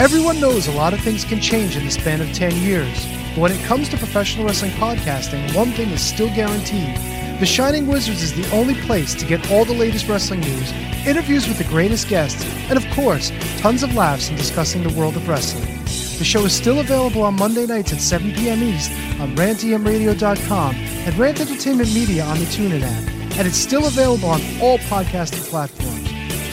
Everyone 0.00 0.40
knows 0.40 0.66
a 0.66 0.72
lot 0.72 0.94
of 0.94 1.00
things 1.02 1.26
can 1.26 1.42
change 1.42 1.76
in 1.76 1.84
the 1.84 1.90
span 1.90 2.22
of 2.22 2.32
10 2.32 2.56
years. 2.62 3.06
But 3.34 3.38
when 3.38 3.52
it 3.52 3.62
comes 3.66 3.86
to 3.90 3.98
professional 3.98 4.46
wrestling 4.46 4.70
podcasting, 4.70 5.54
one 5.54 5.72
thing 5.72 5.90
is 5.90 6.00
still 6.00 6.34
guaranteed. 6.34 6.96
The 7.38 7.44
Shining 7.44 7.86
Wizards 7.86 8.22
is 8.22 8.32
the 8.32 8.50
only 8.50 8.72
place 8.86 9.14
to 9.16 9.26
get 9.26 9.50
all 9.50 9.66
the 9.66 9.74
latest 9.74 10.08
wrestling 10.08 10.40
news, 10.40 10.72
interviews 11.06 11.46
with 11.46 11.58
the 11.58 11.64
greatest 11.64 12.08
guests, 12.08 12.42
and 12.70 12.78
of 12.78 12.90
course, 12.92 13.30
tons 13.58 13.82
of 13.82 13.94
laughs 13.94 14.30
in 14.30 14.36
discussing 14.36 14.82
the 14.82 14.98
world 14.98 15.16
of 15.16 15.28
wrestling. 15.28 15.66
The 15.84 16.24
show 16.24 16.46
is 16.46 16.54
still 16.54 16.80
available 16.80 17.22
on 17.22 17.36
Monday 17.36 17.66
nights 17.66 17.92
at 17.92 18.00
7 18.00 18.32
p.m. 18.32 18.62
East 18.62 18.90
on 19.20 19.36
rantemradio.com 19.36 20.76
and 20.76 21.18
Rant 21.18 21.42
Entertainment 21.42 21.92
Media 21.92 22.24
on 22.24 22.38
the 22.38 22.46
TuneIn 22.46 22.84
app. 22.84 23.36
And 23.36 23.46
it's 23.46 23.58
still 23.58 23.86
available 23.86 24.30
on 24.30 24.40
all 24.62 24.78
podcasting 24.78 25.46
platforms. 25.50 25.99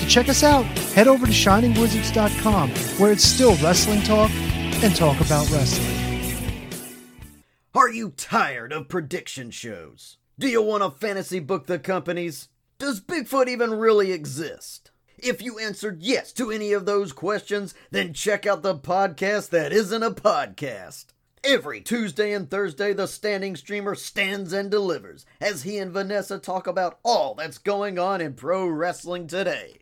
Check 0.07 0.29
us 0.29 0.43
out, 0.43 0.65
head 0.95 1.07
over 1.07 1.25
to 1.25 1.31
shiningwizards.com 1.31 2.69
where 2.97 3.11
it's 3.11 3.23
still 3.23 3.55
wrestling 3.57 4.01
talk 4.01 4.31
and 4.31 4.95
talk 4.95 5.19
about 5.19 5.49
wrestling. 5.51 5.97
Are 7.75 7.89
you 7.89 8.11
tired 8.11 8.71
of 8.71 8.89
prediction 8.89 9.51
shows? 9.51 10.17
Do 10.39 10.47
you 10.47 10.61
want 10.61 10.81
to 10.81 10.89
fantasy 10.89 11.39
book 11.39 11.67
the 11.67 11.77
companies? 11.77 12.47
Does 12.79 13.01
Bigfoot 13.01 13.47
even 13.47 13.71
really 13.71 14.11
exist? 14.11 14.91
If 15.17 15.41
you 15.41 15.59
answered 15.59 16.01
yes 16.01 16.31
to 16.33 16.51
any 16.51 16.73
of 16.73 16.85
those 16.85 17.11
questions, 17.11 17.73
then 17.91 18.13
check 18.13 18.45
out 18.45 18.61
the 18.61 18.75
podcast 18.75 19.49
that 19.49 19.73
isn't 19.73 20.03
a 20.03 20.11
podcast. 20.11 21.07
Every 21.43 21.81
Tuesday 21.81 22.33
and 22.33 22.49
Thursday, 22.49 22.93
the 22.93 23.07
standing 23.07 23.55
streamer 23.55 23.95
stands 23.95 24.53
and 24.53 24.71
delivers 24.71 25.25
as 25.41 25.63
he 25.63 25.77
and 25.77 25.91
Vanessa 25.91 26.37
talk 26.39 26.65
about 26.67 26.99
all 27.03 27.35
that's 27.35 27.57
going 27.57 27.99
on 27.99 28.21
in 28.21 28.33
pro 28.33 28.67
wrestling 28.67 29.27
today. 29.27 29.79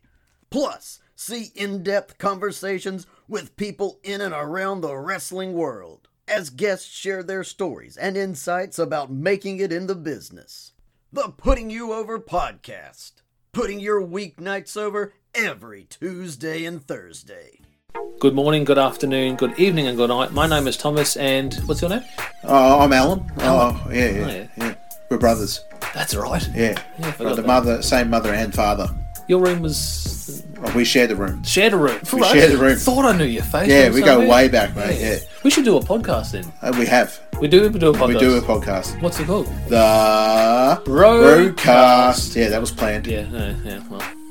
Plus, 0.50 1.00
see 1.16 1.52
in 1.56 1.84
depth 1.84 2.18
conversations 2.18 3.08
with 3.28 3.56
people 3.58 4.00
in 4.04 4.22
and 4.22 4.34
around 4.34 4.82
the 4.82 4.96
wrestling 4.98 5.54
world 5.54 6.08
as 6.28 6.50
guests 6.50 6.88
share 6.90 7.24
their 7.24 7.44
stories 7.44 7.98
and 7.98 8.18
insights 8.18 8.80
about 8.80 9.12
making 9.12 9.60
it 9.60 9.72
in 9.72 9.88
the 9.88 9.96
business. 9.96 10.74
The 11.14 11.30
Putting 11.38 11.70
You 11.70 11.94
Over 11.94 12.20
podcast, 12.20 13.14
putting 13.52 13.80
your 13.80 14.02
weeknights 14.02 14.76
over 14.76 15.14
every 15.34 15.84
Tuesday 15.84 16.66
and 16.66 16.82
Thursday. 16.86 17.60
Good 18.20 18.34
morning, 18.36 18.66
good 18.66 18.78
afternoon, 18.78 19.36
good 19.36 19.58
evening, 19.60 19.88
and 19.88 19.96
good 19.98 20.10
night. 20.10 20.34
My 20.34 20.48
name 20.48 20.68
is 20.68 20.76
Thomas, 20.78 21.16
and 21.16 21.54
what's 21.66 21.82
your 21.82 21.90
name? 21.90 22.04
Oh, 22.44 22.80
I'm 22.80 22.92
Alan. 22.92 23.32
Oh, 23.40 23.88
yeah, 23.90 24.10
yeah, 24.10 24.26
Oh, 24.26 24.28
yeah. 24.30 24.48
yeah. 24.58 24.76
We're 25.10 25.18
brothers. 25.18 25.62
That's 25.94 26.14
right. 26.16 26.46
Yeah. 26.54 26.82
Yeah, 27.00 27.14
I 27.20 27.24
the 27.24 27.36
that. 27.36 27.46
mother, 27.46 27.82
same 27.82 28.10
mother 28.10 28.34
and 28.34 28.54
father. 28.54 28.90
Your 29.28 29.42
room 29.42 29.62
was 29.62 30.16
Oh, 30.64 30.74
we 30.76 30.86
share 30.86 31.08
the 31.08 31.16
room. 31.16 31.44
shared 31.44 31.74
a 31.74 31.78
room. 31.78 32.00
We 32.12 32.24
shared 32.24 32.54
a 32.54 32.58
room. 32.58 32.78
Thought 32.78 33.06
I 33.06 33.18
knew 33.18 33.26
your 33.26 33.44
face. 33.44 33.68
Yeah, 33.68 33.90
we 33.90 34.00
go 34.00 34.08
somewhere. 34.08 34.28
way 34.30 34.48
back, 34.48 34.76
mate. 34.76 35.00
Yeah. 35.00 35.18
We 35.44 35.52
should 35.52 35.66
do 35.66 35.78
a 35.78 35.82
podcast 35.82 36.32
then. 36.32 36.52
Uh, 36.62 36.74
we 36.78 36.86
have. 36.86 37.20
We 37.40 37.48
do. 37.48 37.70
We 37.70 37.80
do 37.80 37.90
a 37.90 37.94
podcast. 37.94 38.08
We 38.08 38.20
do 38.20 38.38
a 38.38 38.42
podcast. 38.42 39.02
What's 39.02 39.20
it 39.20 39.28
called? 39.28 39.48
The. 39.68 40.82
Roadcast. 40.86 42.36
Yeah, 42.36 42.50
that 42.50 42.62
was 42.62 42.72
planned. 42.72 43.06
Yeah. 43.06 43.28
Yeah. 43.30 43.56
yeah 43.64 43.84
well. 43.90 44.15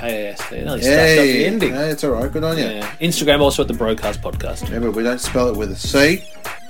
K 0.00 0.26
A 0.26 0.32
S 0.32 0.48
T. 0.48 0.56
Nearly 0.56 0.80
stuffed 0.80 0.80
up 0.80 0.82
the 0.82 1.32
Hey, 1.32 1.46
ending. 1.46 1.72
no, 1.74 1.84
it's 1.84 2.02
all 2.04 2.10
right. 2.12 2.32
Good 2.32 2.44
on 2.44 2.56
you. 2.58 2.64
Yeah. 2.64 2.90
Instagram 3.00 3.40
also 3.40 3.62
at 3.62 3.68
the 3.68 3.74
Brokast 3.74 4.22
podcast. 4.22 4.64
Remember, 4.64 4.90
we 4.90 5.02
don't 5.02 5.20
spell 5.20 5.48
it 5.48 5.56
with 5.56 5.70
a 5.72 5.76
C. 5.76 6.22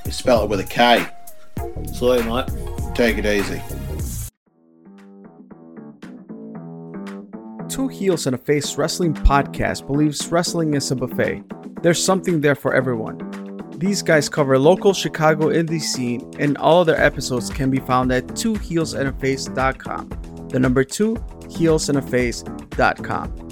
We 0.05 0.11
spell 0.11 0.43
it 0.45 0.51
with 0.51 0.61
a 0.61 0.65
K. 0.65 1.07
Sorry, 1.95 2.23
mate. 2.23 2.47
Take 2.95 3.19
it 3.19 3.27
easy. 3.27 3.61
Two 7.69 7.87
Heels 7.89 8.27
and 8.27 8.35
a 8.35 8.39
Face 8.39 8.77
Wrestling 8.77 9.15
podcast 9.15 9.87
believes 9.87 10.27
wrestling 10.29 10.75
is 10.75 10.91
a 10.91 10.97
buffet. 10.97 11.45
There's 11.83 12.03
something 12.03 12.41
there 12.41 12.57
for 12.57 12.75
everyone. 12.75 13.19
These 13.79 14.03
guys 14.03 14.29
cover 14.29 14.59
local 14.59 14.93
Chicago 14.93 15.49
indie 15.51 15.81
scene, 15.81 16.29
and 16.39 16.59
all 16.59 16.81
of 16.81 16.87
their 16.89 17.01
episodes 17.01 17.49
can 17.49 17.71
be 17.71 17.79
found 17.79 18.11
at 18.13 18.27
twoheelsandaface.com. 18.27 20.11
The 20.50 20.59
number 20.59 20.83
two, 20.83 21.15
heelsandaface.com. 21.15 23.47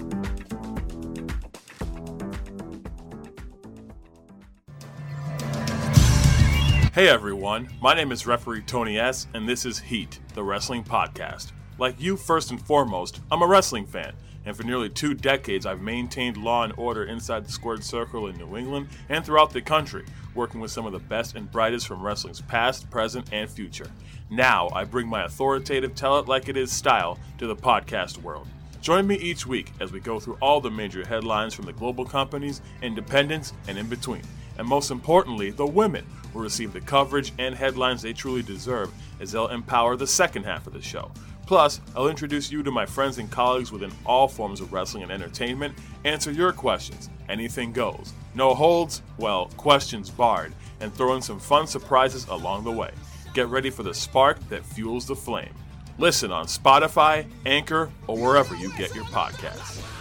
Hey 6.92 7.08
everyone, 7.08 7.68
my 7.80 7.94
name 7.94 8.10
is 8.10 8.26
referee 8.26 8.62
Tony 8.62 8.98
S, 8.98 9.28
and 9.32 9.48
this 9.48 9.64
is 9.64 9.78
Heat, 9.78 10.18
the 10.34 10.42
wrestling 10.42 10.82
podcast. 10.82 11.52
Like 11.78 12.00
you, 12.00 12.16
first 12.16 12.50
and 12.50 12.60
foremost, 12.60 13.20
I'm 13.30 13.42
a 13.42 13.46
wrestling 13.46 13.86
fan, 13.86 14.14
and 14.48 14.56
for 14.56 14.62
nearly 14.62 14.88
two 14.88 15.12
decades 15.12 15.66
I've 15.66 15.82
maintained 15.82 16.38
law 16.38 16.64
and 16.64 16.72
order 16.78 17.04
inside 17.04 17.44
the 17.44 17.52
squared 17.52 17.84
circle 17.84 18.28
in 18.28 18.38
New 18.38 18.56
England 18.56 18.88
and 19.10 19.22
throughout 19.22 19.52
the 19.52 19.60
country, 19.60 20.06
working 20.34 20.58
with 20.58 20.70
some 20.70 20.86
of 20.86 20.92
the 20.92 20.98
best 20.98 21.36
and 21.36 21.52
brightest 21.52 21.86
from 21.86 22.02
wrestling's 22.02 22.40
past, 22.40 22.90
present, 22.90 23.28
and 23.30 23.50
future. 23.50 23.90
Now 24.30 24.70
I 24.72 24.84
bring 24.84 25.06
my 25.06 25.24
authoritative 25.24 25.94
tell 25.94 26.18
it 26.18 26.28
like 26.28 26.48
it 26.48 26.56
is 26.56 26.72
style 26.72 27.18
to 27.36 27.46
the 27.46 27.54
podcast 27.54 28.22
world. 28.22 28.48
Join 28.80 29.06
me 29.06 29.16
each 29.16 29.46
week 29.46 29.70
as 29.80 29.92
we 29.92 30.00
go 30.00 30.18
through 30.18 30.38
all 30.40 30.62
the 30.62 30.70
major 30.70 31.06
headlines 31.06 31.52
from 31.52 31.66
the 31.66 31.74
global 31.74 32.06
companies, 32.06 32.62
independents, 32.80 33.52
and 33.66 33.76
in 33.76 33.86
between. 33.86 34.22
And 34.56 34.66
most 34.66 34.90
importantly, 34.90 35.50
the 35.50 35.66
women 35.66 36.06
will 36.32 36.40
receive 36.40 36.72
the 36.72 36.80
coverage 36.80 37.34
and 37.38 37.54
headlines 37.54 38.00
they 38.00 38.14
truly 38.14 38.42
deserve 38.42 38.90
as 39.20 39.30
they'll 39.30 39.48
empower 39.48 39.94
the 39.94 40.06
second 40.06 40.44
half 40.44 40.66
of 40.66 40.72
the 40.72 40.80
show. 40.80 41.10
Plus, 41.48 41.80
I'll 41.96 42.08
introduce 42.08 42.52
you 42.52 42.62
to 42.62 42.70
my 42.70 42.84
friends 42.84 43.16
and 43.16 43.30
colleagues 43.30 43.72
within 43.72 43.90
all 44.04 44.28
forms 44.28 44.60
of 44.60 44.70
wrestling 44.70 45.02
and 45.02 45.10
entertainment, 45.10 45.74
answer 46.04 46.30
your 46.30 46.52
questions, 46.52 47.08
anything 47.30 47.72
goes. 47.72 48.12
No 48.34 48.52
holds, 48.52 49.00
well, 49.16 49.46
questions 49.56 50.10
barred, 50.10 50.52
and 50.80 50.92
throw 50.92 51.14
in 51.14 51.22
some 51.22 51.40
fun 51.40 51.66
surprises 51.66 52.26
along 52.28 52.64
the 52.64 52.70
way. 52.70 52.90
Get 53.32 53.46
ready 53.46 53.70
for 53.70 53.82
the 53.82 53.94
spark 53.94 54.38
that 54.50 54.62
fuels 54.62 55.06
the 55.06 55.16
flame. 55.16 55.54
Listen 55.96 56.30
on 56.30 56.44
Spotify, 56.44 57.24
Anchor, 57.46 57.90
or 58.06 58.18
wherever 58.18 58.54
you 58.54 58.70
get 58.76 58.94
your 58.94 59.04
podcasts. 59.04 59.97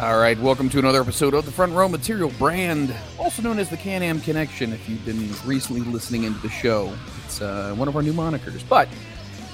All 0.00 0.18
right, 0.18 0.38
welcome 0.38 0.70
to 0.70 0.78
another 0.78 1.02
episode 1.02 1.34
of 1.34 1.44
the 1.44 1.52
Front 1.52 1.74
Row 1.74 1.86
Material 1.86 2.32
Brand, 2.38 2.94
also 3.18 3.42
known 3.42 3.58
as 3.58 3.68
the 3.68 3.76
Can 3.76 4.02
Am 4.02 4.18
Connection. 4.22 4.72
If 4.72 4.88
you've 4.88 5.04
been 5.04 5.30
recently 5.44 5.82
listening 5.82 6.24
into 6.24 6.40
the 6.40 6.48
show, 6.48 6.90
it's 7.26 7.42
uh, 7.42 7.74
one 7.74 7.86
of 7.86 7.94
our 7.94 8.00
new 8.00 8.14
monikers. 8.14 8.66
But 8.66 8.88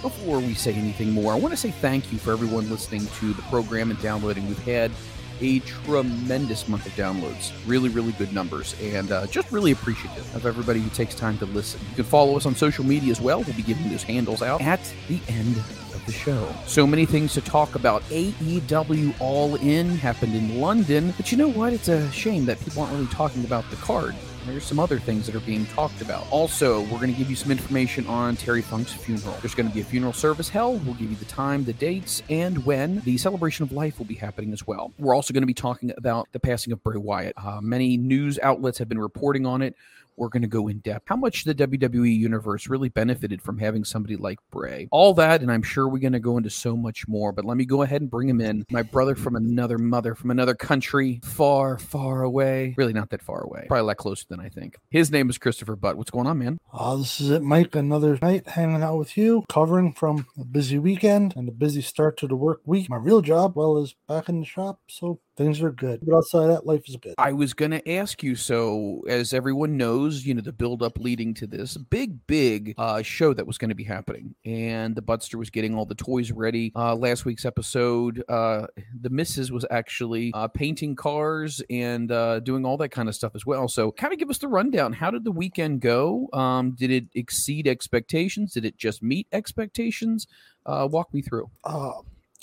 before 0.02 0.38
we 0.38 0.54
say 0.54 0.72
anything 0.74 1.10
more, 1.10 1.32
I 1.32 1.36
want 1.36 1.50
to 1.50 1.56
say 1.56 1.72
thank 1.72 2.12
you 2.12 2.18
for 2.18 2.30
everyone 2.30 2.70
listening 2.70 3.08
to 3.18 3.32
the 3.32 3.42
program 3.42 3.90
and 3.90 4.00
downloading. 4.00 4.46
We've 4.46 4.56
had 4.62 4.92
a 5.40 5.60
tremendous 5.60 6.68
month 6.68 6.86
of 6.86 6.92
downloads, 6.92 7.52
really, 7.66 7.88
really 7.88 8.12
good 8.12 8.32
numbers, 8.32 8.74
and 8.80 9.12
uh, 9.12 9.26
just 9.26 9.50
really 9.52 9.72
appreciative 9.72 10.34
of 10.34 10.46
everybody 10.46 10.80
who 10.80 10.90
takes 10.90 11.14
time 11.14 11.38
to 11.38 11.46
listen. 11.46 11.80
You 11.90 11.96
can 11.96 12.04
follow 12.04 12.36
us 12.36 12.46
on 12.46 12.54
social 12.54 12.84
media 12.84 13.10
as 13.10 13.20
well. 13.20 13.42
We'll 13.42 13.56
be 13.56 13.62
giving 13.62 13.88
those 13.90 14.02
handles 14.02 14.42
out 14.42 14.60
at 14.60 14.80
the 15.08 15.20
end 15.28 15.56
of 15.56 16.02
the 16.06 16.12
show. 16.12 16.48
So 16.66 16.86
many 16.86 17.06
things 17.06 17.34
to 17.34 17.40
talk 17.40 17.74
about. 17.74 18.02
AEW 18.04 19.14
All 19.20 19.56
In 19.56 19.88
happened 19.90 20.34
in 20.34 20.60
London, 20.60 21.12
but 21.16 21.30
you 21.30 21.38
know 21.38 21.48
what? 21.48 21.72
It's 21.72 21.88
a 21.88 22.10
shame 22.12 22.46
that 22.46 22.60
people 22.60 22.82
aren't 22.82 22.94
really 22.94 23.06
talking 23.06 23.44
about 23.44 23.68
the 23.70 23.76
card. 23.76 24.14
There's 24.46 24.64
some 24.64 24.78
other 24.78 24.98
things 24.98 25.26
that 25.26 25.34
are 25.34 25.40
being 25.40 25.66
talked 25.66 26.00
about. 26.00 26.26
Also, 26.30 26.82
we're 26.82 26.98
going 26.98 27.12
to 27.12 27.18
give 27.18 27.28
you 27.28 27.34
some 27.34 27.50
information 27.50 28.06
on 28.06 28.36
Terry 28.36 28.62
Funk's 28.62 28.92
funeral. 28.92 29.36
There's 29.42 29.54
going 29.54 29.68
to 29.68 29.74
be 29.74 29.80
a 29.80 29.84
funeral 29.84 30.12
service 30.12 30.48
held. 30.48 30.86
We'll 30.86 30.94
give 30.94 31.10
you 31.10 31.16
the 31.16 31.24
time, 31.24 31.64
the 31.64 31.72
dates, 31.72 32.22
and 32.30 32.64
when 32.64 33.00
the 33.00 33.18
celebration 33.18 33.64
of 33.64 33.72
life 33.72 33.98
will 33.98 34.06
be 34.06 34.14
happening 34.14 34.52
as 34.52 34.66
well. 34.66 34.92
We're 34.98 35.14
also 35.14 35.34
going 35.34 35.42
to 35.42 35.48
be 35.48 35.54
talking 35.54 35.92
about 35.96 36.28
the 36.30 36.38
passing 36.38 36.72
of 36.72 36.82
Bray 36.82 36.96
Wyatt. 36.96 37.34
Uh, 37.36 37.60
many 37.60 37.96
news 37.96 38.38
outlets 38.40 38.78
have 38.78 38.88
been 38.88 39.00
reporting 39.00 39.46
on 39.46 39.62
it. 39.62 39.74
We're 40.16 40.28
going 40.28 40.42
to 40.42 40.48
go 40.48 40.68
in 40.68 40.78
depth. 40.78 41.04
How 41.08 41.16
much 41.16 41.44
the 41.44 41.54
WWE 41.54 42.16
universe 42.16 42.68
really 42.68 42.88
benefited 42.88 43.42
from 43.42 43.58
having 43.58 43.84
somebody 43.84 44.16
like 44.16 44.38
Bray. 44.50 44.88
All 44.90 45.14
that, 45.14 45.42
and 45.42 45.50
I'm 45.50 45.62
sure 45.62 45.88
we're 45.88 45.98
going 45.98 46.12
to 46.12 46.20
go 46.20 46.36
into 46.36 46.50
so 46.50 46.76
much 46.76 47.06
more. 47.08 47.32
But 47.32 47.44
let 47.44 47.56
me 47.56 47.64
go 47.64 47.82
ahead 47.82 48.00
and 48.00 48.10
bring 48.10 48.28
him 48.28 48.40
in. 48.40 48.64
My 48.70 48.82
brother 48.82 49.14
from 49.14 49.36
another 49.36 49.78
mother, 49.78 50.14
from 50.14 50.30
another 50.30 50.54
country, 50.54 51.20
far, 51.24 51.78
far 51.78 52.22
away. 52.22 52.74
Really 52.76 52.92
not 52.92 53.10
that 53.10 53.22
far 53.22 53.42
away. 53.42 53.66
Probably 53.68 53.80
a 53.80 53.84
lot 53.84 53.96
closer 53.96 54.24
than 54.28 54.40
I 54.40 54.48
think. 54.48 54.76
His 54.90 55.10
name 55.10 55.28
is 55.30 55.38
Christopher 55.38 55.76
Butt. 55.76 55.96
What's 55.96 56.10
going 56.10 56.26
on, 56.26 56.38
man? 56.38 56.58
Uh, 56.72 56.96
this 56.96 57.20
is 57.20 57.30
it, 57.30 57.42
Mike. 57.42 57.74
Another 57.74 58.18
night 58.20 58.48
hanging 58.48 58.82
out 58.82 58.98
with 58.98 59.16
you, 59.16 59.44
covering 59.48 59.92
from 59.92 60.26
a 60.38 60.44
busy 60.44 60.78
weekend 60.78 61.34
and 61.36 61.48
a 61.48 61.52
busy 61.52 61.82
start 61.82 62.16
to 62.18 62.26
the 62.26 62.36
work 62.36 62.60
week. 62.64 62.88
My 62.88 62.96
real 62.96 63.20
job, 63.20 63.56
well, 63.56 63.76
is 63.78 63.94
back 64.08 64.28
in 64.28 64.40
the 64.40 64.46
shop, 64.46 64.80
so 64.88 65.20
things 65.36 65.60
are 65.60 65.70
good. 65.70 66.00
But 66.02 66.16
outside 66.16 66.48
that, 66.48 66.66
life 66.66 66.88
is 66.88 66.96
good. 66.96 67.14
I 67.18 67.32
was 67.32 67.54
going 67.54 67.70
to 67.70 67.90
ask 67.90 68.22
you. 68.22 68.34
So, 68.34 69.02
as 69.08 69.32
everyone 69.32 69.76
knows, 69.76 70.24
you 70.24 70.34
know 70.34 70.40
the 70.40 70.52
build 70.52 70.82
up 70.82 70.98
leading 70.98 71.34
to 71.34 71.46
this 71.46 71.76
big, 71.76 72.26
big 72.26 72.74
uh, 72.78 73.02
show 73.02 73.34
that 73.34 73.46
was 73.46 73.58
going 73.58 73.68
to 73.68 73.74
be 73.74 73.84
happening, 73.84 74.34
and 74.44 74.94
the 74.94 75.02
Buttster 75.02 75.36
was 75.36 75.50
getting 75.50 75.74
all 75.74 75.86
the 75.86 75.94
toys 75.94 76.32
ready. 76.32 76.72
Uh, 76.74 76.94
last 76.94 77.24
week's 77.24 77.44
episode, 77.44 78.24
uh, 78.28 78.66
the 79.00 79.10
missus 79.10 79.50
was 79.50 79.64
actually 79.70 80.32
uh, 80.34 80.48
painting 80.48 80.96
cars 80.96 81.62
and 81.70 82.10
uh, 82.10 82.40
doing 82.40 82.64
all 82.64 82.76
that 82.78 82.90
kind 82.90 83.08
of 83.08 83.14
stuff 83.14 83.32
as 83.34 83.44
well. 83.46 83.68
So, 83.68 83.92
kind 83.92 84.12
of 84.12 84.18
give 84.18 84.30
us 84.30 84.38
the 84.38 84.48
rundown. 84.48 84.92
How 84.92 85.10
did 85.10 85.24
the 85.24 85.32
weekend 85.32 85.80
go? 85.80 86.28
Um, 86.32 86.72
did 86.72 86.90
it 86.90 87.06
exceed 87.14 87.68
expectations? 87.68 88.52
Did 88.52 88.64
it 88.64 88.76
just 88.76 89.02
meet 89.02 89.26
expectations? 89.32 90.26
Uh, 90.64 90.88
walk 90.90 91.12
me 91.12 91.22
through. 91.22 91.50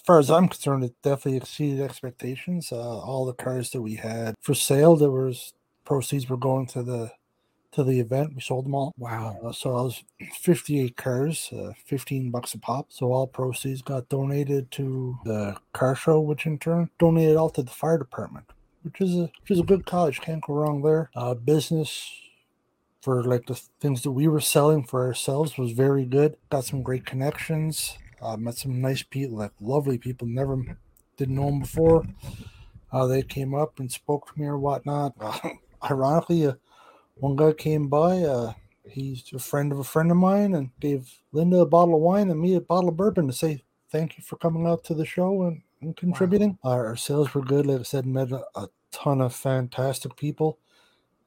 As 0.03 0.07
far 0.07 0.19
as 0.19 0.29
I'm 0.29 0.49
concerned, 0.49 0.83
it 0.83 1.01
definitely 1.01 1.37
exceeded 1.37 1.79
expectations. 1.79 2.73
Uh, 2.73 2.75
all 2.75 3.25
the 3.25 3.33
cars 3.33 3.69
that 3.69 3.81
we 3.81 3.95
had 3.95 4.35
for 4.41 4.53
sale, 4.53 4.97
there 4.97 5.09
was 5.09 5.53
proceeds 5.85 6.29
were 6.29 6.35
going 6.35 6.67
to 6.67 6.83
the 6.83 7.11
to 7.71 7.85
the 7.85 8.01
event. 8.01 8.35
We 8.35 8.41
sold 8.41 8.65
them 8.65 8.75
all. 8.75 8.93
Wow. 8.97 9.37
Uh, 9.41 9.53
so 9.53 9.77
I 9.77 9.81
was 9.81 10.03
58 10.41 10.97
cars, 10.97 11.49
uh, 11.53 11.71
15 11.85 12.31
bucks 12.31 12.53
a 12.53 12.59
pop. 12.59 12.87
So 12.89 13.13
all 13.13 13.27
proceeds 13.27 13.81
got 13.81 14.09
donated 14.09 14.71
to 14.71 15.17
the 15.23 15.55
car 15.71 15.95
show, 15.95 16.19
which 16.19 16.45
in 16.45 16.59
turn 16.59 16.89
donated 16.99 17.37
all 17.37 17.49
to 17.51 17.63
the 17.63 17.71
fire 17.71 17.97
department, 17.97 18.47
which 18.81 18.99
is 18.99 19.15
a 19.15 19.31
which 19.41 19.51
is 19.51 19.59
a 19.61 19.63
good 19.63 19.85
college. 19.85 20.19
Can't 20.19 20.43
go 20.43 20.53
wrong 20.53 20.81
there. 20.81 21.11
Uh, 21.15 21.33
business 21.33 22.11
for 23.01 23.23
like 23.23 23.45
the 23.45 23.55
things 23.79 24.01
that 24.01 24.11
we 24.11 24.27
were 24.27 24.41
selling 24.41 24.83
for 24.83 25.05
ourselves 25.05 25.57
was 25.57 25.71
very 25.71 26.03
good. 26.03 26.35
Got 26.49 26.65
some 26.65 26.83
great 26.83 27.05
connections. 27.05 27.97
Uh, 28.23 28.37
met 28.37 28.55
some 28.55 28.81
nice 28.81 29.03
people, 29.03 29.37
like 29.37 29.51
lovely 29.59 29.97
people. 29.97 30.27
Never 30.27 30.57
didn't 31.17 31.35
know 31.35 31.47
them 31.47 31.59
before. 31.59 32.05
Uh, 32.91 33.05
they 33.05 33.21
came 33.21 33.53
up 33.53 33.79
and 33.79 33.91
spoke 33.91 34.27
to 34.27 34.39
me 34.39 34.47
or 34.47 34.57
whatnot. 34.57 35.13
ironically, 35.83 36.47
uh, 36.47 36.53
one 37.15 37.35
guy 37.35 37.51
came 37.51 37.87
by. 37.87 38.19
Uh, 38.19 38.53
he's 38.89 39.23
a 39.33 39.39
friend 39.39 39.71
of 39.71 39.79
a 39.79 39.83
friend 39.83 40.11
of 40.11 40.17
mine 40.17 40.53
and 40.55 40.69
gave 40.79 41.21
Linda 41.31 41.59
a 41.59 41.65
bottle 41.65 41.95
of 41.95 42.01
wine 42.01 42.29
and 42.29 42.39
me 42.39 42.55
a 42.55 42.61
bottle 42.61 42.89
of 42.89 42.97
bourbon 42.97 43.27
to 43.27 43.33
say 43.33 43.63
thank 43.89 44.17
you 44.17 44.23
for 44.23 44.37
coming 44.37 44.67
out 44.67 44.83
to 44.85 44.93
the 44.93 45.05
show 45.05 45.43
and, 45.43 45.61
and 45.81 45.95
contributing. 45.95 46.57
Wow. 46.63 46.71
Our, 46.71 46.87
our, 46.87 46.95
sales 46.95 47.33
were 47.33 47.43
good. 47.43 47.65
Like 47.65 47.81
I 47.81 47.83
said, 47.83 48.05
met 48.05 48.31
a, 48.31 48.43
a, 48.55 48.69
ton 48.91 49.21
of 49.21 49.33
fantastic 49.33 50.15
people, 50.15 50.59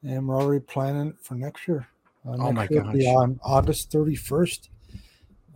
and 0.01 0.25
we're 0.25 0.41
already 0.41 0.63
planning 0.63 1.13
for 1.21 1.35
next 1.35 1.67
year. 1.67 1.85
Uh, 2.25 2.37
next 2.37 2.41
oh 2.41 2.51
my 2.53 2.67
year 2.69 2.81
gosh! 2.81 3.15
on 3.15 3.39
August 3.43 3.91
thirty 3.91 4.15
first. 4.15 4.69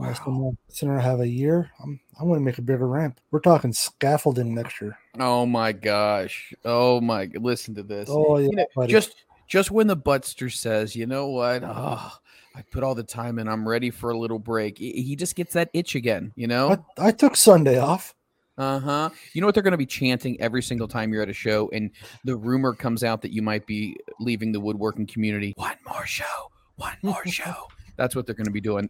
Wow. 0.02 0.58
Sooner 0.70 1.00
have 1.00 1.20
a 1.20 1.28
year. 1.28 1.72
I'm 1.82 2.00
I'm 2.20 2.28
going 2.28 2.40
to 2.40 2.46
make 2.46 2.58
a 2.58 2.64
bigger 2.64 2.88
ramp. 2.88 3.20
We're 3.30 3.40
talking 3.40 3.72
scaffolding 3.72 4.56
next 4.56 4.82
year. 4.82 4.98
Oh 5.20 5.46
my 5.46 5.72
gosh! 5.72 6.54
Oh 6.66 7.02
my! 7.02 7.30
Listen 7.36 7.76
to 7.76 7.84
this. 7.84 8.10
Oh 8.12 8.38
yeah. 8.38 8.50
You 8.52 8.66
know, 8.76 8.88
just 8.88 9.16
just 9.48 9.70
when 9.70 9.88
the 9.88 9.98
Buttster 9.98 10.52
says, 10.52 10.96
you 10.96 11.06
know 11.06 11.28
what? 11.28 11.64
Oh, 11.64 12.12
I 12.56 12.62
put 12.64 12.84
all 12.84 12.96
the 12.96 13.04
time 13.04 13.38
in. 13.38 13.48
I'm 13.48 13.68
ready 13.68 13.90
for 13.92 14.10
a 14.10 14.18
little 14.18 14.40
break. 14.40 14.78
He 14.78 15.16
just 15.16 15.36
gets 15.36 15.54
that 15.54 15.70
itch 15.74 15.96
again. 15.96 16.32
You 16.36 16.48
know. 16.48 16.84
I, 16.98 17.08
I 17.08 17.12
took 17.12 17.36
Sunday 17.36 17.78
off. 17.78 18.16
Uh 18.58 18.80
huh. 18.80 19.10
You 19.34 19.42
know 19.42 19.48
what 19.48 19.54
they're 19.54 19.64
going 19.64 19.72
to 19.72 19.78
be 19.78 19.86
chanting 19.86 20.40
every 20.42 20.62
single 20.62 20.88
time 20.88 21.14
you're 21.14 21.24
at 21.24 21.30
a 21.30 21.34
show, 21.34 21.70
and 21.74 21.92
the 22.26 22.36
rumor 22.36 22.74
comes 22.74 23.04
out 23.04 23.22
that 23.22 23.32
you 23.32 23.42
might 23.42 23.66
be 23.66 23.98
leaving 24.20 24.52
the 24.52 24.60
woodworking 24.60 25.08
community. 25.08 25.54
One 25.58 25.78
more 25.86 26.06
show. 26.06 26.52
One 26.76 26.98
more 27.02 27.26
show. 27.28 27.68
That's 27.98 28.16
what 28.16 28.26
they're 28.26 28.36
going 28.36 28.46
to 28.46 28.52
be 28.52 28.62
doing. 28.62 28.90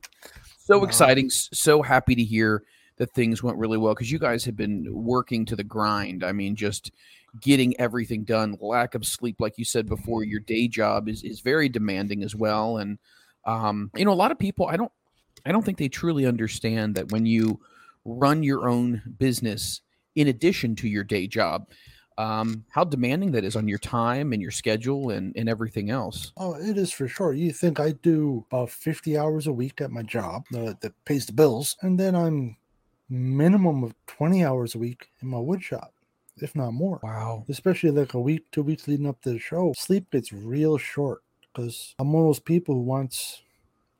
So 0.71 0.77
wow. 0.77 0.85
exciting. 0.85 1.29
So 1.29 1.81
happy 1.81 2.15
to 2.15 2.23
hear 2.23 2.63
that 2.95 3.11
things 3.11 3.43
went 3.43 3.57
really 3.57 3.77
well 3.77 3.93
because 3.93 4.09
you 4.09 4.19
guys 4.19 4.45
have 4.45 4.55
been 4.55 4.87
working 4.89 5.45
to 5.47 5.55
the 5.57 5.65
grind. 5.65 6.23
I 6.23 6.31
mean, 6.31 6.55
just 6.55 6.91
getting 7.41 7.77
everything 7.77 8.23
done. 8.23 8.57
Lack 8.61 8.95
of 8.95 9.05
sleep, 9.05 9.35
like 9.39 9.57
you 9.57 9.65
said 9.65 9.89
before, 9.89 10.23
your 10.23 10.39
day 10.39 10.69
job 10.69 11.09
is 11.09 11.23
is 11.23 11.41
very 11.41 11.67
demanding 11.67 12.23
as 12.23 12.35
well. 12.35 12.77
And 12.77 12.99
um, 13.45 13.91
you 13.97 14.05
know, 14.05 14.13
a 14.13 14.13
lot 14.13 14.31
of 14.31 14.39
people, 14.39 14.67
I 14.67 14.77
don't, 14.77 14.91
I 15.45 15.51
don't 15.51 15.65
think 15.65 15.77
they 15.77 15.89
truly 15.89 16.25
understand 16.25 16.95
that 16.95 17.11
when 17.11 17.25
you 17.25 17.59
run 18.05 18.41
your 18.41 18.69
own 18.69 19.01
business 19.17 19.81
in 20.15 20.29
addition 20.29 20.77
to 20.77 20.87
your 20.87 21.03
day 21.03 21.27
job, 21.27 21.67
um, 22.17 22.65
how 22.69 22.83
demanding 22.83 23.31
that 23.31 23.43
is 23.43 23.55
on 23.55 23.67
your 23.67 23.79
time 23.79 24.33
and 24.33 24.41
your 24.41 24.51
schedule 24.51 25.09
and, 25.09 25.35
and 25.35 25.49
everything 25.49 25.89
else. 25.89 26.31
Oh, 26.37 26.53
it 26.53 26.77
is 26.77 26.91
for 26.91 27.07
sure. 27.07 27.33
You 27.33 27.51
think 27.51 27.79
I 27.79 27.91
do 27.91 28.45
about 28.51 28.69
50 28.69 29.17
hours 29.17 29.47
a 29.47 29.53
week 29.53 29.81
at 29.81 29.91
my 29.91 30.03
job 30.03 30.43
uh, 30.55 30.73
that 30.81 30.93
pays 31.05 31.25
the 31.25 31.33
bills, 31.33 31.77
and 31.81 31.99
then 31.99 32.15
I'm 32.15 32.57
minimum 33.09 33.83
of 33.83 33.93
20 34.07 34.43
hours 34.43 34.73
a 34.73 34.79
week 34.79 35.09
in 35.21 35.27
my 35.27 35.39
wood 35.39 35.61
shop, 35.61 35.93
if 36.37 36.55
not 36.55 36.71
more. 36.71 36.99
Wow. 37.03 37.45
Especially 37.49 37.91
like 37.91 38.13
a 38.13 38.19
week, 38.19 38.45
two 38.51 38.63
weeks 38.63 38.87
leading 38.87 39.07
up 39.07 39.21
to 39.21 39.31
the 39.31 39.39
show. 39.39 39.73
Sleep 39.77 40.09
gets 40.11 40.31
real 40.31 40.77
short 40.77 41.21
because 41.53 41.93
I'm 41.99 42.13
one 42.13 42.23
of 42.23 42.29
those 42.29 42.39
people 42.39 42.75
who 42.75 42.81
wants 42.81 43.41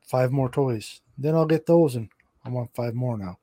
five 0.00 0.32
more 0.32 0.48
toys. 0.48 1.00
Then 1.18 1.34
I'll 1.34 1.46
get 1.46 1.66
those 1.66 1.94
and 1.94 2.08
I 2.44 2.48
want 2.48 2.74
five 2.74 2.94
more 2.94 3.18
now. 3.18 3.38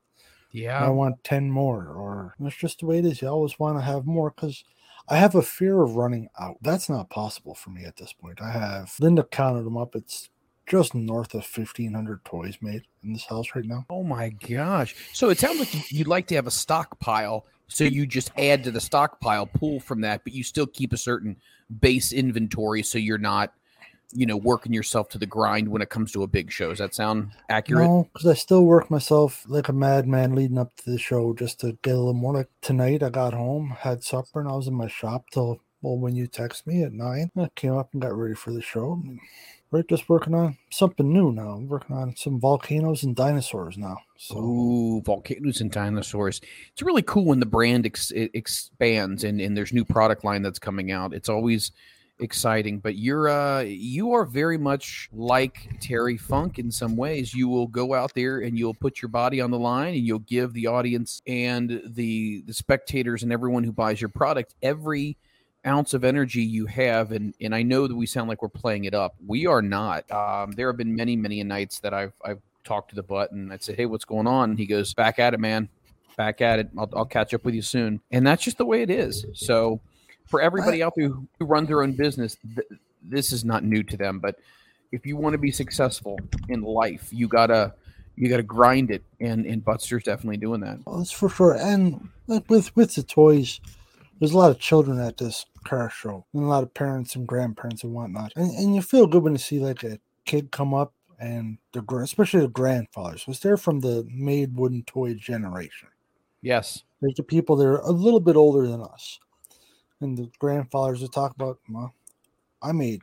Yeah. 0.51 0.84
I 0.84 0.90
want 0.90 1.24
10 1.24 1.51
more, 1.51 1.88
or 1.88 2.36
that's 2.40 2.56
just 2.56 2.80
the 2.80 2.86
way 2.86 3.00
it 3.00 3.06
is. 3.06 3.22
You 3.22 3.28
always 3.28 3.60
want 3.60 3.78
to 3.78 3.84
have 3.84 4.06
more 4.06 4.31
because 4.31 4.63
I 5.07 5.18
have 5.18 5.36
a 5.36 5.42
fear 5.42 5.81
of 5.81 5.96
running 5.96 6.30
out. 6.40 6.57
That's 6.62 6.90
not 6.90 7.10
possible 7.10 7.56
for 7.56 7.69
me 7.69 7.86
at 7.86 7.98
this 7.98 8.13
point. 8.13 8.42
I 8.42 8.51
have 8.51 8.94
Linda 9.00 9.24
counted 9.24 9.63
them 9.63 9.78
up. 9.78 9.96
It's 9.96 10.30
just 10.68 10.94
north 10.94 11.34
of 11.34 11.42
1,500 11.42 12.24
toys 12.25 12.57
made 12.62 12.84
in 13.04 13.13
this 13.13 13.25
house 13.25 13.48
right 13.56 13.66
now. 13.66 13.86
Oh 13.90 14.04
my 14.04 14.30
gosh. 14.30 14.96
So 15.13 15.30
it 15.30 15.40
sounds 15.40 15.60
like 15.60 15.92
you'd 15.92 16.07
like 16.07 16.28
to 16.28 16.36
have 16.36 16.48
a 16.48 16.51
stockpile. 16.51 17.46
So 17.68 17.84
you 17.84 18.07
just 18.07 18.31
add 18.38 18.63
to 18.63 18.72
the 18.72 18.81
stockpile, 18.81 19.46
pull 19.46 19.80
from 19.80 20.01
that, 20.01 20.24
but 20.24 20.34
you 20.34 20.44
still 20.44 20.68
keep 20.68 20.94
a 20.94 20.98
certain 20.98 21.38
base 21.80 22.12
inventory 22.12 22.81
so 22.81 22.98
you're 22.98 23.19
not 23.19 23.54
you 24.11 24.25
know 24.25 24.38
working 24.38 24.73
yourself 24.73 25.09
to 25.09 25.17
the 25.17 25.25
grind 25.25 25.67
when 25.67 25.81
it 25.81 25.89
comes 25.89 26.11
to 26.11 26.23
a 26.23 26.27
big 26.27 26.51
show. 26.51 26.69
Does 26.69 26.79
that 26.79 26.95
sound 26.95 27.31
accurate? 27.50 27.85
No, 27.85 28.09
because 28.13 28.27
I 28.27 28.33
still 28.33 28.65
work 28.65 28.89
myself 28.89 29.44
like 29.47 29.69
a 29.69 29.73
madman 29.73 30.35
leading 30.35 30.57
up 30.57 30.75
to 30.77 30.91
the 30.91 30.97
show 30.97 31.33
just 31.33 31.59
to 31.61 31.77
get 31.83 31.95
a 31.95 31.97
little 31.97 32.13
more. 32.13 32.33
Like 32.33 32.50
tonight, 32.61 33.03
I 33.03 33.09
got 33.09 33.33
home, 33.33 33.75
had 33.79 34.03
supper, 34.03 34.39
and 34.39 34.50
I 34.50 34.53
was 34.53 34.67
in 34.67 34.73
my 34.73 34.88
shop 34.88 35.25
till 35.31 35.61
well 35.81 35.97
when 35.97 36.15
you 36.15 36.27
text 36.27 36.65
me 36.67 36.83
at 36.83 36.94
nine. 36.94 37.31
I 37.38 37.50
came 37.56 37.75
up 37.75 37.89
and 37.94 38.01
got 38.01 38.17
ready 38.17 38.35
for 38.35 38.51
the 38.51 38.61
show. 38.61 39.01
We're 39.71 39.83
just 39.83 40.09
working 40.09 40.33
on 40.33 40.57
something 40.71 41.13
new 41.13 41.31
now. 41.31 41.50
I'm 41.50 41.67
working 41.67 41.95
on 41.95 42.15
some 42.15 42.39
volcanoes 42.39 43.03
and 43.03 43.15
dinosaurs 43.15 43.77
now. 43.77 43.97
So. 44.17 44.39
Ooh, 44.39 45.01
volcanoes 45.01 45.62
and 45.62 45.71
dinosaurs. 45.71 46.41
It's 46.71 46.81
really 46.81 47.03
cool 47.03 47.25
when 47.25 47.39
the 47.39 47.45
brand 47.45 47.85
ex- 47.85 48.12
expands 48.12 49.24
and, 49.24 49.39
and 49.39 49.55
there's 49.55 49.72
new 49.72 49.86
product 49.86 50.24
line 50.24 50.41
that's 50.41 50.57
coming 50.57 50.91
out. 50.91 51.13
It's 51.13 51.29
always 51.29 51.72
exciting. 52.19 52.79
But 52.79 52.95
you're 52.95 53.29
uh 53.29 53.61
you 53.61 54.13
are 54.13 54.25
very 54.25 54.57
much 54.57 55.09
like 55.13 55.79
Terry 55.79 56.17
Funk 56.17 56.59
in 56.59 56.71
some 56.71 56.95
ways. 56.95 57.33
You 57.33 57.47
will 57.47 57.67
go 57.67 57.93
out 57.93 58.13
there 58.13 58.39
and 58.39 58.57
you'll 58.57 58.73
put 58.73 59.01
your 59.01 59.09
body 59.09 59.41
on 59.41 59.51
the 59.51 59.59
line 59.59 59.93
and 59.93 60.05
you'll 60.05 60.19
give 60.19 60.53
the 60.53 60.67
audience 60.67 61.21
and 61.27 61.81
the 61.85 62.41
the 62.45 62.53
spectators 62.53 63.23
and 63.23 63.31
everyone 63.31 63.63
who 63.63 63.71
buys 63.71 64.01
your 64.01 64.09
product 64.09 64.55
every 64.61 65.17
ounce 65.65 65.93
of 65.93 66.03
energy 66.03 66.41
you 66.41 66.65
have 66.65 67.11
and 67.11 67.33
and 67.41 67.53
I 67.53 67.63
know 67.63 67.88
that 67.88 67.95
we 67.95 68.05
sound 68.05 68.29
like 68.29 68.41
we're 68.41 68.49
playing 68.49 68.85
it 68.85 68.93
up. 68.93 69.15
We 69.25 69.45
are 69.45 69.61
not. 69.61 70.09
Um, 70.11 70.51
there 70.53 70.67
have 70.67 70.77
been 70.77 70.95
many 70.95 71.15
many 71.15 71.43
nights 71.43 71.79
that 71.79 71.93
I've 71.93 72.13
I've 72.23 72.41
talked 72.63 72.89
to 72.89 72.95
the 72.95 73.03
butt 73.03 73.31
and 73.31 73.51
I'd 73.51 73.63
say, 73.63 73.75
"Hey, 73.75 73.85
what's 73.85 74.05
going 74.05 74.27
on?" 74.27 74.51
And 74.51 74.59
he 74.59 74.65
goes, 74.65 74.93
"Back 74.93 75.19
at 75.19 75.33
it, 75.33 75.39
man. 75.39 75.69
Back 76.17 76.41
at 76.41 76.59
it. 76.59 76.69
I'll, 76.77 76.89
I'll 76.93 77.05
catch 77.05 77.33
up 77.33 77.43
with 77.43 77.55
you 77.55 77.61
soon." 77.61 78.01
And 78.11 78.25
that's 78.25 78.43
just 78.43 78.57
the 78.57 78.65
way 78.65 78.81
it 78.81 78.89
is. 78.89 79.25
So 79.33 79.81
for 80.29 80.41
everybody 80.41 80.83
out 80.83 80.93
there 80.95 81.07
who, 81.07 81.27
who 81.39 81.45
runs 81.45 81.67
their 81.67 81.83
own 81.83 81.93
business, 81.93 82.38
th- 82.55 82.67
this 83.03 83.31
is 83.31 83.43
not 83.43 83.63
new 83.63 83.83
to 83.83 83.98
them. 83.98 84.19
But 84.19 84.39
if 84.91 85.05
you 85.05 85.17
want 85.17 85.33
to 85.33 85.38
be 85.38 85.51
successful 85.51 86.19
in 86.48 86.62
life, 86.62 87.09
you 87.12 87.27
gotta 87.27 87.74
you 88.15 88.29
gotta 88.29 88.43
grind 88.43 88.91
it, 88.91 89.03
and 89.19 89.45
and 89.45 89.63
Buttster's 89.63 90.03
definitely 90.03 90.38
doing 90.38 90.62
that. 90.62 90.79
Well, 90.86 91.00
that's 91.00 91.12
for 91.12 91.29
sure. 91.29 91.55
And 91.55 92.09
like 92.27 92.50
with 92.50 92.75
with 92.75 92.95
the 92.95 93.03
toys, 93.03 93.59
there's 94.19 94.33
a 94.33 94.38
lot 94.38 94.51
of 94.51 94.59
children 94.59 95.00
at 95.00 95.17
this 95.17 95.45
car 95.63 95.89
show, 95.89 96.25
and 96.33 96.43
a 96.43 96.48
lot 96.48 96.63
of 96.63 96.74
parents 96.74 97.15
and 97.15 97.27
grandparents 97.27 97.83
and 97.83 97.93
whatnot. 97.93 98.33
And, 98.36 98.51
and 98.51 98.75
you 98.75 98.81
feel 98.81 99.07
good 99.07 99.24
when 99.24 99.33
you 99.33 99.39
see 99.39 99.59
like 99.59 99.83
a 99.83 100.00
kid 100.25 100.51
come 100.51 100.74
up 100.74 100.93
and 101.19 101.57
the 101.74 101.83
especially 102.01 102.41
the 102.41 102.48
grandfathers 102.48 103.27
was 103.27 103.39
there 103.39 103.57
from 103.57 103.81
the 103.81 104.07
made 104.09 104.55
wooden 104.55 104.83
toy 104.83 105.13
generation. 105.13 105.89
Yes, 106.41 106.83
like 107.01 107.15
the 107.15 107.24
people 107.24 107.55
that 107.57 107.65
are 107.65 107.79
a 107.79 107.91
little 107.91 108.19
bit 108.19 108.36
older 108.36 108.67
than 108.67 108.81
us 108.81 109.19
and 110.01 110.18
the 110.18 110.29
grandfathers 110.39 111.01
would 111.01 111.13
talk 111.13 111.36
about, 111.36 111.60
well, 111.70 111.94
I 112.62 112.72
made 112.72 113.01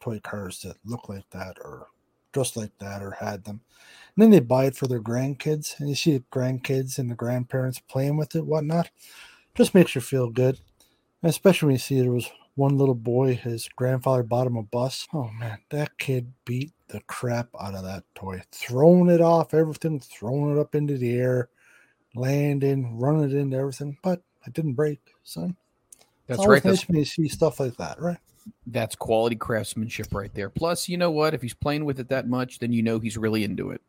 toy 0.00 0.20
cars 0.20 0.60
that 0.62 0.76
look 0.84 1.08
like 1.08 1.28
that 1.30 1.58
or 1.64 1.88
just 2.32 2.56
like 2.56 2.76
that 2.78 3.02
or 3.02 3.12
had 3.12 3.44
them. 3.44 3.60
And 4.16 4.22
then 4.22 4.30
they 4.30 4.40
buy 4.40 4.66
it 4.66 4.76
for 4.76 4.86
their 4.86 5.00
grandkids, 5.00 5.78
and 5.78 5.88
you 5.88 5.94
see 5.94 6.12
the 6.12 6.24
grandkids 6.32 6.98
and 6.98 7.10
the 7.10 7.14
grandparents 7.14 7.78
playing 7.78 8.16
with 8.16 8.34
it, 8.34 8.46
whatnot. 8.46 8.90
Just 9.54 9.74
makes 9.74 9.94
you 9.94 10.00
feel 10.00 10.30
good, 10.30 10.58
and 11.22 11.30
especially 11.30 11.66
when 11.66 11.74
you 11.74 11.78
see 11.78 12.00
there 12.00 12.10
was 12.10 12.28
one 12.56 12.76
little 12.76 12.94
boy, 12.94 13.34
his 13.34 13.68
grandfather 13.68 14.22
bought 14.22 14.46
him 14.46 14.56
a 14.56 14.62
bus. 14.62 15.06
Oh 15.12 15.30
man, 15.38 15.58
that 15.70 15.96
kid 15.98 16.32
beat 16.44 16.72
the 16.88 17.00
crap 17.02 17.48
out 17.60 17.74
of 17.74 17.84
that 17.84 18.04
toy, 18.14 18.42
throwing 18.52 19.10
it 19.10 19.20
off 19.20 19.54
everything, 19.54 20.00
throwing 20.00 20.56
it 20.56 20.60
up 20.60 20.74
into 20.74 20.98
the 20.98 21.14
air, 21.14 21.48
landing, 22.14 22.98
running 22.98 23.30
into 23.30 23.56
everything, 23.56 23.96
but 24.02 24.22
it 24.46 24.52
didn't 24.52 24.74
break, 24.74 25.00
son. 25.22 25.56
That's 26.26 26.46
right. 26.46 26.62
That's, 26.62 26.86
see 27.10 27.28
stuff 27.28 27.60
like 27.60 27.76
that, 27.76 28.00
right? 28.00 28.18
that's 28.66 28.94
quality 28.94 29.36
craftsmanship 29.36 30.12
right 30.12 30.32
there. 30.34 30.50
Plus, 30.50 30.88
you 30.88 30.96
know 30.96 31.10
what? 31.10 31.34
If 31.34 31.42
he's 31.42 31.54
playing 31.54 31.84
with 31.84 32.00
it 32.00 32.08
that 32.08 32.28
much, 32.28 32.58
then 32.58 32.72
you 32.72 32.82
know 32.82 32.98
he's 32.98 33.16
really 33.16 33.44
into 33.44 33.70
it. 33.70 33.80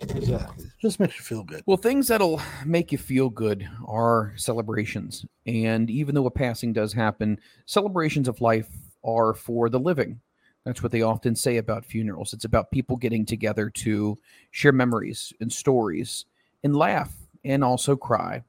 Exactly. 0.00 0.66
Just 0.80 1.00
makes 1.00 1.16
you 1.16 1.24
feel 1.24 1.42
good. 1.42 1.62
Well, 1.66 1.76
things 1.76 2.08
that'll 2.08 2.40
make 2.64 2.92
you 2.92 2.98
feel 2.98 3.28
good 3.28 3.68
are 3.86 4.32
celebrations. 4.36 5.26
And 5.46 5.90
even 5.90 6.14
though 6.14 6.26
a 6.26 6.30
passing 6.30 6.72
does 6.72 6.92
happen, 6.92 7.38
celebrations 7.66 8.28
of 8.28 8.40
life 8.40 8.68
are 9.04 9.34
for 9.34 9.68
the 9.68 9.80
living. 9.80 10.20
That's 10.64 10.82
what 10.82 10.92
they 10.92 11.02
often 11.02 11.34
say 11.34 11.56
about 11.56 11.84
funerals. 11.84 12.32
It's 12.32 12.44
about 12.44 12.70
people 12.70 12.96
getting 12.96 13.24
together 13.24 13.70
to 13.70 14.18
share 14.50 14.72
memories 14.72 15.32
and 15.40 15.52
stories 15.52 16.26
and 16.62 16.76
laugh 16.76 17.12
and 17.44 17.64
also 17.64 17.96
cry. 17.96 18.42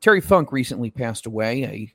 Terry 0.00 0.20
Funk 0.20 0.50
recently 0.50 0.90
passed 0.90 1.26
away, 1.26 1.64
a 1.64 1.92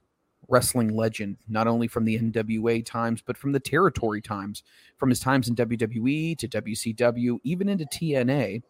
wrestling 0.47 0.95
legend, 0.95 1.37
not 1.47 1.67
only 1.67 1.87
from 1.87 2.05
the 2.05 2.19
NWA 2.19 2.85
times, 2.85 3.21
but 3.21 3.37
from 3.37 3.51
the 3.51 3.59
territory 3.59 4.21
times, 4.21 4.63
from 4.97 5.09
his 5.09 5.19
times 5.19 5.47
in 5.47 5.55
WWE 5.55 6.37
to 6.37 6.47
WCW, 6.47 7.39
even 7.43 7.69
into 7.69 7.85
TNA. 7.85 8.63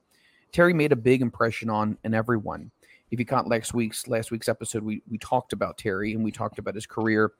Terry 0.51 0.73
made 0.73 0.91
a 0.91 0.97
big 0.97 1.21
impression 1.21 1.69
on 1.69 1.97
and 2.03 2.15
everyone. 2.15 2.71
If 3.11 3.19
you 3.19 3.25
caught 3.25 3.47
last 3.47 3.73
week's 3.73 4.07
last 4.07 4.31
week's 4.31 4.49
episode, 4.49 4.83
we 4.83 5.01
we 5.09 5.17
talked 5.17 5.53
about 5.53 5.77
Terry 5.77 6.13
and 6.13 6.23
we 6.23 6.31
talked 6.31 6.59
about 6.59 6.75
his 6.75 6.85
career. 6.85 7.31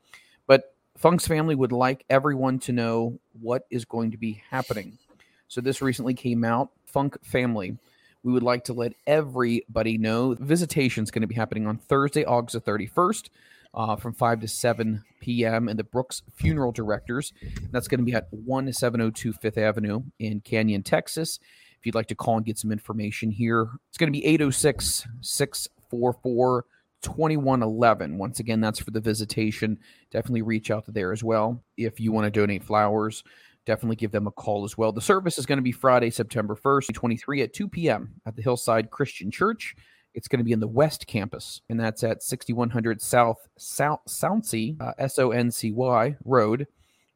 But 0.47 0.75
Funk's 0.97 1.27
family 1.27 1.55
would 1.55 1.71
like 1.71 2.05
everyone 2.09 2.59
to 2.59 2.71
know 2.71 3.19
what 3.39 3.65
is 3.69 3.85
going 3.85 4.11
to 4.11 4.17
be 4.17 4.43
happening. 4.49 4.97
So 5.47 5.61
this 5.61 5.81
recently 5.81 6.13
came 6.13 6.43
out. 6.43 6.69
Funk 6.85 7.17
family. 7.23 7.77
We 8.23 8.31
would 8.31 8.43
like 8.43 8.63
to 8.65 8.73
let 8.73 8.93
everybody 9.05 9.97
know 9.97 10.35
visitation 10.39 11.03
is 11.03 11.11
going 11.11 11.21
to 11.21 11.27
be 11.27 11.35
happening 11.35 11.67
on 11.67 11.77
Thursday, 11.77 12.25
August 12.25 12.53
the 12.53 12.71
31st 12.71 13.29
uh, 13.75 13.95
from 13.95 14.13
5 14.13 14.41
to 14.41 14.47
7 14.47 15.03
p.m. 15.19 15.67
and 15.67 15.77
the 15.77 15.83
Brooks 15.83 16.21
Funeral 16.35 16.71
Directors. 16.71 17.33
That's 17.71 17.87
going 17.87 17.99
to 17.99 18.05
be 18.05 18.13
at 18.13 18.27
1702 18.31 19.33
Fifth 19.33 19.57
Avenue 19.57 20.03
in 20.19 20.39
Canyon, 20.41 20.83
Texas. 20.83 21.39
If 21.79 21.85
you'd 21.85 21.95
like 21.95 22.07
to 22.07 22.15
call 22.15 22.37
and 22.37 22.45
get 22.45 22.57
some 22.57 22.71
information 22.71 23.31
here, 23.31 23.67
it's 23.89 23.97
going 23.97 24.11
to 24.11 24.17
be 24.17 24.25
806 24.25 25.07
644 25.21 26.65
2111. 27.01 28.17
Once 28.17 28.39
again, 28.39 28.61
that's 28.61 28.79
for 28.79 28.91
the 28.91 28.99
visitation. 28.99 29.77
Definitely 30.09 30.41
reach 30.41 30.71
out 30.71 30.85
to 30.85 30.91
there 30.91 31.11
as 31.11 31.23
well. 31.23 31.61
If 31.77 31.99
you 31.99 32.11
want 32.11 32.25
to 32.25 32.31
donate 32.31 32.63
flowers, 32.63 33.23
definitely 33.65 33.97
give 33.97 34.11
them 34.11 34.25
a 34.25 34.31
call 34.31 34.63
as 34.63 34.77
well. 34.77 34.91
The 34.91 35.01
service 35.01 35.37
is 35.37 35.45
going 35.45 35.57
to 35.57 35.63
be 35.63 35.71
Friday, 35.71 36.09
September 36.09 36.55
1st, 36.55 36.93
23 36.93 37.41
at 37.43 37.53
2 37.53 37.67
p.m. 37.67 38.15
at 38.25 38.35
the 38.35 38.41
Hillside 38.41 38.89
Christian 38.89 39.29
Church. 39.29 39.75
It's 40.15 40.27
going 40.27 40.39
to 40.39 40.45
be 40.45 40.53
in 40.53 40.59
the 40.59 40.67
West 40.67 41.07
Campus, 41.07 41.61
and 41.69 41.79
that's 41.79 42.03
at 42.03 42.23
6100 42.23 43.01
South 43.01 43.47
South 43.57 43.99
Soncy, 44.07 44.81
uh, 44.81 44.93
S 44.97 45.19
O 45.19 45.31
N 45.31 45.51
C 45.51 45.71
Y 45.71 46.15
Road, 46.23 46.67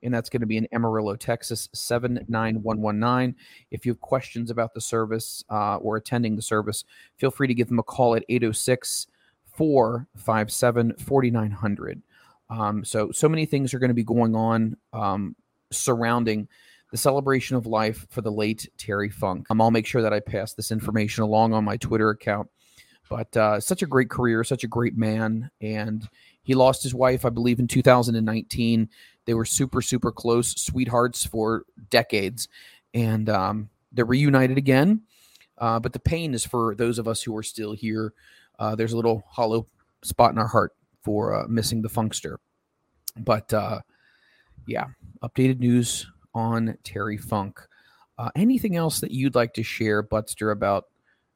and 0.03 0.13
that's 0.13 0.29
going 0.29 0.41
to 0.41 0.47
be 0.47 0.57
in 0.57 0.67
Amarillo, 0.71 1.15
Texas 1.15 1.69
79119. 1.73 3.35
If 3.71 3.85
you 3.85 3.93
have 3.93 4.01
questions 4.01 4.51
about 4.51 4.73
the 4.73 4.81
service 4.81 5.43
uh, 5.49 5.77
or 5.77 5.97
attending 5.97 6.35
the 6.35 6.41
service, 6.41 6.83
feel 7.17 7.31
free 7.31 7.47
to 7.47 7.53
give 7.53 7.69
them 7.69 7.79
a 7.79 7.83
call 7.83 8.15
at 8.15 8.25
806 8.29 9.07
457 9.45 10.93
4900. 10.99 12.01
Um, 12.49 12.83
so, 12.83 13.11
so 13.11 13.29
many 13.29 13.45
things 13.45 13.73
are 13.73 13.79
going 13.79 13.89
to 13.89 13.93
be 13.95 14.03
going 14.03 14.35
on 14.35 14.75
um, 14.93 15.35
surrounding 15.71 16.47
the 16.91 16.97
celebration 16.97 17.55
of 17.55 17.65
life 17.67 18.07
for 18.09 18.21
the 18.21 18.31
late 18.31 18.69
Terry 18.77 19.09
Funk. 19.09 19.47
Um, 19.49 19.61
I'll 19.61 19.71
make 19.71 19.85
sure 19.85 20.01
that 20.01 20.13
I 20.13 20.19
pass 20.19 20.53
this 20.53 20.71
information 20.71 21.23
along 21.23 21.53
on 21.53 21.63
my 21.63 21.77
Twitter 21.77 22.09
account. 22.09 22.49
But 23.09 23.35
uh, 23.35 23.59
such 23.59 23.81
a 23.81 23.87
great 23.87 24.09
career, 24.09 24.43
such 24.43 24.63
a 24.63 24.67
great 24.67 24.95
man. 24.95 25.49
And 25.61 26.07
he 26.43 26.53
lost 26.53 26.83
his 26.83 26.93
wife, 26.93 27.25
I 27.25 27.29
believe, 27.29 27.59
in 27.59 27.67
2019. 27.67 28.89
They 29.25 29.33
were 29.33 29.45
super, 29.45 29.81
super 29.81 30.11
close, 30.11 30.51
sweethearts 30.61 31.25
for 31.25 31.65
decades. 31.89 32.47
And 32.93 33.29
um, 33.29 33.69
they're 33.91 34.05
reunited 34.05 34.57
again. 34.57 35.01
Uh, 35.57 35.79
but 35.79 35.93
the 35.93 35.99
pain 35.99 36.33
is 36.33 36.45
for 36.45 36.75
those 36.75 36.99
of 36.99 37.07
us 37.07 37.21
who 37.21 37.35
are 37.35 37.43
still 37.43 37.73
here. 37.73 38.13
Uh, 38.57 38.75
there's 38.75 38.93
a 38.93 38.95
little 38.95 39.25
hollow 39.27 39.67
spot 40.03 40.31
in 40.31 40.37
our 40.37 40.47
heart 40.47 40.73
for 41.03 41.35
uh, 41.35 41.47
missing 41.47 41.81
the 41.81 41.89
Funkster. 41.89 42.37
But 43.17 43.51
uh, 43.53 43.81
yeah, 44.67 44.85
updated 45.23 45.59
news 45.59 46.07
on 46.33 46.77
Terry 46.83 47.17
Funk. 47.17 47.59
Uh, 48.17 48.29
anything 48.35 48.75
else 48.75 48.99
that 48.99 49.11
you'd 49.11 49.35
like 49.35 49.53
to 49.53 49.63
share, 49.63 50.01
Butster, 50.01 50.51
about 50.51 50.85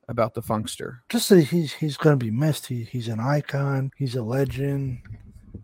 about 0.07 0.33
the 0.33 0.41
Funkster? 0.41 0.99
Just 1.09 1.29
that 1.29 1.41
he's 1.41 1.73
he's 1.73 1.97
going 1.97 2.17
to 2.17 2.25
be 2.25 2.31
missed. 2.31 2.67
He, 2.67 2.83
he's 2.83 3.07
an 3.07 3.19
icon. 3.19 3.91
He's 3.97 4.15
a 4.15 4.23
legend, 4.23 4.99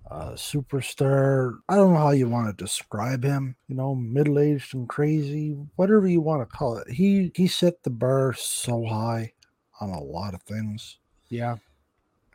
a 0.10 0.32
superstar. 0.32 1.58
I 1.68 1.76
don't 1.76 1.94
know 1.94 2.00
how 2.00 2.12
you 2.12 2.30
want 2.30 2.48
to 2.48 2.64
describe 2.64 3.24
him. 3.24 3.56
You 3.68 3.76
know, 3.76 3.96
middle 3.96 4.40
aged 4.40 4.74
and 4.74 4.88
crazy, 4.88 5.58
whatever 5.76 6.08
you 6.08 6.22
want 6.22 6.42
to 6.42 6.58
call 6.58 6.78
it. 6.78 6.90
He 6.90 7.32
he 7.36 7.48
set 7.48 7.84
the 7.84 7.90
bar 7.90 8.34
so 8.34 8.86
high 8.86 9.34
on 9.82 9.90
a 9.90 10.04
lot 10.04 10.34
of 10.34 10.42
things. 10.44 10.98
Yeah, 11.30 11.58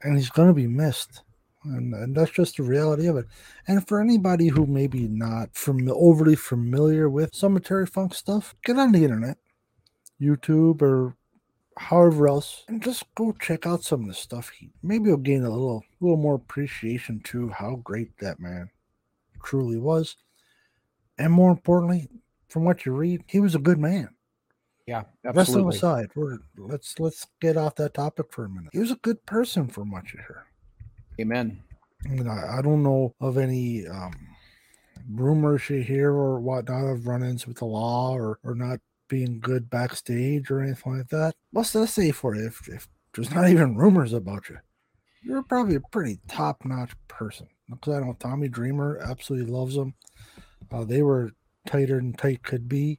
and 0.02 0.16
he's 0.16 0.30
going 0.30 0.48
to 0.48 0.54
be 0.54 0.66
missed. 0.66 1.22
And, 1.66 1.94
and 1.94 2.14
that's 2.14 2.30
just 2.30 2.58
the 2.58 2.62
reality 2.62 3.06
of 3.06 3.16
it. 3.16 3.24
And 3.66 3.88
for 3.88 3.98
anybody 3.98 4.48
who 4.48 4.66
maybe 4.66 5.08
not 5.08 5.56
from 5.56 5.88
overly 5.90 6.36
familiar 6.36 7.08
with 7.08 7.34
cemetery 7.34 7.86
Funk 7.86 8.14
stuff, 8.14 8.54
get 8.64 8.76
on 8.76 8.92
the 8.92 9.02
internet, 9.02 9.38
YouTube 10.20 10.82
or 10.82 11.16
however 11.76 12.28
else, 12.28 12.64
and 12.68 12.82
just 12.82 13.04
go 13.14 13.32
check 13.32 13.66
out 13.66 13.82
some 13.82 14.02
of 14.02 14.08
the 14.08 14.14
stuff. 14.14 14.50
He 14.50 14.70
maybe 14.82 15.08
you'll 15.08 15.18
gain 15.18 15.44
a 15.44 15.50
little 15.50 15.84
little 16.00 16.16
more 16.16 16.34
appreciation 16.36 17.20
to 17.24 17.48
how 17.50 17.76
great 17.76 18.16
that 18.18 18.40
man 18.40 18.70
truly 19.42 19.78
was. 19.78 20.16
And 21.18 21.32
more 21.32 21.50
importantly, 21.50 22.08
from 22.48 22.64
what 22.64 22.84
you 22.84 22.92
read, 22.92 23.24
he 23.26 23.40
was 23.40 23.54
a 23.54 23.60
good 23.60 23.78
man. 23.78 24.08
Yeah, 24.86 25.04
Wrestling 25.24 25.66
absolutely. 25.66 25.76
aside, 25.76 26.10
we're 26.14 26.38
let's 26.58 26.98
let's 26.98 27.26
get 27.40 27.56
off 27.56 27.74
that 27.76 27.94
topic 27.94 28.26
for 28.30 28.44
a 28.44 28.48
minute. 28.48 28.70
He 28.72 28.80
was 28.80 28.90
a 28.90 28.96
good 28.96 29.24
person 29.24 29.66
for 29.66 29.84
much 29.84 30.12
of 30.14 30.20
her. 30.20 30.44
Amen. 31.20 31.62
I 32.04 32.08
mean, 32.08 32.28
I, 32.28 32.58
I 32.58 32.62
don't 32.62 32.82
know 32.82 33.14
of 33.20 33.38
any 33.38 33.86
um, 33.86 34.12
rumors 35.10 35.68
you 35.70 35.80
hear 35.80 36.10
or 36.10 36.38
whatnot 36.40 36.84
of 36.84 37.06
run-ins 37.06 37.46
with 37.46 37.58
the 37.58 37.64
law 37.64 38.12
or, 38.14 38.38
or 38.44 38.54
not 38.54 38.80
being 39.14 39.38
good 39.38 39.70
backstage 39.70 40.50
or 40.50 40.60
anything 40.60 40.98
like 40.98 41.08
that. 41.08 41.34
What's 41.52 41.72
that 41.72 41.86
say 41.86 42.10
for 42.10 42.34
you? 42.34 42.46
If, 42.46 42.68
if 42.68 42.88
there's 43.14 43.30
not 43.30 43.48
even 43.48 43.76
rumors 43.76 44.12
about 44.12 44.48
you, 44.48 44.58
you're 45.22 45.44
probably 45.44 45.76
a 45.76 45.80
pretty 45.80 46.18
top-notch 46.26 46.90
person. 47.06 47.46
Because 47.70 47.94
I 47.94 48.00
know 48.00 48.16
Tommy 48.18 48.48
Dreamer 48.48 48.98
absolutely 48.98 49.52
loves 49.52 49.76
him. 49.76 49.94
Uh, 50.72 50.84
they 50.84 51.02
were 51.02 51.30
tighter 51.66 51.96
than 51.96 52.12
tight 52.14 52.42
could 52.42 52.68
be. 52.68 52.98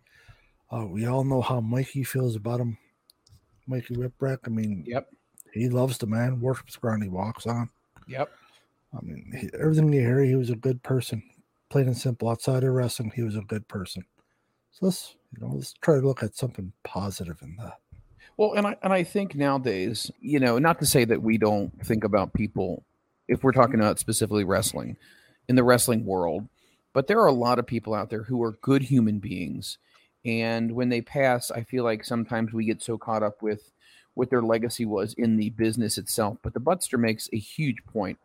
Uh, 0.72 0.86
we 0.86 1.05
all 1.05 1.25
know 1.25 1.41
how 1.41 1.60
Mikey 1.60 2.03
feels 2.05 2.36
about 2.38 2.62
him. 2.62 2.77
Mikey 3.67 3.95
Whipwreck. 3.95 4.39
I 4.45 4.50
mean, 4.50 4.84
Yep. 4.88 5.10
he 5.53 5.67
loves 5.67 5.98
the 5.98 6.07
man, 6.07 6.39
worships 6.39 6.75
the 6.75 6.79
ground 6.79 7.03
he 7.03 7.10
walks 7.10 7.45
on. 7.45 7.69
Yep. 8.07 8.31
I 8.98 9.01
mean, 9.03 9.34
he, 9.38 9.50
everything 9.60 9.91
you 9.91 10.00
hear, 10.00 10.24
he 10.24 10.36
was 10.36 10.50
a 10.50 10.55
good 10.55 10.81
person. 10.81 11.22
Plain 11.69 11.88
and 11.88 11.98
simple. 11.98 12.29
Outside 12.29 12.63
of 12.63 12.74
wrestling, 12.74 13.12
he 13.13 13.22
was 13.24 13.36
a 13.36 13.41
good 13.41 13.67
person. 13.67 14.05
So 14.72 14.86
let's, 14.88 15.15
you 15.36 15.46
know, 15.46 15.54
let's 15.54 15.74
try 15.82 15.96
to 15.96 16.06
look 16.06 16.24
at 16.24 16.36
something 16.36 16.72
positive 16.84 17.38
in 17.42 17.56
that. 17.58 17.80
Well, 18.38 18.54
and 18.54 18.68
I 18.68 18.75
and 18.84 18.92
I 18.92 19.04
think 19.04 19.36
nowadays, 19.36 20.12
you 20.20 20.39
know, 20.39 20.58
not 20.60 20.80
to 20.80 20.86
say 20.86 21.06
that 21.06 21.22
we 21.22 21.38
don't 21.38 21.72
think 21.86 22.04
about 22.04 22.34
people 22.34 22.84
if 23.27 23.44
we're 23.44 23.54
talking 23.54 23.80
about 23.80 24.00
specifically 24.00 24.44
wrestling 24.44 24.98
in 25.48 25.56
the 25.56 25.63
wrestling 25.63 26.06
world, 26.06 26.48
but 26.94 27.08
there 27.08 27.20
are 27.20 27.27
a 27.27 27.34
lot 27.34 27.60
of 27.60 27.65
people 27.65 27.94
out 27.94 28.10
there 28.10 28.24
who 28.24 28.44
are 28.44 28.54
good 28.62 28.84
human 28.84 29.20
beings. 29.20 29.77
And 30.25 30.74
when 30.74 30.89
they 30.89 31.01
pass, 31.01 31.51
I 31.51 31.63
feel 31.63 31.84
like 31.84 32.04
sometimes 32.04 32.51
we 32.51 32.65
get 32.65 32.82
so 32.82 32.98
caught 32.98 33.24
up 33.24 33.42
with 33.42 33.72
what 34.15 34.30
their 34.30 34.42
legacy 34.42 34.86
was 34.86 35.13
in 35.13 35.38
the 35.38 35.51
business 35.51 35.98
itself. 35.98 36.38
But 36.42 36.54
the 36.54 36.60
Butster 36.60 36.98
makes 36.98 37.30
a 37.32 37.38
huge 37.38 37.86
point. 37.86 38.18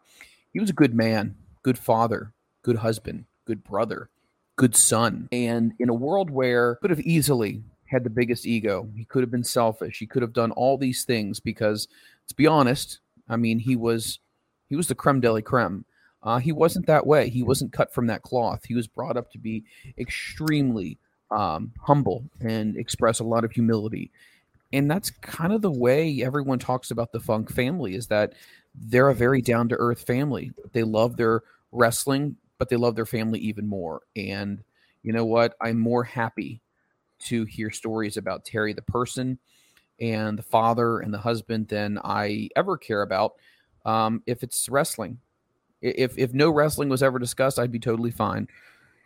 He 0.53 0.61
was 0.61 0.71
a 0.71 0.75
good 0.75 0.95
man, 0.95 1.37
good 1.63 1.79
father, 1.79 2.33
good 2.63 2.77
husband, 2.77 3.27
good 3.45 3.63
brother, 3.63 4.09
good 4.61 4.77
son. 4.77 5.27
And 5.33 5.73
in 5.79 5.89
a 5.89 5.95
world 5.95 6.29
where 6.29 6.75
could 6.83 6.91
have 6.91 7.01
easily 7.01 7.63
had 7.87 8.05
the 8.05 8.11
biggest 8.11 8.47
ego, 8.47 8.91
he 8.95 9.07
could 9.07 9.23
have 9.23 9.31
been 9.31 9.43
selfish, 9.43 9.99
he 9.99 10.07
could 10.07 10.21
have 10.21 10.35
done 10.35 10.51
all 10.53 10.77
these 10.77 11.03
things 11.03 11.41
because, 11.41 11.89
to 12.29 12.35
be 12.35 12.47
honest, 12.47 13.01
I 13.27 13.37
mean, 13.37 13.59
he 13.59 13.75
was 13.75 14.21
he 14.69 14.77
was 14.77 14.87
the 14.87 14.95
creme 14.95 15.21
de 15.21 15.33
la 15.33 15.41
creme 15.41 15.87
Uh, 16.23 16.39
he 16.39 16.53
wasn't 16.53 16.87
that 16.87 17.07
way. 17.07 17.31
He 17.31 17.43
wasn't 17.43 17.73
cut 17.73 17.95
from 17.95 18.07
that 18.09 18.21
cloth. 18.21 18.67
He 18.67 18.75
was 18.75 18.87
brought 18.87 19.17
up 19.17 19.33
to 19.33 19.39
be 19.39 19.65
extremely 19.97 20.99
um, 21.31 21.73
humble 21.81 22.25
and 22.43 22.77
express 22.77 23.21
a 23.21 23.25
lot 23.25 23.45
of 23.45 23.53
humility. 23.53 24.11
And 24.75 24.91
that's 24.91 25.11
kind 25.23 25.55
of 25.55 25.63
the 25.63 25.71
way 25.71 26.23
everyone 26.23 26.59
talks 26.59 26.91
about 26.91 27.13
the 27.13 27.21
Funk 27.21 27.51
family 27.51 27.95
is 27.95 28.09
that 28.09 28.35
they're 28.75 29.09
a 29.09 29.15
very 29.15 29.41
down 29.41 29.71
to 29.71 29.77
earth 29.77 30.03
family. 30.07 30.53
They 30.75 30.83
love 30.83 31.17
their 31.17 31.43
wrestling, 31.73 32.37
but 32.61 32.69
they 32.69 32.77
love 32.77 32.95
their 32.95 33.07
family 33.07 33.41
even 33.41 33.67
more. 33.67 34.03
And 34.15 34.63
you 35.03 35.15
know 35.15 35.25
what? 35.25 35.57
I'm 35.63 35.81
more 35.81 36.05
happy 36.05 36.61
to 37.21 37.45
hear 37.47 37.71
stories 37.71 38.19
about 38.19 38.45
Terry 38.45 38.75
the 38.75 38.83
person 38.83 39.39
and 39.99 40.39
the 40.39 40.43
father 40.43 41.01
and 41.01 41.13
the 41.13 41.19
husband 41.19 41.69
than 41.69 41.99
I 42.05 42.51
ever 42.55 42.77
care 42.77 43.01
about 43.01 43.33
um, 43.87 44.23
if 44.27 44.43
it's 44.43 44.69
wrestling. 44.69 45.19
If 45.81 46.19
if 46.19 46.35
no 46.35 46.51
wrestling 46.51 46.91
was 46.91 47.03
ever 47.03 47.19
discussed, 47.19 47.59
I'd 47.59 47.73
be 47.73 47.79
totally 47.79 48.11
fine. 48.11 48.47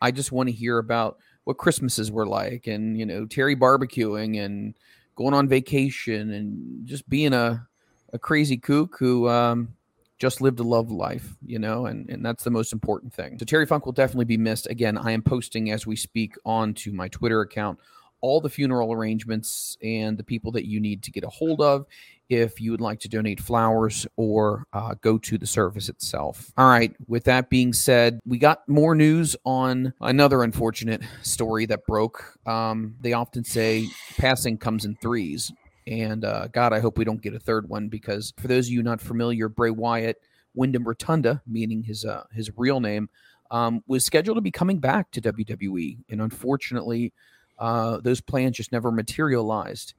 I 0.03 0.11
just 0.11 0.33
want 0.33 0.49
to 0.49 0.55
hear 0.55 0.79
about 0.79 1.19
what 1.45 1.57
Christmases 1.57 2.11
were 2.11 2.27
like, 2.27 2.67
and 2.67 2.99
you 2.99 3.07
know 3.07 3.25
Terry 3.25 3.55
barbecuing 3.55 4.45
and 4.45 4.75
going 5.15 5.33
on 5.33 5.49
vacation 5.49 6.33
and 6.33 6.85
just 6.85 7.09
being 7.09 7.33
a 7.33 7.65
a 8.13 8.19
crazy 8.19 8.57
kook 8.57 8.97
who 8.99 9.29
um, 9.29 9.69
just 10.19 10.41
lived 10.41 10.61
a 10.61 10.63
love 10.63 10.91
life, 10.91 11.37
you 11.45 11.59
know, 11.59 11.87
and, 11.87 12.09
and 12.09 12.25
that's 12.25 12.45
the 12.45 12.51
most 12.51 12.73
important 12.73 13.13
thing. 13.13 13.39
So 13.39 13.45
Terry 13.45 13.67
Funk 13.67 13.85
will 13.85 13.93
definitely 13.93 14.27
be 14.27 14.37
missed. 14.37 14.69
Again, 14.69 14.97
I 14.97 15.13
am 15.13 15.23
posting 15.23 15.71
as 15.71 15.87
we 15.87 15.97
speak 15.97 16.37
onto 16.45 16.93
my 16.93 17.09
Twitter 17.09 17.41
account 17.41 17.79
all 18.21 18.41
the 18.41 18.49
funeral 18.49 18.91
arrangements 18.91 19.77
and 19.83 20.17
the 20.17 20.25
people 20.25 20.51
that 20.53 20.67
you 20.67 20.81
need 20.81 21.03
to 21.03 21.11
get 21.11 21.25
a 21.25 21.29
hold 21.29 21.61
of 21.61 21.85
if 22.31 22.59
you 22.59 22.71
would 22.71 22.81
like 22.81 22.99
to 23.01 23.09
donate 23.09 23.39
flowers 23.39 24.07
or 24.17 24.65
uh, 24.73 24.95
go 25.03 25.19
to 25.19 25.37
the 25.37 25.47
service 25.47 25.91
itself. 25.91 26.51
All 26.57 26.67
right. 26.67 26.95
With 27.07 27.25
that 27.25 27.51
being 27.51 27.75
said, 27.75 28.21
we 28.25 28.39
got 28.39 28.67
more 28.67 28.95
news 28.95 29.37
on 29.45 29.93
another 30.01 30.43
unfortunate 30.43 31.03
story 31.21 31.67
that 31.67 31.85
broke. 31.87 32.39
Um, 32.47 32.95
they 33.01 33.13
often 33.13 33.45
say 33.45 33.89
passing 34.17 34.57
comes 34.57 34.87
in 34.87 34.97
threes. 34.97 35.53
And 35.87 36.25
uh, 36.25 36.49
God, 36.49 36.73
I 36.73 36.81
hope 36.81 36.97
we 36.97 37.05
don't 37.05 37.21
get 37.21 37.35
a 37.35 37.39
third 37.39 37.69
one 37.69 37.89
because 37.89 38.33
for 38.39 38.49
those 38.49 38.67
of 38.67 38.73
you 38.73 38.83
not 38.83 39.01
familiar, 39.01 39.49
Bray 39.49 39.71
Wyatt, 39.71 40.21
Windham 40.55 40.85
Rotunda, 40.85 41.43
meaning 41.47 41.83
his 41.83 42.05
uh, 42.05 42.25
his 42.33 42.51
real 42.57 42.81
name, 42.81 43.09
um, 43.51 43.83
was 43.87 44.05
scheduled 44.05 44.37
to 44.37 44.41
be 44.41 44.51
coming 44.51 44.79
back 44.79 45.11
to 45.13 45.21
WWE, 45.21 45.99
and 46.09 46.23
unfortunately, 46.23 47.13
uh, 47.59 47.99
those 47.99 48.21
plans 48.21 48.57
just 48.57 48.73
never 48.73 48.91
materialized. 48.91 49.95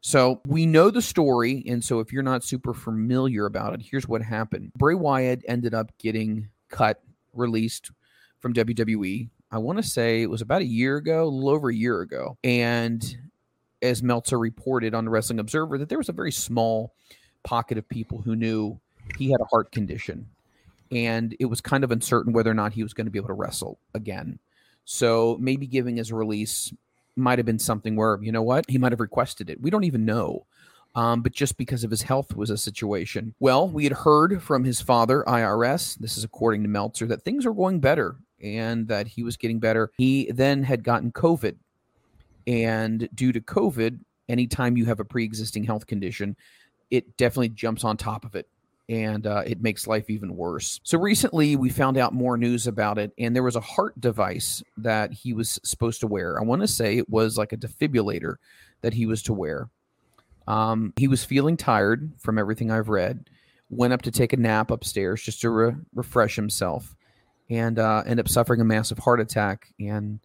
So 0.00 0.42
we 0.46 0.66
know 0.66 0.90
the 0.90 1.02
story, 1.02 1.64
and 1.66 1.82
so 1.82 2.00
if 2.00 2.12
you're 2.12 2.22
not 2.22 2.44
super 2.44 2.74
familiar 2.74 3.46
about 3.46 3.74
it, 3.74 3.82
here's 3.82 4.06
what 4.06 4.22
happened: 4.22 4.72
Bray 4.76 4.94
Wyatt 4.94 5.42
ended 5.48 5.74
up 5.74 5.90
getting 5.98 6.48
cut, 6.68 7.02
released 7.32 7.90
from 8.38 8.54
WWE. 8.54 9.30
I 9.50 9.58
want 9.58 9.78
to 9.78 9.82
say 9.82 10.22
it 10.22 10.30
was 10.30 10.42
about 10.42 10.62
a 10.62 10.66
year 10.66 10.96
ago, 10.96 11.24
a 11.24 11.26
little 11.26 11.50
over 11.50 11.70
a 11.70 11.74
year 11.74 12.02
ago, 12.02 12.36
and 12.44 13.02
as 13.84 14.02
Meltzer 14.02 14.38
reported 14.38 14.94
on 14.94 15.04
the 15.04 15.10
Wrestling 15.10 15.38
Observer, 15.38 15.78
that 15.78 15.88
there 15.88 15.98
was 15.98 16.08
a 16.08 16.12
very 16.12 16.32
small 16.32 16.94
pocket 17.42 17.78
of 17.78 17.88
people 17.88 18.18
who 18.18 18.34
knew 18.34 18.80
he 19.18 19.30
had 19.30 19.40
a 19.40 19.46
heart 19.46 19.70
condition. 19.70 20.26
And 20.90 21.36
it 21.38 21.46
was 21.46 21.60
kind 21.60 21.84
of 21.84 21.90
uncertain 21.90 22.32
whether 22.32 22.50
or 22.50 22.54
not 22.54 22.72
he 22.72 22.82
was 22.82 22.94
going 22.94 23.06
to 23.06 23.10
be 23.10 23.18
able 23.18 23.28
to 23.28 23.34
wrestle 23.34 23.78
again. 23.94 24.38
So 24.84 25.36
maybe 25.40 25.66
giving 25.66 25.96
his 25.96 26.12
release 26.12 26.72
might 27.16 27.38
have 27.38 27.46
been 27.46 27.58
something 27.58 27.94
where, 27.96 28.18
you 28.22 28.32
know 28.32 28.42
what, 28.42 28.64
he 28.68 28.78
might 28.78 28.92
have 28.92 29.00
requested 29.00 29.50
it. 29.50 29.60
We 29.60 29.70
don't 29.70 29.84
even 29.84 30.04
know. 30.04 30.46
Um, 30.96 31.22
but 31.22 31.32
just 31.32 31.56
because 31.56 31.82
of 31.82 31.90
his 31.90 32.02
health 32.02 32.36
was 32.36 32.50
a 32.50 32.56
situation. 32.56 33.34
Well, 33.40 33.68
we 33.68 33.84
had 33.84 33.92
heard 33.92 34.40
from 34.42 34.62
his 34.62 34.80
father, 34.80 35.24
IRS, 35.26 35.98
this 35.98 36.16
is 36.16 36.22
according 36.22 36.62
to 36.62 36.68
Meltzer, 36.68 37.06
that 37.06 37.22
things 37.22 37.44
were 37.44 37.54
going 37.54 37.80
better 37.80 38.16
and 38.40 38.86
that 38.88 39.08
he 39.08 39.24
was 39.24 39.36
getting 39.36 39.58
better. 39.58 39.90
He 39.96 40.30
then 40.30 40.62
had 40.62 40.84
gotten 40.84 41.10
COVID 41.10 41.56
and 42.46 43.08
due 43.14 43.32
to 43.32 43.40
COVID, 43.40 44.00
anytime 44.28 44.76
you 44.76 44.86
have 44.86 45.00
a 45.00 45.04
pre 45.04 45.24
existing 45.24 45.64
health 45.64 45.86
condition, 45.86 46.36
it 46.90 47.16
definitely 47.16 47.50
jumps 47.50 47.84
on 47.84 47.96
top 47.96 48.24
of 48.24 48.34
it 48.34 48.48
and 48.88 49.26
uh, 49.26 49.42
it 49.46 49.62
makes 49.62 49.86
life 49.86 50.10
even 50.10 50.36
worse. 50.36 50.80
So 50.82 50.98
recently, 50.98 51.56
we 51.56 51.70
found 51.70 51.96
out 51.96 52.12
more 52.12 52.36
news 52.36 52.66
about 52.66 52.98
it, 52.98 53.12
and 53.18 53.34
there 53.34 53.42
was 53.42 53.56
a 53.56 53.60
heart 53.60 53.98
device 53.98 54.62
that 54.76 55.12
he 55.12 55.32
was 55.32 55.58
supposed 55.64 56.00
to 56.00 56.06
wear. 56.06 56.38
I 56.38 56.44
want 56.44 56.62
to 56.62 56.68
say 56.68 56.98
it 56.98 57.08
was 57.08 57.38
like 57.38 57.52
a 57.52 57.56
defibrillator 57.56 58.36
that 58.82 58.94
he 58.94 59.06
was 59.06 59.22
to 59.22 59.32
wear. 59.32 59.70
Um, 60.46 60.92
he 60.96 61.08
was 61.08 61.24
feeling 61.24 61.56
tired 61.56 62.12
from 62.18 62.38
everything 62.38 62.70
I've 62.70 62.90
read, 62.90 63.30
went 63.70 63.94
up 63.94 64.02
to 64.02 64.10
take 64.10 64.34
a 64.34 64.36
nap 64.36 64.70
upstairs 64.70 65.22
just 65.22 65.40
to 65.40 65.50
re- 65.50 65.76
refresh 65.94 66.36
himself, 66.36 66.94
and 67.48 67.78
uh, 67.78 68.02
ended 68.04 68.26
up 68.26 68.28
suffering 68.28 68.60
a 68.60 68.64
massive 68.64 68.98
heart 68.98 69.20
attack 69.20 69.72
and 69.80 70.20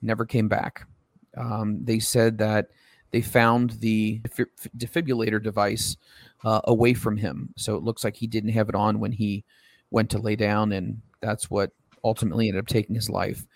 never 0.00 0.24
came 0.24 0.46
back. 0.46 0.86
Um, 1.40 1.84
they 1.84 1.98
said 1.98 2.38
that 2.38 2.68
they 3.10 3.22
found 3.22 3.70
the 3.80 4.20
defibrillator 4.76 5.42
device 5.42 5.96
uh, 6.44 6.60
away 6.64 6.94
from 6.94 7.16
him. 7.16 7.52
So 7.56 7.76
it 7.76 7.82
looks 7.82 8.04
like 8.04 8.16
he 8.16 8.26
didn't 8.26 8.50
have 8.50 8.68
it 8.68 8.74
on 8.74 9.00
when 9.00 9.12
he 9.12 9.44
went 9.90 10.10
to 10.10 10.18
lay 10.18 10.36
down, 10.36 10.72
and 10.72 11.00
that's 11.20 11.50
what 11.50 11.72
ultimately 12.04 12.48
ended 12.48 12.60
up 12.62 12.68
taking 12.68 12.94
his 12.94 13.10
life. 13.10 13.46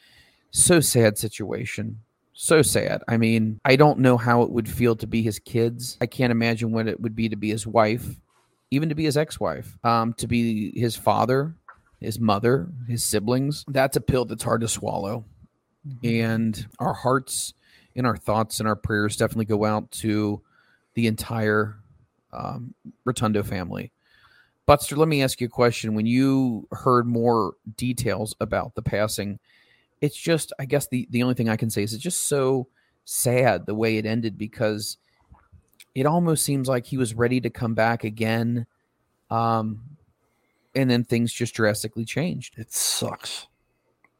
So 0.50 0.80
sad 0.80 1.18
situation. 1.18 2.00
So 2.32 2.62
sad. 2.62 3.02
I 3.08 3.16
mean, 3.16 3.60
I 3.64 3.76
don't 3.76 4.00
know 4.00 4.16
how 4.16 4.42
it 4.42 4.50
would 4.50 4.68
feel 4.68 4.96
to 4.96 5.06
be 5.06 5.22
his 5.22 5.38
kids. 5.38 5.96
I 6.00 6.06
can't 6.06 6.32
imagine 6.32 6.72
what 6.72 6.88
it 6.88 7.00
would 7.00 7.14
be 7.14 7.28
to 7.28 7.36
be 7.36 7.50
his 7.50 7.66
wife, 7.66 8.04
even 8.70 8.88
to 8.88 8.94
be 8.94 9.04
his 9.04 9.16
ex 9.16 9.38
wife, 9.38 9.78
um, 9.84 10.14
to 10.14 10.26
be 10.26 10.78
his 10.78 10.96
father, 10.96 11.54
his 12.00 12.18
mother, 12.18 12.68
his 12.88 13.04
siblings. 13.04 13.64
That's 13.68 13.96
a 13.96 14.00
pill 14.00 14.24
that's 14.24 14.42
hard 14.42 14.62
to 14.62 14.68
swallow. 14.68 15.24
Mm-hmm. 15.86 16.22
And 16.24 16.66
our 16.80 16.94
hearts 16.94 17.54
and 17.96 18.06
our 18.06 18.16
thoughts 18.16 18.58
and 18.60 18.68
our 18.68 18.76
prayers 18.76 19.16
definitely 19.16 19.44
go 19.44 19.64
out 19.64 19.90
to 19.90 20.40
the 20.94 21.06
entire 21.06 21.76
um, 22.32 22.74
Rotunda 23.04 23.42
family. 23.44 23.92
Butster, 24.66 24.96
let 24.96 25.08
me 25.08 25.22
ask 25.22 25.40
you 25.40 25.46
a 25.46 25.50
question. 25.50 25.94
When 25.94 26.06
you 26.06 26.66
heard 26.72 27.06
more 27.06 27.54
details 27.76 28.34
about 28.40 28.74
the 28.74 28.82
passing, 28.82 29.38
it's 30.00 30.16
just, 30.16 30.52
I 30.58 30.64
guess 30.64 30.88
the, 30.88 31.06
the 31.10 31.22
only 31.22 31.34
thing 31.34 31.48
I 31.48 31.56
can 31.56 31.70
say 31.70 31.82
is 31.82 31.92
it's 31.92 32.02
just 32.02 32.28
so 32.28 32.68
sad 33.04 33.66
the 33.66 33.74
way 33.74 33.98
it 33.98 34.06
ended 34.06 34.38
because 34.38 34.96
it 35.94 36.06
almost 36.06 36.44
seems 36.44 36.68
like 36.68 36.86
he 36.86 36.96
was 36.96 37.14
ready 37.14 37.40
to 37.40 37.50
come 37.50 37.74
back 37.74 38.04
again. 38.04 38.66
Um, 39.30 39.80
and 40.74 40.90
then 40.90 41.04
things 41.04 41.32
just 41.32 41.54
drastically 41.54 42.04
changed. 42.04 42.58
It 42.58 42.72
sucks. 42.72 43.46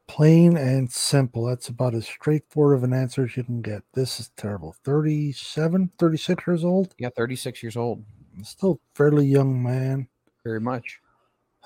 Plain 0.07 0.57
and 0.57 0.91
simple. 0.93 1.47
That's 1.47 1.69
about 1.69 1.95
as 1.95 2.07
straightforward 2.07 2.77
of 2.77 2.85
an 2.85 2.93
answer 2.93 3.25
as 3.25 3.37
you 3.37 3.45
can 3.45 3.63
get. 3.63 3.83
This 3.95 4.21
is 4.21 4.31
terrible. 4.37 4.75
37, 4.85 5.91
36 5.99 6.47
years 6.47 6.65
old? 6.65 6.95
Yeah, 6.99 7.09
36 7.17 7.63
years 7.63 7.77
old. 7.77 8.05
Still 8.43 8.81
fairly 8.95 9.27
young 9.27 9.63
man. 9.63 10.09
Very 10.45 10.61
much. 10.61 11.01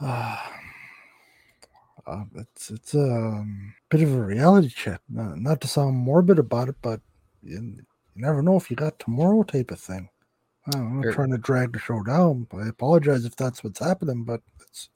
Uh, 0.00 0.36
uh, 2.06 2.24
it's 2.36 2.70
it's 2.70 2.94
a 2.94 3.02
um, 3.02 3.74
bit 3.90 4.02
of 4.02 4.14
a 4.14 4.24
reality 4.24 4.68
check. 4.68 5.00
Not, 5.08 5.38
not 5.38 5.60
to 5.62 5.68
sound 5.68 5.96
morbid 5.96 6.38
about 6.38 6.68
it, 6.68 6.76
but 6.80 7.00
you, 7.42 7.60
you, 7.60 7.82
never 8.14 8.42
know 8.42 8.56
if 8.56 8.70
you 8.70 8.76
got 8.76 8.98
tomorrow 8.98 9.42
type 9.42 9.70
of 9.70 9.80
thing. 9.80 10.08
I'm 10.74 11.00
not 11.00 11.14
trying 11.14 11.30
to 11.30 11.38
drag 11.38 11.72
the 11.72 11.78
show 11.78 12.02
down. 12.02 12.46
I 12.52 12.68
apologize 12.68 13.24
if 13.24 13.34
that's 13.36 13.64
what's 13.64 13.80
happening, 13.80 14.24
but 14.24 14.42
it's 14.60 14.90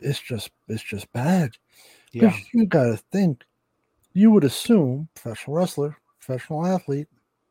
it's 0.00 0.20
just 0.20 0.50
it's 0.68 0.82
just 0.82 1.10
bad. 1.12 1.56
Yeah. 2.22 2.36
You 2.52 2.66
got 2.66 2.84
to 2.84 2.96
think, 3.12 3.44
you 4.12 4.30
would 4.30 4.44
assume 4.44 5.08
professional 5.14 5.56
wrestler, 5.56 5.96
professional 6.20 6.66
athlete 6.66 7.08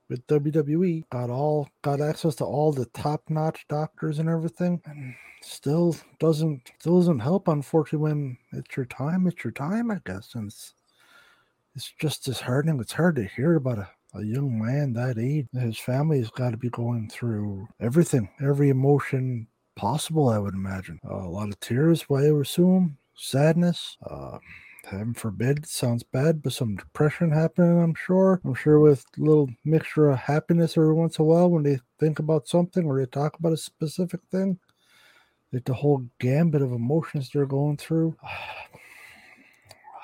with 0.10 0.26
WWE 0.28 1.04
got 1.10 1.30
all 1.30 1.70
got 1.82 2.02
access 2.02 2.36
to 2.36 2.46
all 2.46 2.72
the 2.72 2.86
top 2.88 3.24
notch 3.30 3.66
doctors 3.68 4.20
and 4.20 4.30
everything, 4.30 4.82
and 4.86 5.16
still 5.42 5.96
doesn't 6.20 6.72
still 6.80 7.00
doesn't 7.00 7.20
help. 7.20 7.48
Unfortunately, 7.48 8.12
when 8.12 8.38
it's 8.54 8.78
your 8.78 8.86
time, 8.86 9.26
it's 9.28 9.44
your 9.44 9.52
time. 9.52 9.90
I 9.90 10.00
guess, 10.06 10.36
and 10.36 10.48
it's 10.48 10.76
it's 11.76 11.92
just 12.00 12.26
disheartening. 12.26 12.80
It's 12.80 12.94
hard 12.94 13.16
to 13.16 13.24
hear 13.24 13.56
about 13.56 13.80
a 13.80 13.90
a 14.16 14.24
young 14.24 14.58
man 14.58 14.94
that 14.94 15.18
age, 15.18 15.48
his 15.54 15.78
family 15.78 16.20
has 16.20 16.30
got 16.30 16.52
to 16.52 16.58
be 16.58 16.70
going 16.70 17.10
through 17.10 17.68
everything, 17.80 18.30
every 18.42 18.70
emotion 18.70 19.48
possible, 19.76 20.30
I 20.30 20.40
would 20.40 20.54
imagine. 20.54 21.00
A 21.04 21.16
lot 21.16 21.50
of 21.50 21.60
tears, 21.60 22.06
I 22.10 22.32
would 22.32 22.46
assume, 22.46 22.98
sadness. 23.16 23.98
Uh, 24.06 24.38
heaven 24.86 25.14
forbid, 25.14 25.66
sounds 25.66 26.04
bad, 26.04 26.42
but 26.42 26.54
some 26.54 26.76
depression 26.76 27.32
happening, 27.32 27.82
I'm 27.82 27.96
sure. 27.96 28.42
I'm 28.46 28.54
sure 28.54 28.80
with 28.80 29.06
a 29.18 29.22
little 29.22 29.50
mixture 29.64 30.10
of 30.10 30.20
happiness 30.20 30.78
every 30.78 30.94
once 30.94 31.18
in 31.18 31.24
a 31.24 31.26
while 31.26 31.50
when 31.50 31.64
they 31.64 31.80
think 32.00 32.20
about 32.20 32.48
something 32.48 32.86
or 32.86 33.00
they 33.00 33.06
talk 33.06 33.38
about 33.40 33.54
a 33.54 33.58
specific 33.58 34.22
thing. 34.32 34.60
Like 35.52 35.66
the 35.66 35.74
whole 35.74 36.06
gambit 36.20 36.62
of 36.62 36.72
emotions 36.72 37.30
they're 37.30 37.46
going 37.46 37.78
through. 37.78 38.16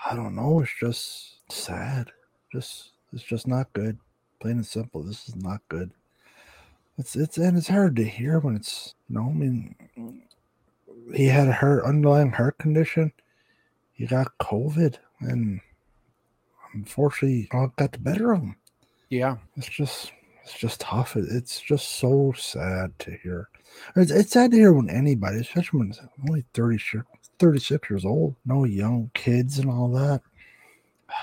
I 0.10 0.16
don't 0.16 0.36
know. 0.36 0.62
It's 0.62 0.72
just 0.80 1.52
sad. 1.52 2.12
Just 2.52 2.92
it's 3.14 3.24
just 3.24 3.48
not 3.48 3.72
good. 3.74 4.00
Plain 4.40 4.58
and 4.58 4.66
simple. 4.66 5.04
This 5.04 5.28
is 5.30 5.36
not 5.36 5.62
good. 5.70 5.92
It's 6.98 7.16
it's 7.16 7.38
and 7.38 7.58
it's 7.58 7.68
hard 7.68 7.96
to 7.98 8.04
hear 8.04 8.40
when 8.40 8.56
it's 8.56 8.96
you 9.08 9.16
know, 9.16 9.30
I 9.30 9.34
mean 9.34 9.76
he 11.14 11.26
had 11.28 11.48
a 11.48 11.54
heart 11.54 11.84
underlying 11.86 12.32
heart 12.32 12.58
condition. 12.58 13.12
He 13.94 14.06
got 14.08 14.38
COVID, 14.40 14.96
and 15.20 15.62
unfortunately, 16.74 17.48
got 17.52 17.92
the 17.92 18.00
better 18.00 18.32
of 18.34 18.42
him. 18.42 18.56
Yeah, 19.10 19.38
It's 19.58 19.68
just 19.68 20.12
it's 20.44 20.58
just 20.58 20.80
tough. 20.82 21.16
It- 21.16 21.30
It's 21.30 21.60
just 21.60 21.88
so 22.00 22.34
sad 22.36 22.98
to 23.00 23.12
hear. 23.12 23.50
It's, 23.96 24.12
it's 24.12 24.32
sad 24.32 24.52
to 24.52 24.58
hear 24.58 24.74
when 24.74 24.90
anybody, 24.90 25.38
especially 25.40 25.80
when 25.80 25.90
it's 25.90 26.00
only 26.28 26.46
36, 26.54 27.06
36 27.40 27.90
years 27.90 28.06
old, 28.06 28.36
no 28.46 28.64
young 28.66 29.12
kids 29.14 29.60
and 29.60 29.70
all 29.70 29.90
that. 29.90 30.22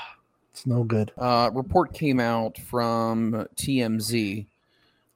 It's 0.52 0.66
no 0.66 0.82
good. 0.82 1.12
uh, 1.16 1.50
report 1.54 1.92
came 1.94 2.18
out 2.18 2.58
from 2.58 3.46
TMZ. 3.54 4.46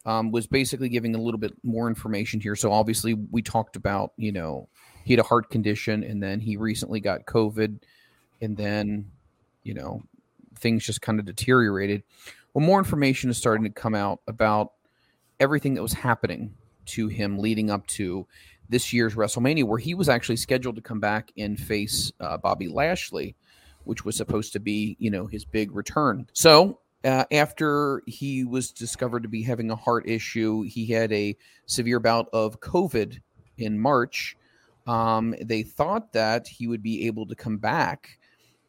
Um, 0.04 0.32
was 0.32 0.48
basically 0.48 0.88
giving 0.88 1.14
a 1.14 1.20
little 1.22 1.38
bit 1.38 1.54
more 1.62 1.86
information 1.86 2.40
here. 2.40 2.56
So 2.56 2.72
obviously, 2.72 3.14
we 3.14 3.40
talked 3.40 3.76
about 3.76 4.12
you 4.16 4.32
know 4.32 4.68
he 5.04 5.12
had 5.12 5.20
a 5.20 5.24
heart 5.24 5.50
condition, 5.50 6.02
and 6.02 6.22
then 6.22 6.40
he 6.40 6.56
recently 6.56 7.00
got 7.00 7.26
COVID, 7.26 7.78
and 8.40 8.56
then 8.56 9.10
you 9.62 9.74
know 9.74 10.02
things 10.58 10.84
just 10.84 11.02
kind 11.02 11.20
of 11.20 11.26
deteriorated. 11.26 12.02
Well, 12.52 12.64
more 12.64 12.78
information 12.78 13.30
is 13.30 13.38
starting 13.38 13.64
to 13.64 13.70
come 13.70 13.94
out 13.94 14.20
about 14.26 14.72
everything 15.40 15.74
that 15.74 15.82
was 15.82 15.92
happening 15.92 16.54
to 16.84 17.08
him 17.08 17.38
leading 17.38 17.70
up 17.70 17.86
to 17.86 18.26
this 18.68 18.92
year's 18.92 19.14
WrestleMania, 19.14 19.64
where 19.64 19.78
he 19.78 19.94
was 19.94 20.08
actually 20.08 20.36
scheduled 20.36 20.76
to 20.76 20.82
come 20.82 21.00
back 21.00 21.30
and 21.36 21.58
face 21.58 22.12
uh, 22.20 22.36
Bobby 22.38 22.68
Lashley, 22.68 23.36
which 23.84 24.04
was 24.04 24.16
supposed 24.16 24.52
to 24.54 24.60
be, 24.60 24.96
you 24.98 25.10
know, 25.10 25.26
his 25.26 25.44
big 25.44 25.74
return. 25.74 26.26
So 26.32 26.78
uh, 27.04 27.24
after 27.32 28.02
he 28.06 28.44
was 28.44 28.70
discovered 28.70 29.22
to 29.22 29.28
be 29.28 29.42
having 29.42 29.70
a 29.70 29.76
heart 29.76 30.08
issue, 30.08 30.62
he 30.62 30.86
had 30.86 31.12
a 31.12 31.36
severe 31.66 32.00
bout 32.00 32.28
of 32.32 32.60
COVID 32.60 33.20
in 33.58 33.78
March. 33.78 34.36
Um, 34.86 35.34
they 35.40 35.62
thought 35.62 36.12
that 36.12 36.46
he 36.46 36.66
would 36.66 36.82
be 36.82 37.06
able 37.06 37.26
to 37.26 37.34
come 37.34 37.58
back 37.58 38.18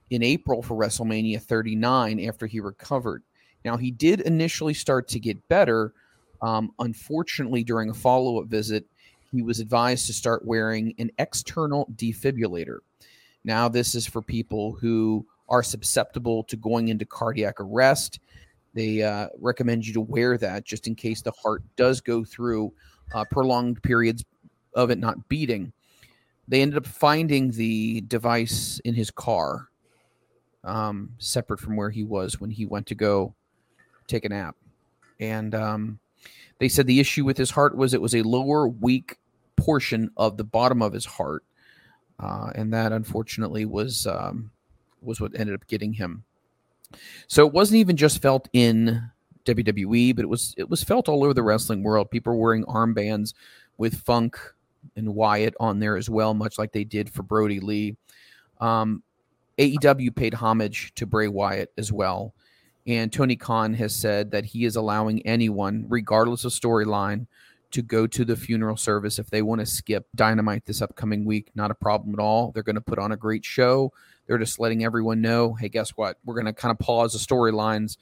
in 0.09 0.23
April 0.23 0.61
for 0.61 0.77
WrestleMania 0.77 1.41
39 1.41 2.19
after 2.19 2.45
he 2.45 2.59
recovered. 2.59 3.23
Now, 3.65 3.77
he 3.77 3.91
did 3.91 4.21
initially 4.21 4.73
start 4.73 5.07
to 5.09 5.19
get 5.19 5.47
better. 5.47 5.93
Um, 6.41 6.73
unfortunately, 6.79 7.63
during 7.63 7.89
a 7.89 7.93
follow 7.93 8.41
up 8.41 8.47
visit, 8.47 8.85
he 9.31 9.41
was 9.41 9.59
advised 9.59 10.05
to 10.07 10.13
start 10.13 10.45
wearing 10.45 10.93
an 10.99 11.09
external 11.17 11.87
defibrillator. 11.95 12.79
Now, 13.43 13.67
this 13.67 13.95
is 13.95 14.05
for 14.05 14.21
people 14.21 14.73
who 14.73 15.25
are 15.53 15.61
susceptible 15.61 16.43
to 16.45 16.55
going 16.55 16.87
into 16.87 17.05
cardiac 17.05 17.59
arrest. 17.59 18.19
They 18.73 19.03
uh, 19.03 19.27
recommend 19.39 19.85
you 19.85 19.93
to 19.93 20.01
wear 20.01 20.35
that 20.39 20.65
just 20.65 20.87
in 20.87 20.95
case 20.95 21.21
the 21.21 21.31
heart 21.31 21.61
does 21.75 22.01
go 22.01 22.23
through 22.23 22.73
uh, 23.13 23.23
prolonged 23.29 23.83
periods 23.83 24.25
of 24.73 24.89
it 24.89 24.97
not 24.97 25.29
beating. 25.29 25.71
They 26.47 26.63
ended 26.63 26.77
up 26.77 26.87
finding 26.87 27.51
the 27.51 28.01
device 28.01 28.81
in 28.83 28.95
his 28.95 29.11
car, 29.11 29.67
um, 30.63 31.11
separate 31.19 31.59
from 31.59 31.75
where 31.75 31.91
he 31.91 32.03
was 32.03 32.41
when 32.41 32.49
he 32.49 32.65
went 32.65 32.87
to 32.87 32.95
go 32.95 33.35
take 34.07 34.25
a 34.25 34.29
nap. 34.29 34.55
And 35.19 35.53
um, 35.53 35.99
they 36.57 36.67
said 36.67 36.87
the 36.87 36.99
issue 36.99 37.25
with 37.25 37.37
his 37.37 37.51
heart 37.51 37.77
was 37.77 37.93
it 37.93 38.01
was 38.01 38.15
a 38.15 38.23
lower, 38.23 38.67
weak 38.67 39.17
portion 39.55 40.09
of 40.17 40.35
the 40.35 40.43
bottom 40.43 40.81
of 40.81 40.93
his 40.93 41.05
heart, 41.05 41.43
uh, 42.19 42.49
and 42.55 42.73
that 42.73 42.91
unfortunately 42.91 43.65
was 43.65 44.07
um, 44.07 44.49
was 45.03 45.19
what 45.19 45.37
ended 45.37 45.55
up 45.55 45.67
getting 45.67 45.93
him. 45.93 46.23
So 47.27 47.45
it 47.45 47.53
wasn't 47.53 47.79
even 47.79 47.97
just 47.97 48.21
felt 48.21 48.49
in 48.53 49.09
WWE, 49.45 50.15
but 50.15 50.23
it 50.23 50.29
was 50.29 50.53
it 50.57 50.69
was 50.69 50.83
felt 50.83 51.09
all 51.09 51.23
over 51.23 51.33
the 51.33 51.43
wrestling 51.43 51.83
world. 51.83 52.11
People 52.11 52.33
were 52.33 52.41
wearing 52.41 52.65
armbands 52.65 53.33
with 53.77 54.01
Funk 54.01 54.37
and 54.95 55.15
Wyatt 55.15 55.55
on 55.59 55.79
there 55.79 55.97
as 55.97 56.09
well, 56.09 56.33
much 56.33 56.57
like 56.57 56.71
they 56.71 56.83
did 56.83 57.09
for 57.09 57.23
Brodie 57.23 57.59
Lee. 57.59 57.97
Um, 58.59 59.03
AEW 59.57 60.15
paid 60.15 60.33
homage 60.33 60.93
to 60.95 61.05
Bray 61.05 61.27
Wyatt 61.27 61.71
as 61.77 61.91
well. 61.91 62.33
And 62.85 63.11
Tony 63.13 63.35
Khan 63.35 63.73
has 63.75 63.95
said 63.95 64.31
that 64.31 64.45
he 64.45 64.65
is 64.65 64.75
allowing 64.75 65.25
anyone, 65.25 65.85
regardless 65.87 66.43
of 66.43 66.51
storyline, 66.51 67.27
to 67.71 67.81
go 67.81 68.05
to 68.05 68.25
the 68.25 68.35
funeral 68.35 68.77
service 68.77 69.19
if 69.19 69.29
they 69.29 69.41
want 69.41 69.59
to 69.59 69.65
skip 69.65 70.05
Dynamite 70.15 70.65
this 70.65 70.81
upcoming 70.81 71.25
week. 71.25 71.49
Not 71.55 71.71
a 71.71 71.75
problem 71.75 72.13
at 72.13 72.19
all. 72.19 72.51
They're 72.51 72.63
going 72.63 72.75
to 72.75 72.81
put 72.81 72.99
on 72.99 73.13
a 73.13 73.17
great 73.17 73.45
show. 73.45 73.93
They're 74.27 74.37
just 74.37 74.59
letting 74.59 74.83
everyone 74.83 75.21
know 75.21 75.53
hey, 75.53 75.69
guess 75.69 75.91
what? 75.91 76.17
We're 76.25 76.35
going 76.35 76.45
to 76.45 76.53
kind 76.53 76.71
of 76.71 76.79
pause 76.79 77.13
the 77.13 77.19
storylines 77.19 77.97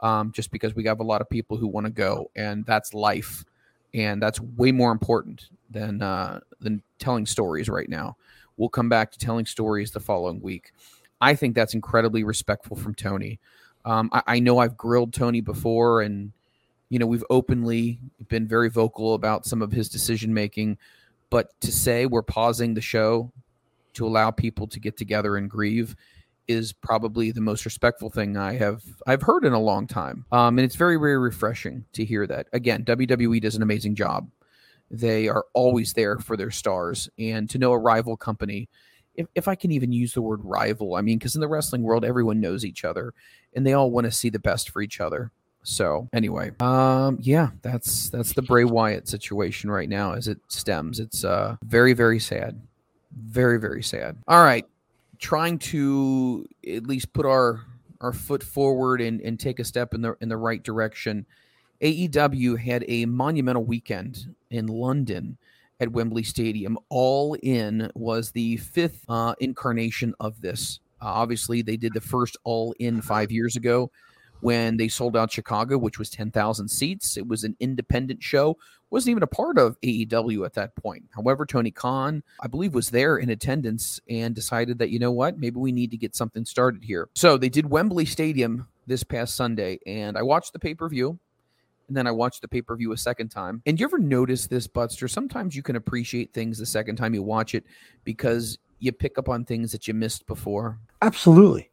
um, 0.00 0.32
just 0.32 0.50
because 0.50 0.74
we 0.74 0.84
have 0.84 1.00
a 1.00 1.04
lot 1.04 1.20
of 1.20 1.28
people 1.28 1.56
who 1.56 1.66
want 1.66 1.86
to 1.86 1.92
go, 1.92 2.30
and 2.36 2.64
that's 2.66 2.94
life. 2.94 3.44
And 3.94 4.20
that's 4.20 4.40
way 4.40 4.72
more 4.72 4.92
important 4.92 5.48
than 5.70 6.02
uh, 6.02 6.40
than 6.60 6.82
telling 6.98 7.26
stories 7.26 7.68
right 7.68 7.88
now. 7.88 8.16
We'll 8.56 8.68
come 8.68 8.88
back 8.88 9.10
to 9.12 9.18
telling 9.18 9.46
stories 9.46 9.90
the 9.90 10.00
following 10.00 10.40
week. 10.40 10.72
I 11.20 11.34
think 11.34 11.54
that's 11.54 11.74
incredibly 11.74 12.24
respectful 12.24 12.76
from 12.76 12.94
Tony. 12.94 13.38
Um, 13.84 14.10
I, 14.12 14.22
I 14.26 14.40
know 14.40 14.58
I've 14.58 14.76
grilled 14.76 15.14
Tony 15.14 15.40
before, 15.40 16.02
and 16.02 16.32
you 16.88 16.98
know 16.98 17.06
we've 17.06 17.24
openly 17.30 18.00
been 18.28 18.46
very 18.46 18.68
vocal 18.68 19.14
about 19.14 19.46
some 19.46 19.62
of 19.62 19.72
his 19.72 19.88
decision 19.88 20.34
making. 20.34 20.78
But 21.30 21.58
to 21.62 21.72
say 21.72 22.06
we're 22.06 22.22
pausing 22.22 22.74
the 22.74 22.80
show 22.80 23.32
to 23.96 24.06
allow 24.06 24.30
people 24.30 24.66
to 24.68 24.80
get 24.80 24.96
together 24.96 25.36
and 25.36 25.50
grieve 25.50 25.96
is 26.48 26.72
probably 26.72 27.32
the 27.32 27.40
most 27.40 27.64
respectful 27.64 28.08
thing 28.08 28.36
I 28.36 28.54
have 28.54 28.82
I've 29.06 29.22
heard 29.22 29.44
in 29.44 29.52
a 29.52 29.60
long 29.60 29.86
time. 29.86 30.24
Um, 30.30 30.58
and 30.58 30.64
it's 30.64 30.76
very 30.76 30.96
very 30.96 31.18
refreshing 31.18 31.84
to 31.94 32.04
hear 32.04 32.26
that. 32.26 32.46
Again, 32.52 32.84
WWE 32.84 33.40
does 33.40 33.56
an 33.56 33.62
amazing 33.62 33.94
job. 33.94 34.30
They 34.90 35.28
are 35.28 35.44
always 35.52 35.94
there 35.94 36.18
for 36.18 36.36
their 36.36 36.52
stars, 36.52 37.08
and 37.18 37.50
to 37.50 37.58
know 37.58 37.72
a 37.72 37.78
rival 37.78 38.16
company 38.16 38.68
if, 39.16 39.26
if 39.34 39.48
I 39.48 39.54
can 39.54 39.72
even 39.72 39.92
use 39.92 40.12
the 40.12 40.22
word 40.22 40.40
rival, 40.44 40.94
I 40.94 41.00
mean, 41.00 41.18
because 41.18 41.34
in 41.34 41.40
the 41.40 41.48
wrestling 41.48 41.82
world, 41.82 42.04
everyone 42.04 42.40
knows 42.40 42.64
each 42.64 42.84
other 42.84 43.14
and 43.54 43.66
they 43.66 43.72
all 43.72 43.90
want 43.90 44.04
to 44.04 44.12
see 44.12 44.30
the 44.30 44.38
best 44.38 44.70
for 44.70 44.82
each 44.82 45.00
other. 45.00 45.32
So 45.62 46.08
anyway, 46.12 46.52
um, 46.60 47.18
yeah, 47.20 47.50
that's 47.62 48.08
that's 48.10 48.34
the 48.34 48.42
Bray 48.42 48.64
Wyatt 48.64 49.08
situation 49.08 49.68
right 49.68 49.88
now 49.88 50.12
as 50.12 50.28
it 50.28 50.38
stems. 50.46 51.00
It's 51.00 51.24
uh 51.24 51.56
very 51.64 51.92
very 51.92 52.20
sad, 52.20 52.60
very 53.16 53.58
very 53.58 53.82
sad. 53.82 54.16
All 54.28 54.42
right, 54.42 54.66
trying 55.18 55.58
to 55.58 56.46
at 56.68 56.86
least 56.86 57.12
put 57.12 57.26
our 57.26 57.64
our 58.00 58.12
foot 58.12 58.42
forward 58.42 59.00
and 59.00 59.20
and 59.20 59.38
take 59.40 59.58
a 59.58 59.64
step 59.64 59.94
in 59.94 60.02
the 60.02 60.16
in 60.20 60.28
the 60.28 60.36
right 60.36 60.62
direction. 60.62 61.26
AEW 61.82 62.58
had 62.58 62.84
a 62.88 63.04
monumental 63.04 63.64
weekend 63.64 64.34
in 64.50 64.66
London 64.66 65.36
at 65.80 65.92
Wembley 65.92 66.22
Stadium. 66.22 66.78
All 66.88 67.34
in 67.42 67.90
was 67.94 68.30
the 68.30 68.56
fifth 68.58 69.04
uh, 69.08 69.34
incarnation 69.40 70.14
of 70.20 70.40
this. 70.40 70.80
Uh, 71.00 71.06
obviously, 71.06 71.62
they 71.62 71.76
did 71.76 71.92
the 71.92 72.00
first 72.00 72.36
All 72.44 72.74
In 72.78 73.02
five 73.02 73.30
years 73.30 73.56
ago 73.56 73.90
when 74.40 74.76
they 74.76 74.88
sold 74.88 75.16
out 75.16 75.32
Chicago, 75.32 75.78
which 75.78 75.98
was 75.98 76.10
10,000 76.10 76.68
seats. 76.68 77.16
It 77.16 77.26
was 77.26 77.44
an 77.44 77.56
independent 77.60 78.22
show, 78.22 78.56
wasn't 78.90 79.10
even 79.10 79.22
a 79.22 79.28
part 79.28 79.58
of 79.58 79.80
AEW 79.80 80.44
at 80.44 80.54
that 80.54 80.74
point. 80.76 81.04
However, 81.10 81.44
Tony 81.44 81.70
Khan, 81.70 82.22
I 82.40 82.46
believe, 82.46 82.74
was 82.74 82.90
there 82.90 83.18
in 83.18 83.30
attendance 83.30 84.00
and 84.08 84.34
decided 84.34 84.78
that, 84.78 84.90
you 84.90 84.98
know 84.98 85.12
what, 85.12 85.38
maybe 85.38 85.58
we 85.58 85.72
need 85.72 85.90
to 85.90 85.96
get 85.96 86.14
something 86.14 86.44
started 86.44 86.84
here. 86.84 87.08
So 87.14 87.36
they 87.36 87.48
did 87.48 87.68
Wembley 87.68 88.04
Stadium 88.04 88.68
this 88.86 89.02
past 89.02 89.34
Sunday, 89.34 89.80
and 89.86 90.16
I 90.16 90.22
watched 90.22 90.52
the 90.52 90.58
pay 90.58 90.74
per 90.74 90.88
view 90.88 91.18
and 91.88 91.96
then 91.96 92.06
I 92.06 92.10
watched 92.10 92.42
the 92.42 92.48
pay 92.48 92.62
per 92.62 92.76
view 92.76 92.92
a 92.92 92.96
second 92.96 93.28
time. 93.28 93.62
And 93.66 93.78
you 93.78 93.86
ever 93.86 93.98
notice 93.98 94.46
this, 94.46 94.66
Butster? 94.66 95.08
Sometimes 95.08 95.54
you 95.54 95.62
can 95.62 95.76
appreciate 95.76 96.32
things 96.32 96.58
the 96.58 96.66
second 96.66 96.96
time 96.96 97.14
you 97.14 97.22
watch 97.22 97.54
it 97.54 97.64
because 98.04 98.58
you 98.78 98.92
pick 98.92 99.18
up 99.18 99.28
on 99.28 99.44
things 99.44 99.72
that 99.72 99.88
you 99.88 99.94
missed 99.94 100.26
before. 100.26 100.78
Absolutely. 101.02 101.70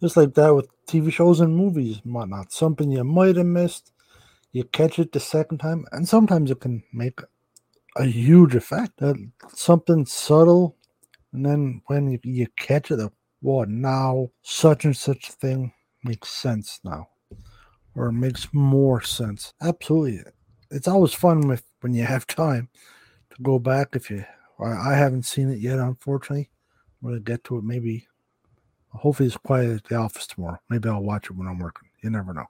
Just 0.00 0.16
like 0.16 0.34
that 0.34 0.54
with 0.54 0.68
TV 0.86 1.12
shows 1.12 1.40
and 1.40 1.54
movies 1.54 2.00
and 2.04 2.14
whatnot. 2.14 2.52
Something 2.52 2.90
you 2.90 3.04
might 3.04 3.36
have 3.36 3.46
missed, 3.46 3.92
you 4.52 4.64
catch 4.64 4.98
it 4.98 5.12
the 5.12 5.20
second 5.20 5.58
time, 5.58 5.84
and 5.92 6.08
sometimes 6.08 6.50
it 6.50 6.60
can 6.60 6.82
make 6.92 7.20
a 7.96 8.04
huge 8.04 8.54
effect. 8.54 8.98
That 8.98 9.16
something 9.54 10.06
subtle, 10.06 10.76
and 11.32 11.44
then 11.44 11.82
when 11.86 12.10
you, 12.10 12.18
you 12.24 12.46
catch 12.56 12.90
it, 12.90 13.00
uh, 13.00 13.10
well, 13.42 13.66
now 13.66 14.30
such 14.42 14.84
and 14.84 14.96
such 14.96 15.30
thing 15.30 15.72
makes 16.04 16.30
sense 16.30 16.80
now, 16.84 17.08
or 17.94 18.12
makes 18.12 18.48
more 18.52 19.02
sense. 19.02 19.54
Absolutely, 19.62 20.22
it's 20.70 20.88
always 20.88 21.14
fun 21.14 21.46
with 21.48 21.64
when 21.80 21.94
you 21.94 22.04
have 22.04 22.26
time 22.28 22.68
to 23.34 23.42
go 23.42 23.58
back. 23.58 23.94
If 23.94 24.10
you, 24.10 24.24
I 24.60 24.92
I 24.92 24.94
haven't 24.94 25.24
seen 25.24 25.50
it 25.50 25.58
yet, 25.60 25.78
unfortunately. 25.78 26.50
I'm 27.02 27.08
gonna 27.08 27.20
get 27.20 27.44
to 27.44 27.56
it 27.56 27.64
maybe 27.64 28.06
Hopefully 28.92 29.28
it's 29.28 29.36
quiet 29.36 29.70
at 29.70 29.84
the 29.84 29.94
office 29.96 30.26
tomorrow. 30.26 30.58
Maybe 30.68 30.88
I'll 30.88 31.02
watch 31.02 31.26
it 31.26 31.36
when 31.36 31.46
I'm 31.46 31.58
working. 31.58 31.88
You 32.02 32.10
never 32.10 32.34
know. 32.34 32.46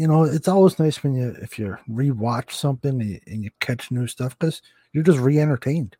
You 0.00 0.08
know, 0.08 0.24
it's 0.24 0.48
always 0.48 0.78
nice 0.78 1.02
when 1.02 1.14
you 1.14 1.36
if 1.42 1.58
you 1.58 1.76
rewatch 1.90 2.52
something 2.52 3.02
and 3.02 3.10
you, 3.10 3.20
and 3.26 3.44
you 3.44 3.50
catch 3.60 3.90
new 3.90 4.06
stuff 4.06 4.38
because 4.38 4.62
you're 4.94 5.04
just 5.04 5.18
re-entertained, 5.18 5.94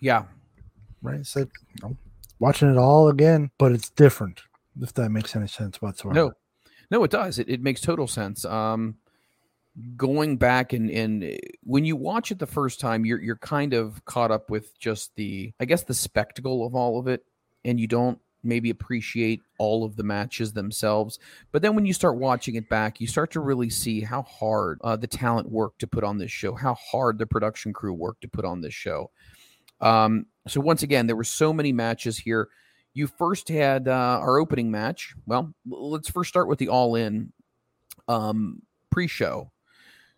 Yeah. 0.00 0.24
right? 1.00 1.20
It's 1.20 1.34
like 1.34 1.48
you 1.74 1.88
know, 1.88 1.96
watching 2.38 2.70
it 2.70 2.76
all 2.76 3.08
again, 3.08 3.50
but 3.56 3.72
it's 3.72 3.88
different. 3.88 4.42
If 4.78 4.92
that 4.92 5.08
makes 5.08 5.34
any 5.34 5.48
sense 5.48 5.80
whatsoever. 5.80 6.14
No, 6.14 6.32
no, 6.90 7.02
it 7.02 7.10
does. 7.10 7.38
It, 7.38 7.48
it 7.48 7.62
makes 7.62 7.80
total 7.80 8.06
sense. 8.06 8.44
Um, 8.44 8.96
going 9.96 10.36
back 10.36 10.74
and 10.74 10.90
and 10.90 11.24
eh, 11.24 11.38
when 11.62 11.86
you 11.86 11.96
watch 11.96 12.30
it 12.30 12.38
the 12.40 12.46
first 12.46 12.78
time, 12.78 13.06
you're 13.06 13.22
you're 13.22 13.36
kind 13.36 13.72
of 13.72 14.04
caught 14.04 14.30
up 14.30 14.50
with 14.50 14.78
just 14.78 15.14
the 15.16 15.54
I 15.58 15.64
guess 15.64 15.82
the 15.82 15.94
spectacle 15.94 16.66
of 16.66 16.74
all 16.74 16.98
of 16.98 17.08
it, 17.08 17.24
and 17.64 17.80
you 17.80 17.86
don't 17.86 18.18
maybe 18.42 18.70
appreciate 18.70 19.42
all 19.58 19.84
of 19.84 19.96
the 19.96 20.02
matches 20.02 20.52
themselves. 20.52 21.18
But 21.52 21.62
then 21.62 21.74
when 21.74 21.86
you 21.86 21.92
start 21.92 22.16
watching 22.16 22.54
it 22.54 22.68
back, 22.68 23.00
you 23.00 23.06
start 23.06 23.30
to 23.32 23.40
really 23.40 23.70
see 23.70 24.00
how 24.00 24.22
hard 24.22 24.80
uh, 24.82 24.96
the 24.96 25.06
talent 25.06 25.50
worked 25.50 25.80
to 25.80 25.86
put 25.86 26.04
on 26.04 26.18
this 26.18 26.30
show, 26.30 26.54
how 26.54 26.74
hard 26.74 27.18
the 27.18 27.26
production 27.26 27.72
crew 27.72 27.92
worked 27.92 28.22
to 28.22 28.28
put 28.28 28.44
on 28.44 28.60
this 28.60 28.74
show. 28.74 29.10
Um, 29.80 30.26
so 30.48 30.60
once 30.60 30.82
again, 30.82 31.06
there 31.06 31.16
were 31.16 31.24
so 31.24 31.52
many 31.52 31.72
matches 31.72 32.18
here. 32.18 32.48
You 32.92 33.06
first 33.06 33.48
had 33.48 33.88
uh, 33.88 34.18
our 34.20 34.38
opening 34.38 34.70
match. 34.70 35.14
Well, 35.26 35.54
let's 35.66 36.10
first 36.10 36.28
start 36.28 36.48
with 36.48 36.58
the 36.58 36.68
All 36.68 36.96
In 36.96 37.32
um, 38.08 38.62
pre-show. 38.90 39.50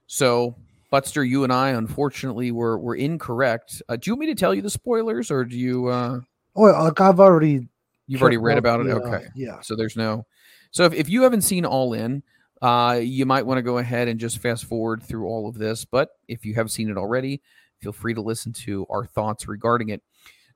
So, 0.07 0.57
Butster, 0.91 1.25
you 1.25 1.45
and 1.45 1.53
I, 1.53 1.71
unfortunately, 1.71 2.51
were 2.51 2.79
were 2.79 2.97
incorrect. 2.97 3.83
Uh, 3.89 3.97
do 3.97 4.11
you 4.11 4.15
want 4.15 4.21
me 4.21 4.27
to 4.27 4.35
tell 4.35 4.55
you 4.55 4.63
the 4.63 4.71
spoilers, 4.71 5.31
or 5.31 5.45
do 5.45 5.57
you? 5.57 5.87
Uh, 5.89 6.21
Oh, 6.55 6.65
like 6.65 7.01
I've 7.01 7.21
already. 7.21 7.69
You've 8.07 8.23
already 8.23 8.37
read 8.37 8.59
about 8.59 8.81
it. 8.81 8.91
uh, 8.91 8.97
Okay. 8.97 9.27
Yeah. 9.35 9.61
So 9.61 9.77
there's 9.77 9.97
no. 9.97 10.27
So 10.71 10.85
if, 10.85 10.95
if 10.95 11.09
you 11.09 11.23
haven't 11.23 11.43
seen 11.43 11.65
All 11.65 11.93
In, 11.93 12.23
uh, 12.63 13.01
you 13.03 13.27
might 13.27 13.45
want 13.47 13.59
to 13.59 13.63
go 13.63 13.79
ahead 13.79 14.09
and 14.09 14.19
just 14.21 14.39
fast 14.39 14.65
forward 14.65 15.03
through 15.03 15.27
all 15.27 15.49
of 15.49 15.59
this. 15.59 15.85
But 15.85 16.11
if 16.29 16.45
you 16.45 16.55
have 16.55 16.71
seen 16.71 16.89
it 16.91 16.97
already, 16.97 17.43
feel 17.81 17.93
free 17.93 18.15
to 18.15 18.21
listen 18.21 18.53
to 18.53 18.87
our 18.89 19.05
thoughts 19.05 19.49
regarding 19.49 19.89
it. 19.91 20.03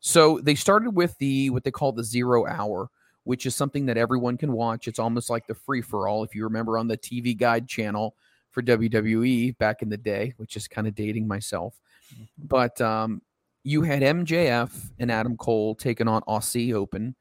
So 0.00 0.38
they 0.42 0.54
started 0.54 0.90
with 0.90 1.16
the 1.18 1.50
what 1.50 1.64
they 1.64 1.70
call 1.70 1.92
the 1.92 2.04
zero 2.04 2.46
hour, 2.46 2.88
which 3.24 3.44
is 3.46 3.56
something 3.56 3.86
that 3.86 3.96
everyone 3.96 4.36
can 4.36 4.52
watch. 4.52 4.86
It's 4.86 4.98
almost 4.98 5.28
like 5.30 5.46
the 5.46 5.54
free 5.54 5.82
for 5.82 6.06
all. 6.08 6.22
If 6.22 6.34
you 6.34 6.44
remember 6.44 6.78
on 6.78 6.86
the 6.86 6.96
TV 6.98 7.36
Guide 7.36 7.66
channel 7.68 8.14
for 8.50 8.62
WWE 8.62 9.58
back 9.58 9.82
in 9.82 9.88
the 9.88 9.96
day, 9.96 10.32
which 10.36 10.56
is 10.56 10.68
kind 10.68 10.86
of 10.86 10.94
dating 10.94 11.26
myself, 11.26 11.80
but 12.38 12.80
um, 12.80 13.20
you 13.64 13.82
had 13.82 14.02
MJF 14.02 14.90
and 15.00 15.10
Adam 15.10 15.36
Cole 15.36 15.74
taking 15.74 16.06
on 16.08 16.22
Aussie 16.22 16.72
Open 16.72 17.16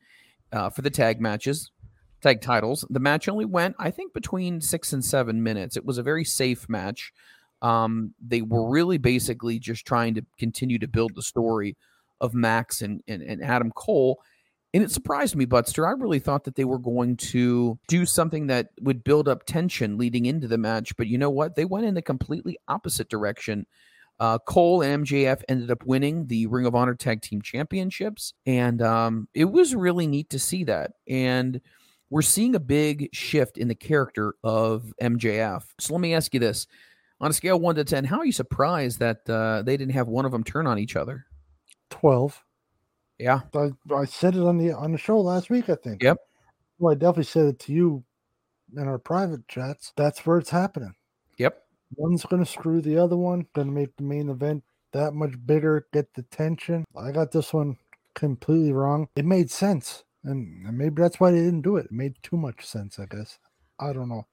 uh, 0.51 0.69
for 0.69 0.81
the 0.81 0.89
tag 0.89 1.21
matches, 1.21 1.71
tag 2.21 2.41
titles. 2.41 2.85
The 2.89 2.99
match 2.99 3.27
only 3.27 3.45
went, 3.45 3.75
I 3.79 3.91
think, 3.91 4.13
between 4.13 4.61
six 4.61 4.93
and 4.93 5.03
seven 5.03 5.43
minutes. 5.43 5.77
It 5.77 5.85
was 5.85 5.97
a 5.97 6.03
very 6.03 6.23
safe 6.23 6.67
match. 6.69 7.11
Um, 7.61 8.13
they 8.25 8.41
were 8.41 8.69
really 8.69 8.97
basically 8.97 9.59
just 9.59 9.85
trying 9.85 10.15
to 10.15 10.25
continue 10.37 10.79
to 10.79 10.87
build 10.87 11.15
the 11.15 11.23
story 11.23 11.77
of 12.21 12.33
Max 12.33 12.81
and, 12.81 13.01
and, 13.07 13.21
and 13.21 13.43
Adam 13.43 13.71
Cole. 13.71 14.21
And 14.73 14.83
it 14.83 14.91
surprised 14.91 15.35
me, 15.37 15.45
Butster. 15.45 15.87
I 15.87 15.91
really 15.91 16.19
thought 16.19 16.43
that 16.43 16.55
they 16.55 16.65
were 16.65 16.79
going 16.79 17.15
to 17.17 17.79
do 17.87 18.05
something 18.05 18.47
that 18.47 18.71
would 18.81 19.05
build 19.05 19.29
up 19.29 19.45
tension 19.45 19.97
leading 19.97 20.25
into 20.25 20.49
the 20.49 20.57
match. 20.57 20.97
But 20.97 21.07
you 21.07 21.17
know 21.17 21.29
what? 21.29 21.55
They 21.55 21.63
went 21.63 21.85
in 21.85 21.93
the 21.93 22.01
completely 22.01 22.57
opposite 22.67 23.07
direction. 23.07 23.67
Uh, 24.19 24.37
Cole 24.39 24.81
and 24.81 25.05
MJF 25.05 25.41
ended 25.49 25.71
up 25.71 25.85
winning 25.85 26.27
the 26.27 26.47
Ring 26.47 26.65
of 26.65 26.75
Honor 26.75 26.95
Tag 26.95 27.21
Team 27.21 27.41
Championships, 27.41 28.33
and 28.45 28.81
um, 28.81 29.27
it 29.33 29.45
was 29.45 29.75
really 29.75 30.07
neat 30.07 30.29
to 30.29 30.39
see 30.39 30.63
that. 30.63 30.91
And 31.07 31.59
we're 32.09 32.21
seeing 32.21 32.55
a 32.55 32.59
big 32.59 33.09
shift 33.13 33.57
in 33.57 33.67
the 33.67 33.75
character 33.75 34.35
of 34.43 34.93
MJF. 35.01 35.63
So 35.79 35.93
let 35.93 35.99
me 35.99 36.13
ask 36.13 36.33
you 36.33 36.39
this: 36.39 36.65
on 37.19 37.29
a 37.29 37.33
scale 37.33 37.59
one 37.59 37.75
to 37.75 37.83
ten, 37.83 38.05
how 38.05 38.19
are 38.19 38.25
you 38.25 38.31
surprised 38.31 38.99
that 38.99 39.29
uh, 39.29 39.63
they 39.63 39.75
didn't 39.75 39.93
have 39.93 40.07
one 40.07 40.25
of 40.25 40.31
them 40.31 40.43
turn 40.43 40.65
on 40.65 40.79
each 40.79 40.95
other? 40.95 41.25
Twelve. 41.89 42.41
Yeah, 43.19 43.41
I, 43.53 43.71
I 43.93 44.05
said 44.05 44.35
it 44.35 44.41
on 44.41 44.57
the 44.57 44.71
on 44.71 44.93
the 44.93 44.97
show 44.97 45.19
last 45.19 45.49
week. 45.49 45.69
I 45.69 45.75
think. 45.75 46.03
Yep. 46.03 46.17
Well, 46.79 46.93
I 46.93 46.95
definitely 46.95 47.23
said 47.23 47.47
it 47.47 47.59
to 47.59 47.73
you 47.73 48.03
in 48.75 48.87
our 48.87 48.97
private 48.97 49.47
chats. 49.47 49.93
That's 49.95 50.25
where 50.25 50.37
it's 50.37 50.49
happening. 50.49 50.95
One's 51.95 52.25
gonna 52.25 52.45
screw 52.45 52.81
the 52.81 52.97
other 52.97 53.17
one. 53.17 53.47
Gonna 53.53 53.71
make 53.71 53.95
the 53.95 54.03
main 54.03 54.29
event 54.29 54.63
that 54.93 55.13
much 55.13 55.33
bigger. 55.45 55.87
Get 55.93 56.13
the 56.13 56.23
tension. 56.23 56.85
I 56.95 57.11
got 57.11 57.31
this 57.31 57.53
one 57.53 57.77
completely 58.13 58.71
wrong. 58.71 59.07
It 59.15 59.25
made 59.25 59.51
sense, 59.51 60.03
and, 60.23 60.65
and 60.65 60.77
maybe 60.77 61.01
that's 61.01 61.19
why 61.19 61.31
they 61.31 61.39
didn't 61.41 61.61
do 61.61 61.77
it. 61.77 61.85
It 61.85 61.91
made 61.91 62.15
too 62.23 62.37
much 62.37 62.65
sense. 62.65 62.99
I 62.99 63.05
guess. 63.05 63.39
I 63.79 63.93
don't 63.93 64.09
know. 64.09 64.27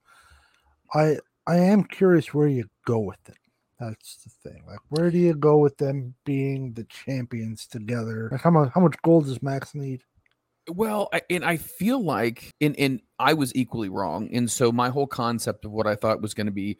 I 0.93 1.17
I 1.45 1.57
am 1.57 1.83
curious 1.83 2.33
where 2.33 2.47
you 2.47 2.65
go 2.85 2.99
with 2.99 3.27
it. 3.27 3.37
That's 3.79 4.17
the 4.23 4.29
thing. 4.49 4.63
Like, 4.65 4.79
where 4.89 5.11
do 5.11 5.17
you 5.17 5.33
go 5.33 5.57
with 5.57 5.77
them 5.77 6.15
being 6.23 6.73
the 6.73 6.85
champions 6.85 7.67
together? 7.67 8.29
Like, 8.31 8.41
how 8.41 8.51
much 8.51 8.71
how 8.73 8.81
much 8.81 8.95
gold 9.03 9.25
does 9.25 9.41
Max 9.43 9.75
need? 9.75 10.03
Well, 10.69 11.09
I, 11.11 11.21
and 11.29 11.43
I 11.43 11.57
feel 11.57 12.01
like, 12.01 12.53
and 12.61 12.77
and 12.79 13.01
I 13.19 13.33
was 13.33 13.53
equally 13.55 13.89
wrong, 13.89 14.29
and 14.31 14.49
so 14.49 14.71
my 14.71 14.89
whole 14.89 15.07
concept 15.07 15.65
of 15.65 15.71
what 15.71 15.87
I 15.87 15.95
thought 15.95 16.21
was 16.21 16.33
going 16.33 16.45
to 16.45 16.53
be 16.53 16.77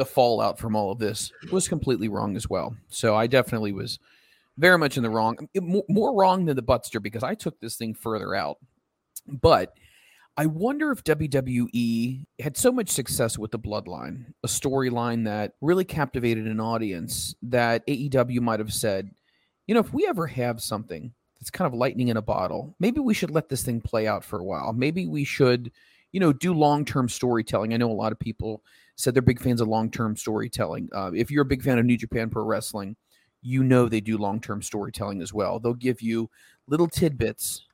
the 0.00 0.06
fallout 0.06 0.58
from 0.58 0.74
all 0.74 0.90
of 0.90 0.98
this 0.98 1.30
was 1.52 1.68
completely 1.68 2.08
wrong 2.08 2.34
as 2.34 2.48
well. 2.48 2.74
So 2.88 3.14
I 3.14 3.26
definitely 3.26 3.72
was 3.72 3.98
very 4.56 4.78
much 4.78 4.96
in 4.96 5.02
the 5.02 5.10
wrong, 5.10 5.36
more 5.60 6.14
wrong 6.14 6.46
than 6.46 6.56
the 6.56 6.62
Butster 6.62 7.00
because 7.00 7.22
I 7.22 7.34
took 7.34 7.60
this 7.60 7.76
thing 7.76 7.92
further 7.92 8.34
out. 8.34 8.56
But 9.28 9.74
I 10.38 10.46
wonder 10.46 10.90
if 10.90 11.04
WWE 11.04 12.24
had 12.40 12.56
so 12.56 12.72
much 12.72 12.88
success 12.88 13.36
with 13.36 13.50
the 13.50 13.58
Bloodline, 13.58 14.32
a 14.42 14.46
storyline 14.46 15.26
that 15.26 15.52
really 15.60 15.84
captivated 15.84 16.46
an 16.46 16.60
audience 16.60 17.34
that 17.42 17.86
AEW 17.86 18.40
might 18.40 18.60
have 18.60 18.72
said, 18.72 19.10
you 19.66 19.74
know, 19.74 19.80
if 19.80 19.92
we 19.92 20.06
ever 20.06 20.26
have 20.28 20.62
something 20.62 21.12
that's 21.38 21.50
kind 21.50 21.66
of 21.66 21.74
lightning 21.74 22.08
in 22.08 22.16
a 22.16 22.22
bottle, 22.22 22.74
maybe 22.80 23.00
we 23.00 23.12
should 23.12 23.30
let 23.30 23.50
this 23.50 23.62
thing 23.62 23.82
play 23.82 24.06
out 24.06 24.24
for 24.24 24.38
a 24.38 24.44
while. 24.44 24.72
Maybe 24.72 25.06
we 25.06 25.24
should, 25.24 25.70
you 26.10 26.20
know, 26.20 26.32
do 26.32 26.54
long 26.54 26.86
term 26.86 27.06
storytelling. 27.06 27.74
I 27.74 27.76
know 27.76 27.90
a 27.90 27.92
lot 27.92 28.12
of 28.12 28.18
people 28.18 28.62
said 29.00 29.14
they're 29.14 29.22
big 29.22 29.40
fans 29.40 29.60
of 29.60 29.68
long 29.68 29.90
term 29.90 30.16
storytelling. 30.16 30.88
Uh, 30.92 31.10
if 31.14 31.30
you're 31.30 31.42
a 31.42 31.46
big 31.46 31.62
fan 31.62 31.78
of 31.78 31.86
New 31.86 31.96
Japan 31.96 32.30
Pro 32.30 32.44
Wrestling, 32.44 32.96
you 33.42 33.64
know 33.64 33.88
they 33.88 34.00
do 34.00 34.18
long 34.18 34.40
term 34.40 34.62
storytelling 34.62 35.22
as 35.22 35.32
well. 35.32 35.58
They'll 35.58 35.74
give 35.74 36.02
you 36.02 36.30
little 36.66 36.88
tidbits 36.88 37.66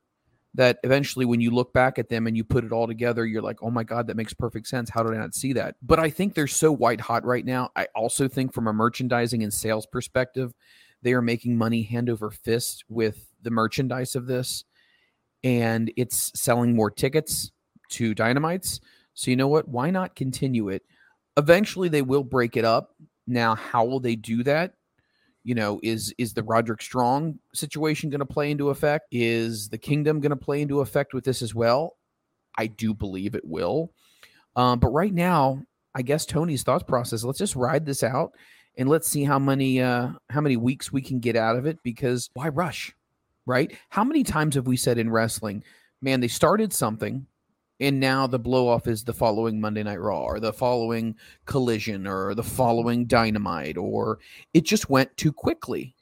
that 0.54 0.78
eventually 0.84 1.26
when 1.26 1.40
you 1.40 1.50
look 1.50 1.72
back 1.72 1.98
at 1.98 2.08
them 2.08 2.26
and 2.26 2.34
you 2.36 2.42
put 2.42 2.64
it 2.64 2.72
all 2.72 2.86
together 2.86 3.26
you're 3.26 3.42
like 3.42 3.62
oh 3.62 3.70
my 3.70 3.84
god 3.84 4.06
that 4.06 4.16
makes 4.16 4.32
perfect 4.32 4.66
sense. 4.66 4.88
How 4.88 5.02
did 5.02 5.12
i 5.12 5.18
not 5.18 5.34
see 5.34 5.52
that? 5.54 5.76
But 5.82 5.98
i 5.98 6.08
think 6.08 6.34
they're 6.34 6.46
so 6.46 6.72
white 6.72 7.00
hot 7.00 7.24
right 7.24 7.44
now. 7.44 7.70
I 7.76 7.88
also 7.94 8.28
think 8.28 8.54
from 8.54 8.68
a 8.68 8.72
merchandising 8.72 9.42
and 9.42 9.52
sales 9.52 9.86
perspective 9.86 10.54
they 11.02 11.12
are 11.12 11.22
making 11.22 11.56
money 11.56 11.82
hand 11.82 12.08
over 12.08 12.30
fist 12.30 12.84
with 12.88 13.28
the 13.42 13.50
merchandise 13.50 14.16
of 14.16 14.26
this. 14.26 14.64
And 15.44 15.92
it's 15.96 16.32
selling 16.34 16.74
more 16.74 16.90
tickets 16.90 17.52
to 17.90 18.14
dynamites. 18.14 18.80
So 19.14 19.30
you 19.30 19.36
know 19.36 19.46
what? 19.46 19.68
Why 19.68 19.90
not 19.90 20.16
continue 20.16 20.68
it 20.68 20.82
eventually 21.36 21.88
they 21.88 22.02
will 22.02 22.24
break 22.24 22.56
it 22.56 22.64
up. 22.64 22.94
Now 23.26 23.54
how 23.54 23.84
will 23.84 24.00
they 24.00 24.16
do 24.16 24.42
that? 24.44 24.74
You 25.44 25.54
know 25.54 25.80
is 25.82 26.12
is 26.18 26.34
the 26.34 26.42
roderick 26.42 26.82
strong 26.82 27.38
situation 27.54 28.10
going 28.10 28.20
to 28.20 28.26
play 28.26 28.50
into 28.50 28.70
effect? 28.70 29.06
Is 29.12 29.68
the 29.68 29.78
kingdom 29.78 30.20
going 30.20 30.30
to 30.30 30.36
play 30.36 30.60
into 30.60 30.80
effect 30.80 31.14
with 31.14 31.24
this 31.24 31.42
as 31.42 31.54
well? 31.54 31.96
I 32.58 32.66
do 32.66 32.94
believe 32.94 33.34
it 33.34 33.44
will. 33.44 33.92
Um, 34.56 34.78
but 34.78 34.88
right 34.88 35.12
now 35.12 35.62
i 35.94 36.02
guess 36.02 36.26
tony's 36.26 36.62
thought 36.62 36.86
process 36.86 37.24
let's 37.24 37.38
just 37.38 37.56
ride 37.56 37.86
this 37.86 38.02
out 38.02 38.32
and 38.76 38.86
let's 38.86 39.08
see 39.08 39.24
how 39.24 39.38
many 39.38 39.80
uh 39.80 40.10
how 40.28 40.42
many 40.42 40.56
weeks 40.56 40.92
we 40.92 41.00
can 41.00 41.20
get 41.20 41.36
out 41.36 41.56
of 41.56 41.64
it 41.66 41.78
because 41.82 42.28
why 42.34 42.48
rush 42.48 42.94
right? 43.46 43.72
How 43.88 44.04
many 44.04 44.24
times 44.24 44.56
have 44.56 44.66
we 44.66 44.76
said 44.76 44.98
in 44.98 45.10
wrestling 45.10 45.64
man 46.02 46.20
they 46.20 46.28
started 46.28 46.72
something 46.74 47.26
and 47.80 48.00
now 48.00 48.26
the 48.26 48.38
blow 48.38 48.68
off 48.68 48.86
is 48.86 49.04
the 49.04 49.12
following 49.12 49.60
Monday 49.60 49.82
Night 49.82 50.00
Raw 50.00 50.22
or 50.22 50.40
the 50.40 50.52
following 50.52 51.14
Collision 51.44 52.06
or 52.06 52.34
the 52.34 52.42
following 52.42 53.06
Dynamite 53.06 53.76
or 53.76 54.18
it 54.54 54.64
just 54.64 54.88
went 54.88 55.16
too 55.16 55.32
quickly. 55.32 55.94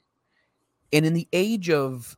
And 0.93 1.05
in 1.05 1.13
the 1.13 1.27
age 1.33 1.69
of 1.69 2.15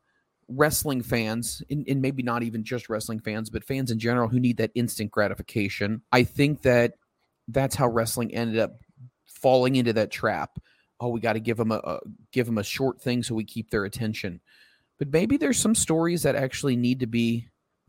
wrestling 0.47 1.01
fans, 1.01 1.63
and, 1.69 1.87
and 1.87 2.01
maybe 2.01 2.23
not 2.23 2.43
even 2.43 2.63
just 2.63 2.89
wrestling 2.89 3.19
fans, 3.19 3.49
but 3.49 3.63
fans 3.63 3.91
in 3.91 3.99
general 3.99 4.29
who 4.29 4.39
need 4.39 4.57
that 4.57 4.71
instant 4.75 5.11
gratification, 5.11 6.01
I 6.11 6.23
think 6.23 6.61
that 6.61 6.93
that's 7.47 7.75
how 7.75 7.87
wrestling 7.87 8.33
ended 8.33 8.59
up 8.59 8.75
falling 9.25 9.75
into 9.75 9.93
that 9.93 10.11
trap. 10.11 10.59
Oh, 10.99 11.09
we 11.09 11.19
got 11.19 11.33
to 11.33 11.39
give 11.39 11.57
them 11.57 11.71
a, 11.71 11.77
a 11.83 11.99
give 12.31 12.45
them 12.45 12.57
a 12.57 12.63
short 12.63 13.01
thing 13.01 13.23
so 13.23 13.35
we 13.35 13.43
keep 13.43 13.69
their 13.69 13.85
attention. 13.85 14.39
But 14.99 15.11
maybe 15.11 15.37
there's 15.37 15.59
some 15.59 15.75
stories 15.75 16.23
that 16.23 16.35
actually 16.35 16.75
need 16.75 16.99
to 17.01 17.07
be 17.07 17.47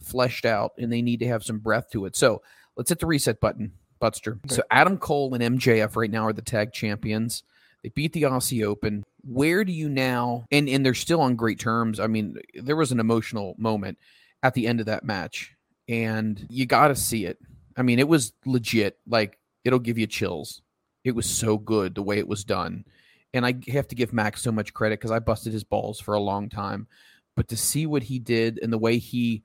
fleshed 0.09 0.45
out 0.45 0.73
and 0.79 0.93
they 0.93 1.03
need 1.03 1.21
to 1.21 1.29
have 1.29 1.45
some 1.45 1.59
breath 1.59 1.91
to 1.91 2.07
it. 2.07 2.17
So 2.17 2.43
let's 2.77 2.89
hit 2.89 2.99
the 2.99 3.07
reset 3.07 3.41
button, 3.41 3.73
Butster. 4.01 4.39
So 4.49 4.63
Adam 4.71 4.99
Cole 4.99 5.35
and 5.35 5.59
MJF 5.59 5.97
right 5.97 6.11
now 6.11 6.27
are 6.27 6.33
the 6.33 6.43
tag 6.43 6.73
champions. 6.73 7.43
They 7.83 7.91
beat 7.91 8.13
the 8.13 8.23
Aussie 8.23 8.65
Open. 8.65 9.05
Where 9.23 9.65
do 9.65 9.73
you 9.73 9.89
now? 9.89 10.47
And 10.51 10.69
and 10.69 10.85
they're 10.85 10.95
still 10.95 11.21
on 11.21 11.37
great 11.37 11.61
terms. 11.61 12.01
I 12.01 12.07
mean, 12.07 12.37
there 12.55 12.77
was 12.77 12.93
an 12.93 13.01
emotional 13.01 13.55
moment 13.59 13.99
at 14.43 14.55
the 14.55 14.67
end 14.67 14.81
of 14.81 14.87
that 14.87 15.05
match, 15.05 15.55
and 15.89 16.45
you 16.49 16.67
got 16.67 16.89
to 16.89 16.97
see 16.97 17.25
it. 17.25 17.39
I 17.77 17.83
mean, 17.83 17.99
it 17.99 18.09
was 18.09 18.33
legit. 18.45 18.99
Like 19.07 19.39
it'll 19.65 19.79
give 19.79 19.99
you 19.99 20.07
chills. 20.07 20.63
It 21.05 21.15
was 21.15 21.27
so 21.27 21.57
good 21.57 21.95
the 21.95 22.03
way 22.03 22.19
it 22.19 22.29
was 22.29 22.45
done, 22.45 22.85
and 23.33 23.47
I 23.47 23.55
have 23.69 23.89
to 23.89 23.95
give 23.95 24.13
Max 24.13 24.43
so 24.43 24.51
much 24.51 24.75
credit 24.75 24.99
because 24.99 25.13
I 25.13 25.21
busted 25.21 25.53
his 25.53 25.65
balls 25.65 26.01
for 26.01 26.15
a 26.15 26.21
long 26.21 26.49
time. 26.49 26.89
But 27.37 27.49
to 27.49 27.57
see 27.57 27.87
what 27.87 28.03
he 28.03 28.19
did 28.19 28.59
and 28.61 28.73
the 28.73 28.79
way 28.79 28.99
he 28.99 29.45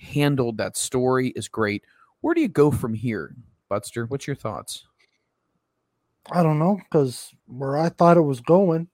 handled 0.00 0.58
that 0.58 0.76
story 0.76 1.28
is 1.28 1.48
great. 1.48 1.84
Where 2.20 2.34
do 2.34 2.40
you 2.40 2.48
go 2.48 2.70
from 2.70 2.94
here, 2.94 3.34
Butster? 3.68 4.06
What's 4.06 4.26
your 4.26 4.36
thoughts? 4.36 4.86
I 6.30 6.42
don't 6.42 6.58
know 6.58 6.80
because 6.84 7.32
where 7.46 7.76
I 7.76 7.88
thought 7.88 8.16
it 8.16 8.22
was 8.22 8.40
going 8.40 8.88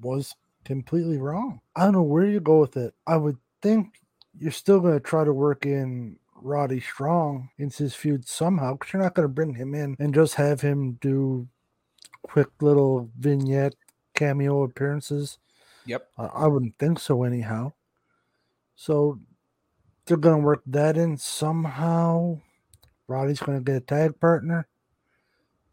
was 0.00 0.34
completely 0.64 1.18
wrong. 1.18 1.60
I 1.76 1.84
don't 1.84 1.92
know 1.92 2.02
where 2.02 2.26
you 2.26 2.40
go 2.40 2.60
with 2.60 2.76
it. 2.76 2.94
I 3.06 3.16
would 3.16 3.36
think 3.60 3.94
you're 4.38 4.52
still 4.52 4.80
going 4.80 4.94
to 4.94 5.00
try 5.00 5.24
to 5.24 5.32
work 5.32 5.66
in 5.66 6.18
Roddy 6.34 6.80
Strong 6.80 7.50
into 7.58 7.82
his 7.82 7.94
feud 7.94 8.26
somehow 8.26 8.74
because 8.74 8.92
you're 8.92 9.02
not 9.02 9.14
going 9.14 9.28
to 9.28 9.32
bring 9.32 9.54
him 9.54 9.74
in 9.74 9.96
and 9.98 10.14
just 10.14 10.34
have 10.34 10.60
him 10.60 10.98
do 11.00 11.48
quick 12.22 12.48
little 12.60 13.10
vignette 13.18 13.74
cameo 14.14 14.62
appearances. 14.62 15.38
Yep. 15.86 16.08
I, 16.18 16.24
I 16.24 16.46
wouldn't 16.46 16.78
think 16.78 16.98
so, 16.98 17.24
anyhow. 17.24 17.72
So 18.76 19.18
they're 20.06 20.16
going 20.16 20.40
to 20.40 20.44
work 20.44 20.62
that 20.66 20.96
in 20.96 21.16
somehow. 21.16 22.40
Roddy's 23.06 23.40
going 23.40 23.58
to 23.58 23.64
get 23.64 23.76
a 23.76 23.80
tag 23.80 24.18
partner. 24.20 24.66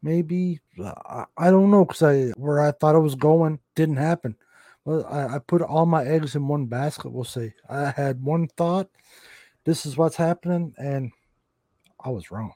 Maybe 0.01 0.59
I, 0.83 1.25
I 1.37 1.51
don't 1.51 1.71
know 1.71 1.85
because 1.85 2.03
I 2.03 2.29
where 2.31 2.59
I 2.59 2.71
thought 2.71 2.95
it 2.95 2.99
was 2.99 3.15
going 3.15 3.59
didn't 3.75 3.97
happen. 3.97 4.35
Well, 4.83 5.05
I, 5.05 5.35
I 5.35 5.39
put 5.39 5.61
all 5.61 5.85
my 5.85 6.03
eggs 6.03 6.35
in 6.35 6.47
one 6.47 6.65
basket. 6.65 7.11
We'll 7.11 7.23
see. 7.23 7.53
I 7.69 7.91
had 7.91 8.23
one 8.23 8.47
thought. 8.57 8.89
This 9.63 9.85
is 9.85 9.95
what's 9.95 10.15
happening, 10.15 10.73
and 10.77 11.11
I 12.03 12.09
was 12.09 12.31
wrong. 12.31 12.53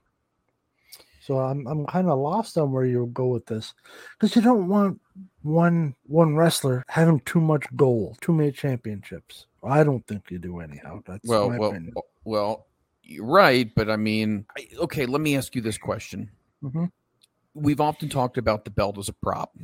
So 1.21 1.38
I'm 1.39 1.67
I'm 1.67 1.85
kind 1.85 2.09
of 2.09 2.17
lost 2.17 2.57
on 2.57 2.71
where 2.71 2.85
you'll 2.85 3.07
go 3.07 3.27
with 3.27 3.45
this, 3.45 3.73
because 4.13 4.35
you 4.35 4.41
don't 4.41 4.67
want 4.67 4.99
one 5.43 5.95
one 6.07 6.35
wrestler 6.35 6.83
having 6.88 7.19
too 7.21 7.41
much 7.41 7.63
gold, 7.75 8.17
too 8.21 8.33
many 8.33 8.51
championships. 8.51 9.45
I 9.65 9.84
don't 9.84 10.06
think 10.08 10.30
you 10.30 10.39
do 10.39 10.60
anyhow. 10.60 11.01
That's 11.06 11.28
well, 11.28 11.49
well, 11.49 11.69
opinion. 11.71 11.93
well, 12.23 12.67
you're 13.04 13.25
right, 13.25 13.71
but 13.75 13.89
I 13.89 13.97
mean, 13.97 14.45
okay. 14.78 15.06
Let 15.06 15.21
me 15.21 15.36
ask 15.36 15.56
you 15.56 15.62
this 15.62 15.78
question. 15.78 16.32
Mhm. 16.63 16.91
We've 17.54 17.82
often 17.82 18.10
talked 18.10 18.38
about 18.38 18.65
the 18.65 18.71
belt 18.71 18.97
as 18.97 19.10
a 19.10 19.13
prop, 19.13 19.56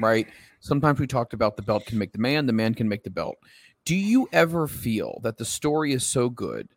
right? 0.00 0.26
Sometimes 0.60 1.00
we 1.00 1.06
talked 1.06 1.34
about 1.34 1.56
the 1.56 1.62
belt 1.62 1.86
can 1.86 1.98
make 1.98 2.12
the 2.12 2.18
man, 2.18 2.46
the 2.46 2.52
man 2.52 2.74
can 2.74 2.88
make 2.88 3.02
the 3.02 3.10
belt. 3.10 3.36
Do 3.84 3.96
you 3.96 4.28
ever 4.32 4.68
feel 4.68 5.18
that 5.22 5.38
the 5.38 5.44
story 5.44 5.92
is 5.92 6.04
so 6.06 6.28
good? 6.28 6.68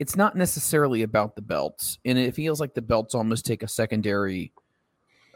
It's 0.00 0.16
not 0.16 0.36
necessarily 0.36 1.02
about 1.02 1.36
the 1.36 1.42
belts, 1.42 1.98
and 2.04 2.18
it 2.18 2.34
feels 2.34 2.60
like 2.60 2.74
the 2.74 2.82
belts 2.82 3.14
almost 3.14 3.46
take 3.46 3.62
a 3.62 3.68
secondary 3.68 4.52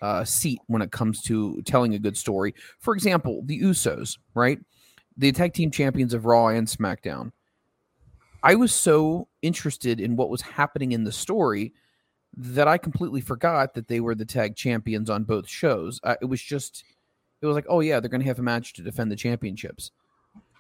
uh, 0.03 0.25
seat 0.25 0.61
when 0.67 0.83
it 0.83 0.91
comes 0.91 1.23
to 1.23 1.63
telling 1.63 1.95
a 1.95 1.99
good 1.99 2.17
story. 2.17 2.55
For 2.81 2.95
example, 2.95 3.43
the 3.45 3.61
Usos, 3.61 4.19
right? 4.35 4.59
The 5.19 5.33
tag 5.33 5.53
team 5.53 5.71
champions 5.73 6.15
of 6.15 6.25
Raw 6.25 6.47
and 6.47 6.67
SmackDown. 6.67 7.33
I 8.41 8.55
was 8.55 8.73
so 8.73 9.27
interested 9.43 10.01
in 10.01 10.15
what 10.15 10.31
was 10.31 10.41
happening 10.43 10.93
in 10.93 11.03
the 11.03 11.11
story 11.11 11.75
that 12.37 12.69
I 12.69 12.79
completely 12.79 13.21
forgot 13.21 13.75
that 13.75 13.89
they 13.89 13.99
were 13.99 14.15
the 14.15 14.25
tag 14.25 14.55
champions 14.55 15.11
on 15.11 15.25
both 15.25 15.49
shows. 15.49 15.99
Uh, 16.05 16.15
it 16.23 16.27
was 16.27 16.41
just, 16.41 16.85
it 17.43 17.47
was 17.47 17.57
like, 17.57 17.67
oh 17.69 17.81
yeah, 17.81 17.99
they're 17.99 18.09
going 18.11 18.21
to 18.21 18.29
have 18.29 18.39
a 18.39 18.43
match 18.43 18.75
to 18.75 18.83
defend 18.83 19.11
the 19.11 19.17
championships. 19.17 19.91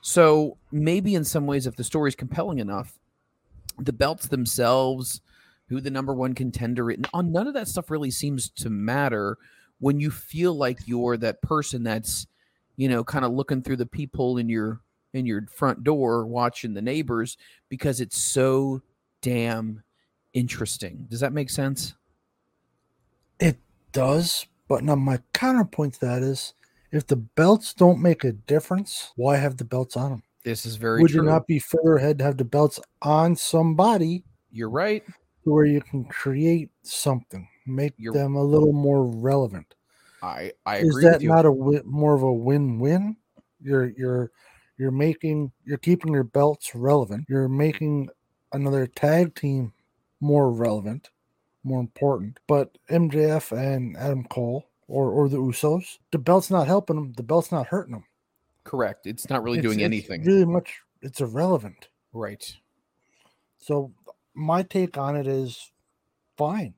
So 0.00 0.56
maybe 0.72 1.14
in 1.14 1.24
some 1.24 1.46
ways, 1.46 1.66
if 1.66 1.76
the 1.76 1.84
story 1.84 2.08
is 2.08 2.16
compelling 2.16 2.58
enough, 2.58 2.98
the 3.78 3.92
belts 3.92 4.26
themselves, 4.26 5.20
who 5.68 5.80
the 5.80 5.90
number 5.90 6.14
one 6.14 6.34
contender, 6.34 6.92
on 7.12 7.30
none 7.30 7.46
of 7.46 7.54
that 7.54 7.68
stuff 7.68 7.92
really 7.92 8.10
seems 8.10 8.50
to 8.50 8.70
matter 8.70 9.38
when 9.78 10.00
you 10.00 10.10
feel 10.10 10.54
like 10.54 10.78
you're 10.86 11.16
that 11.16 11.42
person 11.42 11.84
that's, 11.84 12.26
you 12.78 12.88
know, 12.88 13.04
kind 13.04 13.26
of 13.26 13.32
looking 13.32 13.60
through 13.60 13.76
the 13.76 13.84
peephole 13.84 14.38
in 14.38 14.48
your 14.48 14.80
in 15.12 15.26
your 15.26 15.46
front 15.50 15.84
door 15.84 16.24
watching 16.26 16.72
the 16.74 16.80
neighbors 16.82 17.36
because 17.68 18.00
it's 18.00 18.16
so 18.18 18.80
damn 19.20 19.82
interesting. 20.32 21.06
Does 21.10 21.20
that 21.20 21.32
make 21.32 21.50
sense? 21.50 21.94
It 23.40 23.58
does, 23.92 24.46
but 24.68 24.84
now 24.84 24.94
my 24.96 25.18
counterpoint 25.32 25.94
to 25.94 26.00
that 26.00 26.22
is, 26.22 26.54
if 26.92 27.06
the 27.06 27.16
belts 27.16 27.74
don't 27.74 28.00
make 28.02 28.24
a 28.24 28.32
difference, 28.32 29.12
why 29.16 29.36
have 29.36 29.56
the 29.56 29.64
belts 29.64 29.96
on 29.96 30.10
them? 30.10 30.22
This 30.44 30.64
is 30.66 30.76
very 30.76 31.02
Would 31.02 31.10
true. 31.10 31.22
you 31.22 31.28
not 31.28 31.46
be 31.46 31.58
further 31.58 31.96
ahead 31.96 32.18
to 32.18 32.24
have 32.24 32.36
the 32.36 32.44
belts 32.44 32.78
on 33.02 33.34
somebody 33.36 34.24
You're 34.50 34.70
right. 34.70 35.02
where 35.44 35.64
you 35.64 35.80
can 35.80 36.04
create 36.04 36.70
something, 36.82 37.48
make 37.66 37.94
You're- 37.96 38.16
them 38.16 38.34
a 38.36 38.42
little 38.42 38.72
more 38.72 39.04
relevant? 39.04 39.74
I 40.22 40.52
I 40.66 40.78
Is 40.78 40.96
that 41.02 41.22
not 41.22 41.44
a 41.46 41.50
wi- 41.50 41.82
more 41.84 42.14
of 42.14 42.22
a 42.22 42.32
win-win? 42.32 43.16
You're 43.60 43.90
you're 43.96 44.30
you're 44.76 44.90
making 44.90 45.52
you're 45.64 45.78
keeping 45.78 46.12
your 46.12 46.24
belts 46.24 46.74
relevant. 46.74 47.26
You're 47.28 47.48
making 47.48 48.08
another 48.52 48.86
tag 48.86 49.34
team 49.34 49.72
more 50.20 50.50
relevant, 50.52 51.10
more 51.64 51.80
important. 51.80 52.38
But 52.46 52.76
MJF 52.90 53.56
and 53.56 53.96
Adam 53.96 54.24
Cole 54.24 54.64
or 54.88 55.10
or 55.10 55.28
the 55.28 55.36
Usos, 55.38 55.98
the 56.12 56.18
belt's 56.18 56.50
not 56.50 56.66
helping 56.66 56.96
them. 56.96 57.12
The 57.16 57.22
belt's 57.22 57.52
not 57.52 57.66
hurting 57.68 57.92
them. 57.92 58.04
Correct. 58.64 59.06
It's 59.06 59.28
not 59.30 59.42
really 59.42 59.58
It's- 59.58 59.68
doing 59.70 59.80
it's 59.80 59.84
anything. 59.84 60.24
Really 60.24 60.44
much. 60.44 60.80
It's 61.02 61.20
irrelevant. 61.20 61.88
right. 62.12 62.56
So 63.60 63.92
my 64.34 64.62
take 64.62 64.96
on 64.96 65.16
it 65.16 65.26
is 65.26 65.72
fine. 66.36 66.74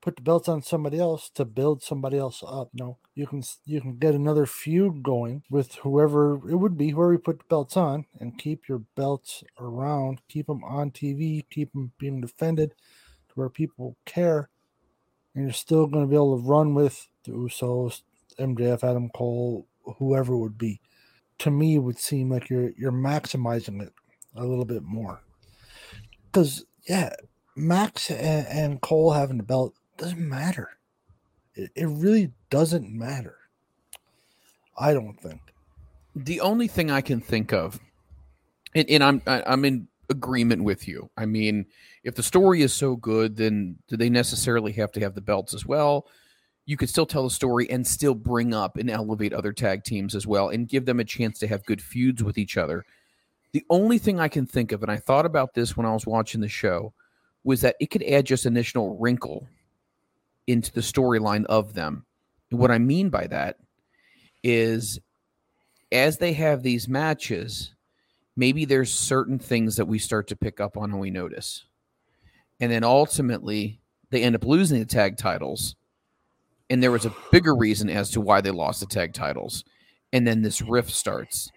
Put 0.00 0.16
the 0.16 0.22
belts 0.22 0.48
on 0.48 0.62
somebody 0.62 0.98
else 0.98 1.28
to 1.34 1.44
build 1.44 1.82
somebody 1.82 2.16
else 2.16 2.42
up. 2.46 2.70
You 2.72 2.84
know, 2.84 2.98
you 3.14 3.26
can 3.26 3.42
you 3.66 3.80
can 3.80 3.98
get 3.98 4.14
another 4.14 4.46
feud 4.46 5.02
going 5.02 5.42
with 5.50 5.74
whoever 5.76 6.36
it 6.48 6.56
would 6.56 6.78
be, 6.78 6.90
whoever 6.90 7.12
you 7.12 7.18
put 7.18 7.40
the 7.40 7.44
belts 7.48 7.76
on, 7.76 8.06
and 8.18 8.38
keep 8.38 8.68
your 8.68 8.82
belts 8.96 9.44
around, 9.58 10.22
keep 10.28 10.46
them 10.46 10.64
on 10.64 10.90
TV, 10.90 11.44
keep 11.50 11.72
them 11.72 11.92
being 11.98 12.20
defended 12.20 12.70
to 12.70 13.34
where 13.34 13.50
people 13.50 13.96
care, 14.06 14.48
and 15.34 15.44
you're 15.44 15.52
still 15.52 15.86
going 15.86 16.04
to 16.04 16.08
be 16.08 16.16
able 16.16 16.40
to 16.40 16.48
run 16.48 16.74
with 16.74 17.08
the 17.24 17.32
Usos, 17.32 18.02
MJF, 18.38 18.82
Adam 18.82 19.10
Cole, 19.10 19.66
whoever 19.98 20.32
it 20.32 20.38
would 20.38 20.58
be. 20.58 20.80
To 21.40 21.50
me, 21.50 21.76
it 21.76 21.80
would 21.80 21.98
seem 21.98 22.30
like 22.30 22.48
you're 22.48 22.70
you're 22.78 22.90
maximizing 22.90 23.82
it 23.82 23.92
a 24.34 24.46
little 24.46 24.64
bit 24.64 24.82
more 24.82 25.20
because 26.32 26.64
yeah, 26.88 27.12
Max 27.56 28.10
and 28.10 28.80
Cole 28.80 29.12
having 29.12 29.36
the 29.36 29.42
belt 29.42 29.74
doesn't 30.00 30.28
matter. 30.28 30.70
It, 31.54 31.70
it 31.76 31.86
really 31.86 32.32
doesn't 32.48 32.90
matter. 32.90 33.36
I 34.78 34.94
don't 34.94 35.20
think. 35.20 35.40
The 36.16 36.40
only 36.40 36.66
thing 36.66 36.90
I 36.90 37.02
can 37.02 37.20
think 37.20 37.52
of, 37.52 37.78
and, 38.74 38.88
and 38.88 39.04
I'm 39.04 39.22
I, 39.26 39.42
I'm 39.46 39.64
in 39.64 39.86
agreement 40.08 40.64
with 40.64 40.88
you. 40.88 41.08
I 41.16 41.26
mean, 41.26 41.66
if 42.02 42.14
the 42.14 42.22
story 42.22 42.62
is 42.62 42.72
so 42.72 42.96
good, 42.96 43.36
then 43.36 43.76
do 43.88 43.96
they 43.96 44.08
necessarily 44.08 44.72
have 44.72 44.90
to 44.92 45.00
have 45.00 45.14
the 45.14 45.20
belts 45.20 45.54
as 45.54 45.66
well? 45.66 46.06
You 46.66 46.76
could 46.76 46.88
still 46.88 47.06
tell 47.06 47.24
the 47.24 47.30
story 47.30 47.70
and 47.70 47.86
still 47.86 48.14
bring 48.14 48.54
up 48.54 48.76
and 48.76 48.90
elevate 48.90 49.32
other 49.32 49.52
tag 49.52 49.84
teams 49.84 50.14
as 50.14 50.26
well, 50.26 50.48
and 50.48 50.68
give 50.68 50.86
them 50.86 50.98
a 50.98 51.04
chance 51.04 51.38
to 51.40 51.46
have 51.46 51.64
good 51.66 51.82
feuds 51.82 52.24
with 52.24 52.38
each 52.38 52.56
other. 52.56 52.84
The 53.52 53.64
only 53.68 53.98
thing 53.98 54.18
I 54.18 54.28
can 54.28 54.46
think 54.46 54.72
of, 54.72 54.82
and 54.82 54.90
I 54.90 54.96
thought 54.96 55.26
about 55.26 55.54
this 55.54 55.76
when 55.76 55.86
I 55.86 55.92
was 55.92 56.06
watching 56.06 56.40
the 56.40 56.48
show, 56.48 56.92
was 57.44 57.60
that 57.60 57.76
it 57.80 57.90
could 57.90 58.02
add 58.04 58.24
just 58.24 58.46
an 58.46 58.56
additional 58.56 58.96
wrinkle 58.98 59.46
into 60.50 60.72
the 60.72 60.80
storyline 60.80 61.44
of 61.46 61.74
them. 61.74 62.04
And 62.50 62.58
what 62.58 62.70
I 62.70 62.78
mean 62.78 63.10
by 63.10 63.26
that 63.28 63.56
is 64.42 64.98
as 65.92 66.18
they 66.18 66.32
have 66.34 66.62
these 66.62 66.88
matches, 66.88 67.74
maybe 68.36 68.64
there's 68.64 68.92
certain 68.92 69.38
things 69.38 69.76
that 69.76 69.86
we 69.86 69.98
start 69.98 70.28
to 70.28 70.36
pick 70.36 70.60
up 70.60 70.76
on 70.76 70.90
and 70.90 71.00
we 71.00 71.10
notice. 71.10 71.64
And 72.60 72.70
then 72.70 72.84
ultimately 72.84 73.80
they 74.10 74.22
end 74.22 74.34
up 74.34 74.44
losing 74.44 74.78
the 74.78 74.84
tag 74.84 75.16
titles. 75.16 75.76
And 76.68 76.82
there 76.82 76.92
was 76.92 77.06
a 77.06 77.14
bigger 77.32 77.54
reason 77.54 77.90
as 77.90 78.10
to 78.10 78.20
why 78.20 78.40
they 78.40 78.50
lost 78.50 78.80
the 78.80 78.86
tag 78.86 79.12
titles. 79.12 79.64
And 80.12 80.26
then 80.26 80.42
this 80.42 80.62
rift 80.62 80.90
starts. 80.90 81.50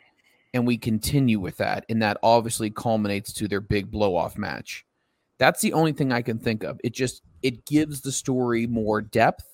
And 0.54 0.66
we 0.66 0.78
continue 0.78 1.40
with 1.40 1.58
that. 1.58 1.86
And 1.90 2.02
that 2.02 2.18
obviously 2.24 2.70
culminates 2.70 3.34
to 3.34 3.48
their 3.48 3.62
big 3.62 3.92
blow 3.92 4.16
off 4.16 4.38
match. 4.38 4.86
That's 5.40 5.62
the 5.62 5.74
only 5.74 5.94
thing 5.94 6.12
I 6.12 6.22
can 6.22 6.40
think 6.40 6.64
of. 6.64 6.80
It 6.84 6.94
just 6.94 7.22
it 7.44 7.66
gives 7.66 8.02
the 8.02 8.12
story 8.12 8.66
more 8.66 9.02
depth 9.02 9.46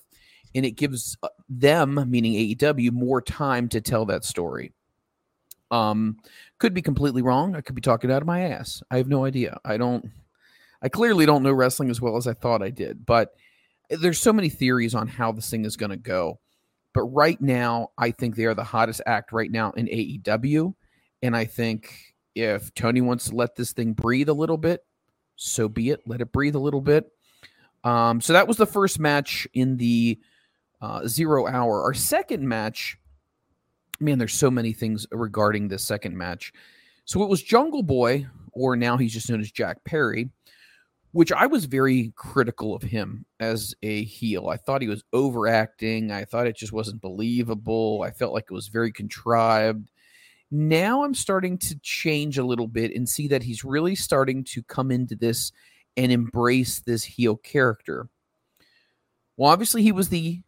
and 0.54 0.64
it 0.64 0.72
gives 0.72 1.16
uh, 1.22 1.28
them, 1.48 2.04
meaning 2.08 2.32
AEW, 2.34 2.92
more 2.92 3.20
time 3.20 3.68
to 3.68 3.80
tell 3.80 4.06
that 4.06 4.24
story. 4.24 4.72
Um, 5.70 6.16
could 6.58 6.74
be 6.74 6.82
completely 6.82 7.22
wrong. 7.22 7.54
I 7.54 7.60
could 7.60 7.74
be 7.74 7.80
talking 7.80 8.10
out 8.10 8.22
of 8.22 8.26
my 8.26 8.40
ass. 8.42 8.82
I 8.90 8.96
have 8.96 9.08
no 9.08 9.24
idea. 9.24 9.58
I 9.64 9.76
don't. 9.76 10.10
I 10.82 10.88
clearly 10.88 11.26
don't 11.26 11.42
know 11.42 11.52
wrestling 11.52 11.90
as 11.90 12.00
well 12.00 12.16
as 12.16 12.26
I 12.26 12.32
thought 12.32 12.62
I 12.62 12.70
did, 12.70 13.04
but 13.04 13.34
there's 13.90 14.18
so 14.18 14.32
many 14.32 14.48
theories 14.48 14.94
on 14.94 15.08
how 15.08 15.30
this 15.30 15.50
thing 15.50 15.66
is 15.66 15.76
going 15.76 15.90
to 15.90 15.96
go. 15.96 16.40
But 16.94 17.02
right 17.02 17.40
now, 17.40 17.90
I 17.98 18.10
think 18.10 18.34
they 18.34 18.46
are 18.46 18.54
the 18.54 18.64
hottest 18.64 19.02
act 19.06 19.30
right 19.30 19.50
now 19.50 19.72
in 19.72 19.86
AEW, 19.86 20.74
and 21.22 21.36
I 21.36 21.44
think 21.44 22.14
if 22.34 22.72
Tony 22.74 23.00
wants 23.00 23.28
to 23.28 23.36
let 23.36 23.54
this 23.54 23.72
thing 23.72 23.92
breathe 23.92 24.28
a 24.28 24.34
little 24.34 24.56
bit, 24.56 24.84
so 25.36 25.68
be 25.68 25.90
it. 25.90 26.00
Let 26.06 26.20
it 26.20 26.32
breathe 26.32 26.54
a 26.54 26.60
little 26.60 26.80
bit. 26.80 27.10
Um, 27.84 28.20
so 28.20 28.32
that 28.32 28.48
was 28.48 28.56
the 28.56 28.66
first 28.66 28.98
match 28.98 29.48
in 29.54 29.76
the 29.76 30.18
uh, 30.80 31.06
zero 31.06 31.46
hour. 31.46 31.82
Our 31.82 31.94
second 31.94 32.46
match, 32.46 32.98
man, 34.00 34.18
there's 34.18 34.34
so 34.34 34.50
many 34.50 34.72
things 34.72 35.06
regarding 35.10 35.68
this 35.68 35.84
second 35.84 36.16
match. 36.16 36.52
So 37.04 37.22
it 37.22 37.28
was 37.28 37.42
Jungle 37.42 37.82
Boy, 37.82 38.26
or 38.52 38.76
now 38.76 38.96
he's 38.96 39.12
just 39.12 39.30
known 39.30 39.40
as 39.40 39.50
Jack 39.50 39.82
Perry, 39.84 40.30
which 41.12 41.32
I 41.32 41.46
was 41.46 41.64
very 41.64 42.12
critical 42.16 42.74
of 42.74 42.82
him 42.82 43.24
as 43.40 43.74
a 43.82 44.04
heel. 44.04 44.48
I 44.48 44.56
thought 44.56 44.82
he 44.82 44.88
was 44.88 45.04
overacting. 45.12 46.12
I 46.12 46.24
thought 46.24 46.46
it 46.46 46.56
just 46.56 46.72
wasn't 46.72 47.00
believable. 47.00 48.02
I 48.02 48.10
felt 48.10 48.32
like 48.32 48.44
it 48.50 48.54
was 48.54 48.68
very 48.68 48.92
contrived. 48.92 49.90
Now 50.52 51.04
I'm 51.04 51.14
starting 51.14 51.58
to 51.58 51.78
change 51.80 52.38
a 52.38 52.44
little 52.44 52.66
bit 52.66 52.94
and 52.94 53.08
see 53.08 53.28
that 53.28 53.42
he's 53.42 53.64
really 53.64 53.94
starting 53.94 54.44
to 54.44 54.62
come 54.62 54.90
into 54.90 55.14
this 55.14 55.52
and 55.96 56.12
embrace 56.12 56.80
this 56.80 57.04
heel 57.04 57.36
character. 57.36 58.08
Well, 59.36 59.50
obviously, 59.50 59.82
he 59.82 59.92
was 59.92 60.08
the 60.08 60.42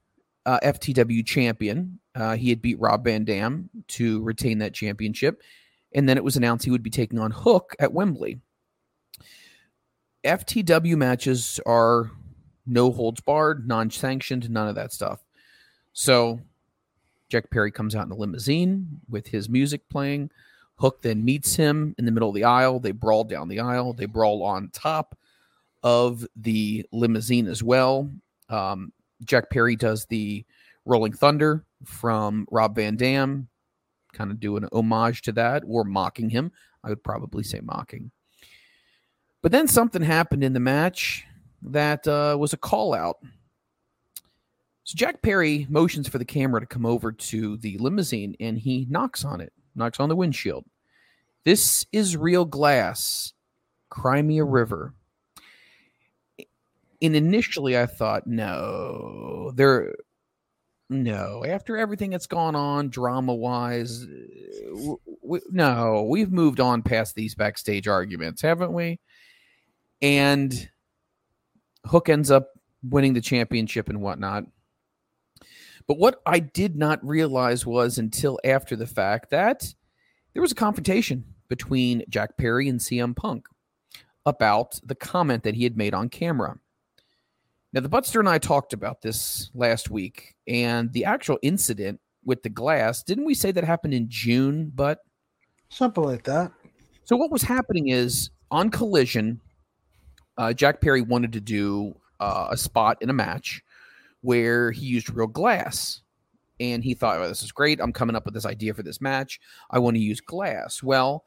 uh, 0.46 0.60
FTW 0.62 1.24
champion. 1.26 1.98
Uh, 2.14 2.36
he 2.36 2.50
had 2.50 2.62
beat 2.62 2.80
Rob 2.80 3.04
Van 3.04 3.24
Dam 3.24 3.70
to 3.88 4.22
retain 4.22 4.58
that 4.58 4.74
championship. 4.74 5.42
And 5.94 6.08
then 6.08 6.16
it 6.16 6.24
was 6.24 6.36
announced 6.36 6.64
he 6.64 6.70
would 6.70 6.82
be 6.82 6.90
taking 6.90 7.18
on 7.18 7.30
Hook 7.30 7.74
at 7.78 7.92
Wembley. 7.92 8.40
FTW 10.24 10.96
matches 10.96 11.60
are 11.66 12.10
no 12.66 12.92
holds 12.92 13.20
barred, 13.20 13.66
non 13.66 13.90
sanctioned, 13.90 14.48
none 14.48 14.68
of 14.68 14.74
that 14.76 14.92
stuff. 14.92 15.20
So 15.92 16.40
Jack 17.28 17.50
Perry 17.50 17.70
comes 17.70 17.94
out 17.94 18.06
in 18.06 18.12
a 18.12 18.16
limousine 18.16 19.00
with 19.08 19.26
his 19.26 19.48
music 19.48 19.88
playing. 19.88 20.30
Hook 20.76 21.02
then 21.02 21.24
meets 21.24 21.56
him 21.56 21.94
in 21.98 22.04
the 22.04 22.12
middle 22.12 22.28
of 22.28 22.34
the 22.34 22.44
aisle. 22.44 22.78
They 22.78 22.92
brawl 22.92 23.24
down 23.24 23.48
the 23.48 23.60
aisle. 23.60 23.92
They 23.92 24.06
brawl 24.06 24.42
on 24.42 24.70
top 24.72 25.16
of 25.82 26.26
the 26.36 26.86
limousine 26.92 27.48
as 27.48 27.62
well. 27.62 28.10
Um, 28.48 28.92
Jack 29.24 29.50
Perry 29.50 29.76
does 29.76 30.06
the 30.06 30.44
Rolling 30.84 31.12
Thunder 31.12 31.64
from 31.84 32.46
Rob 32.50 32.76
Van 32.76 32.96
Dam, 32.96 33.48
kind 34.12 34.30
of 34.30 34.40
doing 34.40 34.64
an 34.64 34.68
homage 34.72 35.22
to 35.22 35.32
that 35.32 35.62
or 35.66 35.84
mocking 35.84 36.30
him. 36.30 36.52
I 36.84 36.88
would 36.88 37.04
probably 37.04 37.44
say 37.44 37.60
mocking. 37.60 38.10
But 39.42 39.52
then 39.52 39.68
something 39.68 40.02
happened 40.02 40.44
in 40.44 40.52
the 40.52 40.60
match 40.60 41.24
that 41.62 42.06
uh, 42.06 42.36
was 42.38 42.52
a 42.52 42.56
call 42.56 42.94
out. 42.94 43.18
So 44.84 44.96
Jack 44.96 45.22
Perry 45.22 45.66
motions 45.70 46.08
for 46.08 46.18
the 46.18 46.24
camera 46.24 46.60
to 46.60 46.66
come 46.66 46.84
over 46.84 47.12
to 47.12 47.56
the 47.56 47.78
limousine 47.78 48.34
and 48.40 48.58
he 48.58 48.86
knocks 48.90 49.24
on 49.24 49.40
it, 49.40 49.52
knocks 49.76 50.00
on 50.00 50.08
the 50.08 50.16
windshield. 50.16 50.64
This 51.44 51.86
is 51.92 52.16
real 52.16 52.44
glass, 52.44 53.32
Cry 53.92 54.22
me 54.22 54.38
a 54.38 54.44
river. 54.44 54.94
And 57.02 57.16
initially 57.16 57.76
I 57.76 57.86
thought, 57.86 58.26
no, 58.26 59.52
there 59.56 59.92
no, 60.92 61.42
after 61.44 61.76
everything 61.76 62.10
that's 62.10 62.26
gone 62.26 62.54
on 62.54 62.90
drama 62.90 63.34
wise, 63.34 64.04
uh, 64.04 64.76
w- 65.22 65.40
no, 65.50 66.06
we've 66.08 66.30
moved 66.30 66.60
on 66.60 66.82
past 66.82 67.14
these 67.14 67.34
backstage 67.34 67.88
arguments, 67.88 68.42
haven't 68.42 68.72
we? 68.72 69.00
And 70.02 70.68
Hook 71.86 72.08
ends 72.08 72.30
up 72.30 72.50
winning 72.82 73.14
the 73.14 73.20
championship 73.20 73.88
and 73.88 74.02
whatnot. 74.02 74.44
But 75.88 75.98
what 75.98 76.20
I 76.26 76.38
did 76.38 76.76
not 76.76 77.04
realize 77.04 77.66
was 77.66 77.98
until 77.98 78.38
after 78.44 78.76
the 78.76 78.86
fact 78.86 79.30
that 79.30 79.74
there 80.34 80.42
was 80.42 80.52
a 80.52 80.56
confrontation 80.56 81.24
between 81.48 82.04
Jack 82.08 82.36
Perry 82.36 82.68
and 82.68 82.80
CM 82.80 83.16
Punk 83.16 83.46
about 84.24 84.78
the 84.84 84.94
comment 84.94 85.42
that 85.42 85.54
he 85.54 85.64
had 85.64 85.76
made 85.76 85.94
on 85.94 86.08
camera. 86.08 86.58
Now, 87.72 87.80
the 87.80 87.88
Butster 87.88 88.20
and 88.20 88.28
I 88.28 88.38
talked 88.38 88.72
about 88.72 89.00
this 89.00 89.50
last 89.54 89.90
week, 89.90 90.34
and 90.46 90.92
the 90.92 91.04
actual 91.06 91.38
incident 91.42 92.00
with 92.24 92.42
the 92.42 92.50
glass, 92.50 93.02
didn't 93.02 93.24
we 93.24 93.34
say 93.34 93.50
that 93.50 93.64
happened 93.64 93.94
in 93.94 94.06
June, 94.08 94.70
but 94.74 94.98
Something 95.70 96.04
like 96.04 96.24
that. 96.24 96.52
so 97.04 97.16
what 97.16 97.30
was 97.30 97.42
happening 97.42 97.88
is 97.88 98.30
on 98.50 98.68
Collision, 98.68 99.40
uh, 100.36 100.52
Jack 100.52 100.82
Perry 100.82 101.00
wanted 101.00 101.32
to 101.32 101.40
do 101.40 101.94
uh, 102.20 102.48
a 102.50 102.56
spot 102.58 102.98
in 103.00 103.08
a 103.08 103.14
match 103.14 103.62
where 104.20 104.70
he 104.70 104.84
used 104.84 105.08
real 105.10 105.26
glass, 105.26 106.02
and 106.60 106.84
he 106.84 106.92
thought, 106.94 107.18
"Oh, 107.18 107.26
this 107.26 107.42
is 107.42 107.52
great! 107.52 107.80
I'm 107.80 107.92
coming 107.92 108.14
up 108.14 108.26
with 108.26 108.34
this 108.34 108.46
idea 108.46 108.74
for 108.74 108.82
this 108.82 109.00
match. 109.00 109.40
I 109.70 109.78
want 109.78 109.96
to 109.96 110.00
use 110.02 110.20
glass." 110.20 110.82
Well, 110.82 111.24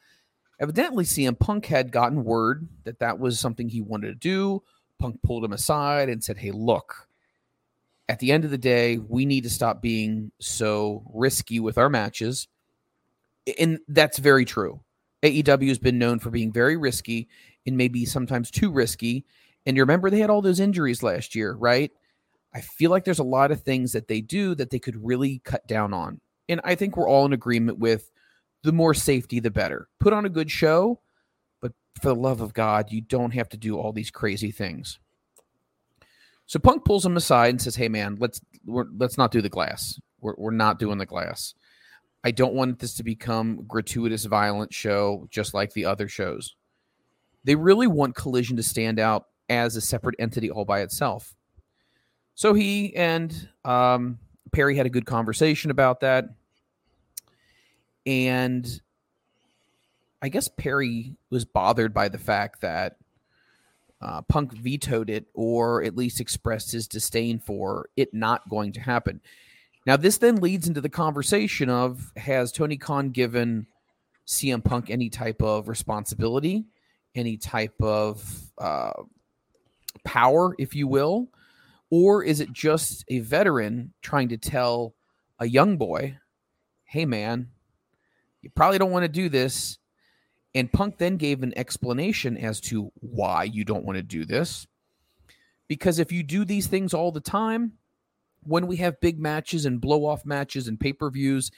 evidently, 0.62 1.04
CM 1.06 1.38
Punk 1.38 1.66
had 1.66 1.92
gotten 1.92 2.24
word 2.24 2.70
that 2.84 3.00
that 3.00 3.20
was 3.20 3.40
something 3.40 3.68
he 3.68 3.82
wanted 3.82 4.08
to 4.08 4.16
do. 4.16 4.64
Punk 5.00 5.22
pulled 5.24 5.44
him 5.44 5.54
aside 5.54 6.10
and 6.10 6.24
said, 6.24 6.38
"Hey, 6.38 6.52
look." 6.52 7.08
At 8.08 8.20
the 8.20 8.32
end 8.32 8.46
of 8.46 8.52
the 8.52 8.58
day, 8.58 8.98
we 8.98 9.26
need 9.26 9.44
to 9.44 9.50
stop 9.50 9.82
being 9.82 10.32
so 10.40 11.04
risky 11.14 11.60
with 11.60 11.78
our 11.78 11.90
matches. 11.90 12.48
And 13.60 13.80
that's 13.88 14.20
very 14.20 14.46
true. 14.46 14.82
AEW 15.24 15.70
has 15.70 15.80
been 15.80 15.98
known 15.98 16.20
for 16.20 16.30
being 16.30 16.52
very 16.52 16.78
risky 16.78 17.28
and 17.66 17.78
maybe 17.78 18.06
sometimes 18.06 18.52
too 18.52 18.72
risky. 18.72 19.26
And 19.66 19.76
you 19.76 19.82
remember 19.82 20.10
they 20.10 20.20
had 20.20 20.30
all 20.30 20.44
those 20.44 20.60
injuries 20.60 21.02
last 21.02 21.34
year, 21.34 21.54
right? 21.54 21.92
I 22.54 22.62
feel 22.62 22.92
like 22.92 23.06
there's 23.06 23.20
a 23.20 23.24
lot 23.24 23.52
of 23.52 23.62
things 23.62 23.92
that 23.94 24.08
they 24.08 24.22
do 24.22 24.56
that 24.56 24.70
they 24.70 24.80
could 24.80 25.04
really 25.04 25.42
cut 25.44 25.68
down 25.68 25.94
on. 25.94 26.22
And 26.48 26.62
I 26.64 26.76
think 26.76 26.96
we're 26.96 27.10
all 27.10 27.26
in 27.26 27.34
agreement 27.34 27.80
with 27.80 28.12
the 28.64 28.72
more 28.72 28.94
safety, 28.94 29.40
the 29.40 29.52
better. 29.52 29.88
Put 30.00 30.14
on 30.14 30.26
a 30.26 30.30
good 30.30 30.52
show, 30.52 31.00
for 32.02 32.10
the 32.10 32.16
love 32.16 32.42
of 32.42 32.54
God, 32.54 32.92
you 32.92 33.02
don't 33.02 33.34
have 33.34 33.50
to 33.50 33.58
do 33.58 33.78
all 33.78 33.94
these 33.94 34.12
crazy 34.12 34.52
things. 34.52 35.00
So 36.46 36.60
Punk 36.60 36.86
pulls 36.86 37.06
him 37.06 37.18
aside 37.18 37.50
and 37.50 37.62
says, 37.62 37.76
"Hey, 37.76 37.90
man, 37.90 38.18
let's 38.20 38.42
let's 38.66 39.18
not 39.18 39.32
do 39.32 39.42
the 39.42 39.50
glass. 39.50 40.00
We're, 40.20 40.36
we're 40.38 40.52
not 40.52 40.80
doing 40.80 40.98
the 40.98 41.06
glass. 41.06 41.54
I 42.24 42.32
don't 42.32 42.54
want 42.54 42.80
this 42.80 42.96
to 42.96 43.04
become 43.04 43.64
gratuitous, 43.68 44.26
violent 44.26 44.74
show 44.74 45.28
just 45.30 45.54
like 45.54 45.74
the 45.74 45.86
other 45.86 46.08
shows. 46.08 46.56
They 47.44 47.56
really 47.56 47.88
want 47.88 48.16
Collision 48.16 48.58
to 48.58 48.64
stand 48.64 49.00
out 49.00 49.28
as 49.50 49.76
a 49.76 49.82
separate 49.82 50.16
entity 50.18 50.50
all 50.50 50.66
by 50.66 50.82
itself. 50.82 51.36
So 52.34 52.54
he 52.54 52.96
and 52.96 53.50
um, 53.64 54.20
Perry 54.52 54.76
had 54.76 54.86
a 54.86 54.90
good 54.90 55.06
conversation 55.06 55.72
about 55.72 56.02
that, 56.02 56.26
and 58.06 58.68
I 60.26 60.30
guess 60.30 60.48
Perry 60.48 61.14
was 61.30 61.46
bothered 61.46 61.94
by 61.94 62.10
the 62.10 62.18
fact 62.18 62.62
that 62.62 62.96
uh, 64.02 64.24
Punk 64.24 64.54
vetoed 64.54 65.12
it 65.12 65.28
or 65.36 65.84
at 65.84 65.96
least 65.96 66.20
expressed 66.20 66.72
his 66.72 66.88
disdain 66.88 67.38
for 67.38 67.90
it 67.96 68.12
not 68.12 68.50
going 68.50 68.72
to 68.72 68.80
happen. 68.80 69.22
Now, 69.86 69.98
this 69.98 70.18
then 70.18 70.38
leads 70.38 70.68
into 70.68 70.82
the 70.82 70.90
conversation 70.90 71.70
of 71.70 72.12
has 72.18 72.52
Tony 72.52 72.76
Khan 72.76 73.12
given 73.12 73.68
CM 74.26 74.64
Punk 74.64 74.90
any 74.90 75.12
type 75.12 75.44
of 75.44 75.68
responsibility, 75.68 76.66
any 77.14 77.38
type 77.38 77.80
of 77.80 78.52
uh, 78.58 78.94
power, 80.06 80.56
if 80.58 80.74
you 80.74 80.88
will? 80.88 81.28
Or 81.92 82.24
is 82.24 82.40
it 82.40 82.52
just 82.52 83.06
a 83.10 83.20
veteran 83.20 83.94
trying 84.02 84.30
to 84.30 84.38
tell 84.38 84.96
a 85.38 85.46
young 85.46 85.78
boy, 85.78 86.18
hey, 86.86 87.06
man, 87.06 87.50
you 88.42 88.50
probably 88.56 88.80
don't 88.80 88.90
want 88.90 89.04
to 89.04 89.08
do 89.08 89.30
this? 89.30 89.78
And 90.56 90.72
Punk 90.72 90.98
then 90.98 91.18
gave 91.18 91.44
an 91.44 91.54
explanation 91.58 92.38
as 92.38 92.62
to 92.62 92.92
why 93.02 93.44
you 93.44 93.66
don't 93.66 93.86
want 93.86 93.98
to 93.98 94.04
do 94.04 94.26
this. 94.26 94.66
Because 95.68 96.00
if 96.00 96.12
you 96.14 96.24
do 96.24 96.46
these 96.46 96.68
things 96.68 96.94
all 96.94 97.12
the 97.12 97.20
time, 97.20 97.74
when 98.44 98.66
we 98.66 98.78
have 98.78 99.02
big 99.02 99.20
matches 99.20 99.66
and 99.66 99.82
blow 99.82 100.06
off 100.06 100.26
matches 100.26 100.68
and 100.68 100.80
pay 100.80 100.94
per 100.94 101.10
views, 101.10 101.52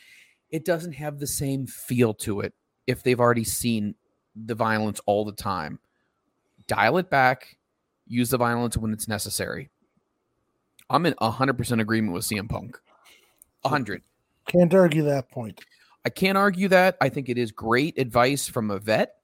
it 0.49 0.65
doesn't 0.65 0.93
have 0.93 1.19
the 1.19 1.27
same 1.27 1.67
feel 1.67 2.13
to 2.15 2.39
it 2.41 2.53
if 2.87 3.03
they've 3.03 3.19
already 3.19 3.43
seen 3.43 3.93
the 4.35 4.55
violence 4.55 4.99
all 5.05 5.25
the 5.25 5.31
time. 5.31 5.79
Dial 6.67 6.97
it 6.97 7.09
back, 7.09 7.57
use 8.07 8.31
the 8.31 8.37
violence 8.37 8.77
when 8.77 8.93
it's 8.93 9.07
necessary. 9.07 9.69
I'm 10.89 11.05
in 11.05 11.13
100% 11.15 11.81
agreement 11.81 12.13
with 12.13 12.23
CM 12.23 12.49
Punk. 12.49 12.79
100. 13.61 14.01
Can't 14.47 14.73
argue 14.73 15.03
that 15.03 15.29
point. 15.29 15.61
I 16.07 16.09
can't 16.09 16.37
argue 16.37 16.69
that. 16.69 16.95
I 17.01 17.09
think 17.09 17.27
it 17.27 17.37
is 17.37 17.51
great 17.51 17.97
advice 17.97 18.47
from 18.47 18.71
a 18.71 18.79
vet. 18.79 19.15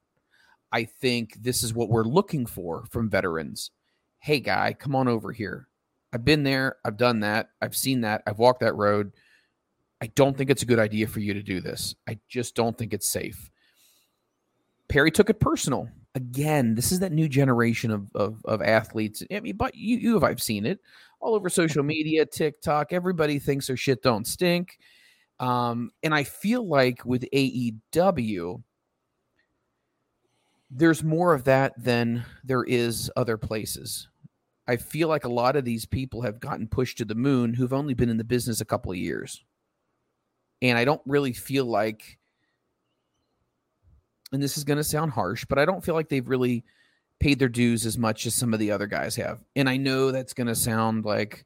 I 0.70 0.84
think 0.84 1.42
this 1.42 1.64
is 1.64 1.74
what 1.74 1.88
we're 1.88 2.04
looking 2.04 2.46
for 2.46 2.84
from 2.92 3.10
veterans. 3.10 3.72
Hey, 4.20 4.42
guy, 4.42 4.74
come 4.74 4.94
on 4.94 5.08
over 5.08 5.32
here. 5.32 5.70
I've 6.12 6.26
been 6.26 6.44
there. 6.44 6.76
I've 6.84 6.98
done 6.98 7.22
that. 7.22 7.52
I've 7.62 7.78
seen 7.78 8.02
that. 8.02 8.24
I've 8.28 8.38
walked 8.38 8.60
that 8.60 8.76
road. 8.76 9.14
I 10.02 10.08
don't 10.08 10.38
think 10.38 10.50
it's 10.50 10.64
a 10.64 10.66
good 10.66 10.78
idea 10.78 11.08
for 11.08 11.22
you 11.22 11.34
to 11.34 11.42
do 11.42 11.62
this. 11.62 11.96
I 12.06 12.20
just 12.28 12.54
don't 12.54 12.78
think 12.78 12.94
it's 12.94 13.08
safe. 13.08 13.50
Perry 14.90 15.10
took 15.10 15.30
it 15.30 15.40
personal. 15.40 15.88
Again, 16.16 16.76
this 16.76 16.92
is 16.92 17.00
that 17.00 17.14
new 17.14 17.30
generation 17.30 17.92
of, 17.92 18.08
of, 18.14 18.42
of 18.44 18.62
athletes. 18.62 19.24
I 19.32 19.40
mean, 19.40 19.56
but 19.56 19.74
you, 19.74 19.96
you 20.00 20.14
have, 20.16 20.26
I've 20.26 20.44
seen 20.44 20.66
it 20.66 20.82
all 21.22 21.34
over 21.34 21.48
social 21.48 21.82
media, 21.82 22.26
TikTok. 22.26 22.92
Everybody 22.92 23.40
thinks 23.40 23.68
their 23.68 23.78
shit 23.78 24.04
don't 24.04 24.28
stink. 24.28 24.80
Um, 25.44 25.92
and 26.02 26.16
I 26.16 26.24
feel 26.24 26.66
like 26.66 27.04
with 27.04 27.26
AEW, 27.34 28.64
there's 30.72 31.04
more 31.04 31.34
of 31.34 31.44
that 31.44 31.74
than 31.78 32.24
there 32.46 32.64
is 32.64 33.12
other 33.18 33.38
places. 33.38 34.08
I 34.70 34.78
feel 34.78 35.10
like 35.10 35.26
a 35.26 35.30
lot 35.30 35.58
of 35.58 35.66
these 35.66 35.86
people 35.86 36.22
have 36.22 36.40
gotten 36.40 36.70
pushed 36.70 36.98
to 37.00 37.06
the 37.06 37.14
moon 37.14 37.54
who've 37.54 37.74
only 37.74 37.94
been 37.94 38.08
in 38.08 38.16
the 38.16 38.24
business 38.24 38.62
a 38.62 38.66
couple 38.66 38.94
of 38.94 38.98
years. 38.98 39.44
And 40.62 40.78
I 40.78 40.86
don't 40.86 41.02
really 41.06 41.34
feel 41.34 41.66
like, 41.66 42.18
and 44.32 44.42
this 44.42 44.58
is 44.58 44.64
going 44.64 44.78
to 44.78 44.84
sound 44.84 45.12
harsh, 45.12 45.44
but 45.44 45.60
I 45.60 45.66
don't 45.66 45.84
feel 45.84 45.94
like 45.94 46.08
they've 46.08 46.30
really 46.30 46.64
paid 47.20 47.38
their 47.38 47.50
dues 47.50 47.86
as 47.86 47.98
much 47.98 48.26
as 48.26 48.34
some 48.34 48.54
of 48.54 48.62
the 48.62 48.72
other 48.72 48.88
guys 48.88 49.18
have. 49.18 49.44
And 49.58 49.70
I 49.70 49.76
know 49.76 50.12
that's 50.12 50.34
going 50.34 50.48
to 50.48 50.56
sound 50.56 51.04
like, 51.04 51.44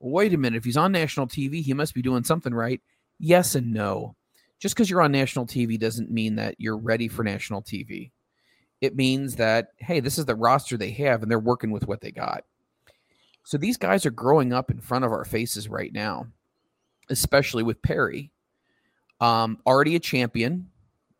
wait 0.00 0.34
a 0.34 0.36
minute, 0.36 0.56
if 0.56 0.64
he's 0.64 0.76
on 0.76 0.90
national 0.90 1.28
TV, 1.28 1.62
he 1.62 1.72
must 1.72 1.94
be 1.94 2.02
doing 2.02 2.24
something 2.24 2.52
right. 2.52 2.80
Yes 3.22 3.54
and 3.54 3.72
no. 3.72 4.16
Just 4.58 4.74
because 4.74 4.90
you're 4.90 5.00
on 5.00 5.12
national 5.12 5.46
TV 5.46 5.78
doesn't 5.78 6.10
mean 6.10 6.34
that 6.36 6.56
you're 6.58 6.76
ready 6.76 7.06
for 7.06 7.22
national 7.22 7.62
TV. 7.62 8.10
It 8.80 8.96
means 8.96 9.36
that, 9.36 9.68
hey, 9.78 10.00
this 10.00 10.18
is 10.18 10.26
the 10.26 10.34
roster 10.34 10.76
they 10.76 10.90
have 10.90 11.22
and 11.22 11.30
they're 11.30 11.38
working 11.38 11.70
with 11.70 11.86
what 11.86 12.00
they 12.00 12.10
got. 12.10 12.44
So 13.44 13.58
these 13.58 13.76
guys 13.76 14.04
are 14.06 14.10
growing 14.10 14.52
up 14.52 14.72
in 14.72 14.80
front 14.80 15.04
of 15.04 15.12
our 15.12 15.24
faces 15.24 15.68
right 15.68 15.92
now, 15.92 16.26
especially 17.10 17.62
with 17.62 17.80
Perry. 17.80 18.32
Um, 19.20 19.60
already 19.64 19.94
a 19.94 20.00
champion 20.00 20.68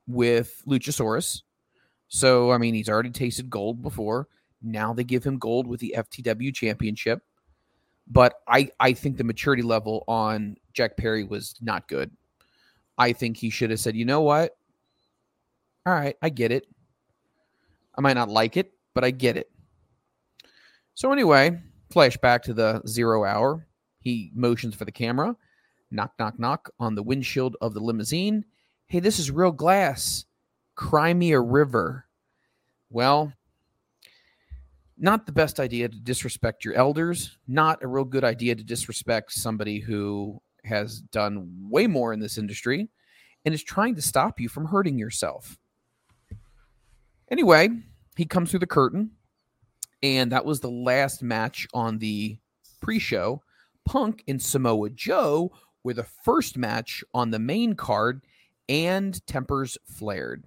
with 0.09 0.61
Luchasaurus. 0.67 1.43
So, 2.09 2.51
I 2.51 2.59
mean, 2.59 2.75
he's 2.75 2.89
already 2.89 3.11
tasted 3.11 3.49
gold 3.49 3.81
before. 3.81 4.27
Now 4.61 4.93
they 4.93 5.05
give 5.05 5.23
him 5.23 5.39
gold 5.39 5.69
with 5.69 5.79
the 5.79 5.95
FTW 5.97 6.53
championship. 6.53 7.23
But 8.09 8.35
I, 8.49 8.69
I 8.81 8.93
think 8.93 9.17
the 9.17 9.25
maturity 9.25 9.63
level 9.63 10.05
on 10.09 10.57
Jack 10.73 10.97
Perry 10.97 11.25
was 11.25 11.55
not 11.61 11.89
good. 11.89 12.11
I 12.99 13.13
think 13.13 13.37
he 13.37 13.51
should 13.51 13.71
have 13.71 13.81
said, 13.81 13.97
you 13.97 14.05
know 14.05 14.21
what? 14.21 14.57
All 15.87 15.95
right, 15.95 16.17
I 16.23 16.29
get 16.29 16.53
it. 16.53 16.67
I 17.97 18.01
might 18.01 18.15
not 18.15 18.29
like 18.29 18.57
it, 18.57 18.73
but 18.95 19.05
I 19.05 19.11
get 19.11 19.37
it. 19.37 19.51
So, 20.95 21.11
anyway, 21.11 21.59
flashback 21.93 22.43
to 22.43 22.55
the 22.55 22.83
zero 22.87 23.25
hour. 23.25 23.67
He 23.99 24.31
motions 24.35 24.75
for 24.75 24.85
the 24.85 24.93
camera. 24.93 25.37
Knock, 25.91 26.13
knock, 26.19 26.39
knock 26.39 26.71
on 26.79 26.95
the 26.95 27.03
windshield 27.03 27.57
of 27.61 27.75
the 27.75 27.81
limousine. 27.81 28.45
Hey, 28.87 29.01
this 29.01 29.19
is 29.19 29.31
real 29.31 29.53
glass. 29.53 30.27
Cry 30.75 31.15
me 31.15 31.33
a 31.33 31.41
river. 31.41 32.07
Well, 32.91 33.33
not 35.03 35.27
the 35.27 35.33
best 35.33 35.59
idea 35.59 35.89
to 35.89 35.99
disrespect 35.99 36.65
your 36.65 36.75
elders. 36.75 37.37
Not 37.49 37.83
a 37.83 37.89
real 37.89 38.05
good 38.05 38.23
idea 38.23 38.55
to 38.55 38.63
disrespect 38.63 39.33
somebody 39.33 39.81
who 39.81 40.41
has 40.65 41.01
done 41.01 41.51
way 41.69 41.89
more 41.89 42.13
in 42.13 42.21
this 42.21 42.39
industry 42.39 42.89
and 43.45 43.53
is 43.53 43.65
trying 43.65 43.97
to 43.97 44.03
stop 44.03 44.39
you 44.39 44.49
from 44.49 44.65
hurting 44.65 44.97
yourself. 44.97 45.59
Anyway, 47.33 47.69
he 48.17 48.25
comes 48.25 48.51
through 48.51 48.61
the 48.61 48.67
curtain, 48.67 49.11
and 50.05 50.31
that 50.31 50.45
was 50.45 50.61
the 50.61 50.71
last 50.71 51.21
match 51.21 51.67
on 51.75 51.99
the 51.99 52.39
pre 52.81 53.01
show. 53.01 53.43
Punk 53.85 54.23
and 54.29 54.41
Samoa 54.41 54.91
Joe 54.91 55.51
were 55.83 55.95
the 55.95 56.07
first 56.25 56.57
match 56.57 57.03
on 57.13 57.33
the 57.33 57.41
main 57.41 57.75
card, 57.75 58.23
and 58.69 59.27
tempers 59.27 59.77
flared. 59.85 60.45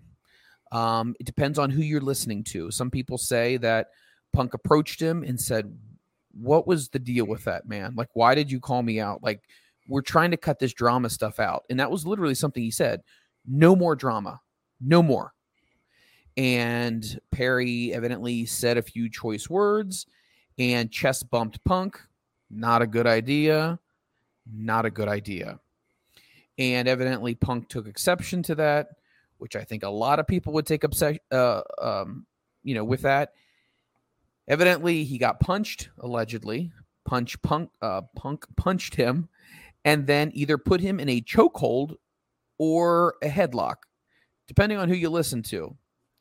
Um, 0.71 1.13
it 1.19 1.25
depends 1.25 1.59
on 1.59 1.71
who 1.71 1.81
you're 1.81 1.99
listening 1.99 2.45
to. 2.45 2.71
Some 2.71 2.89
people 2.89 3.17
say 3.17 3.57
that 3.57 3.87
Punk 4.35 4.53
approached 4.53 5.01
him 5.01 5.23
and 5.23 5.39
said, 5.39 5.73
What 6.33 6.67
was 6.67 6.89
the 6.89 6.99
deal 6.99 7.25
with 7.25 7.45
that, 7.45 7.67
man? 7.67 7.95
Like, 7.95 8.09
why 8.13 8.35
did 8.35 8.51
you 8.51 8.59
call 8.59 8.83
me 8.83 8.99
out? 8.99 9.23
Like, 9.23 9.41
we're 9.87 10.01
trying 10.01 10.31
to 10.31 10.37
cut 10.37 10.59
this 10.59 10.73
drama 10.73 11.09
stuff 11.09 11.39
out. 11.39 11.63
And 11.69 11.79
that 11.79 11.89
was 11.89 12.05
literally 12.05 12.35
something 12.35 12.61
he 12.61 12.71
said 12.71 13.01
no 13.47 13.75
more 13.75 13.95
drama, 13.95 14.41
no 14.81 15.01
more. 15.03 15.33
And 16.35 17.19
Perry 17.31 17.93
evidently 17.93 18.45
said 18.45 18.77
a 18.77 18.81
few 18.81 19.09
choice 19.09 19.49
words 19.49 20.05
and 20.57 20.91
chest 20.91 21.29
bumped 21.29 21.63
Punk. 21.63 21.99
Not 22.49 22.81
a 22.81 22.87
good 22.87 23.07
idea. 23.07 23.79
Not 24.51 24.85
a 24.85 24.91
good 24.91 25.07
idea. 25.07 25.59
And 26.57 26.87
evidently, 26.87 27.35
Punk 27.35 27.69
took 27.69 27.87
exception 27.87 28.41
to 28.43 28.55
that, 28.55 28.89
which 29.37 29.55
I 29.55 29.63
think 29.63 29.83
a 29.83 29.89
lot 29.89 30.19
of 30.19 30.27
people 30.27 30.53
would 30.53 30.65
take 30.65 30.83
upset, 30.83 31.19
uh, 31.31 31.61
um, 31.81 32.25
you 32.63 32.75
know, 32.75 32.83
with 32.83 33.01
that. 33.01 33.33
Evidently, 34.47 35.03
he 35.03 35.17
got 35.17 35.39
punched, 35.39 35.89
allegedly. 35.99 36.71
Punch 37.05 37.39
Punk, 37.41 37.69
uh, 37.81 38.01
Punk 38.15 38.45
punched 38.57 38.95
him 38.95 39.29
and 39.83 40.07
then 40.07 40.31
either 40.33 40.57
put 40.57 40.81
him 40.81 40.99
in 40.99 41.07
a 41.07 41.21
chokehold 41.21 41.95
or 42.57 43.15
a 43.21 43.27
headlock, 43.27 43.75
depending 44.47 44.77
on 44.77 44.89
who 44.89 44.95
you 44.95 45.09
listen 45.09 45.43
to, 45.43 45.75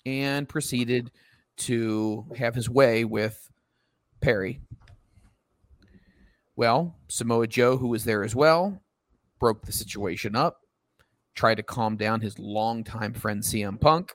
and 0.05 0.49
proceeded 0.49 1.11
to 1.57 2.27
have 2.37 2.55
his 2.55 2.69
way 2.69 3.05
with 3.05 3.51
Perry. 4.21 4.61
Well, 6.57 6.97
Samoa 7.09 7.47
Joe, 7.47 7.77
who 7.77 7.89
was 7.89 8.05
there 8.05 8.23
as 8.23 8.35
well, 8.35 8.81
broke 9.41 9.65
the 9.65 9.73
situation 9.73 10.37
up, 10.37 10.61
tried 11.35 11.57
to 11.57 11.63
calm 11.63 11.97
down 11.97 12.21
his 12.21 12.39
longtime 12.39 13.15
friend 13.15 13.43
CM 13.43 13.81
Punk. 13.81 14.15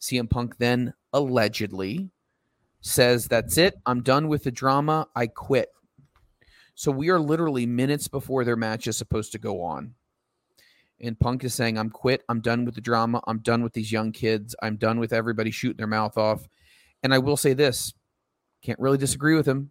CM 0.00 0.28
Punk 0.28 0.58
then 0.58 0.92
allegedly 1.12 2.10
says, 2.84 3.26
That's 3.26 3.56
it. 3.58 3.74
I'm 3.86 4.02
done 4.02 4.28
with 4.28 4.44
the 4.44 4.50
drama. 4.50 5.08
I 5.16 5.26
quit. 5.26 5.70
So 6.74 6.90
we 6.90 7.08
are 7.08 7.18
literally 7.18 7.66
minutes 7.66 8.08
before 8.08 8.44
their 8.44 8.56
match 8.56 8.86
is 8.86 8.96
supposed 8.96 9.32
to 9.32 9.38
go 9.38 9.62
on. 9.62 9.94
And 11.00 11.18
Punk 11.18 11.44
is 11.44 11.54
saying, 11.54 11.78
I'm 11.78 11.90
quit. 11.90 12.22
I'm 12.28 12.40
done 12.40 12.64
with 12.64 12.74
the 12.74 12.80
drama. 12.80 13.20
I'm 13.26 13.38
done 13.38 13.62
with 13.62 13.72
these 13.72 13.90
young 13.90 14.12
kids. 14.12 14.54
I'm 14.62 14.76
done 14.76 14.98
with 15.00 15.12
everybody 15.12 15.50
shooting 15.50 15.76
their 15.76 15.86
mouth 15.86 16.16
off. 16.18 16.48
And 17.02 17.12
I 17.12 17.18
will 17.18 17.36
say 17.36 17.52
this 17.52 17.94
can't 18.62 18.78
really 18.80 18.98
disagree 18.98 19.34
with 19.34 19.46
him. 19.46 19.70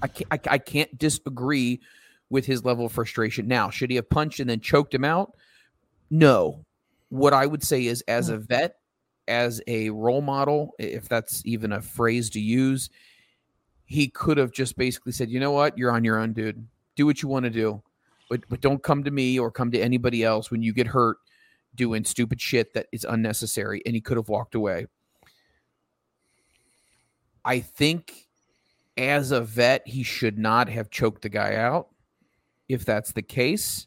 I 0.00 0.06
can't, 0.08 0.28
I, 0.30 0.38
I 0.54 0.58
can't 0.58 0.96
disagree 0.96 1.80
with 2.30 2.46
his 2.46 2.64
level 2.64 2.86
of 2.86 2.92
frustration. 2.92 3.48
Now, 3.48 3.70
should 3.70 3.90
he 3.90 3.96
have 3.96 4.08
punched 4.08 4.40
and 4.40 4.48
then 4.48 4.60
choked 4.60 4.94
him 4.94 5.04
out? 5.04 5.32
No. 6.10 6.64
What 7.08 7.32
I 7.32 7.46
would 7.46 7.64
say 7.64 7.86
is, 7.86 8.02
as 8.06 8.28
hmm. 8.28 8.34
a 8.34 8.38
vet, 8.38 8.76
as 9.28 9.60
a 9.66 9.90
role 9.90 10.22
model, 10.22 10.74
if 10.78 11.08
that's 11.08 11.42
even 11.44 11.72
a 11.72 11.80
phrase 11.80 12.30
to 12.30 12.40
use, 12.40 12.90
he 13.84 14.08
could 14.08 14.38
have 14.38 14.52
just 14.52 14.76
basically 14.76 15.12
said, 15.12 15.30
you 15.30 15.40
know 15.40 15.52
what, 15.52 15.76
you're 15.78 15.92
on 15.92 16.04
your 16.04 16.18
own, 16.18 16.32
dude. 16.32 16.66
Do 16.96 17.06
what 17.06 17.22
you 17.22 17.28
want 17.28 17.44
to 17.44 17.50
do, 17.50 17.82
but 18.30 18.40
but 18.48 18.60
don't 18.60 18.82
come 18.82 19.04
to 19.04 19.10
me 19.10 19.38
or 19.38 19.50
come 19.50 19.70
to 19.70 19.80
anybody 19.80 20.24
else 20.24 20.50
when 20.50 20.62
you 20.62 20.72
get 20.72 20.86
hurt 20.86 21.18
doing 21.74 22.04
stupid 22.04 22.40
shit 22.40 22.72
that 22.72 22.86
is 22.90 23.04
unnecessary. 23.04 23.82
And 23.84 23.94
he 23.94 24.00
could 24.00 24.16
have 24.16 24.28
walked 24.28 24.54
away. 24.54 24.86
I 27.44 27.60
think 27.60 28.26
as 28.96 29.30
a 29.30 29.42
vet, 29.42 29.86
he 29.86 30.02
should 30.02 30.38
not 30.38 30.68
have 30.68 30.90
choked 30.90 31.22
the 31.22 31.28
guy 31.28 31.56
out 31.56 31.88
if 32.68 32.84
that's 32.84 33.12
the 33.12 33.22
case. 33.22 33.86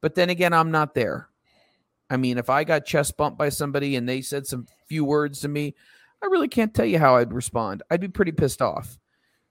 But 0.00 0.14
then 0.14 0.30
again, 0.30 0.52
I'm 0.52 0.70
not 0.70 0.94
there. 0.94 1.28
I 2.12 2.18
mean, 2.18 2.36
if 2.36 2.50
I 2.50 2.62
got 2.62 2.84
chest 2.84 3.16
bumped 3.16 3.38
by 3.38 3.48
somebody 3.48 3.96
and 3.96 4.06
they 4.06 4.20
said 4.20 4.46
some 4.46 4.66
few 4.86 5.02
words 5.02 5.40
to 5.40 5.48
me, 5.48 5.74
I 6.22 6.26
really 6.26 6.46
can't 6.46 6.74
tell 6.74 6.84
you 6.84 6.98
how 6.98 7.16
I'd 7.16 7.32
respond. 7.32 7.82
I'd 7.90 8.02
be 8.02 8.08
pretty 8.08 8.32
pissed 8.32 8.60
off. 8.60 8.98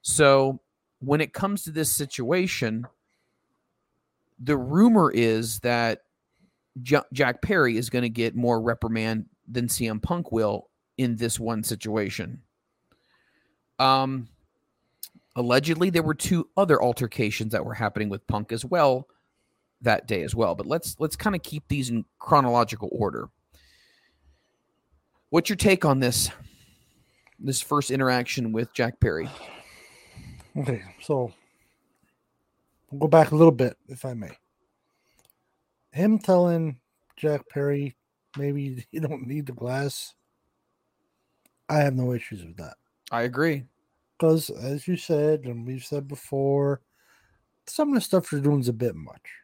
So 0.04 0.62
when 1.00 1.22
it 1.22 1.34
comes 1.34 1.64
to 1.64 1.72
this 1.72 1.92
situation, 1.92 2.86
the 4.40 4.58
rumor 4.58 5.12
is 5.12 5.60
that 5.62 6.04
Jack 6.84 7.42
Perry 7.42 7.78
is 7.78 7.90
going 7.90 8.04
to 8.04 8.10
get 8.10 8.36
more 8.36 8.62
reprimand 8.62 9.26
than 9.48 9.66
CM 9.66 10.00
Punk 10.00 10.32
will 10.32 10.70
in 11.00 11.16
this 11.16 11.40
one 11.40 11.64
situation. 11.64 12.44
Um, 13.80 14.28
allegedly, 15.36 15.90
there 15.90 16.04
were 16.04 16.14
two 16.14 16.48
other 16.56 16.80
altercations 16.80 17.54
that 17.54 17.66
were 17.66 17.74
happening 17.74 18.10
with 18.10 18.28
Punk 18.28 18.52
as 18.52 18.64
well 18.64 19.08
that 19.82 20.08
day 20.08 20.24
as 20.24 20.36
well. 20.36 20.56
But 20.56 20.68
let's 20.68 20.96
let's 21.00 21.16
kind 21.16 21.36
of 21.36 21.44
keep 21.44 21.68
these 21.68 21.90
in 21.90 22.06
chronological 22.20 22.90
order. 22.92 23.30
What's 25.30 25.50
your 25.50 25.56
take 25.56 25.86
on 25.86 26.00
this? 26.00 26.30
This 27.40 27.62
first 27.62 27.90
interaction 27.90 28.52
with 28.52 28.74
Jack 28.74 29.00
Perry. 29.00 29.30
Okay, 30.58 30.84
so 31.02 31.32
we'll 32.92 33.00
go 33.00 33.08
back 33.08 33.32
a 33.32 33.36
little 33.36 33.54
bit, 33.54 33.78
if 33.88 34.04
I 34.04 34.14
may. 34.14 34.32
Him 35.92 36.20
telling 36.20 36.80
Jack 37.16 37.48
Perry 37.50 37.96
maybe 38.38 38.86
you 38.92 39.00
don't 39.00 39.28
need 39.28 39.46
the 39.46 39.54
glass. 39.54 40.14
I 41.70 41.78
have 41.80 41.96
no 41.96 42.14
issues 42.14 42.44
with 42.44 42.58
that. 42.58 42.76
I 43.12 43.24
agree. 43.24 43.64
Because 44.18 44.50
as 44.50 44.88
you 44.88 44.98
said, 44.98 45.46
and 45.46 45.66
we've 45.66 45.84
said 45.84 46.08
before, 46.08 46.82
some 47.66 47.90
of 47.90 47.96
the 47.96 48.02
stuff 48.02 48.32
you're 48.32 48.42
doing 48.42 48.60
is 48.60 48.68
a 48.68 48.74
bit 48.74 48.96
much. 48.96 49.41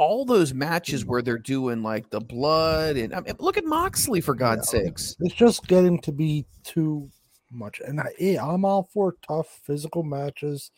All 0.00 0.24
those 0.24 0.54
matches 0.54 1.04
where 1.04 1.20
they're 1.20 1.36
doing 1.36 1.82
like 1.82 2.08
the 2.08 2.22
blood 2.22 2.96
and 2.96 3.14
I 3.14 3.20
mean, 3.20 3.34
look 3.38 3.58
at 3.58 3.66
Moxley 3.66 4.22
for 4.22 4.34
God's 4.34 4.72
yeah, 4.72 4.84
sakes. 4.84 5.14
It's 5.20 5.34
just 5.34 5.66
getting 5.66 6.00
to 6.00 6.10
be 6.10 6.46
too 6.64 7.10
much. 7.50 7.80
And 7.80 8.00
I, 8.00 8.06
yeah, 8.18 8.42
I'm 8.42 8.64
all 8.64 8.88
for 8.94 9.16
tough 9.28 9.60
physical 9.62 10.02
matches. 10.02 10.70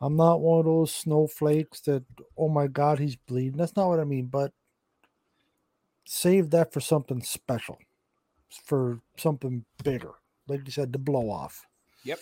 I'm 0.00 0.14
not 0.14 0.40
one 0.40 0.60
of 0.60 0.64
those 0.66 0.94
snowflakes 0.94 1.80
that, 1.82 2.04
oh 2.38 2.48
my 2.48 2.68
God, 2.68 3.00
he's 3.00 3.16
bleeding. 3.16 3.56
That's 3.56 3.74
not 3.74 3.88
what 3.88 3.98
I 3.98 4.04
mean. 4.04 4.26
But 4.26 4.52
save 6.04 6.50
that 6.50 6.72
for 6.72 6.80
something 6.80 7.20
special, 7.20 7.78
for 8.64 9.00
something 9.16 9.64
bigger. 9.82 10.12
Like 10.46 10.60
you 10.66 10.70
said, 10.70 10.92
the 10.92 10.98
blow 10.98 11.30
off. 11.30 11.66
Yep. 12.04 12.18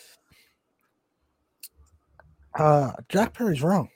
Uh, 2.59 2.93
Jack 3.11 3.34
Perry's 3.34 3.62
wrong. 3.62 3.91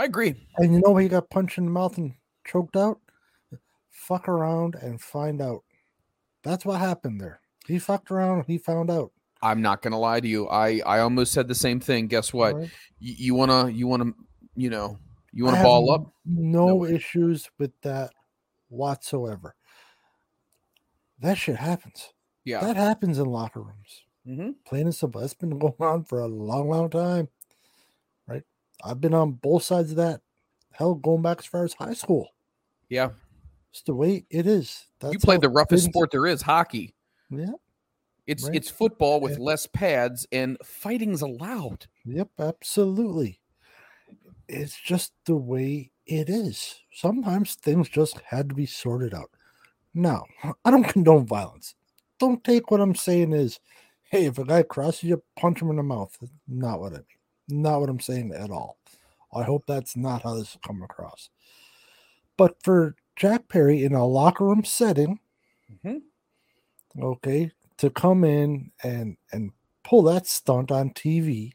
I 0.00 0.04
agree. 0.04 0.34
And 0.56 0.72
you 0.72 0.80
know 0.80 0.96
he 0.96 1.08
got 1.08 1.28
punched 1.28 1.58
in 1.58 1.66
the 1.66 1.70
mouth 1.70 1.98
and 1.98 2.14
choked 2.46 2.74
out? 2.74 3.00
Fuck 3.90 4.30
around 4.30 4.74
and 4.76 4.98
find 4.98 5.42
out. 5.42 5.62
That's 6.42 6.64
what 6.64 6.80
happened 6.80 7.20
there. 7.20 7.42
He 7.66 7.78
fucked 7.78 8.10
around. 8.10 8.44
He 8.46 8.56
found 8.56 8.90
out. 8.90 9.12
I'm 9.42 9.60
not 9.60 9.82
gonna 9.82 9.98
lie 9.98 10.20
to 10.20 10.26
you. 10.26 10.48
I 10.48 10.80
I 10.86 11.00
almost 11.00 11.32
said 11.32 11.48
the 11.48 11.54
same 11.54 11.80
thing. 11.80 12.06
Guess 12.06 12.32
what? 12.32 12.54
Right? 12.54 12.70
You, 12.98 13.14
you 13.18 13.34
wanna 13.34 13.68
you 13.68 13.86
wanna 13.86 14.12
you 14.56 14.70
know 14.70 14.96
you 15.32 15.44
wanna 15.44 15.58
have 15.58 15.64
ball 15.66 15.90
up. 15.90 16.10
No, 16.24 16.68
No 16.68 16.84
issues 16.86 17.50
with 17.58 17.72
that 17.82 18.10
whatsoever. 18.70 19.54
That 21.18 21.36
shit 21.36 21.56
happens. 21.56 22.14
Yeah. 22.44 22.60
That 22.60 22.76
happens 22.76 23.18
in 23.18 23.26
locker 23.26 23.60
rooms. 23.60 24.04
Mhm. 24.26 24.54
Plain 24.64 24.86
and 24.86 24.94
simple. 24.94 25.20
That's 25.20 25.34
been 25.34 25.58
going 25.58 25.74
on 25.78 26.04
for 26.04 26.20
a 26.20 26.26
long, 26.26 26.70
long 26.70 26.88
time. 26.88 27.28
I've 28.84 29.00
been 29.00 29.14
on 29.14 29.32
both 29.32 29.62
sides 29.62 29.90
of 29.90 29.96
that. 29.96 30.20
Hell, 30.72 30.94
going 30.94 31.22
back 31.22 31.38
as 31.40 31.46
far 31.46 31.64
as 31.64 31.74
high 31.74 31.94
school. 31.94 32.28
Yeah. 32.88 33.10
It's 33.70 33.82
the 33.82 33.94
way 33.94 34.24
it 34.30 34.46
is. 34.46 34.86
That's 34.98 35.12
you 35.14 35.18
played 35.20 35.40
the 35.42 35.48
roughest 35.48 35.84
things- 35.84 35.92
sport 35.92 36.10
there 36.10 36.26
is, 36.26 36.42
hockey. 36.42 36.94
Yeah. 37.30 37.52
It's 38.26 38.44
Right. 38.44 38.54
it's 38.56 38.70
football 38.70 39.20
with 39.20 39.32
Yeah. 39.38 39.44
less 39.44 39.66
pads 39.66 40.26
and 40.32 40.56
fighting's 40.64 41.22
allowed. 41.22 41.86
Yep, 42.04 42.30
absolutely. 42.38 43.40
It's 44.48 44.76
just 44.80 45.12
the 45.24 45.36
way 45.36 45.92
it 46.06 46.28
is. 46.28 46.80
Sometimes 46.92 47.54
things 47.54 47.88
just 47.88 48.18
had 48.20 48.48
to 48.48 48.54
be 48.54 48.66
sorted 48.66 49.14
out. 49.14 49.30
Now, 49.94 50.24
I 50.64 50.70
don't 50.70 50.84
condone 50.84 51.26
violence. 51.26 51.74
Don't 52.18 52.42
take 52.44 52.70
what 52.70 52.80
I'm 52.80 52.94
saying 52.94 53.32
is, 53.32 53.60
hey, 54.10 54.26
if 54.26 54.38
a 54.38 54.44
guy 54.44 54.62
crosses 54.64 55.04
you, 55.04 55.22
punch 55.36 55.62
him 55.62 55.70
in 55.70 55.76
the 55.76 55.82
mouth. 55.82 56.16
That's 56.20 56.32
Not 56.48 56.80
what 56.80 56.92
I 56.92 56.96
mean. 56.96 57.04
Not 57.50 57.80
what 57.80 57.90
I'm 57.90 58.00
saying 58.00 58.32
at 58.34 58.50
all. 58.50 58.78
I 59.34 59.42
hope 59.44 59.64
that's 59.66 59.96
not 59.96 60.22
how 60.22 60.34
this 60.34 60.56
come 60.66 60.82
across. 60.82 61.30
But 62.36 62.56
for 62.62 62.96
Jack 63.16 63.48
Perry 63.48 63.84
in 63.84 63.94
a 63.94 64.06
locker 64.06 64.44
room 64.46 64.64
setting, 64.64 65.20
Mhm. 65.70 66.02
okay, 67.00 67.52
to 67.78 67.90
come 67.90 68.24
in 68.24 68.72
and 68.82 69.16
and 69.32 69.52
pull 69.84 70.02
that 70.04 70.26
stunt 70.26 70.70
on 70.70 70.90
TV, 70.90 71.54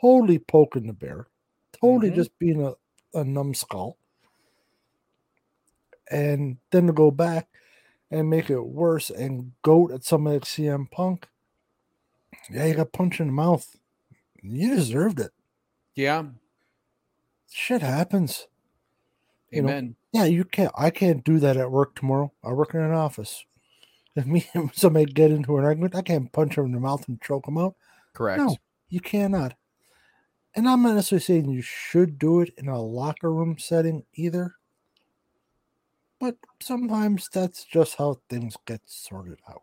totally 0.00 0.38
poking 0.38 0.86
the 0.86 0.92
bear, 0.92 1.28
totally 1.72 2.10
Mhm. 2.10 2.16
just 2.16 2.36
being 2.38 2.62
a, 2.64 2.74
a 3.14 3.24
numbskull, 3.24 3.98
and 6.10 6.58
then 6.70 6.86
to 6.88 6.92
go 6.92 7.10
back 7.10 7.48
and 8.10 8.30
make 8.30 8.50
it 8.50 8.60
worse 8.60 9.10
and 9.10 9.52
goat 9.62 9.92
at 9.92 10.04
somebody 10.04 10.36
like 10.36 10.44
CM 10.46 10.86
Punk. 10.90 11.28
Yeah, 12.50 12.66
you 12.66 12.74
got 12.74 12.92
punched 12.92 13.20
in 13.20 13.28
the 13.28 13.32
mouth. 13.32 13.76
You 14.54 14.74
deserved 14.74 15.20
it. 15.20 15.32
Yeah. 15.94 16.24
Shit 17.50 17.82
happens. 17.82 18.46
You 19.50 19.62
know, 19.62 19.68
Amen. 19.68 19.96
Yeah, 20.12 20.24
you 20.24 20.44
can't. 20.44 20.72
I 20.76 20.90
can't 20.90 21.24
do 21.24 21.38
that 21.38 21.56
at 21.56 21.70
work 21.70 21.94
tomorrow. 21.94 22.32
I 22.44 22.52
work 22.52 22.74
in 22.74 22.80
an 22.80 22.92
office. 22.92 23.44
If 24.14 24.26
me 24.26 24.46
and 24.54 24.70
somebody 24.74 25.06
get 25.06 25.30
into 25.30 25.56
an 25.58 25.64
argument, 25.64 25.94
I 25.94 26.02
can't 26.02 26.32
punch 26.32 26.56
them 26.56 26.66
in 26.66 26.72
the 26.72 26.80
mouth 26.80 27.06
and 27.08 27.20
choke 27.20 27.46
them 27.46 27.58
out. 27.58 27.74
Correct. 28.12 28.38
No, 28.38 28.56
you 28.88 29.00
cannot. 29.00 29.54
And 30.54 30.68
I'm 30.68 30.82
not 30.82 30.94
necessarily 30.94 31.22
saying 31.22 31.50
you 31.50 31.62
should 31.62 32.18
do 32.18 32.40
it 32.40 32.50
in 32.56 32.68
a 32.68 32.80
locker 32.80 33.32
room 33.32 33.58
setting 33.58 34.04
either. 34.14 34.54
But 36.18 36.36
sometimes 36.60 37.28
that's 37.30 37.64
just 37.64 37.96
how 37.96 38.20
things 38.30 38.56
get 38.64 38.80
sorted 38.86 39.38
out. 39.48 39.60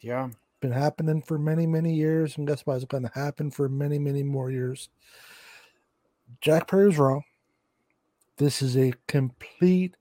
Yeah. 0.00 0.30
Been 0.60 0.72
happening 0.72 1.22
for 1.22 1.38
many, 1.38 1.66
many 1.66 1.94
years, 1.94 2.36
and 2.36 2.46
guess 2.46 2.66
what? 2.66 2.76
It's 2.76 2.84
going 2.84 3.04
to 3.04 3.12
happen 3.14 3.50
for 3.50 3.68
many, 3.68 3.98
many 3.98 4.22
more 4.22 4.50
years. 4.50 4.90
Jack 6.40 6.68
Perry's 6.68 6.98
wrong. 6.98 7.22
This 8.36 8.60
is 8.60 8.76
a 8.76 8.92
complete 9.06 9.96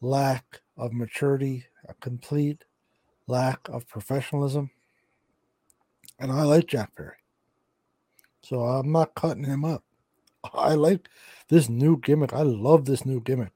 lack 0.00 0.60
of 0.76 0.92
maturity, 0.92 1.66
a 1.88 1.94
complete 1.94 2.64
lack 3.26 3.68
of 3.68 3.86
professionalism. 3.86 4.70
And 6.18 6.32
I 6.32 6.42
like 6.42 6.66
Jack 6.66 6.94
Perry. 6.96 7.16
So 8.42 8.60
I'm 8.60 8.90
not 8.90 9.14
cutting 9.14 9.44
him 9.44 9.64
up. 9.64 9.84
I 10.52 10.74
like 10.74 11.08
this 11.48 11.68
new 11.68 11.98
gimmick. 11.98 12.32
I 12.32 12.42
love 12.42 12.86
this 12.86 13.04
new 13.04 13.20
gimmick. 13.20 13.52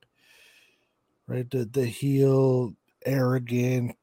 Right? 1.27 1.51
The 1.51 1.65
the 1.65 1.87
heel, 1.87 2.75
arrogant. 3.05 3.97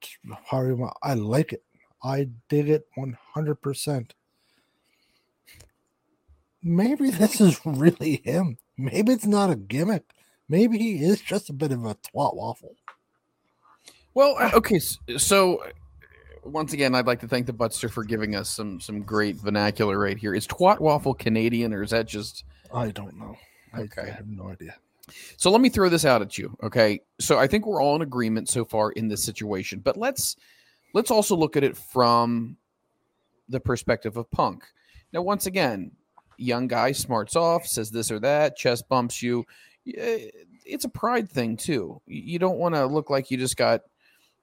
I 0.51 1.13
like 1.13 1.53
it. 1.53 1.63
I 2.03 2.29
dig 2.49 2.69
it 2.69 2.87
100%. 2.97 4.11
Maybe 6.63 7.09
this 7.09 7.41
is 7.41 7.59
really 7.65 8.21
him. 8.23 8.57
Maybe 8.77 9.13
it's 9.13 9.25
not 9.25 9.49
a 9.49 9.55
gimmick. 9.55 10.03
Maybe 10.47 10.77
he 10.77 11.03
is 11.03 11.21
just 11.21 11.49
a 11.49 11.53
bit 11.53 11.71
of 11.71 11.85
a 11.85 11.95
twat 11.95 12.35
waffle. 12.35 12.75
Well, 14.13 14.35
uh, 14.39 14.51
okay. 14.55 14.79
So, 15.17 15.57
uh, 15.57 15.69
once 16.43 16.73
again, 16.73 16.93
I'd 16.93 17.07
like 17.07 17.21
to 17.21 17.27
thank 17.27 17.45
the 17.45 17.53
Butster 17.53 17.87
for 17.87 18.03
giving 18.03 18.35
us 18.35 18.49
some 18.49 18.81
some 18.81 19.01
great 19.01 19.37
vernacular 19.37 19.97
right 19.97 20.17
here. 20.17 20.35
Is 20.35 20.45
twat 20.47 20.79
waffle 20.79 21.13
Canadian 21.13 21.73
or 21.73 21.83
is 21.83 21.91
that 21.91 22.07
just 22.07 22.43
I 22.73 22.89
don't 22.91 23.17
know. 23.17 23.37
I, 23.73 23.87
I 23.97 24.09
have 24.09 24.27
no 24.27 24.49
idea. 24.49 24.75
So 25.37 25.51
let 25.51 25.61
me 25.61 25.69
throw 25.69 25.89
this 25.89 26.05
out 26.05 26.21
at 26.21 26.37
you. 26.37 26.55
Okay. 26.63 27.01
So 27.19 27.37
I 27.37 27.47
think 27.47 27.65
we're 27.65 27.81
all 27.81 27.95
in 27.95 28.01
agreement 28.01 28.49
so 28.49 28.65
far 28.65 28.91
in 28.91 29.07
this 29.07 29.23
situation, 29.23 29.79
but 29.79 29.97
let's 29.97 30.35
let's 30.93 31.11
also 31.11 31.35
look 31.35 31.57
at 31.57 31.63
it 31.63 31.77
from 31.77 32.57
the 33.49 33.59
perspective 33.59 34.17
of 34.17 34.29
Punk. 34.31 34.63
Now, 35.13 35.21
once 35.21 35.45
again, 35.45 35.91
young 36.37 36.67
guy 36.67 36.91
smarts 36.91 37.35
off, 37.35 37.65
says 37.65 37.91
this 37.91 38.11
or 38.11 38.19
that, 38.19 38.55
chest 38.55 38.87
bumps 38.89 39.21
you. 39.21 39.45
Eh, 39.87 40.29
it's 40.65 40.85
a 40.85 40.89
pride 40.89 41.29
thing 41.29 41.57
too. 41.57 42.01
You 42.05 42.39
don't 42.39 42.57
want 42.57 42.75
to 42.75 42.85
look 42.85 43.09
like 43.09 43.31
you 43.31 43.37
just 43.37 43.57
got, 43.57 43.81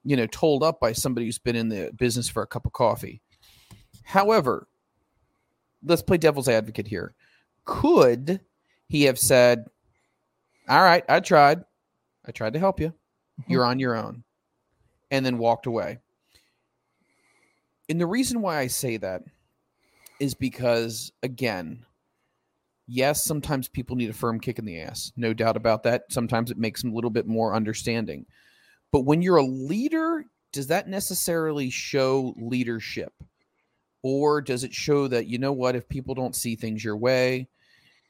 you 0.04 0.16
know, 0.16 0.26
told 0.26 0.62
up 0.62 0.80
by 0.80 0.92
somebody 0.92 1.26
who's 1.26 1.38
been 1.38 1.56
in 1.56 1.68
the 1.68 1.92
business 1.96 2.28
for 2.28 2.42
a 2.42 2.46
cup 2.46 2.66
of 2.66 2.72
coffee. 2.72 3.22
However, 4.04 4.68
let's 5.84 6.02
play 6.02 6.18
devil's 6.18 6.48
advocate 6.48 6.88
here. 6.88 7.14
Could 7.64 8.40
he 8.88 9.04
have 9.04 9.18
said, 9.18 9.66
all 10.68 10.82
right, 10.82 11.04
I 11.08 11.20
tried. 11.20 11.64
I 12.26 12.32
tried 12.32 12.54
to 12.54 12.58
help 12.58 12.80
you. 12.80 12.88
Mm-hmm. 12.88 13.52
You're 13.52 13.64
on 13.64 13.78
your 13.78 13.96
own. 13.96 14.24
And 15.10 15.24
then 15.24 15.38
walked 15.38 15.66
away. 15.66 15.98
And 17.88 18.00
the 18.00 18.06
reason 18.06 18.40
why 18.40 18.58
I 18.58 18.66
say 18.66 18.96
that 18.98 19.22
is 20.20 20.34
because, 20.34 21.12
again, 21.22 21.84
yes, 22.86 23.24
sometimes 23.24 23.68
people 23.68 23.96
need 23.96 24.10
a 24.10 24.14
firm 24.14 24.40
kick 24.40 24.58
in 24.58 24.64
the 24.64 24.80
ass. 24.80 25.12
No 25.16 25.32
doubt 25.32 25.56
about 25.56 25.82
that. 25.84 26.02
Sometimes 26.10 26.50
it 26.50 26.58
makes 26.58 26.82
them 26.82 26.92
a 26.92 26.94
little 26.94 27.10
bit 27.10 27.26
more 27.26 27.54
understanding. 27.54 28.26
But 28.92 29.02
when 29.02 29.22
you're 29.22 29.36
a 29.36 29.42
leader, 29.42 30.24
does 30.52 30.66
that 30.68 30.88
necessarily 30.88 31.70
show 31.70 32.34
leadership? 32.36 33.12
Or 34.02 34.40
does 34.40 34.64
it 34.64 34.72
show 34.72 35.08
that, 35.08 35.26
you 35.26 35.38
know 35.38 35.52
what, 35.52 35.76
if 35.76 35.88
people 35.88 36.14
don't 36.14 36.36
see 36.36 36.56
things 36.56 36.84
your 36.84 36.96
way 36.96 37.48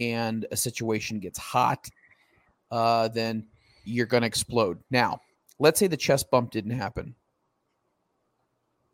and 0.01 0.47
a 0.51 0.57
situation 0.57 1.19
gets 1.19 1.39
hot, 1.39 1.89
uh, 2.71 3.09
then 3.09 3.47
you're 3.85 4.07
going 4.07 4.21
to 4.21 4.27
explode. 4.27 4.79
Now, 4.91 5.21
let's 5.59 5.79
say 5.81 5.87
the 5.87 5.97
chest 5.97 6.31
bump 6.31 6.51
didn't 6.51 6.73
happen. 6.73 7.15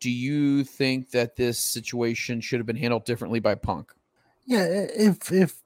Do 0.05 0.11
you 0.11 0.65
think 0.65 1.13
that 1.13 1.35
this 1.35 1.59
situation 1.59 2.43
should 2.43 2.59
have 2.61 2.67
been 2.67 2.77
handled 2.77 3.07
differently 3.07 3.41
by 3.41 3.55
Punk? 3.55 3.91
Yeah, 4.45 4.67
if 4.67 5.33
if 5.33 5.63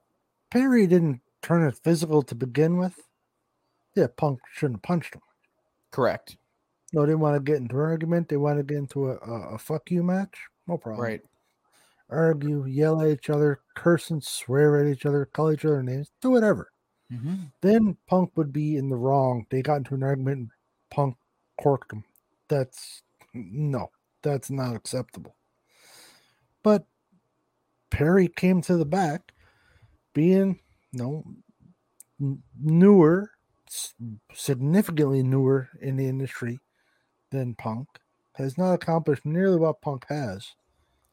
Perry 0.48 0.86
didn't 0.86 1.22
turn 1.42 1.66
it 1.66 1.74
physical 1.74 2.22
to 2.22 2.36
begin 2.36 2.76
with, 2.76 2.94
yeah, 3.96 4.06
Punk 4.16 4.38
shouldn't 4.54 4.76
have 4.76 4.82
punched 4.82 5.16
him. 5.16 5.22
Correct. 5.90 6.36
No, 6.92 7.04
they 7.04 7.16
want 7.16 7.34
to 7.34 7.40
get 7.40 7.60
into 7.60 7.74
an 7.74 7.80
argument. 7.80 8.28
They 8.28 8.36
want 8.36 8.58
to 8.58 8.62
get 8.62 8.76
into 8.78 9.10
a, 9.10 9.16
a, 9.16 9.54
a 9.54 9.58
fuck 9.58 9.90
you 9.90 10.04
match. 10.04 10.38
No 10.68 10.78
problem. 10.78 11.02
Right. 11.02 11.20
Argue, 12.08 12.64
yell 12.64 13.02
at 13.02 13.08
each 13.08 13.30
other, 13.30 13.62
curse 13.74 14.08
and 14.08 14.22
swear 14.22 14.80
at 14.80 14.86
each 14.86 15.04
other, 15.04 15.24
call 15.24 15.50
each 15.50 15.64
other 15.64 15.82
names, 15.82 16.12
do 16.22 16.30
whatever. 16.30 16.70
Mm-hmm. 17.12 17.34
Then 17.60 17.96
Punk 18.06 18.36
would 18.36 18.52
be 18.52 18.76
in 18.76 18.88
the 18.88 18.94
wrong. 18.94 19.46
They 19.50 19.62
got 19.62 19.78
into 19.78 19.96
an 19.96 20.04
argument 20.04 20.38
and 20.38 20.50
Punk 20.92 21.16
corked 21.60 21.92
him. 21.92 22.04
That's 22.46 23.02
no, 23.34 23.90
that's 24.22 24.50
not 24.50 24.76
acceptable. 24.76 25.36
But 26.62 26.86
Perry 27.90 28.28
came 28.28 28.60
to 28.62 28.76
the 28.76 28.84
back, 28.84 29.32
being 30.12 30.60
you 30.92 30.98
know 31.00 31.24
newer, 32.60 33.30
significantly 34.34 35.22
newer 35.22 35.68
in 35.80 35.96
the 35.96 36.06
industry 36.06 36.58
than 37.30 37.54
Punk, 37.54 37.88
has 38.36 38.58
not 38.58 38.72
accomplished 38.74 39.24
nearly 39.24 39.58
what 39.58 39.80
Punk 39.80 40.06
has. 40.08 40.54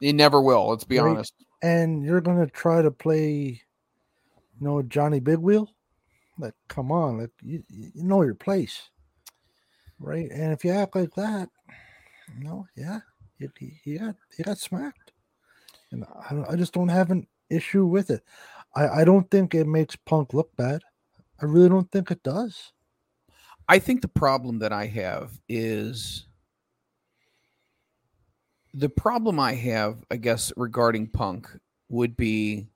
He 0.00 0.12
never 0.12 0.40
will. 0.40 0.68
Let's 0.68 0.84
be 0.84 0.98
Right. 0.98 1.10
honest. 1.10 1.34
And 1.62 2.04
you're 2.04 2.20
gonna 2.20 2.46
try 2.46 2.82
to 2.82 2.90
play, 2.90 3.62
you 4.58 4.66
know, 4.66 4.82
Johnny 4.82 5.20
Big 5.20 5.38
Wheel. 5.38 5.70
Like, 6.38 6.54
come 6.68 6.92
on, 6.92 7.18
like 7.18 7.30
you, 7.42 7.62
you 7.68 8.04
know 8.04 8.22
your 8.22 8.34
place, 8.34 8.90
right? 9.98 10.30
And 10.30 10.52
if 10.52 10.64
you 10.64 10.70
act 10.70 10.94
like 10.94 11.14
that, 11.14 11.48
know, 12.40 12.66
yeah, 12.76 13.00
he, 13.38 13.80
you 13.84 13.98
got 13.98 14.16
he 14.36 14.42
got 14.42 14.58
smacked, 14.58 15.12
and 15.92 16.04
I, 16.04 16.52
I 16.52 16.56
just 16.56 16.72
don't 16.72 16.88
have 16.88 17.10
an 17.10 17.26
issue 17.50 17.86
with 17.86 18.10
it. 18.10 18.22
I 18.74 18.88
I 18.88 19.04
don't 19.04 19.30
think 19.30 19.54
it 19.54 19.66
makes 19.66 19.96
Punk 19.96 20.34
look 20.34 20.54
bad. 20.56 20.82
I 21.40 21.44
really 21.44 21.68
don't 21.68 21.90
think 21.90 22.10
it 22.10 22.22
does. 22.22 22.72
I 23.68 23.78
think 23.78 24.00
the 24.00 24.08
problem 24.08 24.60
that 24.60 24.72
I 24.72 24.86
have 24.86 25.38
is 25.48 26.26
the 28.72 28.88
problem 28.88 29.40
I 29.40 29.54
have, 29.54 30.04
I 30.10 30.16
guess, 30.16 30.52
regarding 30.56 31.08
Punk 31.08 31.48
would 31.88 32.16
be 32.16 32.68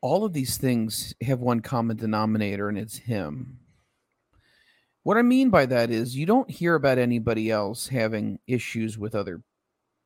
all 0.00 0.24
of 0.24 0.32
these 0.32 0.56
things 0.56 1.14
have 1.22 1.40
one 1.40 1.60
common 1.60 1.96
denominator, 1.96 2.68
and 2.68 2.78
it's 2.78 2.96
him. 2.96 3.58
What 5.06 5.18
I 5.18 5.22
mean 5.22 5.50
by 5.50 5.66
that 5.66 5.92
is 5.92 6.16
you 6.16 6.26
don't 6.26 6.50
hear 6.50 6.74
about 6.74 6.98
anybody 6.98 7.48
else 7.48 7.86
having 7.86 8.40
issues 8.48 8.98
with 8.98 9.14
other 9.14 9.40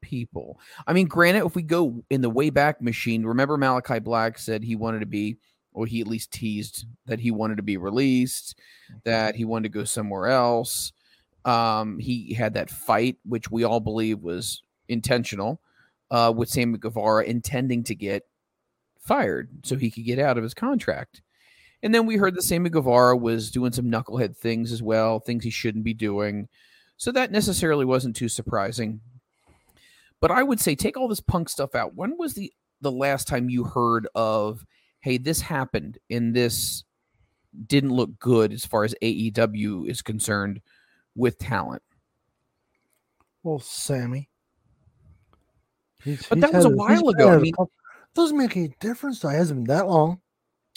people. 0.03 0.61
I 0.87 0.93
mean, 0.93 1.07
granted, 1.07 1.47
if 1.47 1.55
we 1.55 1.63
go 1.63 2.05
in 2.11 2.21
the 2.21 2.29
way 2.29 2.51
back 2.51 2.83
machine, 2.83 3.25
remember 3.25 3.57
Malakai 3.57 4.05
Black 4.05 4.39
said 4.39 4.63
he 4.63 4.77
wanted 4.77 4.99
to 4.99 5.07
be, 5.07 5.39
or 5.73 5.87
he 5.87 6.03
at 6.03 6.07
least 6.07 6.33
teased 6.33 6.85
that 7.07 7.19
he 7.19 7.31
wanted 7.31 7.57
to 7.57 7.63
be 7.63 7.79
released, 7.79 8.59
that 9.05 9.37
he 9.37 9.47
wanted 9.47 9.73
to 9.73 9.79
go 9.79 9.85
somewhere 9.85 10.27
else. 10.27 10.93
Um, 11.47 11.99
he 11.99 12.35
had 12.35 12.53
that 12.53 12.69
fight, 12.69 13.17
which 13.25 13.51
we 13.51 13.65
all 13.65 13.81
believe 13.81 14.21
was 14.21 14.63
intentional, 14.87 15.63
uh, 16.11 16.31
with 16.37 16.51
Sammy 16.51 16.77
Guevara 16.77 17.25
intending 17.25 17.85
to 17.85 17.95
get 17.95 18.25
fired 18.99 19.49
so 19.63 19.77
he 19.77 19.91
could 19.91 20.05
get 20.05 20.19
out 20.19 20.37
of 20.37 20.43
his 20.43 20.53
contract. 20.53 21.23
And 21.83 21.95
then 21.95 22.07
we 22.07 22.17
heard 22.17 22.35
that 22.35 22.43
Sammy 22.43 22.69
Guevara 22.71 23.17
was 23.17 23.51
doing 23.51 23.73
some 23.73 23.87
knucklehead 23.87 24.37
things 24.37 24.71
as 24.73 24.83
well, 24.83 25.19
things 25.19 25.45
he 25.45 25.51
shouldn't 25.51 25.85
be 25.85 25.95
doing. 25.95 26.49
So 26.97 27.11
that 27.13 27.33
necessarily 27.33 27.85
wasn't 27.87 28.17
too 28.17 28.29
surprising. 28.29 29.01
But 30.21 30.31
I 30.31 30.43
would 30.43 30.61
say 30.61 30.75
take 30.75 30.99
all 30.99 31.09
this 31.09 31.21
punk 31.21 31.49
stuff 31.49 31.75
out. 31.75 31.95
When 31.95 32.19
was 32.19 32.35
the 32.35 32.53
the 32.83 32.93
last 32.93 33.27
time 33.29 33.49
you 33.51 33.65
heard 33.65 34.07
of, 34.15 34.65
hey, 35.01 35.17
this 35.19 35.41
happened 35.41 35.99
and 36.11 36.35
this 36.35 36.85
didn't 37.67 37.91
look 37.93 38.19
good 38.19 38.53
as 38.53 38.65
far 38.67 38.85
as 38.85 38.95
AEW 39.03 39.89
is 39.89 40.03
concerned 40.03 40.61
with 41.15 41.39
talent? 41.39 41.83
Well, 43.43 43.59
Sammy. 43.59 44.29
He's- 46.05 46.27
But 46.29 46.37
he's 46.39 46.43
that 46.43 46.53
was 46.55 46.65
a 46.67 46.71
while 46.71 47.09
ago. 47.09 47.31
I 47.31 47.39
mean- 47.39 47.55
doesn't 48.15 48.37
make 48.37 48.57
any 48.57 48.75
difference. 48.81 49.21
Though. 49.21 49.29
It 49.31 49.35
hasn't 49.37 49.67
been 49.67 49.75
that 49.77 49.87
long. 49.89 50.21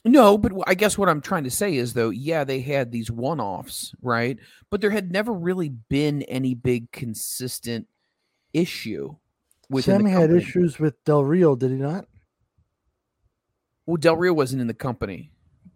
No, 0.06 0.38
but 0.38 0.52
I 0.68 0.74
guess 0.74 0.98
what 0.98 1.08
I'm 1.08 1.22
trying 1.22 1.46
to 1.46 1.52
say 1.52 1.76
is 1.76 1.94
though, 1.94 2.10
yeah, 2.10 2.44
they 2.44 2.60
had 2.60 2.92
these 2.92 3.10
one-offs, 3.10 3.96
right? 4.02 4.38
But 4.70 4.82
there 4.82 4.90
had 4.90 5.12
never 5.12 5.32
really 5.32 5.70
been 5.70 6.24
any 6.24 6.56
big 6.56 6.92
consistent 6.92 7.88
issue 8.54 9.16
with 9.70 9.86
Sammy 9.86 10.12
had 10.12 10.32
issues 10.32 10.78
with 10.78 11.02
Del 11.06 11.24
Rio, 11.24 11.56
did 11.56 11.72
he 11.72 11.78
not? 11.78 12.06
Well, 13.86 13.98
Del 13.98 14.18
Rio 14.18 14.34
wasn't 14.34 14.62
in 14.62 14.68
the 14.68 14.74
company. 14.74 15.32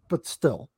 But 0.10 0.26
still. 0.26 0.70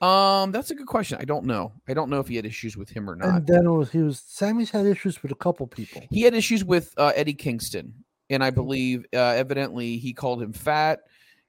Um, 0.00 0.50
that's 0.50 0.70
a 0.70 0.74
good 0.74 0.86
question. 0.86 1.18
I 1.20 1.24
don't 1.24 1.44
know. 1.44 1.72
I 1.86 1.94
don't 1.94 2.08
know 2.08 2.20
if 2.20 2.28
he 2.28 2.36
had 2.36 2.46
issues 2.46 2.76
with 2.76 2.88
him 2.88 3.08
or 3.08 3.16
not. 3.16 3.28
And 3.28 3.46
then 3.46 3.66
it 3.66 3.70
was 3.70 3.90
he 3.90 3.98
was 3.98 4.22
Sammy's 4.26 4.70
had 4.70 4.86
issues 4.86 5.22
with 5.22 5.30
a 5.30 5.36
couple 5.36 5.66
people. 5.66 6.02
He 6.10 6.22
had 6.22 6.34
issues 6.34 6.64
with 6.64 6.94
uh, 6.96 7.12
Eddie 7.14 7.34
Kingston, 7.34 7.92
and 8.30 8.42
I 8.42 8.50
believe 8.50 9.04
uh, 9.14 9.18
evidently 9.18 9.98
he 9.98 10.14
called 10.14 10.42
him 10.42 10.54
fat. 10.54 11.00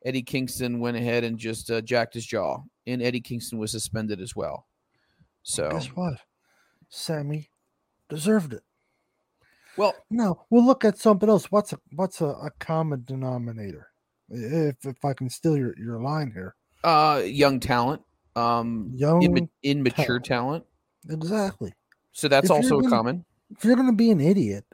Eddie 0.06 0.24
Kingston 0.24 0.80
went 0.80 0.98
ahead 0.98 1.24
and 1.24 1.38
just 1.38 1.70
uh, 1.70 1.82
jacked 1.82 2.14
his 2.16 2.26
jaw, 2.26 2.60
and 2.88 3.02
Eddie 3.02 3.22
Kingston 3.22 3.60
was 3.60 3.72
suspended 3.72 4.20
as 4.20 4.36
well. 4.36 4.68
So, 5.44 5.70
Guess 5.70 5.88
what? 5.88 6.16
Sammy 6.90 7.50
deserved 8.10 8.54
it. 8.54 8.64
well, 9.78 9.94
Now 10.10 10.46
we'll 10.50 10.66
look 10.66 10.84
at 10.86 10.98
something 10.98 11.30
else. 11.30 11.46
What's 11.52 11.72
a 11.74 11.80
what's 11.96 12.20
a, 12.22 12.26
a 12.28 12.50
common 12.60 13.04
denominator? 13.06 13.88
If 14.30 14.86
if 14.86 15.04
I 15.06 15.14
can 15.14 15.30
steal 15.30 15.58
your, 15.58 15.74
your 15.78 16.02
line 16.02 16.32
here. 16.32 16.56
uh, 16.84 17.22
young 17.26 17.60
talent, 17.60 18.02
um, 18.36 18.92
Young 18.96 19.22
imma- 19.24 19.50
immature 19.64 20.20
talent. 20.20 20.66
talent. 20.66 20.66
Exactly. 21.22 21.74
So 22.12 22.28
that's 22.28 22.46
If 22.46 22.52
also 22.52 22.80
gonna- 22.82 22.90
common. 22.90 23.26
If 23.58 23.64
you're 23.66 23.76
gonna 23.76 23.94
be 23.94 24.12
an 24.12 24.22
idiot, 24.22 24.66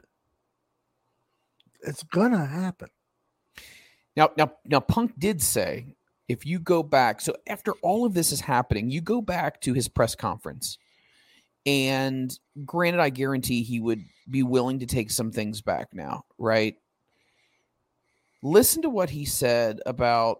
it's 1.82 2.02
gonna 2.04 2.46
happen. 2.46 2.88
Now, 4.18 4.30
now, 4.36 4.52
now, 4.64 4.80
Punk 4.80 5.12
did 5.16 5.40
say 5.40 5.94
if 6.26 6.44
you 6.44 6.58
go 6.58 6.82
back, 6.82 7.20
so 7.20 7.36
after 7.46 7.72
all 7.84 8.04
of 8.04 8.14
this 8.14 8.32
is 8.32 8.40
happening, 8.40 8.90
you 8.90 9.00
go 9.00 9.22
back 9.22 9.60
to 9.60 9.74
his 9.74 9.86
press 9.86 10.16
conference, 10.16 10.76
and 11.64 12.36
granted, 12.64 12.98
I 12.98 13.10
guarantee 13.10 13.62
he 13.62 13.78
would 13.78 14.02
be 14.28 14.42
willing 14.42 14.80
to 14.80 14.86
take 14.86 15.12
some 15.12 15.30
things 15.30 15.62
back 15.62 15.90
now, 15.92 16.24
right? 16.36 16.74
Listen 18.42 18.82
to 18.82 18.90
what 18.90 19.08
he 19.08 19.24
said 19.24 19.78
about 19.86 20.38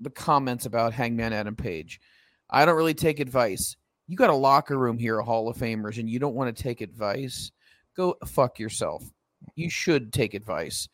the 0.00 0.08
comments 0.08 0.64
about 0.64 0.94
Hangman 0.94 1.34
Adam 1.34 1.56
Page. 1.56 2.00
I 2.48 2.64
don't 2.64 2.74
really 2.74 2.94
take 2.94 3.20
advice. 3.20 3.76
You 4.06 4.16
got 4.16 4.30
a 4.30 4.34
locker 4.34 4.78
room 4.78 4.96
here, 4.96 5.18
of 5.18 5.26
Hall 5.26 5.50
of 5.50 5.58
Famers, 5.58 5.98
and 5.98 6.08
you 6.08 6.18
don't 6.18 6.34
want 6.34 6.56
to 6.56 6.62
take 6.62 6.80
advice. 6.80 7.52
Go 7.94 8.16
fuck 8.24 8.58
yourself. 8.58 9.04
You 9.56 9.68
should 9.68 10.10
take 10.10 10.32
advice 10.32 10.88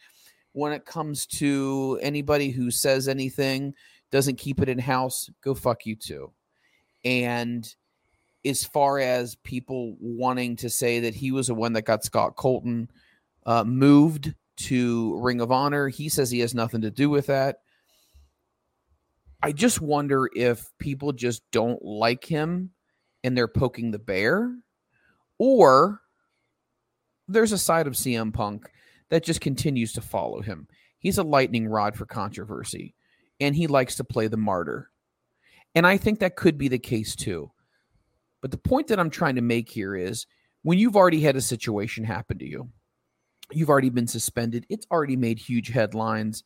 when 0.52 0.72
it 0.72 0.84
comes 0.84 1.26
to 1.26 1.98
anybody 2.02 2.50
who 2.50 2.70
says 2.70 3.08
anything, 3.08 3.74
doesn't 4.10 4.38
keep 4.38 4.60
it 4.60 4.68
in 4.68 4.78
house, 4.78 5.30
go 5.42 5.54
fuck 5.54 5.86
you 5.86 5.94
too. 5.94 6.32
And 7.04 7.72
as 8.44 8.64
far 8.64 8.98
as 8.98 9.36
people 9.36 9.96
wanting 10.00 10.56
to 10.56 10.70
say 10.70 11.00
that 11.00 11.14
he 11.14 11.30
was 11.30 11.46
the 11.46 11.54
one 11.54 11.74
that 11.74 11.82
got 11.82 12.04
Scott 12.04 12.36
Colton 12.36 12.90
uh, 13.46 13.64
moved 13.64 14.34
to 14.56 15.18
Ring 15.20 15.40
of 15.40 15.52
Honor, 15.52 15.88
he 15.88 16.08
says 16.08 16.30
he 16.30 16.40
has 16.40 16.54
nothing 16.54 16.80
to 16.82 16.90
do 16.90 17.08
with 17.08 17.26
that. 17.26 17.58
I 19.42 19.52
just 19.52 19.80
wonder 19.80 20.28
if 20.34 20.70
people 20.78 21.12
just 21.12 21.42
don't 21.50 21.82
like 21.82 22.24
him 22.24 22.70
and 23.24 23.36
they're 23.36 23.48
poking 23.48 23.90
the 23.90 23.98
bear, 23.98 24.54
or 25.38 26.00
there's 27.28 27.52
a 27.52 27.58
side 27.58 27.86
of 27.86 27.94
CM 27.94 28.34
Punk 28.34 28.70
that 29.10 29.24
just 29.24 29.40
continues 29.40 29.92
to 29.92 30.00
follow 30.00 30.40
him. 30.40 30.66
He's 30.98 31.18
a 31.18 31.22
lightning 31.22 31.68
rod 31.68 31.94
for 31.94 32.06
controversy, 32.06 32.94
and 33.40 33.54
he 33.54 33.66
likes 33.66 33.96
to 33.96 34.04
play 34.04 34.28
the 34.28 34.36
martyr. 34.36 34.90
And 35.74 35.86
I 35.86 35.96
think 35.96 36.18
that 36.18 36.36
could 36.36 36.58
be 36.58 36.68
the 36.68 36.78
case 36.78 37.14
too. 37.14 37.50
But 38.40 38.50
the 38.50 38.56
point 38.56 38.88
that 38.88 38.98
I'm 38.98 39.10
trying 39.10 39.36
to 39.36 39.42
make 39.42 39.68
here 39.68 39.94
is 39.94 40.26
when 40.62 40.78
you've 40.78 40.96
already 40.96 41.20
had 41.20 41.36
a 41.36 41.40
situation 41.40 42.04
happen 42.04 42.38
to 42.38 42.46
you, 42.46 42.70
you've 43.52 43.68
already 43.68 43.90
been 43.90 44.06
suspended, 44.06 44.66
it's 44.68 44.86
already 44.90 45.16
made 45.16 45.38
huge 45.38 45.68
headlines. 45.68 46.44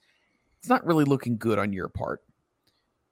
It's 0.59 0.69
not 0.69 0.87
really 0.87 1.05
looking 1.05 1.37
good 1.37 1.59
on 1.59 1.73
your 1.73 1.89
part. 1.89 2.21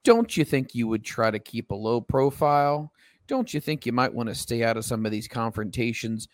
Don't 0.04 0.36
you 0.36 0.44
think 0.44 0.74
you 0.74 0.88
would 0.88 1.04
try 1.04 1.30
to 1.30 1.38
keep 1.38 1.70
a 1.70 1.76
low 1.76 2.00
profile? 2.00 2.92
Don't 3.28 3.52
you 3.52 3.60
think 3.60 3.86
you 3.86 3.92
might 3.92 4.12
want 4.12 4.28
to 4.28 4.34
stay 4.34 4.64
out 4.64 4.76
of 4.76 4.84
some 4.84 5.06
of 5.06 5.12
these 5.12 5.28
confrontations? 5.28 6.28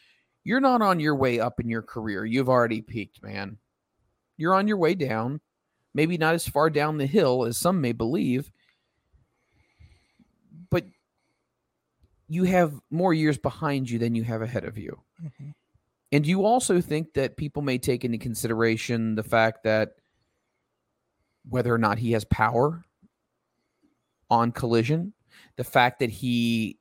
You're 0.49 0.61
not 0.61 0.80
on 0.80 0.99
your 0.99 1.14
way 1.14 1.40
up 1.40 1.61
in 1.61 1.68
your 1.68 1.82
career. 1.82 2.24
You've 2.24 2.49
already 2.49 2.80
peaked, 2.80 3.22
man. 3.22 3.59
You're 4.38 4.55
on 4.55 4.66
your 4.66 4.78
way 4.78 4.94
down. 4.94 5.42
Maybe 5.92 6.16
not 6.16 6.32
as 6.32 6.49
far 6.49 6.70
down 6.70 6.96
the 6.96 7.05
hill 7.05 7.44
as 7.44 7.59
some 7.59 7.82
may 7.82 7.92
believe, 7.92 8.51
but 10.70 10.86
you 12.28 12.44
have 12.44 12.80
more 12.90 13.12
years 13.12 13.36
behind 13.36 13.90
you 13.90 13.99
than 13.99 14.14
you 14.14 14.24
have 14.24 14.40
ahead 14.40 14.64
of 14.64 14.78
you. 14.78 14.99
Mm-hmm. 15.22 15.51
And 16.12 16.26
you 16.26 16.46
also 16.46 16.80
think 16.80 17.12
that 17.12 17.36
people 17.36 17.61
may 17.61 17.76
take 17.76 18.07
into 18.07 18.16
consideration 18.16 19.16
the 19.16 19.22
fact 19.22 19.64
that 19.64 19.96
whether 21.46 21.74
or 21.74 21.78
not 21.78 21.99
he 21.99 22.12
has 22.12 22.24
power 22.24 22.86
on 24.30 24.53
collision, 24.53 25.12
the 25.57 25.64
fact 25.64 25.99
that 25.99 26.09
he 26.09 26.78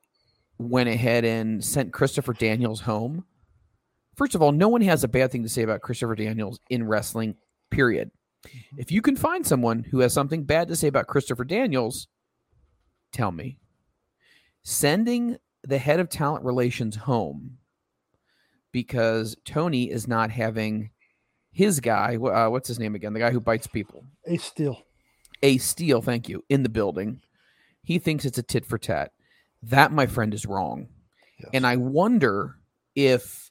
went 0.57 0.87
ahead 0.87 1.25
and 1.25 1.61
sent 1.61 1.91
Christopher 1.91 2.31
Daniels 2.31 2.79
home. 2.79 3.25
First 4.17 4.33
of 4.33 4.41
all, 4.41 4.51
no 4.51 4.67
one 4.67 4.81
has 4.81 5.03
a 5.03 5.07
bad 5.07 5.31
thing 5.31 5.43
to 5.43 5.49
say 5.49 5.61
about 5.61 5.81
Christopher 5.81 6.15
Daniels 6.15 6.59
in 6.69 6.87
wrestling, 6.87 7.35
period. 7.69 8.09
If 8.75 8.91
you 8.91 9.01
can 9.01 9.15
find 9.15 9.45
someone 9.45 9.83
who 9.83 9.99
has 9.99 10.11
something 10.11 10.43
bad 10.43 10.67
to 10.67 10.75
say 10.75 10.87
about 10.87 11.07
Christopher 11.07 11.45
Daniels, 11.45 12.07
tell 13.11 13.31
me. 13.31 13.59
Sending 14.63 15.37
the 15.63 15.77
head 15.77 15.99
of 15.99 16.09
talent 16.09 16.43
relations 16.43 16.95
home 16.95 17.57
because 18.71 19.35
Tony 19.45 19.89
is 19.91 20.07
not 20.07 20.31
having 20.31 20.89
his 21.51 21.79
guy, 21.79 22.15
uh, 22.15 22.49
what's 22.49 22.67
his 22.67 22.79
name 22.79 22.95
again? 22.95 23.13
The 23.13 23.19
guy 23.19 23.31
who 23.31 23.39
bites 23.39 23.67
people. 23.67 24.03
Ace 24.25 24.43
Steel. 24.43 24.81
Ace 25.43 25.65
Steel, 25.65 26.01
thank 26.01 26.27
you, 26.27 26.43
in 26.49 26.63
the 26.63 26.69
building. 26.69 27.21
He 27.83 27.99
thinks 27.99 28.25
it's 28.25 28.37
a 28.37 28.43
tit 28.43 28.65
for 28.65 28.77
tat. 28.77 29.11
That, 29.61 29.91
my 29.91 30.07
friend, 30.07 30.33
is 30.33 30.45
wrong. 30.45 30.87
Yes. 31.39 31.49
And 31.53 31.67
I 31.67 31.75
wonder 31.75 32.55
if 32.95 33.46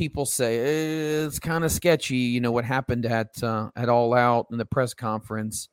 people 0.00 0.24
say 0.24 0.56
"Eh, 0.60 1.26
it's 1.26 1.38
kind 1.38 1.62
of 1.62 1.70
sketchy, 1.70 2.16
you 2.16 2.40
know, 2.40 2.50
what 2.50 2.64
happened 2.64 3.04
at 3.04 3.42
uh, 3.42 3.68
at 3.76 3.90
All 3.90 4.14
Out 4.14 4.46
in 4.50 4.56
the 4.56 4.64
press 4.64 4.94
conference. 4.94 5.68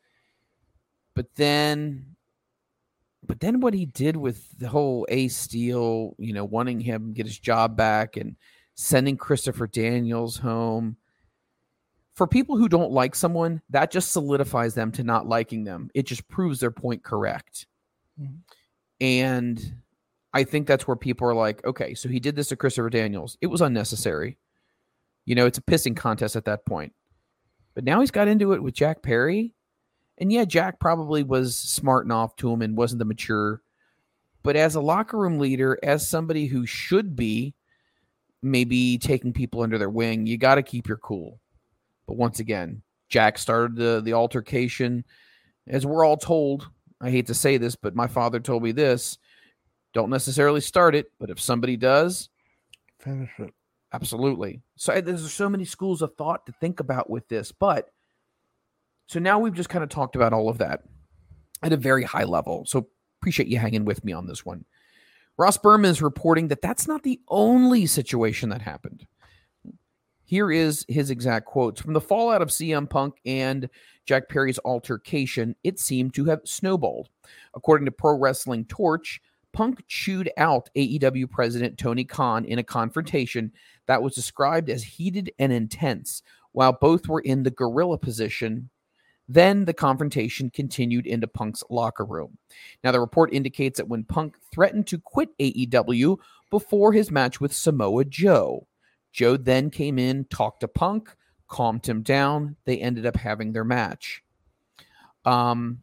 But 1.15 1.34
then, 1.36 2.17
but 3.25 3.39
then 3.39 3.61
what 3.61 3.73
he 3.73 3.86
did 3.86 4.17
with 4.17 4.45
the 4.59 4.67
whole 4.67 5.07
Ace 5.07 5.38
Steel, 5.38 6.13
you 6.19 6.34
know, 6.34 6.43
wanting 6.43 6.82
him 6.82 7.13
get 7.13 7.25
his 7.25 7.39
job 7.39 7.78
back 7.78 8.17
and 8.17 8.36
sending 8.75 9.15
Christopher 9.15 9.65
Daniels 9.65 10.36
home. 10.36 10.97
For 12.13 12.28
people 12.28 12.57
who 12.57 12.67
don't 12.67 12.91
like 12.91 13.15
someone, 13.15 13.61
that 13.69 13.91
just 13.91 14.11
solidifies 14.11 14.73
them 14.73 14.91
to 14.91 15.03
not 15.03 15.25
liking 15.25 15.63
them. 15.63 15.89
It 15.93 16.05
just 16.05 16.28
proves 16.28 16.59
their 16.59 16.71
point 16.71 17.01
correct. 17.01 17.65
Mhm. 18.19 18.39
And 18.99 19.78
I 20.38 20.43
think 20.43 20.67
that's 20.67 20.88
where 20.88 20.95
people 20.95 21.27
are 21.27 21.33
like, 21.33 21.65
okay, 21.65 21.95
so 21.95 22.07
he 22.09 22.19
did 22.19 22.35
this 22.35 22.49
to 22.49 22.55
Christopher 22.55 22.91
Daniels. 22.91 23.39
It 23.41 23.47
was 23.47 23.59
unnecessary. 23.59 24.38
You 25.25 25.33
know, 25.33 25.47
it's 25.47 25.57
a 25.57 25.63
pissing 25.63 25.97
contest 25.97 26.35
at 26.35 26.45
that 26.45 26.63
point. 26.63 26.93
But 27.73 27.83
now 27.83 28.01
he's 28.01 28.11
got 28.11 28.27
into 28.27 28.53
it 28.53 28.61
with 28.61 28.75
Jack 28.75 29.01
Perry. 29.01 29.55
And 30.19 30.31
yeah, 30.31 30.45
Jack 30.45 30.79
probably 30.79 31.23
was 31.23 31.55
smarting 31.55 32.11
off 32.11 32.35
to 32.35 32.51
him 32.51 32.61
and 32.61 32.77
wasn't 32.77 32.99
the 32.99 33.05
mature. 33.05 33.63
But 34.43 34.55
as 34.55 34.75
a 34.75 34.79
locker 34.79 35.17
room 35.17 35.39
leader, 35.39 35.79
as 35.81 36.07
somebody 36.07 36.45
who 36.45 36.67
should 36.67 37.15
be 37.15 37.55
maybe 38.43 38.99
taking 38.99 39.33
people 39.33 39.63
under 39.63 39.79
their 39.79 39.89
wing, 39.89 40.27
you 40.27 40.38
got 40.38 40.55
to 40.55 40.61
keep 40.61 40.88
your 40.88 40.97
cool. 40.97 41.39
But 42.05 42.17
once 42.17 42.39
again, 42.39 42.83
Jack 43.09 43.39
started 43.39 43.75
the, 43.75 44.01
the 44.05 44.13
altercation. 44.13 45.03
As 45.65 45.83
we're 45.83 46.05
all 46.05 46.15
told, 46.15 46.69
I 47.01 47.09
hate 47.09 47.25
to 47.25 47.33
say 47.33 47.57
this, 47.57 47.75
but 47.75 47.95
my 47.95 48.05
father 48.05 48.39
told 48.39 48.61
me 48.61 48.71
this 48.71 49.17
don't 49.98 50.10
necessarily 50.10 50.62
start 50.62 50.95
it, 50.95 51.12
but 51.20 51.30
if 51.30 51.39
somebody 51.39 51.76
does, 51.76 52.30
Finish 53.00 53.32
it. 53.39 53.54
Absolutely. 53.93 54.62
So 54.76 55.00
there's 55.00 55.32
so 55.32 55.50
many 55.50 55.66
schools 55.66 56.02
of 56.02 56.16
thought 56.16 56.45
to 56.45 56.52
think 56.54 56.80
about 56.80 57.10
with 57.10 57.28
this, 57.28 57.52
but 57.52 57.89
so 59.08 59.20
now 59.20 59.39
we've 59.39 59.54
just 59.54 59.70
kind 59.70 59.84
of 59.84 59.89
talked 59.89 60.16
about 60.16 60.34
all 60.34 60.50
of 60.50 60.58
that 60.58 60.84
at 61.64 61.74
a 61.74 61.78
very 61.78 62.04
high 62.04 62.26
level. 62.26 62.66
So 62.66 62.88
appreciate 63.22 63.48
you 63.48 63.58
hanging 63.58 63.86
with 63.86 64.04
me 64.04 64.12
on 64.12 64.28
this 64.28 64.45
one. 64.45 64.66
Ross 65.38 65.58
Berman 65.58 65.89
is 65.89 66.02
reporting 66.02 66.50
that 66.50 66.62
that's 66.62 66.88
not 66.88 67.04
the 67.04 67.22
only 67.30 67.86
situation 67.86 68.50
that 68.50 68.62
happened. 68.62 69.06
Here 70.26 70.52
is 70.52 70.86
his 70.89 71.10
exact 71.10 71.45
quotes 71.45 71.80
from 71.80 71.93
the 71.93 72.02
fallout 72.02 72.41
of 72.41 72.50
CM 72.50 72.89
Punk 72.89 73.16
and 73.26 73.70
Jack 74.06 74.28
Perry's 74.28 74.60
altercation. 74.66 75.56
It 75.64 75.80
seemed 75.80 76.14
to 76.16 76.26
have 76.26 76.41
snowballed. 76.43 77.08
According 77.56 77.86
to 77.86 77.91
Pro 77.91 78.18
Wrestling 78.18 78.66
Torch, 78.66 79.22
Punk 79.58 79.84
chewed 79.88 80.30
out 80.38 80.70
AEW 80.76 81.32
president 81.32 81.80
Tony 81.80 82.03
Khan 82.03 82.45
in 82.45 82.60
a 82.60 82.64
confrontation 82.64 83.51
that 83.88 84.03
was 84.03 84.14
described 84.14 84.70
as 84.70 84.84
heated 84.84 85.32
and 85.39 85.51
intense 85.51 86.22
while 86.51 86.74
both 86.74 87.08
were 87.08 87.22
in 87.22 87.41
the 87.41 87.49
gorilla 87.49 87.97
position. 87.97 88.70
Then 89.28 89.66
the 89.66 89.74
confrontation 89.74 90.51
continued 90.51 91.08
into 91.08 91.26
Punk's 91.26 91.64
locker 91.72 92.05
room. 92.05 92.38
Now, 92.84 92.91
the 92.91 92.99
report 92.99 93.34
indicates 93.34 93.78
that 93.78 93.88
when 93.88 94.03
Punk 94.03 94.38
threatened 94.53 94.86
to 94.88 94.99
quit 94.99 95.36
AEW 95.39 96.20
before 96.51 96.93
his 96.93 97.10
match 97.10 97.41
with 97.41 97.51
Samoa 97.51 98.05
Joe, 98.05 98.68
Joe 99.12 99.38
then 99.38 99.72
came 99.72 99.97
in, 99.97 100.26
talked 100.26 100.60
to 100.60 100.68
Punk, 100.68 101.16
calmed 101.47 101.89
him 101.89 102.03
down. 102.03 102.58
They 102.66 102.78
ended 102.78 103.08
up 103.08 103.16
having 103.18 103.53
their 103.53 103.66
match. 103.66 104.22
Um, 105.26 105.82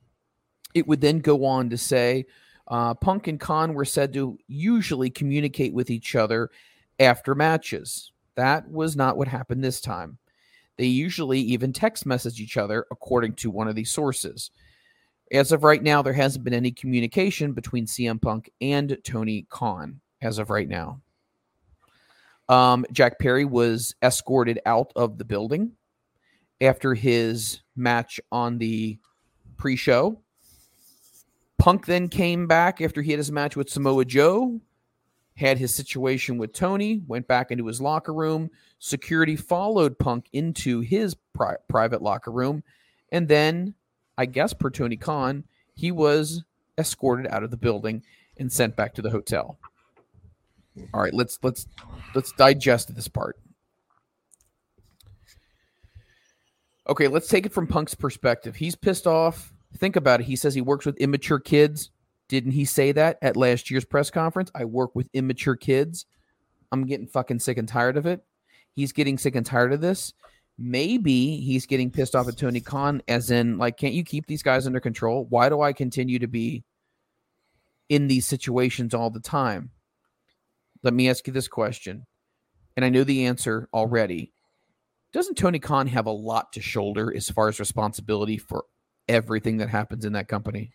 it 0.75 0.87
would 0.87 1.01
then 1.01 1.18
go 1.18 1.45
on 1.45 1.70
to 1.70 1.77
say 1.77 2.27
uh, 2.69 2.95
Punk 2.95 3.29
and 3.29 3.39
Khan 3.39 3.75
were 3.75 3.85
said 3.85 4.12
to 4.15 4.39
usually 4.49 5.11
communicate 5.11 5.75
with 5.75 5.91
each 5.91 6.15
other 6.15 6.51
after 6.99 7.35
matches. 7.35 8.12
That 8.37 8.69
was 8.69 8.97
not 8.97 9.17
what 9.17 9.29
happened 9.29 9.62
this 9.62 9.81
time. 9.81 10.19
They 10.77 10.87
usually 10.87 11.41
even 11.41 11.73
text 11.73 12.05
message 12.05 12.41
each 12.41 12.57
other, 12.57 12.87
according 12.91 13.35
to 13.35 13.51
one 13.51 13.69
of 13.69 13.77
these 13.77 13.91
sources. 13.91 14.51
As 15.33 15.53
of 15.53 15.62
right 15.62 15.83
now, 15.83 16.03
there 16.03 16.12
hasn't 16.12 16.45
been 16.45 16.55
any 16.55 16.73
communication 16.73 17.53
between 17.53 17.87
CM 17.87 18.21
Punk 18.21 18.51
and 18.61 18.99
Tony 19.05 19.47
Khan 19.49 20.01
as 20.21 20.39
of 20.39 20.51
right 20.51 20.69
now. 20.69 21.01
Um, 22.49 22.85
Jack 22.93 23.19
Perry 23.19 23.45
was 23.45 23.95
escorted 24.03 24.61
out 24.67 24.93
of 24.97 25.17
the 25.17 25.25
building 25.25 25.73
after 26.61 26.95
his 26.95 27.61
match 27.77 28.21
on 28.31 28.59
the 28.59 28.99
pre 29.57 29.77
show. 29.77 30.21
Punk 31.59 31.86
then 31.86 32.09
came 32.09 32.46
back 32.46 32.80
after 32.80 33.02
he 33.02 33.11
had 33.11 33.18
his 33.18 33.32
match 33.32 33.57
with 33.57 33.70
Samoa 33.70 34.05
Joe, 34.05 34.61
had 35.36 35.59
his 35.59 35.74
situation 35.74 36.38
with 36.38 36.52
Tony, 36.52 37.02
went 37.07 37.26
back 37.26 37.50
into 37.50 37.66
his 37.66 37.80
locker 37.80 38.12
room. 38.12 38.50
Security 38.78 39.36
followed 39.36 39.98
Punk 39.98 40.26
into 40.32 40.80
his 40.80 41.14
pri- 41.32 41.57
private 41.68 42.02
locker 42.02 42.30
room. 42.30 42.62
And 43.11 43.28
then, 43.28 43.74
I 44.18 44.26
guess, 44.26 44.52
per 44.52 44.70
Tony 44.70 44.96
Khan, 44.96 45.44
he 45.74 45.90
was 45.90 46.44
escorted 46.78 47.26
out 47.28 47.42
of 47.42 47.50
the 47.50 47.57
building 47.57 48.02
and 48.36 48.52
sent 48.52 48.76
back 48.76 48.94
to 48.94 49.02
the 49.02 49.11
hotel. 49.11 49.59
All 50.92 51.00
right, 51.00 51.14
let's 51.14 51.38
let's 51.42 51.66
let's 52.14 52.32
digest 52.32 52.94
this 52.94 53.07
part. 53.07 53.38
Okay, 56.88 57.09
let's 57.09 57.28
take 57.28 57.46
it 57.46 57.52
from 57.52 57.66
Punk's 57.66 57.94
perspective. 57.94 58.57
He's 58.57 58.74
pissed 58.74 59.07
off. 59.07 59.53
Think 59.77 59.97
about 59.97 60.20
it. 60.20 60.25
He 60.25 60.37
says 60.37 60.55
he 60.55 60.61
works 60.61 60.87
with 60.87 60.97
immature 60.99 61.41
kids. 61.41 61.91
Didn't 62.29 62.53
he 62.53 62.64
say 62.64 62.93
that 62.93 63.18
at 63.20 63.37
last 63.37 63.70
year's 63.70 63.85
press 63.85 64.11
conference? 64.11 64.51
I 64.55 64.64
work 64.64 64.95
with 64.95 65.09
immature 65.12 65.57
kids. 65.57 66.07
I'm 66.72 66.87
getting 66.87 67.07
fucking 67.07 67.41
sick 67.41 67.59
and 67.59 67.68
tired 67.68 67.97
of 67.97 68.07
it. 68.07 68.25
He's 68.72 68.93
getting 68.93 69.18
sick 69.18 69.37
and 69.37 69.45
tired 69.45 69.72
of 69.72 69.81
this. 69.81 70.14
Maybe 70.57 71.37
he's 71.39 71.66
getting 71.66 71.91
pissed 71.91 72.14
off 72.14 72.29
at 72.29 72.37
Tony 72.37 72.61
Khan, 72.61 73.03
as 73.09 73.31
in, 73.31 73.59
like, 73.59 73.77
can't 73.77 73.95
you 73.95 74.05
keep 74.05 74.27
these 74.27 74.43
guys 74.43 74.66
under 74.66 74.81
control? 74.81 75.27
Why 75.29 75.49
do 75.49 75.61
I 75.61 75.72
continue 75.72 76.20
to 76.20 76.29
be 76.29 76.64
in 77.89 78.07
these 78.07 78.27
situations 78.27 78.95
all 78.95 79.11
the 79.11 79.20
time? 79.20 79.70
Let 80.83 80.95
me 80.95 81.09
ask 81.09 81.27
you 81.27 81.33
this 81.33 81.49
question. 81.49 82.07
And 82.77 82.85
I 82.85 82.89
know 82.89 83.05
the 83.05 83.27
answer 83.27 83.68
already. 83.75 84.33
Doesn't 85.12 85.37
Tony 85.37 85.59
Khan 85.59 85.87
have 85.89 86.07
a 86.07 86.12
lot 86.12 86.53
to 86.53 86.61
shoulder 86.61 87.14
as 87.14 87.31
far 87.31 87.49
as 87.49 87.61
responsibility 87.61 88.39
for 88.39 88.64
everything 89.09 89.59
that 89.59 89.68
happens 89.68 90.05
in 90.05 90.12
that 90.14 90.28
company? 90.28 90.72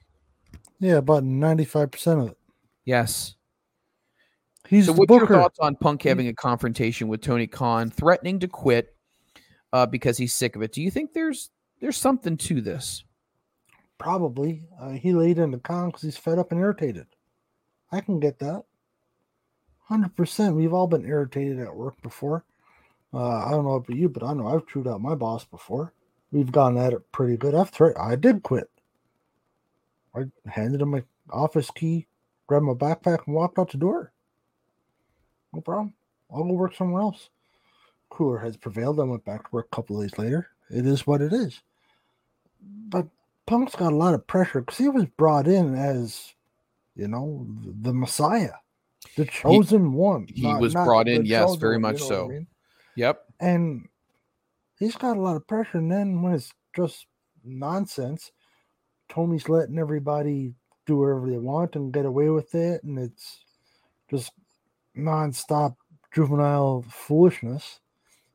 Yeah, 0.80 0.95
about 0.95 1.23
95% 1.23 2.23
of 2.23 2.30
it. 2.32 2.38
Yes. 2.86 3.36
He's 4.67 4.86
so, 4.86 4.93
what's 4.93 5.09
your 5.11 5.27
thoughts 5.27 5.59
on 5.59 5.75
Punk 5.75 6.03
having 6.03 6.27
a 6.27 6.34
confrontation 6.34 7.07
with 7.07 7.21
Tony 7.21 7.47
Khan, 7.47 7.89
threatening 7.89 8.39
to 8.39 8.47
quit 8.47 8.95
uh, 9.73 9.86
because 9.86 10.17
he's 10.17 10.34
sick 10.34 10.55
of 10.55 10.61
it? 10.61 10.71
Do 10.71 10.82
you 10.82 10.91
think 10.91 11.13
there's 11.13 11.49
there's 11.80 11.97
something 11.97 12.38
to 12.38 12.61
this? 12.61 13.03
Probably. 13.97 14.63
Uh, 14.80 14.91
he 14.91 15.11
laid 15.11 15.39
into 15.39 15.57
Khan 15.57 15.88
because 15.88 16.03
he's 16.03 16.17
fed 16.17 16.39
up 16.39 16.51
and 16.51 16.61
irritated. 16.61 17.07
I 17.91 18.01
can 18.01 18.19
get 18.19 18.39
that. 18.39 18.63
100%. 19.89 20.55
We've 20.55 20.73
all 20.73 20.88
been 20.88 21.05
irritated 21.05 21.59
at 21.59 21.75
work 21.75 21.99
before. 22.01 22.45
Uh, 23.13 23.45
I 23.45 23.51
don't 23.51 23.65
know 23.65 23.73
about 23.73 23.95
you, 23.95 24.07
but 24.07 24.23
I 24.23 24.34
know 24.34 24.47
I've 24.47 24.67
chewed 24.67 24.88
out 24.88 25.01
my 25.01 25.15
boss 25.15 25.45
before. 25.45 25.93
We've 26.32 26.51
gone 26.51 26.77
at 26.77 26.93
it 26.93 27.11
pretty 27.11 27.38
good. 27.38 27.55
I've. 27.55 27.71
I 27.99 28.15
did 28.15 28.43
quit. 28.43 28.69
I 30.15 30.23
handed 30.47 30.82
him 30.82 30.89
my 30.91 31.03
office 31.32 31.71
key, 31.71 32.07
grabbed 32.47 32.65
my 32.65 32.73
backpack, 32.73 33.25
and 33.25 33.36
walked 33.36 33.57
out 33.59 33.71
the 33.71 33.77
door. 33.77 34.11
No 35.53 35.61
problem. 35.61 35.93
I'll 36.32 36.43
go 36.43 36.53
work 36.53 36.75
somewhere 36.75 37.01
else. 37.01 37.30
Cooler 38.09 38.38
has 38.39 38.57
prevailed. 38.57 38.99
I 38.99 39.03
went 39.03 39.25
back 39.25 39.43
to 39.43 39.49
work 39.51 39.67
a 39.71 39.75
couple 39.75 39.99
of 39.99 40.07
days 40.07 40.17
later. 40.17 40.49
It 40.69 40.86
is 40.86 41.07
what 41.07 41.21
it 41.21 41.34
is. 41.34 41.61
But 42.61 43.07
Punk's 43.47 43.75
got 43.75 43.93
a 43.93 43.95
lot 43.95 44.13
of 44.13 44.27
pressure 44.27 44.61
because 44.61 44.77
he 44.77 44.89
was 44.89 45.05
brought 45.17 45.47
in 45.47 45.73
as, 45.75 46.34
you 46.95 47.07
know, 47.07 47.47
the 47.82 47.93
Messiah, 47.93 48.53
the 49.15 49.25
chosen 49.25 49.93
one. 49.93 50.27
He 50.27 50.43
not- 50.43 50.61
was 50.61 50.73
not 50.73 50.86
brought 50.86 51.07
in, 51.07 51.25
yes, 51.25 51.45
chosen 51.45 51.59
very 51.59 51.80
much 51.80 52.01
you 52.01 52.09
know 52.09 52.15
what 52.15 52.15
I 52.15 52.27
so. 52.27 52.27
mean? 52.30 52.47
Yep. 52.95 53.25
and 53.39 53.88
he's 54.80 54.95
got 54.95 55.17
a 55.17 55.21
lot 55.21 55.36
of 55.36 55.47
pressure. 55.47 55.77
And 55.77 55.91
then 55.91 56.21
when 56.21 56.34
it's 56.34 56.51
just 56.75 57.05
nonsense, 57.43 58.32
Tony's 59.09 59.49
letting 59.49 59.77
everybody 59.77 60.53
do 60.86 60.97
whatever 60.97 61.30
they 61.30 61.38
want 61.38 61.75
and 61.75 61.93
get 61.93 62.05
away 62.05 62.30
with 62.30 62.55
it, 62.55 62.84
and 62.84 62.97
it's 62.97 63.43
just 64.09 64.32
nonstop 64.97 65.75
juvenile 66.13 66.84
foolishness. 66.89 67.80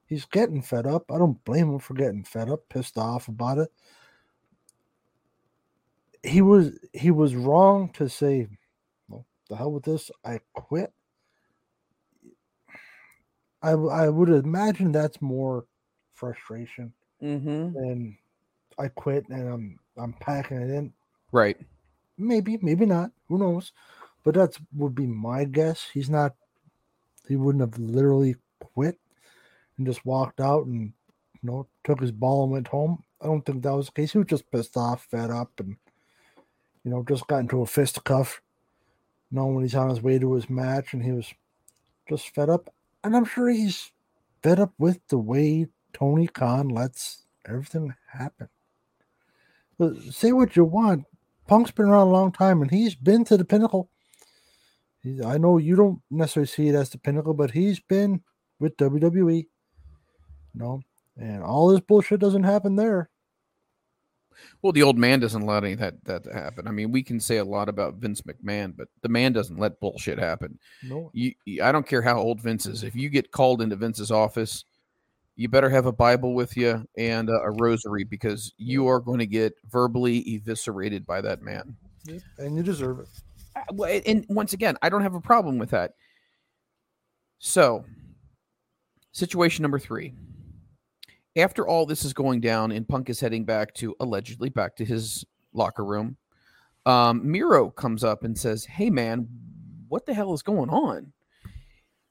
He's 0.06 0.24
getting 0.26 0.62
fed 0.62 0.86
up. 0.86 1.10
I 1.10 1.18
don't 1.18 1.42
blame 1.44 1.70
him 1.72 1.78
for 1.78 1.94
getting 1.94 2.22
fed 2.22 2.50
up, 2.50 2.68
pissed 2.68 2.98
off 2.98 3.28
about 3.28 3.58
it. 3.58 3.72
He 6.22 6.42
was 6.42 6.78
he 6.92 7.10
was 7.10 7.34
wrong 7.34 7.90
to 7.94 8.08
say, 8.08 8.48
"Well, 9.08 9.26
the 9.48 9.56
hell 9.56 9.72
with 9.72 9.84
this. 9.84 10.10
I 10.24 10.40
quit." 10.52 10.92
I, 13.62 13.70
I 13.70 14.08
would 14.10 14.28
imagine 14.28 14.92
that's 14.92 15.22
more 15.22 15.64
frustration 16.14 16.92
Mm-hmm. 17.22 17.72
than 17.72 18.18
I 18.78 18.88
quit 18.88 19.28
and 19.28 19.48
I'm 19.48 19.78
I'm 19.96 20.12
packing 20.14 20.58
it 20.58 20.70
in. 20.70 20.92
Right. 21.32 21.56
Maybe, 22.18 22.58
maybe 22.60 22.86
not. 22.86 23.10
Who 23.28 23.38
knows? 23.38 23.72
But 24.24 24.34
that's 24.34 24.58
would 24.74 24.94
be 24.94 25.06
my 25.06 25.44
guess. 25.44 25.88
He's 25.92 26.10
not. 26.10 26.34
He 27.28 27.36
wouldn't 27.36 27.62
have 27.62 27.78
literally 27.78 28.36
quit 28.60 28.98
and 29.78 29.86
just 29.86 30.04
walked 30.04 30.40
out 30.40 30.66
and 30.66 30.92
you 31.42 31.50
know 31.50 31.66
took 31.84 32.00
his 32.00 32.12
ball 32.12 32.44
and 32.44 32.52
went 32.52 32.68
home. 32.68 33.02
I 33.22 33.26
don't 33.26 33.44
think 33.44 33.62
that 33.62 33.74
was 33.74 33.86
the 33.86 33.92
case. 33.92 34.12
He 34.12 34.18
was 34.18 34.26
just 34.26 34.50
pissed 34.50 34.76
off, 34.76 35.06
fed 35.10 35.30
up, 35.30 35.52
and 35.60 35.76
you 36.84 36.90
know 36.90 37.04
just 37.08 37.26
got 37.26 37.38
into 37.40 37.62
a 37.62 37.66
fisticuff. 37.66 38.42
You 39.30 39.36
know 39.36 39.46
when 39.46 39.64
he's 39.64 39.74
on 39.74 39.88
his 39.88 40.02
way 40.02 40.18
to 40.18 40.34
his 40.34 40.50
match 40.50 40.92
and 40.92 41.02
he 41.02 41.12
was 41.12 41.32
just 42.08 42.34
fed 42.34 42.50
up, 42.50 42.72
and 43.02 43.16
I'm 43.16 43.24
sure 43.24 43.48
he's 43.48 43.92
fed 44.42 44.60
up 44.60 44.72
with 44.78 45.00
the 45.08 45.18
way 45.18 45.68
Tony 45.94 46.26
Khan 46.26 46.68
lets 46.68 47.22
everything 47.48 47.94
happen. 48.12 48.48
But 49.78 50.02
say 50.02 50.32
what 50.32 50.56
you 50.56 50.64
want, 50.64 51.04
Punk's 51.46 51.70
been 51.70 51.86
around 51.86 52.08
a 52.08 52.10
long 52.12 52.32
time 52.32 52.60
and 52.60 52.70
he's 52.70 52.94
been 52.94 53.24
to 53.24 53.36
the 53.36 53.44
pinnacle. 53.44 53.88
He's, 55.02 55.20
I 55.20 55.38
know 55.38 55.58
you 55.58 55.76
don't 55.76 56.00
necessarily 56.10 56.46
see 56.48 56.68
it 56.68 56.74
as 56.74 56.90
the 56.90 56.98
pinnacle, 56.98 57.34
but 57.34 57.50
he's 57.52 57.80
been 57.80 58.22
with 58.58 58.76
WWE. 58.76 59.36
You 59.36 59.46
know, 60.54 60.82
and 61.16 61.42
all 61.42 61.68
this 61.68 61.80
bullshit 61.80 62.20
doesn't 62.20 62.44
happen 62.44 62.76
there. 62.76 63.10
Well, 64.62 64.72
the 64.72 64.82
old 64.82 64.98
man 64.98 65.20
doesn't 65.20 65.46
let 65.46 65.62
any 65.64 65.74
of 65.74 65.78
that 65.80 66.04
that 66.04 66.24
to 66.24 66.32
happen. 66.32 66.66
I 66.66 66.70
mean, 66.72 66.90
we 66.90 67.02
can 67.02 67.20
say 67.20 67.36
a 67.36 67.44
lot 67.44 67.68
about 67.68 67.96
Vince 67.96 68.22
McMahon, 68.22 68.74
but 68.76 68.88
the 69.02 69.08
man 69.08 69.32
doesn't 69.32 69.58
let 69.58 69.78
bullshit 69.80 70.18
happen. 70.18 70.58
No, 70.82 71.10
you- 71.12 71.34
I 71.62 71.70
don't 71.72 71.86
care 71.86 72.02
how 72.02 72.18
old 72.18 72.40
Vince 72.40 72.66
is. 72.66 72.82
If 72.82 72.96
you 72.96 73.08
get 73.10 73.30
called 73.30 73.62
into 73.62 73.76
Vince's 73.76 74.10
office, 74.10 74.64
you 75.36 75.48
better 75.48 75.68
have 75.68 75.86
a 75.86 75.92
Bible 75.92 76.34
with 76.34 76.56
you 76.56 76.86
and 76.96 77.28
a, 77.28 77.50
rosary 77.58 78.04
because 78.04 78.52
you 78.56 78.86
are 78.86 79.00
going 79.00 79.18
to 79.18 79.26
get 79.26 79.54
verbally 79.68 80.20
eviscerated 80.20 81.04
by 81.04 81.20
that 81.20 81.42
man. 81.42 81.76
and 82.38 82.56
you 82.56 82.62
deserve 82.62 83.00
it. 83.00 84.02
And 84.06 84.24
once 84.28 84.52
again, 84.52 84.76
I 84.82 84.88
don't 84.88 85.02
have 85.02 85.14
a 85.14 85.20
problem 85.20 85.58
with 85.58 85.70
that. 85.70 85.92
So, 87.38 87.84
situation 89.12 89.62
number 89.62 89.78
three. 89.78 90.14
After 91.36 91.66
all 91.66 91.84
this 91.84 92.04
is 92.04 92.12
going 92.12 92.40
down 92.40 92.70
and 92.70 92.88
Punk 92.88 93.10
is 93.10 93.18
heading 93.18 93.44
back 93.44 93.74
to 93.74 93.96
allegedly 93.98 94.50
back 94.50 94.76
to 94.76 94.84
his 94.84 95.24
locker 95.52 95.84
room, 95.84 96.16
um, 96.86 97.28
Miro 97.28 97.70
comes 97.70 98.04
up 98.04 98.22
and 98.22 98.38
says, 98.38 98.64
Hey, 98.64 98.88
man, 98.88 99.28
what 99.88 100.06
the 100.06 100.14
hell 100.14 100.32
is 100.32 100.42
going 100.42 100.70
on? 100.70 101.12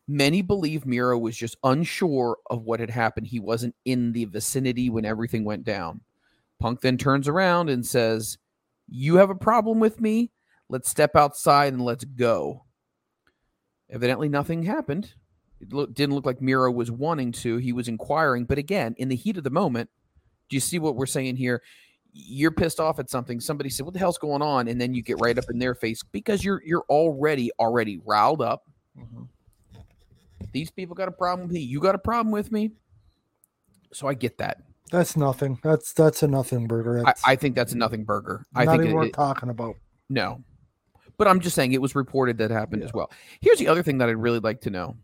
Many 0.08 0.42
believe 0.42 0.86
Miro 0.86 1.18
was 1.18 1.38
just 1.38 1.56
unsure 1.64 2.38
of 2.50 2.64
what 2.64 2.80
had 2.80 2.90
happened. 2.90 3.28
He 3.28 3.40
wasn't 3.40 3.76
in 3.86 4.12
the 4.12 4.26
vicinity 4.26 4.90
when 4.90 5.06
everything 5.06 5.46
went 5.46 5.64
down. 5.64 6.02
Punk 6.60 6.82
then 6.82 6.98
turns 6.98 7.28
around 7.28 7.70
and 7.70 7.86
says, 7.86 8.38
You 8.88 9.16
have 9.16 9.30
a 9.30 9.36
problem 9.36 9.80
with 9.80 10.02
me? 10.02 10.32
Let's 10.70 10.90
step 10.90 11.16
outside 11.16 11.74
and 11.74 11.84
let's 11.84 12.04
go. 12.04 12.66
Evidently, 13.90 14.28
nothing 14.28 14.64
happened. 14.64 15.14
It 15.62 15.72
look, 15.72 15.94
didn't 15.94 16.16
look 16.16 16.26
like 16.26 16.42
Miro 16.42 16.72
was 16.72 16.92
wanting 16.92 17.32
to. 17.34 17.58
He 17.58 17.72
was 17.72 17.88
inquiring. 17.88 18.46
But 18.46 18.58
again, 18.58 18.96
in 18.98 19.08
the 19.08 19.16
heat 19.16 19.38
of 19.38 19.44
the 19.44 19.50
moment, 19.50 19.90
do 20.50 20.56
you 20.56 20.62
see 20.62 20.80
what 20.80 20.96
we're 20.96 21.06
saying 21.06 21.38
here? 21.38 21.62
You're 22.12 22.52
pissed 22.52 22.80
off 22.80 23.00
at 23.00 23.10
something. 23.10 23.40
Somebody 23.40 23.70
said, 23.70 23.86
"What 23.86 23.94
the 23.94 24.00
hell's 24.00 24.18
going 24.18 24.42
on?" 24.42 24.68
And 24.68 24.80
then 24.80 24.94
you 24.94 25.02
get 25.02 25.20
right 25.20 25.38
up 25.38 25.50
in 25.50 25.60
their 25.60 25.74
face 25.74 26.04
because 26.12 26.44
you're 26.44 26.62
you're 26.64 26.86
already 26.90 27.52
already 27.60 28.00
riled 28.06 28.42
up. 28.42 28.64
Mm-hmm. 28.98 29.24
These 30.54 30.72
people 30.72 30.96
got 30.96 31.08
a 31.08 31.12
problem 31.12 31.48
with 31.48 31.54
me. 31.54 31.60
You 31.62 31.80
got 31.80 31.96
a 31.96 32.00
problem 32.00 32.32
with 32.32 32.52
me. 32.52 32.72
So 33.92 34.08
I 34.08 34.14
get 34.14 34.38
that. 34.38 34.58
That's 34.92 35.18
nothing. 35.18 35.60
That's 35.64 35.92
that's 35.94 36.24
a 36.24 36.28
nothing 36.28 36.68
burger. 36.68 37.04
I, 37.06 37.14
I 37.26 37.36
think 37.36 37.56
that's 37.56 37.74
a 37.74 37.78
nothing 37.78 38.04
burger. 38.06 38.46
I 38.56 38.66
think 38.66 38.82
even 38.84 38.92
it- 38.92 38.94
worth 38.96 39.08
it- 39.08 39.14
talking 39.14 39.50
about. 39.50 39.76
no, 40.10 40.44
but 41.18 41.28
I'm 41.28 41.40
just 41.40 41.56
saying 41.56 41.74
it 41.74 41.82
was 41.82 41.96
reported 41.96 42.38
that 42.38 42.52
happened 42.52 42.84
as 42.84 42.94
well. 42.94 43.12
Here's 43.42 43.58
the 43.60 43.68
other 43.68 43.82
thing 43.84 43.98
that 43.98 44.10
I'd 44.10 44.18
really 44.18 44.40
like 44.40 44.62
to 44.62 44.70
know: 44.70 44.96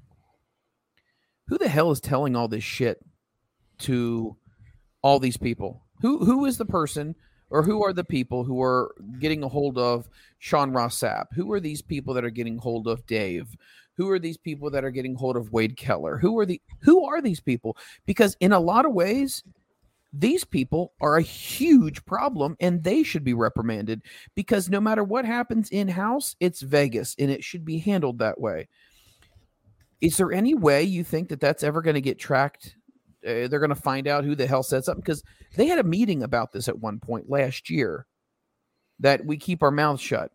Who 1.48 1.58
the 1.58 1.68
hell 1.68 1.90
is 1.92 2.00
telling 2.00 2.36
all 2.36 2.48
this 2.48 2.64
shit 2.64 3.00
to 3.80 4.36
all 5.02 5.20
these 5.20 5.38
people? 5.38 5.84
Who 6.02 6.24
who 6.24 6.46
is 6.46 6.58
the 6.58 6.66
person, 6.66 7.16
or 7.50 7.64
who 7.64 7.84
are 7.84 7.94
the 7.94 8.04
people 8.04 8.44
who 8.44 8.62
are 8.62 8.94
getting 9.20 9.44
a 9.44 9.48
hold 9.50 9.78
of 9.80 10.08
Sean 10.38 10.72
Ross 10.72 11.00
Sapp? 11.00 11.26
Who 11.34 11.52
are 11.52 11.60
these 11.60 11.82
people 11.82 12.14
that 12.14 12.26
are 12.26 12.30
getting 12.30 12.58
hold 12.60 12.88
of 12.88 13.06
Dave? 13.08 13.56
Who 14.00 14.10
are 14.12 14.18
these 14.18 14.38
people 14.38 14.70
that 14.70 14.86
are 14.86 14.92
getting 14.92 15.14
hold 15.14 15.36
of 15.36 15.52
Wade 15.52 15.76
Keller? 15.76 16.18
Who 16.18 16.40
are 16.40 16.46
the 16.46 16.62
who 16.80 17.04
are 17.04 17.22
these 17.22 17.42
people? 17.42 17.76
Because 18.06 18.38
in 18.40 18.54
a 18.54 18.60
lot 18.60 18.86
of 18.86 18.94
ways, 18.94 19.44
these 20.14 20.46
people 20.46 20.94
are 21.02 21.18
a 21.18 21.22
huge 21.22 22.06
problem 22.06 22.56
and 22.62 22.82
they 22.82 23.04
should 23.04 23.26
be 23.26 23.34
reprimanded 23.34 24.02
because 24.36 24.70
no 24.70 24.80
matter 24.80 25.04
what 25.04 25.26
happens 25.26 25.70
in 25.70 25.90
house, 25.90 26.38
it's 26.40 26.62
Vegas 26.62 27.14
and 27.20 27.30
it 27.30 27.44
should 27.44 27.66
be 27.66 27.78
handled 27.78 28.20
that 28.20 28.40
way. 28.40 28.70
Is 30.00 30.16
there 30.16 30.32
any 30.32 30.54
way 30.54 30.82
you 30.82 31.04
think 31.04 31.28
that 31.28 31.42
that's 31.42 31.62
ever 31.62 31.82
going 31.82 31.96
to 31.96 32.02
get 32.02 32.18
tracked? 32.18 32.78
Uh, 33.28 33.50
they're 33.50 33.60
going 33.60 33.68
to 33.68 33.76
find 33.76 34.08
out 34.08 34.24
who 34.24 34.34
the 34.34 34.48
hell 34.48 34.64
said 34.64 34.86
something 34.86 35.02
because 35.02 35.24
they 35.58 35.66
had 35.66 35.78
a 35.78 35.84
meeting 35.84 36.24
about 36.24 36.54
this 36.54 36.70
at 36.70 36.80
one 36.80 37.00
point 37.00 37.30
last 37.30 37.70
year 37.70 38.06
that 39.02 39.26
we 39.26 39.36
keep 39.36 39.62
our 39.62 39.72
mouths 39.72 40.02
shut. 40.02 40.32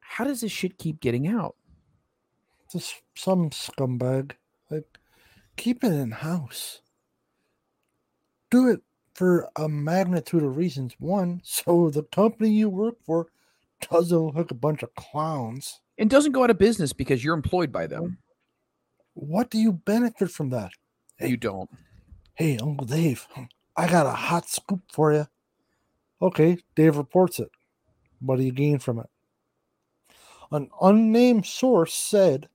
How 0.00 0.24
does 0.24 0.40
this 0.40 0.50
shit 0.50 0.78
keep 0.78 0.98
getting 0.98 1.28
out? 1.28 1.54
Just 2.72 3.02
some 3.14 3.50
scumbag. 3.50 4.32
Like, 4.70 4.98
keep 5.56 5.84
it 5.84 5.92
in 5.92 6.10
house. 6.10 6.80
Do 8.50 8.68
it 8.70 8.80
for 9.14 9.48
a 9.56 9.68
magnitude 9.68 10.42
of 10.42 10.56
reasons. 10.56 10.94
One, 10.98 11.40
so 11.44 11.90
the 11.90 12.02
company 12.02 12.50
you 12.50 12.68
work 12.68 12.96
for 13.04 13.28
doesn't 13.90 14.18
look 14.18 14.34
like 14.34 14.50
a 14.50 14.54
bunch 14.54 14.82
of 14.82 14.94
clowns. 14.94 15.80
And 15.98 16.10
doesn't 16.10 16.32
go 16.32 16.44
out 16.44 16.50
of 16.50 16.58
business 16.58 16.92
because 16.92 17.24
you're 17.24 17.34
employed 17.34 17.72
by 17.72 17.86
them. 17.86 18.18
What 19.14 19.48
do 19.50 19.58
you 19.58 19.72
benefit 19.72 20.30
from 20.30 20.50
that? 20.50 20.72
Hey, 21.16 21.28
You 21.28 21.36
don't. 21.38 21.70
Hey, 22.34 22.58
Uncle 22.58 22.86
Dave, 22.86 23.26
I 23.74 23.88
got 23.88 24.04
a 24.04 24.10
hot 24.10 24.46
scoop 24.46 24.82
for 24.92 25.10
you. 25.10 25.26
Okay, 26.20 26.58
Dave 26.74 26.98
reports 26.98 27.38
it. 27.38 27.50
What 28.20 28.36
do 28.36 28.42
you 28.44 28.52
gain 28.52 28.78
from 28.78 28.98
it? 28.98 29.06
An 30.52 30.68
unnamed 30.82 31.46
source 31.46 31.94
said, 31.94 32.50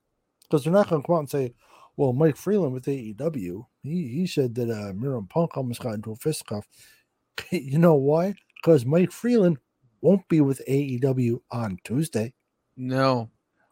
because 0.51 0.65
they're 0.65 0.73
not 0.73 0.89
going 0.89 1.01
to 1.01 1.05
come 1.05 1.15
out 1.15 1.19
and 1.19 1.29
say, 1.29 1.53
well, 1.95 2.11
Mike 2.13 2.35
Freland 2.35 2.73
with 2.73 2.85
AEW, 2.85 3.65
he, 3.83 4.07
he 4.07 4.27
said 4.27 4.53
that 4.55 4.69
uh, 4.69 4.93
Miro 4.93 5.17
and 5.17 5.29
Punk 5.29 5.55
almost 5.55 5.81
got 5.81 5.93
into 5.93 6.11
a 6.11 6.15
fisticuff. 6.15 6.67
you 7.51 7.77
know 7.77 7.95
why? 7.95 8.33
Because 8.55 8.85
Mike 8.85 9.11
Freland 9.11 9.57
won't 10.01 10.27
be 10.27 10.41
with 10.41 10.61
AEW 10.67 11.39
on 11.51 11.77
Tuesday. 11.83 12.33
No. 12.75 13.29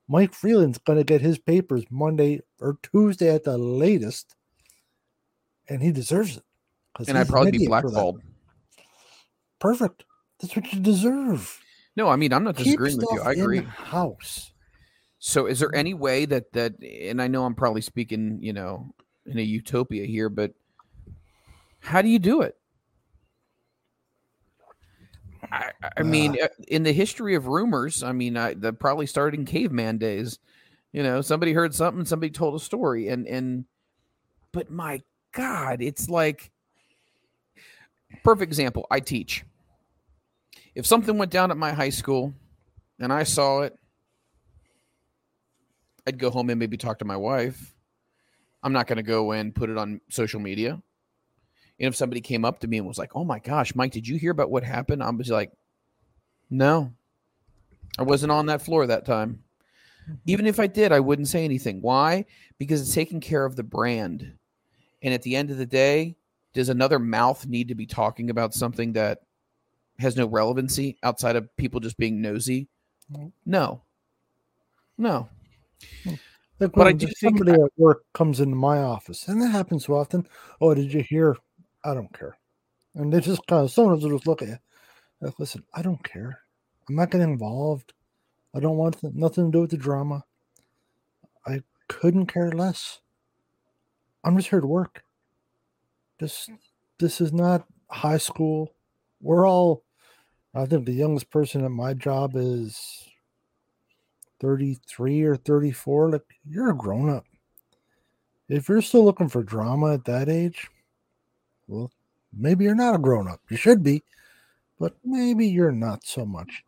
Mike 0.07 0.33
Freland's 0.33 0.77
going 0.77 0.97
to 0.97 1.03
get 1.03 1.21
his 1.21 1.37
papers 1.37 1.83
Monday 1.89 2.41
or 2.59 2.77
Tuesday 2.81 3.33
at 3.33 3.43
the 3.43 3.57
latest, 3.57 4.35
and 5.67 5.83
he 5.83 5.91
deserves 5.91 6.37
it. 6.37 6.43
And 7.07 7.17
I'd 7.17 7.27
probably 7.27 7.51
be 7.51 7.67
blackballed. 7.67 8.21
Perfect. 9.59 10.05
That's 10.39 10.55
what 10.55 10.71
you 10.73 10.79
deserve. 10.79 11.59
No, 11.95 12.07
I 12.07 12.15
mean 12.15 12.33
I'm 12.33 12.43
not 12.43 12.55
Keep 12.55 12.65
disagreeing 12.65 12.97
with 12.97 13.07
you. 13.11 13.21
I 13.21 13.33
agree. 13.33 13.61
House. 13.61 14.51
So 15.19 15.45
is 15.47 15.59
there 15.59 15.73
any 15.75 15.93
way 15.93 16.25
that 16.25 16.51
that 16.53 16.81
and 16.81 17.21
I 17.21 17.27
know 17.27 17.45
I'm 17.45 17.55
probably 17.55 17.81
speaking, 17.81 18.39
you 18.41 18.53
know, 18.53 18.93
in 19.25 19.37
a 19.37 19.41
utopia 19.41 20.05
here, 20.05 20.29
but 20.29 20.53
how 21.81 22.01
do 22.01 22.07
you 22.09 22.19
do 22.19 22.41
it? 22.41 22.55
I, 25.51 25.71
I- 25.97 26.03
mean, 26.03 26.37
uh, 26.41 26.47
in 26.67 26.83
the 26.83 26.91
history 26.93 27.35
of 27.35 27.47
rumors, 27.47 28.03
I 28.03 28.11
mean, 28.11 28.37
I, 28.37 28.53
that 28.55 28.79
probably 28.79 29.05
started 29.05 29.39
in 29.39 29.45
caveman 29.45 29.97
days. 29.97 30.39
You 30.91 31.03
know, 31.03 31.21
somebody 31.21 31.53
heard 31.53 31.75
something, 31.75 32.05
somebody 32.05 32.31
told 32.31 32.55
a 32.55 32.59
story, 32.63 33.09
and 33.09 33.27
and, 33.27 33.65
but 34.51 34.71
my 34.71 35.01
God, 35.33 35.81
it's 35.81 36.09
like 36.09 36.51
perfect 38.23 38.49
example. 38.49 38.87
I 38.89 38.99
teach. 38.99 39.45
If 40.75 40.85
something 40.85 41.17
went 41.17 41.31
down 41.31 41.51
at 41.51 41.57
my 41.57 41.73
high 41.73 41.89
school, 41.89 42.33
and 42.99 43.13
I 43.13 43.23
saw 43.23 43.61
it, 43.61 43.77
I'd 46.09 46.17
go 46.17 46.31
home 46.31 46.49
and 46.49 46.59
maybe 46.59 46.75
talk 46.75 46.97
to 46.99 47.05
my 47.05 47.15
wife. 47.15 47.75
I'm 48.63 48.73
not 48.73 48.87
going 48.87 48.97
to 48.97 49.03
go 49.03 49.31
and 49.31 49.53
put 49.53 49.69
it 49.69 49.77
on 49.77 50.01
social 50.09 50.39
media. 50.39 50.71
And 50.71 51.87
if 51.87 51.95
somebody 51.95 52.19
came 52.19 52.43
up 52.43 52.59
to 52.59 52.67
me 52.67 52.79
and 52.79 52.87
was 52.87 52.97
like, 52.97 53.15
"Oh 53.15 53.23
my 53.23 53.37
gosh, 53.37 53.75
Mike, 53.75 53.91
did 53.91 54.07
you 54.07 54.17
hear 54.17 54.31
about 54.31 54.49
what 54.49 54.63
happened?" 54.63 55.03
I 55.03 55.09
was 55.11 55.29
like, 55.29 55.51
"No, 56.49 56.91
I 57.99 58.01
wasn't 58.01 58.31
on 58.31 58.47
that 58.47 58.63
floor 58.63 58.87
that 58.87 59.05
time." 59.05 59.43
Even 60.25 60.47
if 60.47 60.59
I 60.59 60.65
did, 60.65 60.91
I 60.91 60.99
wouldn't 60.99 61.27
say 61.27 61.45
anything. 61.45 61.79
Why? 61.79 62.25
Because 62.57 62.81
it's 62.81 62.95
taking 62.95 63.21
care 63.21 63.45
of 63.45 63.55
the 63.55 63.63
brand. 63.63 64.33
And 65.03 65.13
at 65.13 65.21
the 65.21 65.35
end 65.35 65.51
of 65.51 65.57
the 65.57 65.67
day, 65.67 66.17
does 66.53 66.69
another 66.69 66.97
mouth 66.97 67.45
need 67.45 67.67
to 67.67 67.75
be 67.75 67.85
talking 67.85 68.31
about 68.31 68.55
something 68.55 68.93
that 68.93 69.19
has 69.99 70.17
no 70.17 70.25
relevancy 70.25 70.97
outside 71.03 71.35
of 71.35 71.55
people 71.55 71.79
just 71.79 71.97
being 71.97 72.19
nosy? 72.19 72.67
No. 73.45 73.83
No. 74.97 75.29
Like 76.59 76.73
But 76.73 76.87
I 76.87 76.91
do 76.91 77.07
just 77.07 77.21
think 77.21 77.37
somebody 77.37 77.61
at 77.61 77.69
work 77.77 78.03
comes 78.13 78.39
into 78.41 78.55
my 78.55 78.79
office, 78.79 79.27
and 79.27 79.41
that 79.41 79.49
happens 79.49 79.85
so 79.85 79.95
often. 79.95 80.27
Oh, 80.59 80.73
did 80.73 80.93
you 80.93 81.01
hear? 81.01 81.37
I 81.85 81.93
don't 81.93 82.13
care. 82.13 82.37
And 82.95 83.13
they 83.13 83.21
just 83.21 83.45
kind 83.47 83.63
of 83.63 83.71
someone 83.71 83.99
will 83.99 84.09
just 84.09 84.27
look 84.27 84.41
at 84.41 84.49
you. 84.49 84.57
Like, 85.21 85.39
listen, 85.39 85.63
I 85.73 85.81
don't 85.81 86.03
care. 86.03 86.39
I'm 86.87 86.95
not 86.95 87.11
getting 87.11 87.31
involved. 87.31 87.93
I 88.53 88.59
don't 88.59 88.77
want 88.77 88.99
th- 88.99 89.13
nothing 89.13 89.51
to 89.51 89.51
do 89.51 89.61
with 89.61 89.71
the 89.71 89.77
drama. 89.77 90.23
I 91.45 91.61
couldn't 91.87 92.27
care 92.27 92.51
less. 92.51 92.99
I'm 94.23 94.35
just 94.35 94.49
here 94.49 94.61
to 94.61 94.67
work. 94.67 95.03
This 96.19 96.49
this 96.97 97.21
is 97.21 97.31
not 97.31 97.65
high 97.89 98.17
school. 98.17 98.73
We're 99.21 99.47
all 99.47 99.83
I 100.53 100.65
think 100.65 100.85
the 100.85 100.93
youngest 100.93 101.29
person 101.29 101.63
at 101.63 101.71
my 101.71 101.93
job 101.93 102.33
is 102.35 103.08
33 104.39 105.23
or 105.23 105.35
34. 105.35 106.11
Like 106.11 106.23
you're 106.47 106.71
a 106.71 106.77
grown 106.77 107.09
up. 107.09 107.25
If 108.47 108.67
you're 108.67 108.81
still 108.81 109.05
looking 109.05 109.29
for 109.29 109.43
drama 109.43 109.93
at 109.93 110.05
that 110.05 110.27
age, 110.27 110.67
well, 111.67 111.91
maybe 112.35 112.65
you're 112.65 112.75
not 112.75 112.95
a 112.95 112.99
grown 112.99 113.27
up. 113.27 113.41
You 113.49 113.57
should 113.57 113.83
be, 113.83 114.03
but 114.79 114.95
maybe 115.03 115.47
you're 115.47 115.71
not 115.71 116.03
so 116.03 116.25
much. 116.25 116.63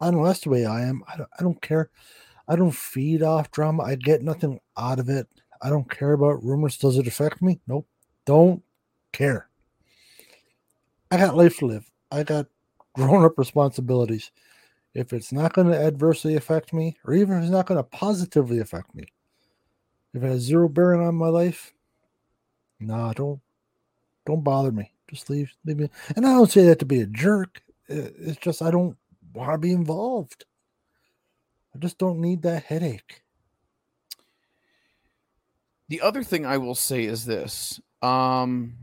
I 0.00 0.10
don't. 0.10 0.24
That's 0.24 0.40
the 0.40 0.50
way 0.50 0.66
I 0.66 0.82
am. 0.82 1.04
I 1.06 1.16
don't, 1.18 1.28
I 1.38 1.42
don't 1.42 1.62
care. 1.62 1.90
I 2.48 2.56
don't 2.56 2.74
feed 2.74 3.22
off 3.22 3.52
drama. 3.52 3.84
I 3.84 3.94
get 3.94 4.22
nothing 4.22 4.58
out 4.76 4.98
of 4.98 5.08
it. 5.08 5.28
I 5.62 5.68
don't 5.68 5.88
care 5.90 6.14
about 6.14 6.42
rumors. 6.42 6.78
Does 6.78 6.96
it 6.96 7.06
affect 7.06 7.42
me? 7.42 7.60
Nope. 7.68 7.86
Don't 8.24 8.62
care. 9.12 9.48
I 11.10 11.16
got 11.16 11.36
life 11.36 11.58
to 11.58 11.66
live. 11.66 11.90
I 12.10 12.22
got 12.22 12.46
grown 12.94 13.24
up 13.24 13.38
responsibilities. 13.38 14.32
If 14.94 15.12
it's 15.12 15.32
not 15.32 15.52
going 15.52 15.68
to 15.68 15.78
adversely 15.78 16.34
affect 16.34 16.72
me, 16.72 16.96
or 17.04 17.14
even 17.14 17.36
if 17.36 17.42
it's 17.42 17.52
not 17.52 17.66
going 17.66 17.78
to 17.78 17.84
positively 17.84 18.58
affect 18.58 18.94
me, 18.94 19.04
if 20.12 20.22
it 20.22 20.26
has 20.26 20.42
zero 20.42 20.68
bearing 20.68 21.00
on 21.00 21.14
my 21.14 21.28
life, 21.28 21.72
nah, 22.80 23.12
don't 23.12 23.40
don't 24.26 24.42
bother 24.42 24.72
me. 24.72 24.92
Just 25.08 25.30
leave 25.30 25.52
leave 25.64 25.78
me. 25.78 25.90
And 26.16 26.26
I 26.26 26.32
don't 26.32 26.50
say 26.50 26.64
that 26.66 26.78
to 26.80 26.84
be 26.84 27.00
a 27.00 27.06
jerk. 27.06 27.62
It's 27.88 28.40
just 28.40 28.62
I 28.62 28.70
don't 28.70 28.96
want 29.32 29.52
to 29.52 29.58
be 29.58 29.72
involved. 29.72 30.44
I 31.74 31.78
just 31.78 31.98
don't 31.98 32.20
need 32.20 32.42
that 32.42 32.64
headache. 32.64 33.22
The 35.88 36.00
other 36.00 36.22
thing 36.22 36.46
I 36.46 36.58
will 36.58 36.74
say 36.74 37.04
is 37.04 37.24
this. 37.24 37.80
Um 38.02 38.74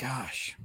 gosh. 0.00 0.56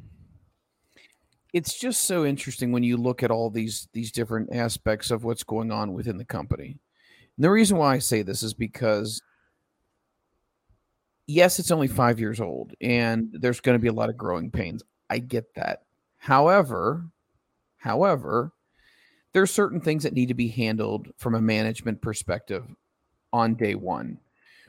It's 1.53 1.77
just 1.77 2.03
so 2.03 2.25
interesting 2.25 2.71
when 2.71 2.83
you 2.83 2.97
look 2.97 3.23
at 3.23 3.31
all 3.31 3.49
these 3.49 3.87
these 3.93 4.11
different 4.11 4.53
aspects 4.53 5.11
of 5.11 5.23
what's 5.23 5.43
going 5.43 5.71
on 5.71 5.93
within 5.93 6.17
the 6.17 6.25
company. 6.25 6.77
And 7.37 7.43
the 7.43 7.49
reason 7.49 7.77
why 7.77 7.95
I 7.95 7.99
say 7.99 8.21
this 8.21 8.43
is 8.43 8.53
because 8.53 9.21
yes, 11.25 11.59
it's 11.59 11.71
only 11.71 11.87
5 11.87 12.19
years 12.19 12.39
old 12.39 12.73
and 12.81 13.29
there's 13.33 13.61
going 13.61 13.77
to 13.77 13.81
be 13.81 13.87
a 13.87 13.93
lot 13.93 14.09
of 14.09 14.17
growing 14.17 14.51
pains. 14.51 14.83
I 15.09 15.19
get 15.19 15.55
that. 15.55 15.83
However, 16.17 17.05
however, 17.77 18.51
there 19.33 19.41
are 19.41 19.47
certain 19.47 19.79
things 19.79 20.03
that 20.03 20.13
need 20.13 20.27
to 20.27 20.33
be 20.33 20.49
handled 20.49 21.09
from 21.17 21.35
a 21.35 21.41
management 21.41 22.01
perspective 22.01 22.65
on 23.31 23.55
day 23.55 23.75
one. 23.75 24.19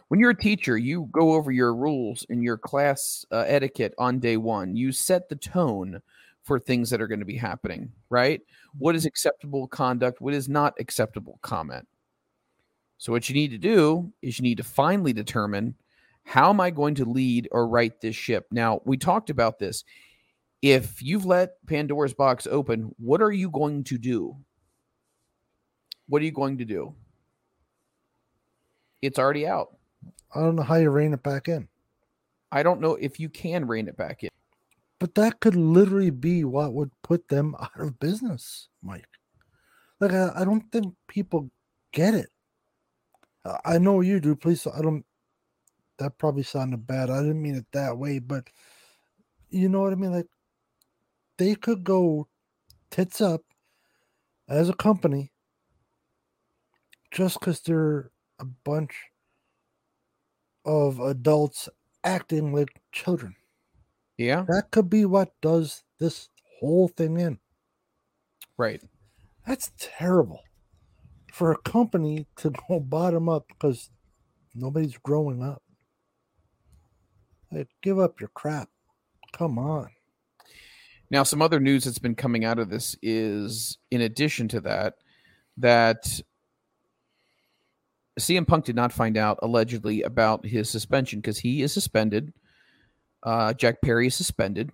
When 0.08 0.20
you're 0.20 0.30
a 0.30 0.36
teacher, 0.36 0.76
you 0.76 1.08
go 1.12 1.34
over 1.34 1.52
your 1.52 1.74
rules 1.74 2.26
and 2.28 2.42
your 2.42 2.58
class 2.58 3.24
uh, 3.30 3.44
etiquette 3.46 3.94
on 3.96 4.18
day 4.18 4.36
one. 4.36 4.76
You 4.76 4.92
set 4.92 5.28
the 5.28 5.36
tone 5.36 6.02
for 6.51 6.59
things 6.59 6.90
that 6.90 7.01
are 7.01 7.07
going 7.07 7.20
to 7.20 7.24
be 7.24 7.36
happening, 7.36 7.92
right? 8.09 8.40
What 8.76 8.96
is 8.96 9.03
mm-hmm. 9.03 9.07
acceptable 9.11 9.68
conduct? 9.68 10.20
What 10.20 10.34
is 10.34 10.48
not 10.48 10.74
acceptable 10.80 11.38
comment? 11.42 11.86
So, 12.98 13.12
what 13.12 13.28
you 13.28 13.36
need 13.36 13.53
to 13.53 13.59
do 13.59 14.12
is 14.20 14.36
you 14.36 14.42
need 14.42 14.57
to 14.57 14.64
finally 14.64 15.12
determine 15.12 15.76
how 16.24 16.51
am 16.51 16.61
I 16.61 16.70
going 16.70 16.96
to 16.96 17.05
lead 17.05 17.46
or 17.53 17.68
right 17.68 17.92
this 18.01 18.16
ship? 18.16 18.48
Now, 18.51 18.80
we 18.84 18.96
talked 18.96 19.30
about 19.30 19.61
this. 19.61 19.84
If 20.61 21.01
you've 21.01 21.24
let 21.24 21.64
Pandora's 21.68 22.14
box 22.14 22.48
open, 22.51 22.96
what 22.98 23.22
are 23.22 23.30
you 23.30 23.48
going 23.48 23.84
to 23.84 23.96
do? 23.96 24.36
What 26.09 26.20
are 26.20 26.24
you 26.24 26.32
going 26.32 26.59
to 26.59 26.64
do? 26.64 26.96
It's 29.03 29.20
already 29.20 29.46
out. 29.46 29.76
I 30.34 30.40
don't 30.40 30.57
know 30.57 30.64
how 30.64 30.74
you 30.74 30.90
rein 30.90 31.12
it 31.14 31.22
back 31.22 31.46
in. 31.46 31.68
I 32.51 32.64
don't 32.64 32.80
know 32.80 32.96
if 32.96 33.20
you 33.20 33.28
can 33.28 33.68
rein 33.68 33.86
it 33.86 33.96
back 33.96 34.24
in. 34.24 34.29
But 35.01 35.14
that 35.16 35.40
could 35.40 35.57
literally 35.57 36.11
be 36.11 36.44
what 36.44 36.74
would 36.74 36.90
put 37.03 37.28
them 37.28 37.57
out 37.61 37.80
of 37.80 37.98
business, 37.98 38.68
Mike. 38.82 39.09
Like 40.01 40.12
I, 40.12 40.30
I 40.36 40.44
don't 40.44 40.70
think 40.70 40.94
people 41.09 41.51
get 41.92 42.14
it. 42.14 42.28
I 43.64 43.78
know 43.78 44.01
you 44.03 44.20
do. 44.20 44.36
Please, 44.36 44.66
I 44.66 44.82
don't. 44.82 45.05
That 45.98 46.18
probably 46.18 46.42
sounded 46.42 46.86
bad. 46.86 47.11
I 47.11 47.20
didn't 47.20 47.42
mean 47.42 47.57
it 47.57 47.66
that 47.72 47.98
way, 47.98 48.18
but 48.18 48.48
you 49.51 49.68
know 49.68 49.80
what 49.82 49.92
I 49.92 49.96
mean. 49.96 50.12
Like 50.12 50.28
they 51.38 51.55
could 51.55 51.84
go 51.84 52.28
tits 52.90 53.20
up 53.20 53.42
as 54.48 54.68
a 54.68 54.74
company 54.74 55.32
just 57.11 57.40
because 57.40 57.61
they're 57.61 58.11
a 58.38 58.44
bunch 58.44 58.94
of 60.64 61.01
adults 61.01 61.68
acting 62.05 62.53
like 62.55 62.80
children. 62.92 63.34
Yeah. 64.20 64.44
That 64.48 64.70
could 64.70 64.90
be 64.90 65.06
what 65.06 65.32
does 65.40 65.82
this 65.98 66.28
whole 66.60 66.88
thing 66.88 67.18
in. 67.18 67.38
Right. 68.58 68.82
That's 69.46 69.72
terrible 69.78 70.42
for 71.32 71.52
a 71.52 71.56
company 71.56 72.26
to 72.36 72.52
go 72.68 72.80
bottom 72.80 73.30
up 73.30 73.48
because 73.48 73.88
nobody's 74.54 74.98
growing 74.98 75.42
up. 75.42 75.62
Like, 77.50 77.68
give 77.80 77.98
up 77.98 78.20
your 78.20 78.28
crap. 78.34 78.68
Come 79.32 79.58
on. 79.58 79.88
Now, 81.10 81.22
some 81.22 81.40
other 81.40 81.58
news 81.58 81.84
that's 81.84 81.98
been 81.98 82.14
coming 82.14 82.44
out 82.44 82.58
of 82.58 82.68
this 82.68 82.96
is, 83.00 83.78
in 83.90 84.02
addition 84.02 84.48
to 84.48 84.60
that, 84.60 84.96
that 85.56 86.20
CM 88.18 88.46
Punk 88.46 88.66
did 88.66 88.76
not 88.76 88.92
find 88.92 89.16
out 89.16 89.38
allegedly 89.40 90.02
about 90.02 90.44
his 90.44 90.68
suspension 90.68 91.20
because 91.20 91.38
he 91.38 91.62
is 91.62 91.72
suspended. 91.72 92.34
Uh, 93.22 93.52
Jack 93.52 93.82
Perry 93.82 94.06
is 94.06 94.14
suspended. 94.14 94.70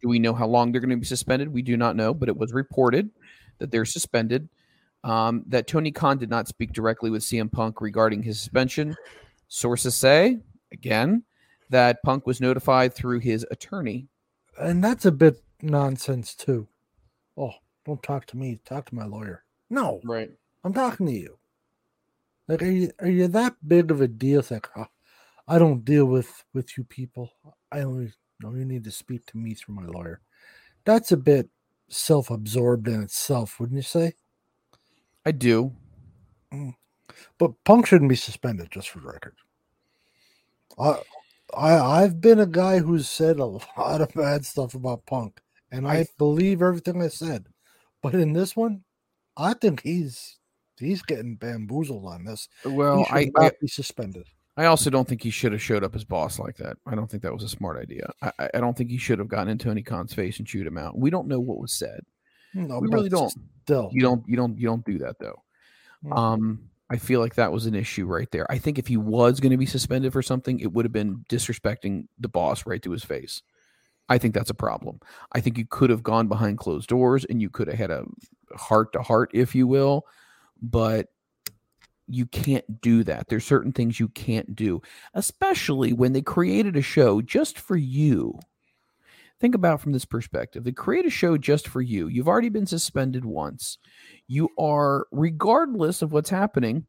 Do 0.00 0.08
we 0.08 0.18
know 0.18 0.34
how 0.34 0.46
long 0.46 0.70
they're 0.70 0.80
going 0.80 0.90
to 0.90 0.96
be 0.96 1.04
suspended? 1.04 1.52
We 1.52 1.62
do 1.62 1.76
not 1.76 1.96
know, 1.96 2.14
but 2.14 2.28
it 2.28 2.36
was 2.36 2.52
reported 2.52 3.10
that 3.58 3.70
they're 3.70 3.84
suspended. 3.84 4.48
Um, 5.04 5.44
that 5.46 5.66
Tony 5.66 5.90
Khan 5.90 6.18
did 6.18 6.30
not 6.30 6.48
speak 6.48 6.72
directly 6.72 7.10
with 7.10 7.22
CM 7.22 7.50
Punk 7.50 7.80
regarding 7.80 8.22
his 8.22 8.38
suspension. 8.38 8.96
Sources 9.48 9.94
say, 9.94 10.38
again, 10.72 11.22
that 11.70 12.02
Punk 12.02 12.26
was 12.26 12.40
notified 12.40 12.94
through 12.94 13.20
his 13.20 13.46
attorney. 13.50 14.08
And 14.58 14.82
that's 14.82 15.06
a 15.06 15.12
bit 15.12 15.42
nonsense, 15.62 16.34
too. 16.34 16.68
Oh, 17.36 17.52
don't 17.86 18.02
talk 18.02 18.26
to 18.26 18.36
me. 18.36 18.60
Talk 18.64 18.88
to 18.90 18.94
my 18.94 19.04
lawyer. 19.04 19.44
No. 19.70 20.00
Right. 20.04 20.30
I'm 20.64 20.72
talking 20.72 21.06
to 21.06 21.12
you. 21.12 21.38
Like, 22.48 22.62
are 22.62 22.70
you 22.70 22.90
are 22.98 23.08
you 23.08 23.28
that 23.28 23.56
big 23.66 23.90
of 23.90 24.00
a 24.00 24.08
deal? 24.08 24.40
It's 24.40 24.50
like, 24.50 24.68
oh, 24.76 24.86
I 25.48 25.58
don't 25.58 25.84
deal 25.84 26.04
with 26.04 26.44
with 26.52 26.76
you 26.76 26.84
people. 26.84 27.32
I 27.72 27.80
only 27.80 28.12
know 28.40 28.54
you 28.54 28.64
need 28.64 28.84
to 28.84 28.90
speak 28.90 29.24
to 29.26 29.38
me 29.38 29.54
through 29.54 29.76
my 29.76 29.86
lawyer. 29.86 30.20
That's 30.84 31.10
a 31.10 31.16
bit 31.16 31.48
self-absorbed 31.88 32.86
in 32.86 33.02
itself, 33.02 33.58
wouldn't 33.58 33.76
you 33.78 33.82
say? 33.82 34.12
I 35.24 35.32
do. 35.32 35.72
Mm. 36.52 36.74
But 37.38 37.52
Punk 37.64 37.86
shouldn't 37.86 38.10
be 38.10 38.16
suspended, 38.16 38.70
just 38.70 38.90
for 38.90 39.00
the 39.00 39.06
record. 39.06 39.36
I, 40.78 41.00
I 41.56 42.02
I've 42.02 42.20
been 42.20 42.40
a 42.40 42.46
guy 42.46 42.78
who's 42.78 43.08
said 43.08 43.38
a 43.38 43.44
lot 43.78 44.00
of 44.00 44.12
bad 44.14 44.44
stuff 44.44 44.74
about 44.74 45.06
Punk, 45.06 45.40
and 45.72 45.88
I, 45.88 46.00
I 46.00 46.06
believe 46.18 46.62
everything 46.62 47.02
I 47.02 47.08
said. 47.08 47.46
But 48.02 48.14
in 48.14 48.32
this 48.32 48.54
one, 48.54 48.84
I 49.36 49.54
think 49.54 49.82
he's 49.82 50.38
he's 50.78 51.02
getting 51.02 51.36
bamboozled 51.36 52.04
on 52.04 52.24
this. 52.24 52.48
Well, 52.64 53.06
I 53.10 53.30
I, 53.36 53.50
be 53.60 53.68
suspended. 53.68 54.26
I 54.58 54.66
also 54.66 54.90
don't 54.90 55.06
think 55.06 55.22
he 55.22 55.30
should 55.30 55.52
have 55.52 55.62
showed 55.62 55.84
up 55.84 55.94
as 55.94 56.04
boss 56.04 56.38
like 56.38 56.56
that. 56.56 56.76
I 56.84 56.96
don't 56.96 57.08
think 57.08 57.22
that 57.22 57.32
was 57.32 57.44
a 57.44 57.48
smart 57.48 57.80
idea. 57.80 58.10
I, 58.20 58.48
I 58.54 58.58
don't 58.58 58.76
think 58.76 58.90
he 58.90 58.98
should 58.98 59.20
have 59.20 59.28
gotten 59.28 59.48
in 59.48 59.56
Tony 59.56 59.82
Khan's 59.82 60.12
face 60.12 60.38
and 60.38 60.46
chewed 60.46 60.66
him 60.66 60.76
out. 60.76 60.98
We 60.98 61.10
don't 61.10 61.28
know 61.28 61.38
what 61.38 61.60
was 61.60 61.72
said. 61.72 62.00
No, 62.54 62.80
we 62.80 62.88
really 62.88 63.08
don't. 63.08 63.32
Still, 63.62 63.90
you 63.92 64.00
don't. 64.00 64.26
You 64.28 64.36
don't. 64.36 64.58
You 64.58 64.66
don't 64.66 64.84
do 64.84 64.98
that 64.98 65.20
though. 65.20 65.42
Mm. 66.04 66.16
Um, 66.18 66.70
I 66.90 66.96
feel 66.96 67.20
like 67.20 67.36
that 67.36 67.52
was 67.52 67.66
an 67.66 67.74
issue 67.74 68.06
right 68.06 68.30
there. 68.30 68.50
I 68.50 68.58
think 68.58 68.78
if 68.78 68.86
he 68.86 68.96
was 68.96 69.40
going 69.40 69.52
to 69.52 69.58
be 69.58 69.66
suspended 69.66 70.12
for 70.12 70.22
something, 70.22 70.58
it 70.58 70.72
would 70.72 70.84
have 70.84 70.92
been 70.92 71.24
disrespecting 71.28 72.08
the 72.18 72.28
boss 72.28 72.66
right 72.66 72.82
to 72.82 72.90
his 72.90 73.04
face. 73.04 73.42
I 74.08 74.18
think 74.18 74.34
that's 74.34 74.50
a 74.50 74.54
problem. 74.54 75.00
I 75.32 75.40
think 75.40 75.58
you 75.58 75.66
could 75.66 75.90
have 75.90 76.02
gone 76.02 76.28
behind 76.28 76.58
closed 76.58 76.88
doors 76.88 77.26
and 77.26 77.42
you 77.42 77.50
could 77.50 77.68
have 77.68 77.76
had 77.76 77.90
a 77.90 78.04
heart 78.56 78.94
to 78.94 79.02
heart, 79.02 79.30
if 79.34 79.54
you 79.54 79.66
will, 79.66 80.06
but 80.62 81.08
you 82.08 82.26
can't 82.26 82.80
do 82.80 83.04
that. 83.04 83.28
There's 83.28 83.44
certain 83.44 83.72
things 83.72 84.00
you 84.00 84.08
can't 84.08 84.56
do, 84.56 84.82
especially 85.14 85.92
when 85.92 86.12
they 86.12 86.22
created 86.22 86.76
a 86.76 86.82
show 86.82 87.20
just 87.20 87.58
for 87.58 87.76
you. 87.76 88.38
Think 89.40 89.54
about 89.54 89.80
from 89.80 89.92
this 89.92 90.04
perspective. 90.04 90.64
They 90.64 90.72
create 90.72 91.06
a 91.06 91.10
show 91.10 91.36
just 91.36 91.68
for 91.68 91.80
you. 91.80 92.08
You've 92.08 92.26
already 92.26 92.48
been 92.48 92.66
suspended 92.66 93.24
once. 93.24 93.78
You 94.26 94.48
are, 94.58 95.06
regardless 95.12 96.02
of 96.02 96.12
what's 96.12 96.30
happening 96.30 96.86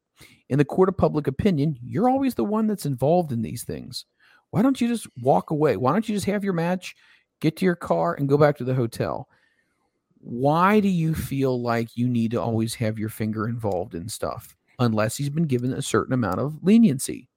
in 0.50 0.58
the 0.58 0.66
court 0.66 0.90
of 0.90 0.98
public 0.98 1.28
opinion, 1.28 1.78
you're 1.84 2.10
always 2.10 2.34
the 2.34 2.44
one 2.44 2.66
that's 2.66 2.88
involved 2.88 3.32
in 3.32 3.44
these 3.44 3.64
things. 3.64 4.06
Why 4.50 4.64
don't 4.64 4.82
you 4.82 4.88
just 4.88 5.08
walk 5.22 5.52
away? 5.52 5.78
Why 5.78 5.92
don't 5.94 6.10
you 6.10 6.16
just 6.16 6.26
have 6.26 6.44
your 6.44 6.54
match, 6.54 6.96
get 7.40 7.58
to 7.58 7.66
your 7.66 7.76
car, 7.76 8.16
and 8.16 8.28
go 8.28 8.38
back 8.38 8.58
to 8.58 8.64
the 8.64 8.74
hotel? 8.74 9.28
Why 10.18 10.80
do 10.80 10.90
you 10.90 11.14
feel 11.14 11.62
like 11.62 11.96
you 11.96 12.10
need 12.10 12.32
to 12.32 12.42
always 12.42 12.74
have 12.76 12.98
your 12.98 13.10
finger 13.10 13.48
involved 13.48 13.94
in 13.94 14.10
stuff 14.10 14.56
unless 14.80 15.18
he's 15.18 15.30
been 15.30 15.44
given 15.44 15.74
a 15.74 15.82
certain 15.82 16.14
amount 16.14 16.40
of 16.40 16.64
leniency? 16.64 17.28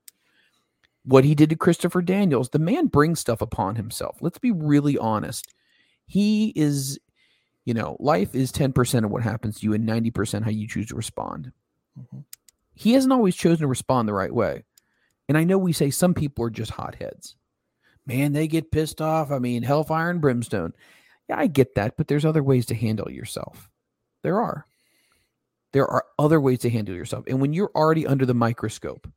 What 1.05 1.25
he 1.25 1.35
did 1.35 1.51
to 1.51 1.57
Christopher 1.57 2.01
Daniels, 2.01 2.51
the 2.51 2.59
man 2.59 2.87
brings 2.87 3.21
stuff 3.21 3.41
upon 3.41 3.75
himself. 3.75 4.19
Let's 4.21 4.39
be 4.39 4.53
really 4.53 4.97
honest. 4.97 5.53
He 6.07 6.53
is, 6.55 6.99
you 7.65 7.75
know, 7.75 7.97
life 7.99 8.35
is 8.35 8.53
10% 8.53 9.05
of 9.05 9.11
what 9.11 9.23
happens 9.23 9.59
to 9.59 9.67
you 9.67 9.73
and 9.73 9.89
90% 9.89 10.45
how 10.45 10.51
you 10.51 10.69
choose 10.69 10.87
to 10.89 10.95
respond. 10.95 11.53
Mm-hmm. 11.99 12.21
He 12.75 12.93
hasn't 12.93 13.13
always 13.13 13.35
chosen 13.35 13.63
to 13.63 13.67
respond 13.67 14.09
the 14.09 14.15
right 14.15 14.33
way. 14.33 14.65
And 15.29 15.37
I 15.37 15.45
know 15.45 15.59
we 15.59 15.73
say 15.73 15.91
some 15.91 16.15
people 16.15 16.45
are 16.45 16.51
just 16.51 16.73
hotheads. 16.73 17.37
Man, 18.07 18.33
they 18.33 18.49
get 18.49 18.73
pissed 18.73 19.01
off. 19.01 19.31
I 19.31 19.39
mean, 19.39 19.63
hellfire 19.63 20.11
and 20.11 20.21
brimstone. 20.21 20.73
Yeah, 21.29 21.39
I 21.39 21.47
get 21.47 21.75
that, 21.77 21.97
but 21.97 22.09
there's 22.09 22.25
other 22.25 22.43
ways 22.43 22.67
to 22.67 22.75
handle 22.75 23.11
yourself. 23.11 23.71
There 24.23 24.41
are. 24.41 24.67
There 25.73 25.87
are 25.87 26.05
other 26.19 26.41
ways 26.41 26.61
to 26.61 26.71
handle 26.71 26.95
yourself. 26.95 27.25
And 27.27 27.41
when 27.41 27.53
you're 27.53 27.73
already 27.75 28.07
under 28.07 28.27
the 28.27 28.35
microscope 28.35 29.09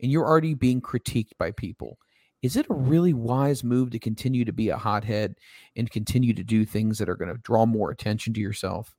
and 0.00 0.10
you're 0.10 0.26
already 0.26 0.54
being 0.54 0.80
critiqued 0.80 1.32
by 1.38 1.50
people, 1.50 1.98
is 2.42 2.56
it 2.56 2.66
a 2.70 2.74
really 2.74 3.12
wise 3.12 3.64
move 3.64 3.90
to 3.90 3.98
continue 3.98 4.44
to 4.44 4.52
be 4.52 4.68
a 4.68 4.76
hothead 4.76 5.34
and 5.76 5.90
continue 5.90 6.32
to 6.34 6.44
do 6.44 6.64
things 6.64 6.98
that 6.98 7.08
are 7.08 7.16
going 7.16 7.32
to 7.32 7.40
draw 7.42 7.66
more 7.66 7.90
attention 7.90 8.32
to 8.34 8.40
yourself? 8.40 8.94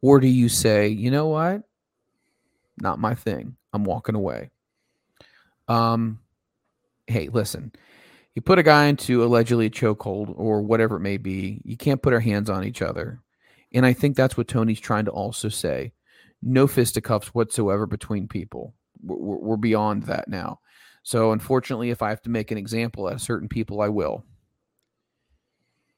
Or 0.00 0.20
do 0.20 0.28
you 0.28 0.48
say, 0.48 0.88
you 0.88 1.10
know 1.10 1.26
what? 1.26 1.62
Not 2.80 3.00
my 3.00 3.14
thing. 3.14 3.56
I'm 3.72 3.84
walking 3.84 4.14
away. 4.14 4.50
Um, 5.66 6.20
hey, 7.08 7.28
listen, 7.28 7.72
you 8.34 8.42
put 8.42 8.60
a 8.60 8.62
guy 8.62 8.86
into 8.86 9.24
allegedly 9.24 9.66
a 9.66 9.70
chokehold 9.70 10.32
or 10.36 10.62
whatever 10.62 10.96
it 10.96 11.00
may 11.00 11.16
be, 11.16 11.60
you 11.64 11.76
can't 11.76 12.00
put 12.00 12.14
our 12.14 12.20
hands 12.20 12.48
on 12.48 12.64
each 12.64 12.80
other. 12.80 13.20
And 13.74 13.84
I 13.84 13.92
think 13.92 14.16
that's 14.16 14.36
what 14.36 14.48
Tony's 14.48 14.80
trying 14.80 15.04
to 15.06 15.10
also 15.10 15.48
say. 15.48 15.92
No 16.42 16.66
fisticuffs 16.66 17.28
whatsoever 17.28 17.86
between 17.86 18.28
people. 18.28 18.74
We're, 19.02 19.36
we're 19.36 19.56
beyond 19.56 20.04
that 20.04 20.28
now. 20.28 20.60
So 21.02 21.32
unfortunately, 21.32 21.90
if 21.90 22.02
I 22.02 22.10
have 22.10 22.22
to 22.22 22.30
make 22.30 22.50
an 22.50 22.58
example 22.58 23.06
out 23.06 23.14
of 23.14 23.20
certain 23.20 23.48
people, 23.48 23.80
I 23.80 23.88
will. 23.88 24.24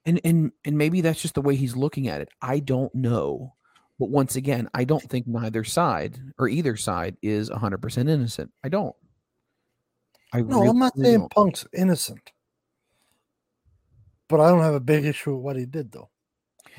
And 0.06 0.20
and 0.24 0.52
and 0.64 0.78
maybe 0.78 1.00
that's 1.00 1.20
just 1.20 1.34
the 1.34 1.42
way 1.42 1.56
he's 1.56 1.76
looking 1.76 2.08
at 2.08 2.20
it. 2.20 2.28
I 2.40 2.60
don't 2.60 2.94
know. 2.94 3.54
But 3.98 4.08
once 4.08 4.36
again, 4.36 4.68
I 4.72 4.84
don't 4.84 5.02
think 5.02 5.26
neither 5.26 5.62
side 5.62 6.18
or 6.38 6.48
either 6.48 6.74
side 6.74 7.18
is 7.20 7.50
100% 7.50 7.98
innocent. 8.08 8.50
I 8.64 8.70
don't. 8.70 8.96
I 10.32 10.40
no, 10.40 10.44
really 10.44 10.68
I'm 10.68 10.78
not 10.78 10.96
saying 10.96 11.18
don't. 11.18 11.30
Punk's 11.30 11.66
innocent. 11.76 12.32
But 14.28 14.40
I 14.40 14.48
don't 14.48 14.62
have 14.62 14.74
a 14.74 14.80
big 14.80 15.04
issue 15.04 15.34
with 15.34 15.44
what 15.44 15.56
he 15.56 15.66
did, 15.66 15.92
though. 15.92 16.09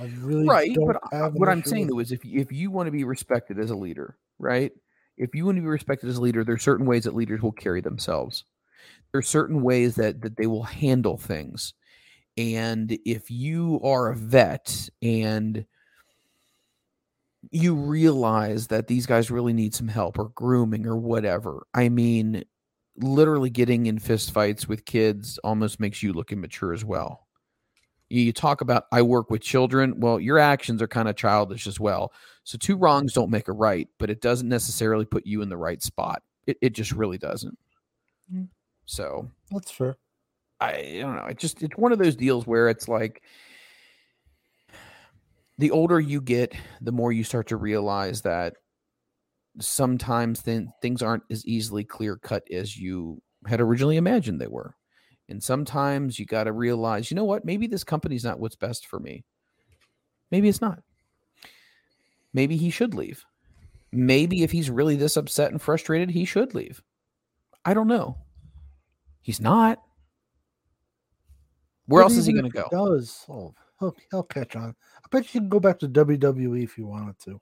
I 0.02 0.12
really 0.20 0.48
right. 0.48 0.76
but 0.86 0.98
uh, 1.14 1.30
what 1.30 1.48
I'm 1.48 1.64
saying 1.64 1.88
though 1.88 2.00
is, 2.00 2.12
if 2.12 2.26
if 2.26 2.52
you 2.52 2.72
want 2.72 2.88
to 2.88 2.92
be 2.92 3.04
respected 3.04 3.60
as 3.60 3.70
a 3.70 3.76
leader, 3.76 4.18
right? 4.40 4.72
If 5.18 5.36
you 5.36 5.46
want 5.46 5.58
to 5.58 5.62
be 5.62 5.68
respected 5.68 6.10
as 6.10 6.18
a 6.18 6.22
leader, 6.22 6.44
there 6.44 6.56
are 6.56 6.60
certain 6.60 6.88
ways 6.88 7.04
that 7.04 7.14
leaders 7.14 7.42
will 7.42 7.52
carry 7.52 7.82
themselves. 7.82 8.44
There 9.12 9.20
are 9.20 9.24
certain 9.24 9.62
ways 9.62 9.96
that 9.96 10.22
that 10.22 10.38
they 10.38 10.48
will 10.48 10.64
handle 10.64 11.18
things, 11.18 11.74
and 12.36 12.98
if 13.06 13.30
you 13.30 13.80
are 13.84 14.10
a 14.10 14.16
vet 14.16 14.90
and 15.04 15.66
you 17.52 17.76
realize 17.76 18.68
that 18.68 18.88
these 18.88 19.06
guys 19.06 19.32
really 19.32 19.54
need 19.54 19.74
some 19.74 19.88
help 19.88 20.20
or 20.20 20.30
grooming 20.30 20.86
or 20.86 20.96
whatever. 20.96 21.66
I 21.74 21.90
mean, 21.90 22.44
literally 22.98 23.50
getting 23.50 23.88
in 23.88 24.00
fist 24.00 24.32
fights 24.32 24.68
with 24.68 24.86
kids 24.86 25.40
almost 25.44 25.80
makes 25.80 26.04
you 26.04 26.14
look 26.14 26.32
immature 26.32 26.74
as 26.74 26.86
well. 26.86 27.28
You 28.12 28.34
talk 28.34 28.62
about 28.62 28.86
I 28.92 29.02
work 29.02 29.30
with 29.30 29.42
children. 29.42 30.00
Well, 30.00 30.20
your 30.20 30.38
actions 30.38 30.82
are 30.82 30.88
kind 30.88 31.08
of 31.08 31.16
childish 31.16 31.68
as 31.68 31.80
well. 31.80 32.14
So 32.44 32.58
two 32.58 32.76
wrongs 32.76 33.14
don't 33.14 33.32
make 33.32 33.48
a 33.48 33.54
right, 33.54 33.88
but 34.00 34.10
it 34.10 34.22
doesn't 34.22 34.50
necessarily 34.50 35.06
put 35.06 35.26
you 35.26 35.42
in 35.42 35.50
the 35.50 35.58
right 35.58 35.82
spot. 35.82 36.22
It 36.48 36.58
it 36.62 36.74
just 36.74 36.92
really 36.92 37.18
doesn't. 37.18 37.58
Mm. 38.34 38.50
So 38.86 39.30
that's 39.50 39.72
fair. 39.72 39.98
I, 40.60 40.72
I 40.72 41.00
don't 41.00 41.16
know. 41.16 41.26
It 41.26 41.40
just 41.40 41.64
it's 41.64 41.78
one 41.78 41.92
of 41.92 42.00
those 42.00 42.16
deals 42.16 42.46
where 42.46 42.70
it's 42.70 42.88
like 42.88 43.24
the 45.58 45.72
older 45.72 46.00
you 46.00 46.22
get, 46.22 46.54
the 46.82 46.92
more 46.92 47.12
you 47.12 47.24
start 47.24 47.48
to 47.48 47.56
realize 47.56 48.22
that 48.24 48.56
sometimes 49.60 50.42
then 50.42 50.72
things 50.82 51.02
aren't 51.02 51.24
as 51.30 51.46
easily 51.46 51.84
clear 51.84 52.16
cut 52.16 52.44
as 52.52 52.78
you 52.78 53.22
had 53.48 53.62
originally 53.62 53.98
imagined 53.98 54.40
they 54.40 54.48
were. 54.48 54.76
And 55.32 55.42
sometimes 55.42 56.20
you 56.20 56.26
got 56.26 56.44
to 56.44 56.52
realize, 56.52 57.10
you 57.10 57.16
know 57.16 57.24
what? 57.24 57.46
Maybe 57.46 57.66
this 57.66 57.84
company's 57.84 58.24
not 58.24 58.40
what's 58.40 58.56
best 58.56 58.86
for 58.86 59.00
me. 59.00 59.24
Maybe 60.30 60.50
it's 60.50 60.62
not. 60.62 60.80
Maybe 62.34 62.58
he 62.58 62.70
should 62.70 62.94
leave. 62.94 63.26
Maybe 63.92 64.44
if 64.44 64.52
he's 64.52 64.70
really 64.70 64.96
this 64.96 65.18
upset 65.18 65.52
and 65.52 65.62
frustrated, 65.62 66.12
he 66.12 66.26
should 66.26 66.54
leave. 66.54 66.82
I 67.66 67.74
don't 67.74 67.88
know. 67.88 68.18
He's 69.22 69.42
not. 69.42 69.80
Where 71.88 72.04
else 72.04 72.16
is 72.16 72.26
he 72.26 72.34
going 72.34 72.50
to 72.50 72.50
go? 72.50 72.68
Does 72.72 73.26
oh, 73.28 73.54
he'll, 73.80 73.96
he'll 74.12 74.24
catch 74.24 74.56
on. 74.56 74.76
I 74.98 75.08
bet 75.12 75.34
you 75.34 75.42
can 75.42 75.50
go 75.50 75.60
back 75.60 75.80
to 75.80 75.90
WWE 75.90 76.64
if 76.64 76.78
you 76.78 76.88
wanted 76.88 77.20
to. 77.26 77.40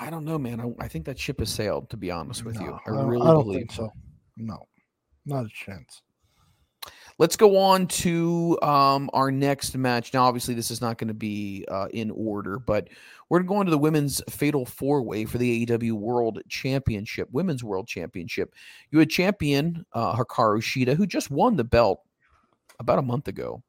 I 0.00 0.10
don't 0.10 0.24
know, 0.24 0.38
man. 0.38 0.60
I, 0.60 0.84
I 0.84 0.88
think 0.88 1.04
that 1.06 1.18
ship 1.18 1.40
has 1.40 1.50
sailed. 1.50 1.90
To 1.90 1.96
be 1.96 2.10
honest 2.10 2.44
with 2.44 2.56
no, 2.56 2.62
you, 2.62 2.78
I, 2.86 2.98
I 2.98 3.04
really 3.04 3.26
I 3.26 3.32
don't 3.32 3.44
believe 3.44 3.58
think 3.58 3.72
so. 3.72 3.90
No, 4.36 4.58
not 5.26 5.46
a 5.46 5.48
chance. 5.48 6.02
Let's 7.18 7.36
go 7.36 7.56
on 7.56 7.86
to 7.88 8.58
um, 8.60 9.08
our 9.12 9.30
next 9.30 9.76
match. 9.76 10.12
Now, 10.12 10.24
obviously, 10.24 10.54
this 10.54 10.70
is 10.72 10.80
not 10.80 10.98
going 10.98 11.08
to 11.08 11.14
be 11.14 11.64
uh, 11.68 11.86
in 11.92 12.10
order, 12.10 12.58
but 12.58 12.88
we're 13.28 13.38
going 13.38 13.46
to 13.46 13.54
go 13.54 13.60
into 13.60 13.70
the 13.70 13.78
women's 13.78 14.20
fatal 14.28 14.66
four 14.66 15.02
way 15.02 15.24
for 15.24 15.38
the 15.38 15.64
AEW 15.64 15.92
World 15.92 16.40
Championship, 16.48 17.28
Women's 17.30 17.62
World 17.62 17.86
Championship. 17.86 18.52
You 18.90 18.98
had 18.98 19.10
champion 19.10 19.86
uh, 19.92 20.16
Hikaru 20.16 20.60
Shida, 20.60 20.96
who 20.96 21.06
just 21.06 21.30
won 21.30 21.54
the 21.56 21.64
belt 21.64 22.00
about 22.80 22.98
a 22.98 23.02
month 23.02 23.28
ago. 23.28 23.62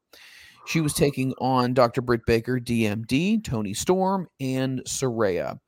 She 0.66 0.80
was 0.80 0.92
taking 0.92 1.32
on 1.38 1.74
Dr. 1.74 2.02
Britt 2.02 2.26
Baker, 2.26 2.58
DMD, 2.58 3.44
Toni 3.44 3.74
Storm, 3.74 4.28
and 4.40 4.80
Saraya. 4.80 5.60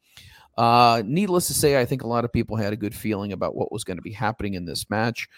Uh, 0.57 1.05
needless 1.07 1.47
to 1.47 1.55
say, 1.55 1.81
I 1.81 1.85
think 1.85 2.03
a 2.03 2.09
lot 2.09 2.25
of 2.25 2.33
people 2.33 2.57
had 2.57 2.73
a 2.73 2.77
good 2.77 2.95
feeling 2.95 3.33
about 3.33 3.55
what 3.55 3.71
was 3.71 3.85
going 3.85 3.99
to 3.99 4.03
be 4.03 4.11
happening 4.11 4.55
in 4.55 4.65
this 4.65 4.91
match. 4.91 5.29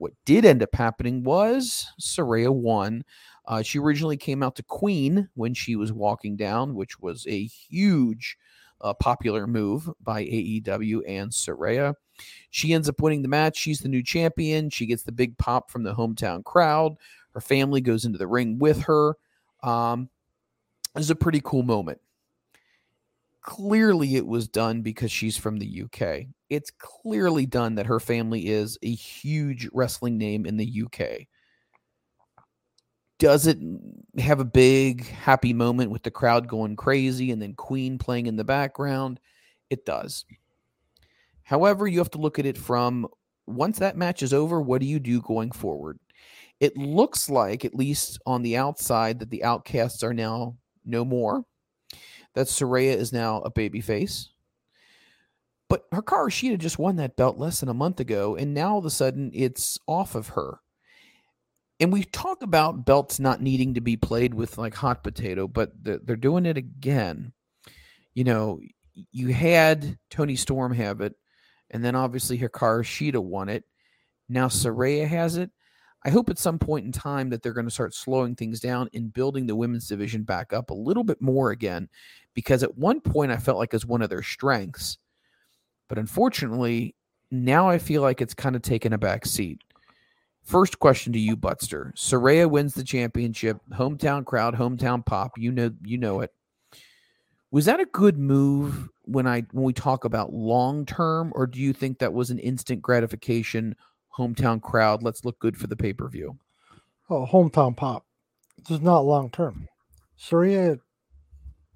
What 0.00 0.14
did 0.24 0.46
end 0.46 0.62
up 0.62 0.74
happening 0.74 1.24
was 1.24 1.86
Saraya 2.00 2.50
won. 2.50 3.04
Uh, 3.44 3.60
she 3.60 3.78
originally 3.78 4.16
came 4.16 4.42
out 4.42 4.56
to 4.56 4.62
Queen 4.62 5.28
when 5.34 5.52
she 5.52 5.76
was 5.76 5.92
walking 5.92 6.36
down, 6.36 6.74
which 6.74 6.98
was 7.00 7.26
a 7.26 7.44
huge 7.44 8.38
uh, 8.80 8.94
popular 8.94 9.46
move 9.46 9.90
by 10.02 10.24
AEW 10.24 11.02
and 11.06 11.30
Saraya. 11.30 11.92
She 12.48 12.72
ends 12.72 12.88
up 12.88 13.02
winning 13.02 13.20
the 13.20 13.28
match. 13.28 13.58
She's 13.58 13.80
the 13.80 13.90
new 13.90 14.02
champion. 14.02 14.70
She 14.70 14.86
gets 14.86 15.02
the 15.02 15.12
big 15.12 15.36
pop 15.36 15.70
from 15.70 15.82
the 15.82 15.94
hometown 15.94 16.44
crowd. 16.44 16.94
Her 17.34 17.42
family 17.42 17.82
goes 17.82 18.06
into 18.06 18.16
the 18.16 18.26
ring 18.26 18.58
with 18.58 18.80
her. 18.84 19.16
Um, 19.62 20.08
this 20.94 21.04
is 21.04 21.10
a 21.10 21.14
pretty 21.14 21.42
cool 21.44 21.62
moment. 21.62 22.00
Clearly, 23.42 24.16
it 24.16 24.26
was 24.26 24.48
done 24.48 24.80
because 24.80 25.12
she's 25.12 25.36
from 25.36 25.58
the 25.58 25.82
UK 25.84 26.28
it's 26.50 26.72
clearly 26.78 27.46
done 27.46 27.76
that 27.76 27.86
her 27.86 28.00
family 28.00 28.48
is 28.48 28.76
a 28.82 28.92
huge 28.92 29.68
wrestling 29.72 30.18
name 30.18 30.44
in 30.44 30.56
the 30.56 30.82
UK. 30.84 31.26
Does 33.20 33.46
it 33.46 33.58
have 34.18 34.40
a 34.40 34.44
big 34.44 35.06
happy 35.06 35.52
moment 35.52 35.90
with 35.90 36.02
the 36.02 36.10
crowd 36.10 36.48
going 36.48 36.74
crazy 36.74 37.30
and 37.30 37.40
then 37.40 37.54
Queen 37.54 37.98
playing 37.98 38.26
in 38.26 38.36
the 38.36 38.44
background? 38.44 39.20
It 39.68 39.86
does. 39.86 40.24
However, 41.44 41.86
you 41.86 41.98
have 41.98 42.10
to 42.12 42.18
look 42.18 42.38
at 42.38 42.46
it 42.46 42.58
from 42.58 43.06
once 43.46 43.78
that 43.78 43.96
match 43.96 44.22
is 44.22 44.32
over, 44.32 44.60
what 44.60 44.80
do 44.80 44.86
you 44.86 44.98
do 44.98 45.20
going 45.20 45.52
forward? 45.52 45.98
It 46.60 46.76
looks 46.76 47.30
like, 47.30 47.64
at 47.64 47.74
least 47.74 48.18
on 48.26 48.42
the 48.42 48.56
outside, 48.56 49.18
that 49.18 49.30
the 49.30 49.44
outcasts 49.44 50.02
are 50.02 50.14
now 50.14 50.56
no 50.84 51.04
more. 51.04 51.44
That 52.34 52.46
Saraya 52.46 52.96
is 52.96 53.12
now 53.12 53.38
a 53.38 53.50
babyface. 53.50 54.28
But 55.70 55.88
Hikaru 55.92 56.28
Shida 56.28 56.58
just 56.58 56.80
won 56.80 56.96
that 56.96 57.16
belt 57.16 57.38
less 57.38 57.60
than 57.60 57.68
a 57.68 57.74
month 57.74 58.00
ago, 58.00 58.36
and 58.36 58.52
now 58.52 58.72
all 58.72 58.78
of 58.78 58.84
a 58.84 58.90
sudden 58.90 59.30
it's 59.32 59.78
off 59.86 60.14
of 60.14 60.30
her. 60.30 60.58
And 61.78 61.92
we 61.92 62.02
talk 62.02 62.42
about 62.42 62.84
belts 62.84 63.18
not 63.20 63.40
needing 63.40 63.74
to 63.74 63.80
be 63.80 63.96
played 63.96 64.34
with 64.34 64.58
like 64.58 64.74
hot 64.74 65.02
potato, 65.04 65.46
but 65.48 65.70
they're 65.80 66.16
doing 66.16 66.44
it 66.44 66.58
again. 66.58 67.32
You 68.14 68.24
know, 68.24 68.60
you 69.12 69.28
had 69.28 69.96
Toni 70.10 70.34
Storm 70.34 70.74
have 70.74 71.00
it, 71.00 71.14
and 71.70 71.84
then 71.84 71.94
obviously 71.94 72.36
Hikaru 72.36 72.82
Shida 72.82 73.22
won 73.22 73.48
it. 73.48 73.64
Now 74.28 74.48
Saraya 74.48 75.06
has 75.06 75.36
it. 75.36 75.50
I 76.04 76.10
hope 76.10 76.30
at 76.30 76.38
some 76.38 76.58
point 76.58 76.84
in 76.84 76.92
time 76.92 77.30
that 77.30 77.42
they're 77.42 77.52
going 77.52 77.68
to 77.68 77.70
start 77.70 77.94
slowing 77.94 78.34
things 78.34 78.58
down 78.58 78.88
and 78.92 79.12
building 79.12 79.46
the 79.46 79.54
women's 79.54 79.86
division 79.86 80.24
back 80.24 80.52
up 80.52 80.70
a 80.70 80.74
little 80.74 81.04
bit 81.04 81.22
more 81.22 81.52
again, 81.52 81.88
because 82.34 82.64
at 82.64 82.76
one 82.76 83.00
point 83.00 83.30
I 83.30 83.36
felt 83.36 83.58
like 83.58 83.72
as 83.72 83.86
one 83.86 84.02
of 84.02 84.10
their 84.10 84.22
strengths 84.22 84.98
but 85.90 85.98
unfortunately, 85.98 86.94
now 87.32 87.68
I 87.68 87.78
feel 87.78 88.00
like 88.00 88.20
it's 88.22 88.32
kind 88.32 88.54
of 88.54 88.62
taken 88.62 88.92
a 88.92 88.98
back 88.98 89.26
seat. 89.26 89.60
First 90.44 90.78
question 90.78 91.12
to 91.12 91.18
you, 91.18 91.34
Butster. 91.36 91.92
Saraya 91.96 92.48
wins 92.48 92.74
the 92.74 92.84
championship. 92.84 93.58
Hometown 93.72 94.24
crowd, 94.24 94.54
hometown 94.54 95.04
pop. 95.04 95.32
You 95.36 95.50
know, 95.50 95.72
you 95.82 95.98
know 95.98 96.20
it. 96.20 96.32
Was 97.50 97.64
that 97.64 97.80
a 97.80 97.86
good 97.86 98.18
move 98.18 98.88
when 99.02 99.26
I 99.26 99.42
when 99.50 99.64
we 99.64 99.72
talk 99.72 100.04
about 100.04 100.32
long 100.32 100.86
term, 100.86 101.32
or 101.34 101.48
do 101.48 101.58
you 101.58 101.72
think 101.72 101.98
that 101.98 102.14
was 102.14 102.30
an 102.30 102.38
instant 102.38 102.80
gratification? 102.80 103.74
Hometown 104.16 104.62
crowd, 104.62 105.02
let's 105.02 105.24
look 105.24 105.40
good 105.40 105.56
for 105.56 105.66
the 105.66 105.76
pay 105.76 105.92
per 105.92 106.08
view. 106.08 106.38
Oh, 107.10 107.26
hometown 107.26 107.76
pop. 107.76 108.06
This 108.58 108.78
is 108.78 108.80
not 108.80 109.00
long 109.00 109.28
term. 109.28 109.66
Saraya 110.16 110.78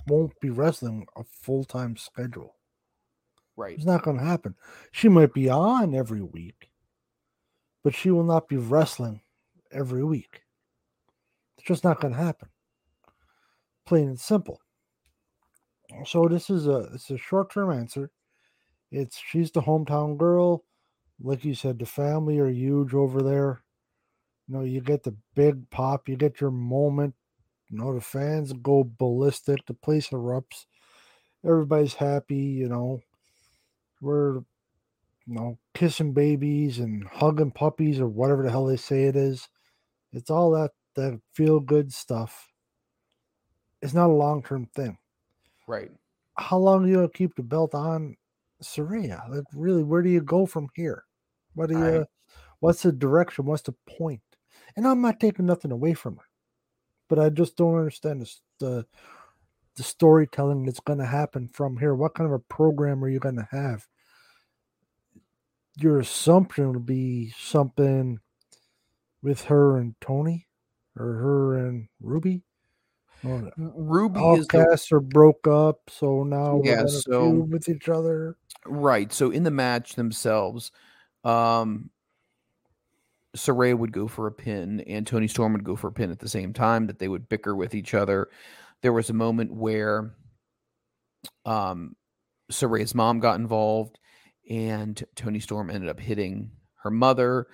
won't 0.06 0.38
be 0.40 0.50
wrestling 0.50 1.04
a 1.16 1.24
full 1.24 1.64
time 1.64 1.96
schedule. 1.96 2.54
Right. 3.56 3.76
It's 3.76 3.84
not 3.84 4.02
going 4.02 4.18
to 4.18 4.24
happen. 4.24 4.56
She 4.90 5.08
might 5.08 5.32
be 5.32 5.48
on 5.48 5.94
every 5.94 6.22
week, 6.22 6.70
but 7.82 7.94
she 7.94 8.10
will 8.10 8.24
not 8.24 8.48
be 8.48 8.56
wrestling 8.56 9.20
every 9.70 10.04
week. 10.04 10.42
It's 11.56 11.66
just 11.66 11.84
not 11.84 12.00
going 12.00 12.14
to 12.14 12.20
happen. 12.20 12.48
Plain 13.86 14.08
and 14.08 14.20
simple. 14.20 14.60
So 16.04 16.26
this 16.26 16.50
is 16.50 16.66
a 16.66 16.88
it's 16.94 17.10
a 17.10 17.18
short 17.18 17.52
term 17.52 17.70
answer. 17.70 18.10
It's 18.90 19.18
she's 19.18 19.50
the 19.50 19.60
hometown 19.60 20.16
girl. 20.16 20.64
Like 21.20 21.44
you 21.44 21.54
said, 21.54 21.78
the 21.78 21.86
family 21.86 22.38
are 22.38 22.48
huge 22.48 22.94
over 22.94 23.22
there. 23.22 23.62
You 24.48 24.54
know, 24.54 24.62
you 24.62 24.80
get 24.80 25.04
the 25.04 25.16
big 25.34 25.70
pop, 25.70 26.08
you 26.08 26.16
get 26.16 26.40
your 26.40 26.50
moment. 26.50 27.14
You 27.70 27.78
know, 27.78 27.94
the 27.94 28.00
fans 28.00 28.52
go 28.52 28.90
ballistic, 28.98 29.64
the 29.66 29.74
place 29.74 30.08
erupts. 30.08 30.66
Everybody's 31.44 31.94
happy, 31.94 32.36
you 32.36 32.68
know. 32.68 33.00
We're 34.04 34.42
you 35.26 35.34
know, 35.34 35.58
kissing 35.74 36.12
babies 36.12 36.78
and 36.78 37.04
hugging 37.04 37.50
puppies 37.50 37.98
or 37.98 38.08
whatever 38.08 38.42
the 38.42 38.50
hell 38.50 38.66
they 38.66 38.76
say 38.76 39.04
it 39.04 39.16
is. 39.16 39.48
It's 40.12 40.30
all 40.30 40.50
that 40.52 40.72
that 40.96 41.20
feel 41.32 41.60
good 41.60 41.92
stuff. 41.92 42.48
It's 43.82 43.94
not 43.94 44.10
a 44.10 44.12
long 44.12 44.42
term 44.42 44.68
thing. 44.74 44.98
Right. 45.66 45.90
How 46.36 46.58
long 46.58 46.84
do 46.84 46.90
you 46.90 47.10
keep 47.14 47.34
the 47.34 47.42
belt 47.42 47.74
on 47.74 48.16
Saraya? 48.62 49.28
Like 49.30 49.44
really, 49.54 49.82
where 49.82 50.02
do 50.02 50.10
you 50.10 50.20
go 50.20 50.46
from 50.46 50.68
here? 50.74 51.04
What 51.54 51.68
do 51.70 51.78
you 51.78 52.00
I- 52.02 52.04
what's 52.60 52.82
the 52.82 52.92
direction? 52.92 53.46
What's 53.46 53.62
the 53.62 53.74
point? 53.86 54.22
And 54.76 54.86
I'm 54.86 55.00
not 55.00 55.20
taking 55.20 55.46
nothing 55.46 55.70
away 55.70 55.94
from 55.94 56.16
her. 56.16 56.24
But 57.08 57.18
I 57.18 57.28
just 57.30 57.56
don't 57.56 57.76
understand 57.76 58.20
the 58.22 58.34
the, 58.60 58.86
the 59.76 59.82
storytelling 59.82 60.64
that's 60.64 60.80
gonna 60.80 61.06
happen 61.06 61.48
from 61.48 61.78
here. 61.78 61.94
What 61.94 62.14
kind 62.14 62.26
of 62.26 62.34
a 62.34 62.38
program 62.38 63.02
are 63.02 63.08
you 63.08 63.20
gonna 63.20 63.48
have? 63.50 63.86
Your 65.76 65.98
assumption 65.98 66.72
would 66.72 66.86
be 66.86 67.32
something 67.38 68.20
with 69.22 69.42
her 69.44 69.78
and 69.78 69.94
Toni 70.00 70.46
or 70.96 71.06
her 71.14 71.66
and 71.66 71.88
Ruby. 72.00 72.42
Or 73.24 73.50
Ruby 73.56 74.20
is 74.38 74.46
the, 74.48 74.78
are 74.92 75.00
broke 75.00 75.46
up, 75.46 75.80
so 75.88 76.22
now 76.24 76.56
we're 76.56 76.66
Yeah, 76.66 76.86
so- 76.86 77.30
with 77.30 77.68
each 77.68 77.88
other. 77.88 78.36
right. 78.66 79.12
So 79.12 79.30
in 79.30 79.42
the 79.44 79.50
match 79.50 79.94
themselves, 79.94 80.70
um, 81.24 81.90
Saray 83.34 83.76
would 83.76 83.92
go 83.92 84.06
for 84.06 84.26
a 84.26 84.32
pin, 84.32 84.80
and 84.82 85.06
Toni 85.06 85.26
Storm 85.26 85.54
would 85.54 85.64
go 85.64 85.74
for 85.74 85.88
a 85.88 85.92
pin 85.92 86.10
at 86.10 86.18
the 86.20 86.28
same 86.28 86.52
time. 86.52 86.86
That 86.86 86.98
they 86.98 87.08
would 87.08 87.28
bicker 87.28 87.56
with 87.56 87.74
each 87.74 87.94
other. 87.94 88.28
There 88.82 88.92
was 88.92 89.10
a 89.10 89.14
moment 89.14 89.52
where, 89.52 90.14
um, 91.46 91.96
Saray's 92.52 92.94
mom 92.94 93.18
got 93.20 93.40
involved, 93.40 93.98
and 94.48 95.02
Toni 95.14 95.40
Storm 95.40 95.70
ended 95.70 95.90
up 95.90 96.00
hitting 96.00 96.50
her 96.82 96.90
mother. 96.90 97.46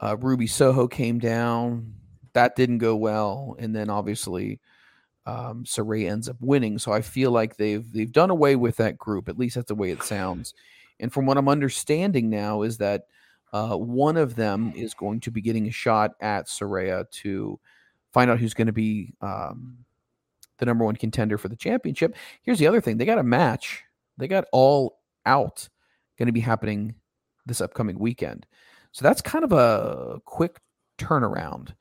Uh, 0.00 0.16
Ruby 0.18 0.46
Soho 0.46 0.88
came 0.88 1.18
down. 1.18 1.94
That 2.32 2.56
didn't 2.56 2.78
go 2.78 2.94
well, 2.96 3.56
and 3.58 3.74
then 3.74 3.90
obviously 3.90 4.60
um, 5.26 5.64
Saray 5.64 6.10
ends 6.10 6.28
up 6.28 6.36
winning. 6.40 6.78
So 6.78 6.92
I 6.92 7.02
feel 7.02 7.30
like 7.30 7.56
they've 7.56 7.90
they've 7.92 8.10
done 8.10 8.30
away 8.30 8.56
with 8.56 8.76
that 8.76 8.98
group. 8.98 9.28
At 9.28 9.38
least 9.38 9.56
that's 9.56 9.68
the 9.68 9.74
way 9.74 9.90
it 9.90 10.02
sounds. 10.02 10.54
And 11.00 11.12
from 11.12 11.26
what 11.26 11.38
I'm 11.38 11.48
understanding 11.48 12.30
now 12.30 12.62
is 12.62 12.78
that 12.78 13.04
uh, 13.52 13.76
one 13.76 14.16
of 14.16 14.36
them 14.36 14.72
is 14.76 14.94
going 14.94 15.20
to 15.20 15.30
be 15.30 15.40
getting 15.40 15.66
a 15.66 15.72
shot 15.72 16.12
at 16.20 16.46
Saraya 16.46 17.10
to 17.10 17.58
find 18.12 18.30
out 18.30 18.38
who's 18.38 18.54
going 18.54 18.66
to 18.66 18.72
be 18.72 19.14
um, 19.20 19.78
the 20.58 20.66
number 20.66 20.84
one 20.84 20.96
contender 20.96 21.38
for 21.38 21.48
the 21.48 21.56
championship. 21.56 22.14
Here's 22.42 22.58
the 22.58 22.66
other 22.66 22.80
thing: 22.80 22.96
they 22.96 23.04
got 23.04 23.18
a 23.18 23.24
match. 23.24 23.82
They 24.18 24.28
got 24.28 24.44
all 24.52 24.98
out 25.26 25.68
going 26.20 26.28
to 26.28 26.32
be 26.32 26.40
happening 26.40 26.94
this 27.46 27.62
upcoming 27.62 27.98
weekend. 27.98 28.46
So 28.92 29.02
that's 29.02 29.22
kind 29.22 29.44
of 29.44 29.52
a 29.52 30.20
quick 30.26 30.60
turnaround. 30.98 31.74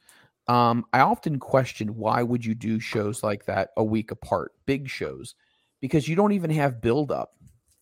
Um, 0.47 0.85
I 0.93 1.01
often 1.01 1.37
question 1.37 1.95
why 1.97 2.23
would 2.23 2.43
you 2.43 2.55
do 2.55 2.79
shows 2.79 3.21
like 3.21 3.45
that 3.45 3.69
a 3.77 3.83
week 3.83 4.09
apart, 4.09 4.53
big 4.65 4.89
shows, 4.89 5.35
because 5.81 6.07
you 6.07 6.15
don't 6.15 6.31
even 6.31 6.49
have 6.51 6.81
build 6.81 7.11
up, 7.11 7.33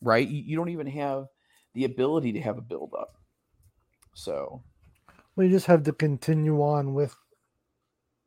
right? 0.02 0.28
You, 0.28 0.42
you 0.42 0.58
don't 0.58 0.70
even 0.70 0.88
have 0.88 1.28
the 1.76 1.86
ability 1.86 2.34
to 2.34 2.42
have 2.42 2.58
a 2.58 2.62
build 2.62 2.94
up. 3.00 3.14
So 4.16 4.64
Well, 5.36 5.46
you 5.46 5.54
just 5.54 5.68
have 5.68 5.84
to 5.84 5.94
continue 5.94 6.62
on 6.64 6.96
with 6.96 7.16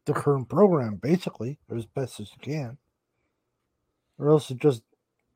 the 0.07 0.13
current 0.13 0.49
program, 0.49 0.97
basically, 0.97 1.59
or 1.69 1.77
as 1.77 1.87
best 1.87 2.21
as 2.21 2.31
you 2.31 2.39
can. 2.41 2.79
Or 4.19 4.31
else 4.31 4.51
it 4.51 4.59
just 4.59 4.83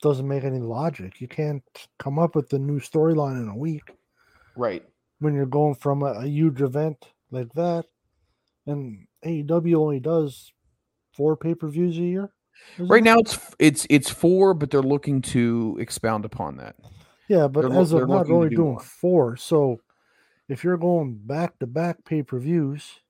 doesn't 0.05 0.29
make 0.29 0.45
any 0.45 0.59
logic. 0.59 1.19
You 1.19 1.29
can't 1.29 1.65
come 1.99 2.19
up 2.19 2.37
with 2.37 2.53
a 2.53 2.59
new 2.59 2.79
storyline 2.79 3.41
in 3.43 3.49
a 3.49 3.57
week 3.57 3.91
right, 4.55 4.85
when 5.19 5.35
you're 5.35 5.47
going 5.47 5.75
from 5.77 6.03
a, 6.03 6.13
a 6.13 6.27
huge 6.27 6.61
event 6.61 7.09
like 7.31 7.51
that. 7.55 7.87
And 8.67 9.07
AEW 9.25 9.77
only 9.77 10.01
does 10.01 10.53
four 11.15 11.39
pay 11.39 11.55
per 11.55 11.69
views 11.69 11.97
a 11.97 12.03
year. 12.03 12.35
right 12.79 13.01
it? 13.01 13.05
now 13.05 13.19
it's 13.19 13.39
it's 13.59 13.87
it's 13.89 14.11
four, 14.11 14.53
but 14.53 14.71
they're 14.71 14.83
looking 14.83 15.23
to 15.23 15.79
expound 15.81 16.27
upon 16.27 16.59
that. 16.59 16.77
Yeah, 17.29 17.49
but 17.49 17.63
They're 17.63 17.81
as 17.81 17.93
of 17.93 18.07
now, 18.07 18.23
they're 18.23 18.37
only 18.37 18.51
do 18.51 18.57
doing 18.57 18.73
more. 18.73 18.81
four. 18.81 19.37
So 19.37 19.81
if 20.51 20.63
you're 20.63 20.77
going 20.77 21.19
back 21.25 21.59
to 21.61 21.67
back 21.67 22.05
pay 22.05 22.23
per 22.23 22.39
views, 22.39 23.01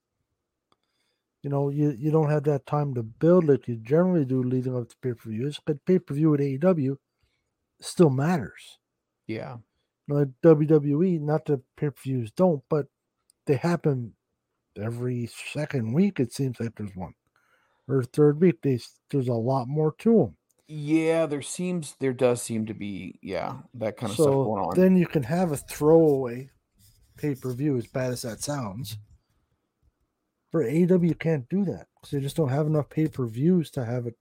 you 1.44 1.50
know, 1.50 1.68
you, 1.68 1.94
you 1.98 2.10
don't 2.10 2.30
have 2.30 2.44
that 2.44 2.64
time 2.66 2.94
to 2.94 3.02
build 3.02 3.46
like 3.46 3.68
you 3.68 3.76
generally 3.76 4.24
do 4.24 4.42
leading 4.42 4.74
up 4.74 4.88
to 4.88 4.96
pay 5.02 5.12
per 5.12 5.28
views. 5.28 5.60
But 5.64 5.84
pay 5.84 5.98
per 5.98 6.14
view 6.14 6.32
at 6.34 6.40
AEW 6.40 6.96
still 7.80 8.08
matters. 8.10 8.78
Yeah, 9.26 9.56
You 10.08 10.14
know, 10.14 10.20
at 10.22 10.28
WWE, 10.42 11.20
not 11.20 11.44
that 11.46 11.60
pay 11.76 11.90
per 11.90 12.00
views 12.02 12.30
don't, 12.32 12.62
but 12.70 12.86
they 13.46 13.56
happen 13.56 14.14
every 14.80 15.28
second 15.52 15.92
week. 15.92 16.18
It 16.18 16.32
seems 16.32 16.58
like 16.58 16.76
there's 16.76 16.96
one, 16.96 17.14
or 17.86 18.02
third 18.02 18.40
week. 18.40 18.62
They, 18.62 18.80
there's 19.10 19.28
a 19.28 19.34
lot 19.34 19.68
more 19.68 19.94
to 19.98 20.16
them. 20.18 20.36
yeah. 20.66 21.26
There 21.26 21.42
seems 21.42 21.94
there 22.00 22.14
does 22.14 22.40
seem 22.42 22.64
to 22.66 22.74
be 22.74 23.18
yeah 23.22 23.58
that 23.74 23.98
kind 23.98 24.10
of 24.10 24.16
stuff 24.16 24.26
going 24.32 24.64
on. 24.64 24.76
then 24.76 24.96
you 24.96 25.06
can 25.06 25.24
have 25.24 25.52
a 25.52 25.58
throwaway 25.58 26.50
pay 27.18 27.34
per 27.34 27.52
view, 27.52 27.76
as 27.76 27.86
bad 27.86 28.12
as 28.12 28.22
that 28.22 28.40
sounds. 28.40 28.96
For 30.54 30.62
AEW, 30.62 31.18
can't 31.18 31.48
do 31.48 31.64
that 31.64 31.88
because 31.96 32.12
they 32.12 32.20
just 32.20 32.36
don't 32.36 32.48
have 32.48 32.68
enough 32.68 32.88
pay 32.88 33.08
per 33.08 33.26
views 33.26 33.72
to 33.72 33.84
have 33.84 34.06
it 34.06 34.14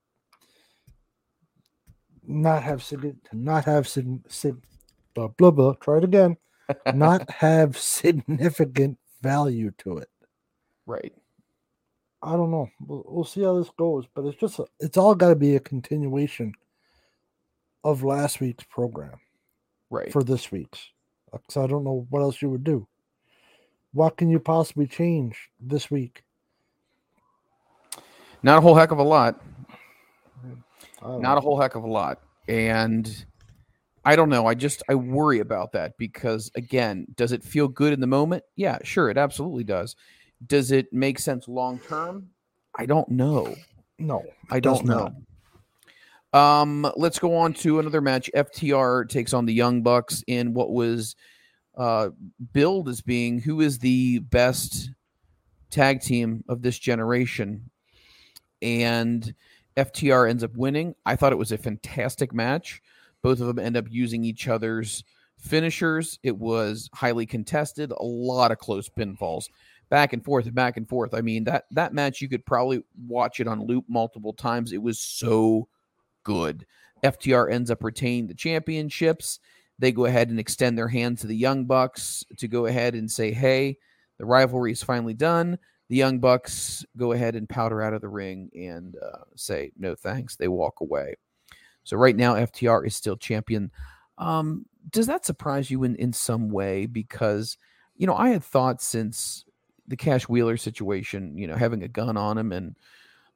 not 2.23 2.63
have 2.63 2.79
signi- 2.79 3.21
to 3.29 3.37
not 3.37 3.65
have 3.65 3.87
sig- 3.87 4.27
sig- 4.31 4.65
blah 5.13 5.27
blah 5.27 5.51
blah. 5.51 5.73
Try 5.73 5.97
it 5.97 6.03
again. 6.03 6.35
not 6.95 7.29
have 7.29 7.77
significant 7.77 8.97
value 9.21 9.69
to 9.77 9.99
it. 9.99 10.09
right. 10.87 11.13
I 12.23 12.31
don't 12.31 12.49
know. 12.49 12.67
We'll, 12.79 13.03
we'll 13.07 13.25
see 13.25 13.43
how 13.43 13.59
this 13.59 13.69
goes, 13.77 14.05
but 14.15 14.25
it's 14.25 14.39
just 14.39 14.57
a, 14.57 14.65
it's 14.79 14.97
all 14.97 15.13
got 15.13 15.29
to 15.29 15.35
be 15.35 15.55
a 15.55 15.59
continuation 15.59 16.53
of 17.83 18.01
last 18.01 18.39
week's 18.41 18.63
program 18.63 19.19
Right. 19.91 20.11
for 20.11 20.23
this 20.23 20.51
week's. 20.51 20.89
Because 21.31 21.57
I 21.57 21.67
don't 21.67 21.83
know 21.83 22.07
what 22.09 22.21
else 22.21 22.41
you 22.41 22.49
would 22.49 22.63
do. 22.63 22.87
What 23.93 24.17
can 24.17 24.29
you 24.29 24.39
possibly 24.39 24.87
change 24.87 25.49
this 25.59 25.89
week? 25.89 26.23
Not 28.41 28.57
a 28.57 28.61
whole 28.61 28.75
heck 28.75 28.91
of 28.91 28.97
a 28.97 29.03
lot. 29.03 29.41
Know. 31.01 31.37
a 31.37 31.41
whole 31.41 31.59
heck 31.59 31.75
of 31.75 31.83
a 31.83 31.87
lot 31.87 32.19
and 32.47 33.25
i 34.05 34.15
don't 34.15 34.29
know 34.29 34.45
i 34.45 34.53
just 34.53 34.83
i 34.89 34.95
worry 34.95 35.39
about 35.39 35.73
that 35.73 35.97
because 35.97 36.51
again 36.55 37.05
does 37.15 37.31
it 37.31 37.43
feel 37.43 37.67
good 37.67 37.93
in 37.93 37.99
the 37.99 38.07
moment 38.07 38.43
yeah 38.55 38.77
sure 38.83 39.09
it 39.09 39.17
absolutely 39.17 39.63
does 39.63 39.95
does 40.47 40.71
it 40.71 40.91
make 40.93 41.19
sense 41.19 41.47
long 41.47 41.79
term 41.79 42.29
i 42.77 42.85
don't 42.85 43.09
know 43.09 43.53
no. 43.99 44.23
i 44.49 44.59
don't 44.59 44.85
know 44.85 45.13
um 46.33 46.89
let's 46.95 47.19
go 47.19 47.35
on 47.35 47.53
to 47.53 47.79
another 47.79 48.01
match 48.01 48.29
ftr 48.33 49.07
takes 49.07 49.33
on 49.33 49.45
the 49.45 49.53
young 49.53 49.81
bucks 49.81 50.23
in 50.27 50.53
what 50.53 50.71
was 50.71 51.15
uh 51.75 52.09
billed 52.51 52.87
as 52.87 53.01
being 53.01 53.39
who 53.39 53.61
is 53.61 53.79
the 53.79 54.19
best 54.19 54.91
tag 55.69 56.01
team 56.01 56.43
of 56.47 56.61
this 56.61 56.77
generation 56.77 57.69
and 58.61 59.33
FTR 59.75 60.29
ends 60.29 60.43
up 60.43 60.55
winning. 60.55 60.95
I 61.05 61.15
thought 61.15 61.33
it 61.33 61.37
was 61.37 61.51
a 61.51 61.57
fantastic 61.57 62.33
match. 62.33 62.81
Both 63.21 63.41
of 63.41 63.47
them 63.47 63.59
end 63.59 63.77
up 63.77 63.85
using 63.89 64.23
each 64.23 64.47
other's 64.47 65.03
finishers. 65.37 66.19
It 66.23 66.37
was 66.37 66.89
highly 66.93 67.25
contested, 67.25 67.91
a 67.91 68.03
lot 68.03 68.51
of 68.51 68.59
close 68.59 68.89
pinfalls, 68.89 69.49
back 69.89 70.13
and 70.13 70.23
forth 70.23 70.45
and 70.45 70.55
back 70.55 70.77
and 70.77 70.87
forth. 70.87 71.13
I 71.13 71.21
mean, 71.21 71.43
that 71.45 71.65
that 71.71 71.93
match 71.93 72.21
you 72.21 72.29
could 72.29 72.45
probably 72.45 72.83
watch 73.07 73.39
it 73.39 73.47
on 73.47 73.65
loop 73.65 73.85
multiple 73.87 74.33
times. 74.33 74.71
It 74.71 74.81
was 74.81 74.99
so 74.99 75.67
good. 76.23 76.65
FTR 77.03 77.51
ends 77.51 77.69
up 77.69 77.83
retaining 77.83 78.27
the 78.27 78.33
championships. 78.33 79.39
They 79.79 79.91
go 79.91 80.05
ahead 80.05 80.29
and 80.29 80.39
extend 80.39 80.77
their 80.77 80.87
hand 80.87 81.17
to 81.19 81.27
the 81.27 81.35
Young 81.35 81.65
Bucks 81.65 82.23
to 82.37 82.47
go 82.47 82.65
ahead 82.65 82.95
and 82.95 83.09
say, 83.09 83.31
"Hey, 83.31 83.77
the 84.17 84.25
rivalry 84.25 84.71
is 84.71 84.83
finally 84.83 85.13
done." 85.13 85.57
The 85.89 85.95
Young 85.95 86.19
Bucks 86.19 86.85
go 86.97 87.11
ahead 87.11 87.35
and 87.35 87.49
powder 87.49 87.81
out 87.81 87.93
of 87.93 88.01
the 88.01 88.09
ring 88.09 88.49
and 88.55 88.95
uh, 88.95 89.23
say 89.35 89.71
no 89.77 89.95
thanks. 89.95 90.35
They 90.35 90.47
walk 90.47 90.81
away. 90.81 91.15
So 91.83 91.97
right 91.97 92.15
now, 92.15 92.35
FTR 92.35 92.87
is 92.87 92.95
still 92.95 93.17
champion. 93.17 93.71
Um, 94.17 94.65
does 94.89 95.07
that 95.07 95.25
surprise 95.25 95.69
you 95.69 95.83
in 95.83 95.95
in 95.95 96.13
some 96.13 96.49
way? 96.49 96.85
Because 96.85 97.57
you 97.95 98.07
know, 98.07 98.15
I 98.15 98.29
had 98.29 98.43
thought 98.43 98.81
since 98.81 99.45
the 99.87 99.97
Cash 99.97 100.29
Wheeler 100.29 100.57
situation, 100.57 101.37
you 101.37 101.47
know, 101.47 101.55
having 101.55 101.83
a 101.83 101.87
gun 101.87 102.17
on 102.17 102.37
him 102.37 102.51
and 102.51 102.75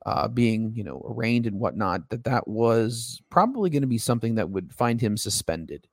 uh, 0.06 0.28
being 0.28 0.74
you 0.76 0.84
know 0.84 1.06
arraigned 1.10 1.48
and 1.48 1.60
whatnot, 1.60 2.10
that 2.10 2.24
that 2.24 2.48
was 2.48 3.22
probably 3.30 3.70
going 3.70 3.82
to 3.82 3.88
be 3.88 3.98
something 3.98 4.36
that 4.36 4.50
would 4.50 4.74
find 4.74 5.02
him 5.02 5.18
suspended. 5.18 5.88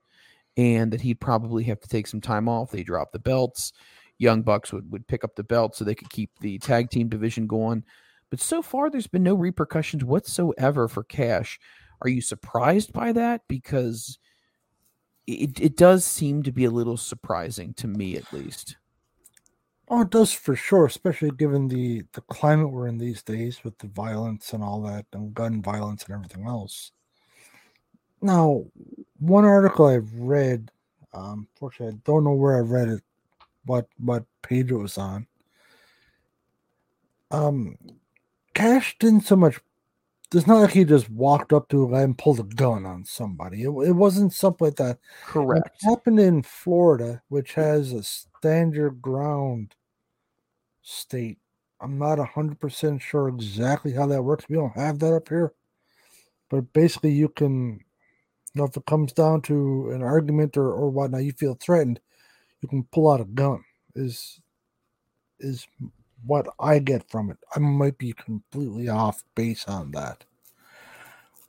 And 0.57 0.93
that 0.93 1.01
he'd 1.01 1.21
probably 1.21 1.65
have 1.65 1.81
to 1.81 1.89
take 1.89 2.07
some 2.07 2.21
time 2.21 2.49
off. 2.49 2.71
They 2.71 2.83
drop 2.83 3.13
the 3.13 3.19
belts. 3.19 3.73
Young 4.19 4.43
Bucks 4.43 4.73
would, 4.73 4.91
would 4.93 5.07
pick 5.07 5.25
up 5.25 5.35
the 5.35 5.43
belt 5.43 5.75
so 5.75 5.85
they 5.85 5.95
could 5.95 6.11
keep 6.11 6.31
the 6.41 6.59
tag 6.59 6.91
team 6.91 7.09
division 7.09 7.47
going. 7.47 7.85
But 8.31 8.41
so 8.41 8.63
far, 8.63 8.91
there's 8.91 9.07
been 9.07 9.23
no 9.23 9.35
repercussions 9.35 10.05
whatsoever 10.05 10.89
for 10.89 11.03
Cash. 11.05 11.59
Are 12.03 12.09
you 12.09 12.21
surprised 12.21 12.93
by 12.93 13.13
that? 13.13 13.43
Because 13.49 14.19
it, 15.27 15.61
it 15.61 15.77
does 15.77 16.05
seem 16.05 16.43
to 16.43 16.53
be 16.53 16.65
a 16.65 16.71
little 16.71 16.97
surprising 16.97 17.75
to 17.75 17.87
me, 17.87 18.17
at 18.17 18.33
least. 18.33 18.77
Oh, 19.89 20.03
it 20.03 20.11
does 20.11 20.33
for 20.33 20.57
sure, 20.57 20.87
especially 20.87 21.31
given 21.31 21.69
the 21.69 22.05
the 22.15 22.23
climate 22.23 22.71
we're 22.71 22.89
in 22.89 22.97
these 22.97 23.23
days 23.23 23.63
with 23.63 23.79
the 23.79 23.89
violence 23.89 24.53
and 24.53 24.65
all 24.65 24.81
that, 24.83 25.05
and 25.13 25.35
gun 25.35 25.61
violence 25.61 26.05
and 26.05 26.15
everything 26.15 26.47
else. 26.47 26.93
Now, 28.25 28.65
one 29.19 29.45
article 29.45 29.85
I've 29.85 30.11
read, 30.15 30.71
um, 31.13 31.47
fortunately, 31.57 31.95
I 31.95 32.01
don't 32.07 32.25
know 32.25 32.33
where 32.33 32.57
I 32.57 32.61
read 32.61 32.89
it, 32.89 33.03
what 33.67 33.87
what 33.99 34.25
page 34.41 34.71
it 34.71 34.77
was 34.77 34.97
on. 34.97 35.27
Um, 37.31 37.77
Cash 38.55 38.97
didn't 38.99 39.27
so 39.27 39.37
much. 39.37 39.61
It's 40.33 40.47
not 40.47 40.61
like 40.61 40.71
he 40.71 40.85
just 40.85 41.11
walked 41.11 41.53
up 41.53 41.69
to 41.69 41.85
a 41.85 41.91
guy 41.91 42.01
and 42.01 42.17
pulled 42.17 42.41
a 42.41 42.45
gun 42.45 42.87
on 42.87 43.05
somebody. 43.05 43.65
It, 43.65 43.69
it 43.69 43.93
wasn't 43.93 44.33
something 44.33 44.69
like 44.69 44.77
that. 44.77 45.01
Correct. 45.27 45.67
It 45.67 45.87
happened 45.87 46.19
in 46.19 46.43
Florida, 46.43 47.21
which 47.29 47.53
has 47.53 47.93
a 47.93 48.03
stand 48.03 48.73
your 48.73 48.91
ground 48.91 49.75
state. 50.81 51.37
I'm 51.79 51.99
not 51.99 52.17
100% 52.17 53.03
sure 53.03 53.29
exactly 53.29 53.93
how 53.93 54.07
that 54.07 54.23
works. 54.23 54.49
We 54.49 54.57
don't 54.57 54.75
have 54.77 54.99
that 55.01 55.13
up 55.13 55.29
here. 55.29 55.53
But 56.49 56.73
basically, 56.73 57.13
you 57.13 57.29
can, 57.29 57.84
you 58.55 58.61
know, 58.61 58.67
if 58.67 58.77
it 58.77 58.87
comes 58.87 59.13
down 59.13 59.43
to 59.43 59.91
an 59.91 60.03
argument 60.03 60.57
or, 60.57 60.73
or 60.73 60.89
whatnot, 60.89 61.25
you 61.25 61.33
feel 61.33 61.55
threatened, 61.55 62.01
you 62.61 62.69
can 62.69 62.85
pull 62.93 63.11
out 63.11 63.21
a 63.21 63.25
gun. 63.25 63.65
Is 63.97 64.41
is 65.41 65.67
what 66.25 66.47
I 66.59 66.79
get 66.79 67.09
from 67.11 67.31
it. 67.31 67.39
I 67.55 67.59
might 67.59 67.99
be 67.99 68.13
completely 68.13 68.89
off 68.89 69.23
base 69.35 69.65
on 69.67 69.91
that. 69.93 70.25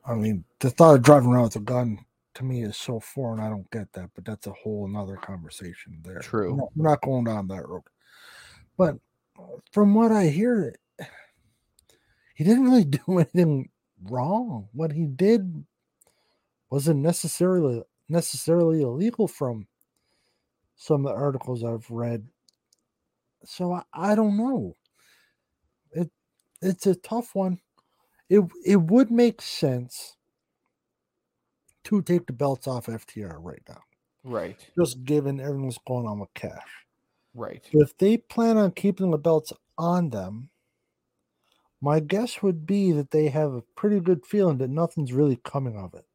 I 0.05 0.15
mean, 0.15 0.43
the 0.59 0.69
thought 0.69 0.95
of 0.95 1.03
driving 1.03 1.29
around 1.29 1.45
with 1.45 1.55
a 1.55 1.59
gun 1.59 1.99
to 2.35 2.43
me 2.43 2.63
is 2.63 2.77
so 2.77 2.99
foreign. 2.99 3.39
I 3.39 3.49
don't 3.49 3.69
get 3.71 3.91
that, 3.93 4.09
but 4.13 4.25
that's 4.25 4.47
a 4.47 4.51
whole 4.51 4.85
another 4.85 5.15
conversation 5.15 5.99
there. 6.03 6.19
True. 6.19 6.51
We're 6.51 6.57
not, 6.57 6.69
we're 6.75 6.89
not 6.89 7.01
going 7.01 7.23
down 7.23 7.47
that 7.47 7.67
road. 7.67 7.83
But 8.77 8.97
from 9.71 9.95
what 9.95 10.11
I 10.11 10.27
hear, 10.27 10.75
he 12.35 12.43
didn't 12.43 12.65
really 12.65 12.83
do 12.85 12.99
anything 13.09 13.69
wrong. 14.03 14.67
What 14.73 14.91
he 14.91 15.05
did 15.05 15.65
wasn't 16.69 17.01
necessarily 17.01 17.83
necessarily 18.09 18.81
illegal 18.81 19.27
from 19.27 19.67
some 20.75 21.05
of 21.05 21.13
the 21.13 21.19
articles 21.19 21.63
I've 21.63 21.89
read. 21.89 22.27
So 23.45 23.73
I, 23.73 23.83
I 23.93 24.15
don't 24.15 24.37
know. 24.37 24.73
It 25.91 26.11
it's 26.61 26.87
a 26.87 26.95
tough 26.95 27.35
one. 27.35 27.59
It 28.29 28.43
it 28.65 28.77
would 28.77 29.11
make 29.11 29.41
sense 29.41 30.17
to 31.85 32.01
take 32.01 32.25
the 32.25 32.33
belts 32.33 32.67
off 32.67 32.87
FTR 32.87 33.37
right 33.39 33.61
now. 33.69 33.81
Right. 34.23 34.59
Just 34.77 35.03
given 35.03 35.39
everything 35.39 35.67
that's 35.67 35.77
going 35.87 36.07
on 36.07 36.19
with 36.19 36.33
cash. 36.33 36.85
Right. 37.35 37.63
If 37.71 37.95
they 37.97 38.17
plan 38.17 38.57
on 38.57 38.71
keeping 38.71 39.11
the 39.11 39.17
belts 39.19 39.53
on 39.77 40.09
them, 40.09 40.49
my 41.79 41.99
guess 41.99 42.41
would 42.41 42.65
be 42.65 42.91
that 42.93 43.11
they 43.11 43.27
have 43.29 43.53
a 43.53 43.61
pretty 43.75 43.99
good 43.99 44.25
feeling 44.25 44.57
that 44.57 44.69
nothing's 44.69 45.13
really 45.13 45.39
coming 45.43 45.77
of 45.77 45.93
it. 45.93 46.05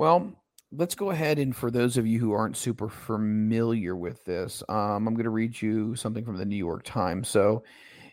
Well, 0.00 0.32
let's 0.72 0.94
go 0.94 1.10
ahead 1.10 1.38
and 1.38 1.54
for 1.54 1.70
those 1.70 1.98
of 1.98 2.06
you 2.06 2.18
who 2.18 2.32
aren't 2.32 2.56
super 2.56 2.88
familiar 2.88 3.94
with 3.94 4.24
this, 4.24 4.62
um, 4.70 5.06
I'm 5.06 5.12
going 5.12 5.24
to 5.24 5.28
read 5.28 5.60
you 5.60 5.94
something 5.94 6.24
from 6.24 6.38
the 6.38 6.46
New 6.46 6.56
York 6.56 6.84
Times. 6.84 7.28
So 7.28 7.64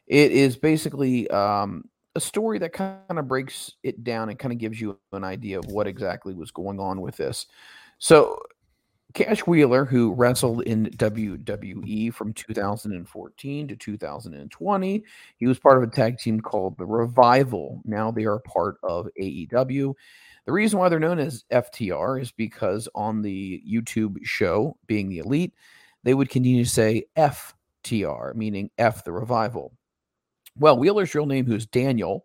it 0.06 0.34
is 0.34 0.58
basically 0.58 1.30
um, 1.30 1.86
a 2.14 2.20
story 2.20 2.60
that 2.60 2.74
kind 2.74 3.00
of 3.08 3.30
breaks 3.30 3.72
it 3.84 4.04
down 4.04 4.28
and 4.28 4.38
kind 4.38 4.52
of 4.52 4.58
gives 4.58 4.82
you 4.82 5.00
an 5.14 5.24
idea 5.24 5.60
of 5.60 5.68
what 5.68 5.88
exactly 5.88 6.34
was 6.34 6.52
going 6.52 6.78
on 6.78 7.00
with 7.00 7.16
this. 7.16 7.46
So 8.00 8.38
Cash 9.14 9.48
Wheeler, 9.48 9.86
who 9.86 10.14
wrestled 10.14 10.64
in 10.64 10.88
WWE 10.88 12.14
from 12.14 12.34
2014 12.34 13.68
to 13.70 13.76
2020, 13.78 15.04
he 15.38 15.48
was 15.48 15.58
part 15.58 15.82
of 15.82 15.84
a 15.84 15.96
tag 15.96 16.18
team 16.18 16.42
called 16.42 16.78
the 16.78 16.86
Revival. 16.86 17.82
Now 17.86 18.12
they 18.12 18.26
are 18.26 18.40
part 18.40 18.76
of 18.84 19.08
AEW. 19.18 19.94
The 20.48 20.54
reason 20.54 20.80
why 20.80 20.88
they're 20.88 20.98
known 20.98 21.20
as 21.20 21.44
FTR 21.52 22.22
is 22.22 22.32
because 22.32 22.88
on 22.96 23.22
the 23.22 23.62
YouTube 23.70 24.16
show, 24.24 24.78
being 24.88 25.10
the 25.10 25.18
elite, 25.18 25.54
they 26.04 26.14
would 26.14 26.30
continue 26.30 26.64
to 26.64 26.70
say 26.70 27.04
FTR, 27.18 28.34
meaning 28.34 28.70
F 28.78 29.04
the 29.04 29.12
revival. 29.12 29.74
Well, 30.58 30.78
Wheeler's 30.78 31.14
real 31.14 31.26
name, 31.26 31.46
who's 31.46 31.66
Daniel, 31.66 32.24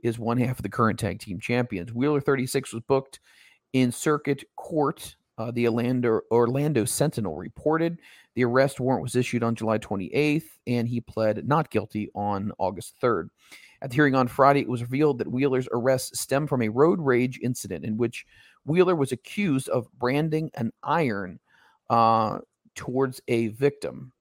is 0.00 0.18
one 0.18 0.38
half 0.38 0.58
of 0.58 0.62
the 0.62 0.70
current 0.70 0.98
tag 0.98 1.18
team 1.18 1.38
champions. 1.40 1.92
Wheeler 1.92 2.22
36 2.22 2.72
was 2.72 2.82
booked 2.88 3.20
in 3.74 3.92
circuit 3.92 4.44
court. 4.56 5.14
Uh, 5.36 5.50
the 5.50 5.68
Orlando, 5.68 6.22
Orlando 6.30 6.86
Sentinel 6.86 7.36
reported 7.36 7.98
the 8.34 8.44
arrest 8.44 8.80
warrant 8.80 9.02
was 9.02 9.14
issued 9.14 9.42
on 9.42 9.54
July 9.54 9.76
28th, 9.76 10.48
and 10.66 10.88
he 10.88 11.02
pled 11.02 11.46
not 11.46 11.70
guilty 11.70 12.08
on 12.14 12.50
August 12.56 12.94
3rd. 13.02 13.28
At 13.80 13.90
the 13.90 13.94
hearing 13.94 14.14
on 14.14 14.28
Friday, 14.28 14.60
it 14.60 14.68
was 14.68 14.82
revealed 14.82 15.18
that 15.18 15.30
Wheeler's 15.30 15.68
arrest 15.72 16.16
stemmed 16.16 16.48
from 16.48 16.62
a 16.62 16.68
road 16.68 17.00
rage 17.00 17.38
incident 17.42 17.84
in 17.84 17.96
which 17.96 18.26
Wheeler 18.64 18.96
was 18.96 19.12
accused 19.12 19.68
of 19.68 19.88
branding 19.98 20.50
an 20.54 20.72
iron 20.82 21.38
uh, 21.88 22.38
towards 22.74 23.20
a 23.28 23.48
victim. 23.48 24.12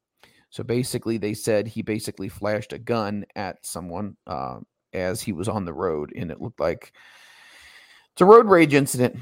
So 0.49 0.63
basically, 0.63 1.17
they 1.17 1.33
said 1.33 1.67
he 1.67 1.81
basically 1.81 2.29
flashed 2.29 2.71
a 2.71 2.77
gun 2.77 3.25
at 3.35 3.65
someone 3.65 4.15
uh, 4.27 4.59
as 4.93 5.21
he 5.21 5.33
was 5.33 5.47
on 5.47 5.65
the 5.65 5.73
road, 5.73 6.13
and 6.15 6.31
it 6.31 6.41
looked 6.41 6.59
like 6.59 6.93
it's 8.11 8.21
a 8.21 8.25
road 8.25 8.47
rage 8.47 8.73
incident. 8.73 9.17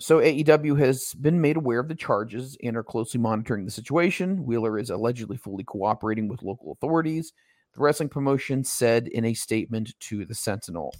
So 0.00 0.18
AEW 0.18 0.78
has 0.78 1.14
been 1.14 1.40
made 1.40 1.56
aware 1.56 1.78
of 1.78 1.88
the 1.88 1.94
charges 1.94 2.56
and 2.64 2.76
are 2.76 2.82
closely 2.82 3.20
monitoring 3.20 3.64
the 3.64 3.70
situation. 3.70 4.44
Wheeler 4.44 4.78
is 4.78 4.90
allegedly 4.90 5.36
fully 5.36 5.62
cooperating 5.62 6.26
with 6.26 6.42
local 6.42 6.72
authorities 6.72 7.32
the 7.74 7.80
wrestling 7.80 8.08
promotion 8.08 8.62
said 8.64 9.08
in 9.08 9.24
a 9.24 9.34
statement 9.34 9.98
to 10.00 10.24
the 10.24 10.34
Sentinel. 10.34 10.94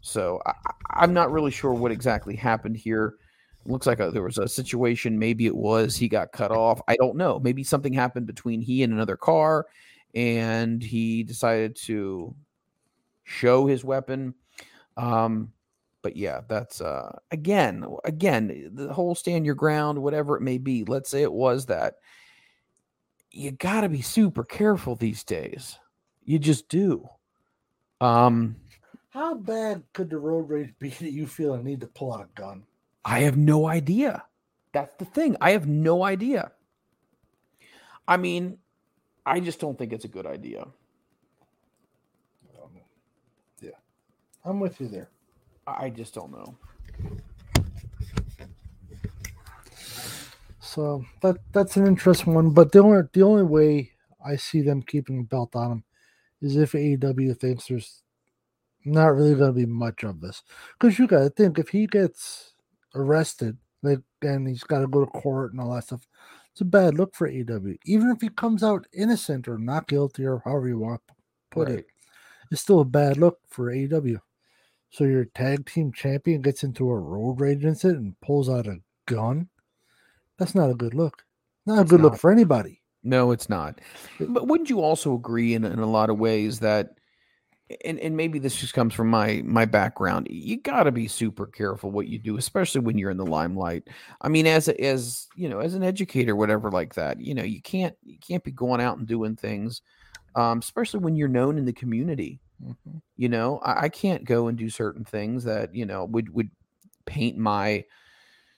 So 0.00 0.40
I, 0.46 1.04
am 1.04 1.14
not 1.14 1.32
really 1.32 1.50
sure 1.50 1.72
what 1.72 1.92
exactly 1.92 2.36
happened 2.36 2.76
here. 2.76 3.14
It 3.64 3.70
looks 3.70 3.86
like 3.86 4.00
a, 4.00 4.10
there 4.10 4.22
was 4.22 4.38
a 4.38 4.48
situation. 4.48 5.18
Maybe 5.18 5.46
it 5.46 5.56
was 5.56 5.96
he 5.96 6.08
got 6.08 6.32
cut 6.32 6.50
off. 6.50 6.80
I 6.88 6.96
don't 6.96 7.16
know. 7.16 7.40
Maybe 7.40 7.64
something 7.64 7.92
happened 7.92 8.26
between 8.26 8.60
he 8.60 8.82
and 8.82 8.92
another 8.92 9.16
car, 9.16 9.66
and 10.14 10.82
he 10.82 11.22
decided 11.22 11.76
to 11.84 12.34
show 13.24 13.66
his 13.66 13.84
weapon. 13.84 14.34
Um, 14.96 15.52
but 16.02 16.16
yeah, 16.16 16.42
that's 16.46 16.82
uh, 16.82 17.18
again, 17.30 17.86
again, 18.04 18.70
the 18.74 18.92
whole 18.92 19.14
stand 19.14 19.46
your 19.46 19.54
ground, 19.54 19.98
whatever 19.98 20.36
it 20.36 20.42
may 20.42 20.58
be. 20.58 20.84
Let's 20.84 21.08
say 21.08 21.22
it 21.22 21.32
was 21.32 21.66
that. 21.66 21.94
You 23.30 23.50
got 23.52 23.80
to 23.80 23.88
be 23.88 24.02
super 24.02 24.44
careful 24.44 24.96
these 24.96 25.24
days. 25.24 25.78
You 26.24 26.38
just 26.38 26.68
do. 26.68 27.08
Um, 28.00 28.56
How 29.10 29.34
bad 29.34 29.82
could 29.92 30.10
the 30.10 30.18
road 30.18 30.48
rage 30.48 30.74
be 30.78 30.88
that 31.00 31.12
you 31.12 31.26
feel 31.26 31.54
a 31.54 31.62
need 31.62 31.80
to 31.80 31.86
pull 31.86 32.14
out 32.14 32.22
a 32.22 32.40
gun? 32.40 32.64
I 33.04 33.20
have 33.20 33.36
no 33.36 33.66
idea. 33.66 34.24
That's 34.72 34.94
the 34.96 35.04
thing. 35.04 35.36
I 35.40 35.50
have 35.52 35.66
no 35.68 36.02
idea. 36.02 36.52
I 38.08 38.16
mean, 38.16 38.58
I 39.24 39.40
just 39.40 39.60
don't 39.60 39.78
think 39.78 39.92
it's 39.92 40.04
a 40.04 40.08
good 40.08 40.26
idea. 40.26 40.62
Um, 42.62 42.70
yeah, 43.60 43.70
I'm 44.44 44.60
with 44.60 44.80
you 44.80 44.88
there. 44.88 45.08
I 45.66 45.90
just 45.90 46.14
don't 46.14 46.32
know. 46.32 46.56
So 50.60 51.04
that 51.22 51.36
that's 51.52 51.76
an 51.76 51.86
interesting 51.86 52.34
one. 52.34 52.50
But 52.50 52.72
the 52.72 52.80
only 52.80 53.02
the 53.12 53.22
only 53.22 53.44
way 53.44 53.92
I 54.24 54.36
see 54.36 54.60
them 54.60 54.82
keeping 54.82 55.20
a 55.20 55.22
belt 55.22 55.54
on 55.54 55.72
him 55.72 55.84
is 56.44 56.56
if 56.56 56.72
AEW 56.72 57.38
thinks 57.38 57.66
there's 57.66 58.02
not 58.84 59.14
really 59.14 59.34
going 59.34 59.52
to 59.52 59.58
be 59.58 59.66
much 59.66 60.04
of 60.04 60.20
this. 60.20 60.42
Because 60.78 60.98
you 60.98 61.06
got 61.06 61.20
to 61.20 61.30
think 61.30 61.58
if 61.58 61.70
he 61.70 61.86
gets 61.86 62.54
arrested, 62.94 63.56
like, 63.82 64.00
and 64.22 64.46
he's 64.46 64.62
got 64.62 64.80
to 64.80 64.86
go 64.86 65.04
to 65.04 65.10
court 65.10 65.52
and 65.52 65.60
all 65.60 65.74
that 65.74 65.84
stuff, 65.84 66.06
it's 66.52 66.60
a 66.60 66.64
bad 66.64 66.94
look 66.94 67.14
for 67.14 67.28
AEW. 67.28 67.76
Even 67.86 68.10
if 68.10 68.20
he 68.20 68.28
comes 68.28 68.62
out 68.62 68.86
innocent 68.92 69.48
or 69.48 69.58
not 69.58 69.88
guilty 69.88 70.24
or 70.24 70.42
however 70.44 70.68
you 70.68 70.78
want 70.78 71.00
to 71.08 71.14
put 71.50 71.68
right. 71.68 71.78
it, 71.78 71.86
it's 72.50 72.62
still 72.62 72.80
a 72.80 72.84
bad 72.84 73.16
look 73.16 73.38
for 73.48 73.72
AEW. 73.72 74.20
So 74.90 75.04
your 75.04 75.24
tag 75.24 75.66
team 75.66 75.92
champion 75.92 76.40
gets 76.42 76.62
into 76.62 76.88
a 76.88 76.98
road 76.98 77.40
rage 77.40 77.64
incident 77.64 78.00
and 78.00 78.20
pulls 78.20 78.48
out 78.48 78.68
a 78.68 78.76
gun. 79.06 79.48
That's 80.38 80.54
not 80.54 80.70
a 80.70 80.74
good 80.74 80.94
look. 80.94 81.24
Not 81.66 81.78
a 81.78 81.80
it's 81.80 81.90
good 81.90 82.00
not. 82.00 82.12
look 82.12 82.20
for 82.20 82.30
anybody. 82.30 82.80
No, 83.04 83.30
it's 83.32 83.48
not. 83.50 83.80
But 84.18 84.48
wouldn't 84.48 84.70
you 84.70 84.80
also 84.80 85.14
agree 85.14 85.54
in, 85.54 85.64
in 85.64 85.78
a 85.78 85.86
lot 85.86 86.10
of 86.10 86.18
ways 86.18 86.60
that 86.60 86.94
and 87.84 87.98
and 87.98 88.16
maybe 88.16 88.38
this 88.38 88.56
just 88.56 88.74
comes 88.74 88.92
from 88.92 89.08
my 89.08 89.42
my 89.44 89.64
background 89.64 90.26
you 90.30 90.60
got 90.60 90.82
to 90.82 90.92
be 90.92 91.08
super 91.08 91.46
careful 91.46 91.90
what 91.90 92.08
you 92.08 92.18
do 92.18 92.36
especially 92.36 92.82
when 92.82 92.98
you're 92.98 93.10
in 93.10 93.16
the 93.16 93.26
limelight. 93.26 93.84
I 94.20 94.28
mean 94.28 94.46
as 94.46 94.68
a, 94.68 94.78
as 94.80 95.26
you 95.34 95.48
know 95.48 95.60
as 95.60 95.74
an 95.74 95.82
educator 95.82 96.36
whatever 96.36 96.70
like 96.70 96.94
that 96.94 97.20
you 97.20 97.34
know 97.34 97.42
you 97.42 97.62
can't 97.62 97.96
you 98.02 98.18
can't 98.26 98.44
be 98.44 98.52
going 98.52 98.80
out 98.82 98.98
and 98.98 99.06
doing 99.06 99.36
things 99.36 99.80
um, 100.36 100.58
especially 100.58 101.00
when 101.00 101.16
you're 101.16 101.28
known 101.28 101.58
in 101.58 101.64
the 101.64 101.72
community. 101.72 102.40
Mhm. 102.62 103.00
you 103.16 103.28
know 103.28 103.58
I, 103.58 103.84
I 103.84 103.88
can't 103.88 104.24
go 104.24 104.46
and 104.48 104.58
do 104.58 104.68
certain 104.70 105.04
things 105.04 105.44
that 105.44 105.74
you 105.74 105.86
know 105.86 106.04
would 106.04 106.32
would 106.34 106.50
paint 107.06 107.36
my 107.38 107.84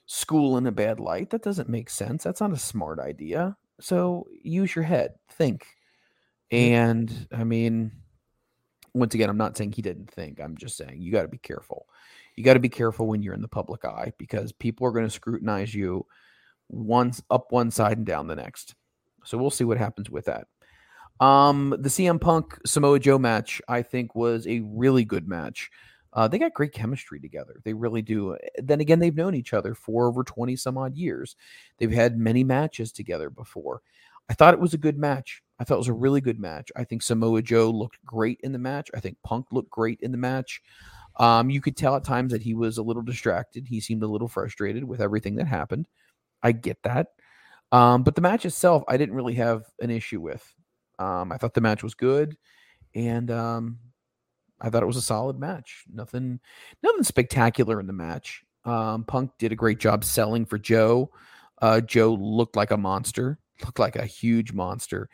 school 0.07 0.57
in 0.57 0.67
a 0.67 0.73
bad 0.73 1.01
light. 1.01 1.31
That 1.31 1.43
doesn't 1.43 1.69
make 1.69 1.91
sense. 1.91 2.25
That's 2.25 2.41
not 2.41 2.53
a 2.53 2.59
smart 2.59 2.99
idea 3.01 3.57
so 3.81 4.27
use 4.43 4.75
your 4.75 4.85
head 4.85 5.15
think. 5.33 5.67
And 6.51 7.27
i 7.33 7.43
mean 7.45 7.91
once 8.95 9.15
again 9.15 9.29
i'm 9.29 9.37
not 9.37 9.57
saying 9.57 9.73
he 9.73 9.83
didn't 9.83 10.11
think 10.11 10.41
i'm 10.41 10.57
just 10.57 10.77
saying 10.77 11.03
you 11.03 11.13
got 11.13 11.23
to 11.23 11.29
be 11.29 11.39
careful. 11.39 11.87
You 12.37 12.45
got 12.45 12.55
to 12.55 12.61
be 12.61 12.69
careful 12.69 13.07
when 13.07 13.23
you're 13.23 13.35
in 13.35 13.41
the 13.41 13.49
public 13.49 13.85
eye 13.85 14.13
because 14.19 14.53
people 14.53 14.87
are 14.87 14.93
going 14.93 15.07
to 15.07 15.11
scrutinize 15.11 15.75
you 15.75 16.07
once 16.69 17.23
up 17.31 17.51
one 17.51 17.71
side 17.71 17.97
and 17.97 18.07
down 18.07 18.27
the 18.27 18.37
next. 18.37 18.75
So 19.25 19.39
we'll 19.39 19.51
see 19.51 19.65
what 19.65 19.79
happens 19.79 20.11
with 20.11 20.27
that. 20.27 20.47
Um, 21.19 21.75
the 21.79 21.89
CM 21.89 22.21
Punk 22.21 22.59
Samoa 22.67 23.01
Joe 23.01 23.19
match, 23.19 23.63
I 23.69 23.83
think, 23.83 24.15
was 24.15 24.47
a 24.47 24.61
really 24.61 25.05
good 25.05 25.27
match. 25.27 25.71
Uh, 26.17 26.27
they 26.27 26.39
got 26.39 26.55
great 26.55 26.73
chemistry 26.73 27.21
together. 27.21 27.61
They 27.63 27.75
really 27.75 28.01
do. 28.01 28.39
Then 28.57 28.81
again, 28.81 29.01
they've 29.01 29.15
known 29.15 29.35
each 29.35 29.53
other 29.53 29.75
for 29.75 30.09
over 30.09 30.25
20 30.25 30.57
some 30.57 30.79
odd 30.79 30.97
years. 30.97 31.37
They've 31.77 31.93
had 31.93 32.19
many 32.19 32.43
matches 32.43 32.91
together 32.91 33.29
before. 33.29 33.83
I 34.31 34.35
thought 34.35 34.55
it 34.55 34.61
was 34.61 34.73
a 34.73 34.79
good 34.79 34.99
match. 34.99 35.43
I 35.61 35.65
thought 35.65 35.75
it 35.75 35.79
was 35.79 35.89
a 35.89 35.93
really 35.93 36.23
good 36.23 36.41
match. 36.41 36.73
I 36.75 36.85
think 36.85 37.03
Samoa 37.03 37.43
Joe 37.43 37.71
looked 37.71 38.05
great 38.05 38.41
in 38.43 38.53
the 38.53 38.59
match. 38.59 38.89
I 38.95 39.01
think 39.01 39.19
Punk 39.23 39.47
looked 39.53 39.71
great 39.71 40.01
in 40.01 40.11
the 40.11 40.19
match. 40.19 40.63
Um, 41.19 41.51
you 41.51 41.61
could 41.61 41.77
tell 41.77 41.97
at 41.97 42.05
times 42.05 42.33
that 42.33 42.43
he 42.43 42.55
was 42.55 42.79
a 42.79 42.83
little 42.83 43.03
distracted. 43.03 43.67
He 43.69 43.81
seemed 43.81 44.03
a 44.03 44.09
little 44.09 44.29
frustrated 44.29 44.85
with 44.85 45.03
everything 45.03 45.37
that 45.37 45.47
happened. 45.47 45.87
I 46.43 46.53
get 46.53 46.83
that. 46.85 47.09
Um, 47.73 48.03
but 48.03 48.15
the 48.15 48.23
match 48.23 48.47
itself, 48.47 48.85
I 48.89 48.97
didn't 48.97 49.15
really 49.15 49.35
have 49.35 49.65
an 49.81 49.91
issue 49.91 50.21
with. 50.21 50.47
Um, 50.99 51.31
I 51.31 51.37
thought 51.37 51.53
the 51.53 51.61
match 51.61 51.83
was 51.83 51.95
good, 51.95 52.39
and 52.95 53.31
um, 53.31 53.79
I 54.61 54.71
thought 54.71 54.83
it 54.83 54.87
was 54.87 54.97
a 54.97 55.03
solid 55.03 55.39
match. 55.39 55.85
Nothing, 55.93 56.41
nothing 56.83 57.03
spectacular 57.03 57.81
in 57.81 57.87
the 57.87 57.93
match. 57.93 58.43
Um, 58.65 59.05
Punk 59.05 59.31
did 59.39 59.53
a 59.53 59.57
great 59.57 59.79
job 59.79 60.05
selling 60.05 60.45
for 60.45 60.59
Joe. 60.59 61.11
Uh, 61.61 61.81
Joe 61.81 62.15
looked 62.15 62.57
like 62.57 62.71
a 62.71 62.77
monster, 62.77 63.39
looked 63.65 63.79
like 63.79 63.97
a 63.97 64.07
huge 64.07 64.53
monster, 64.53 65.09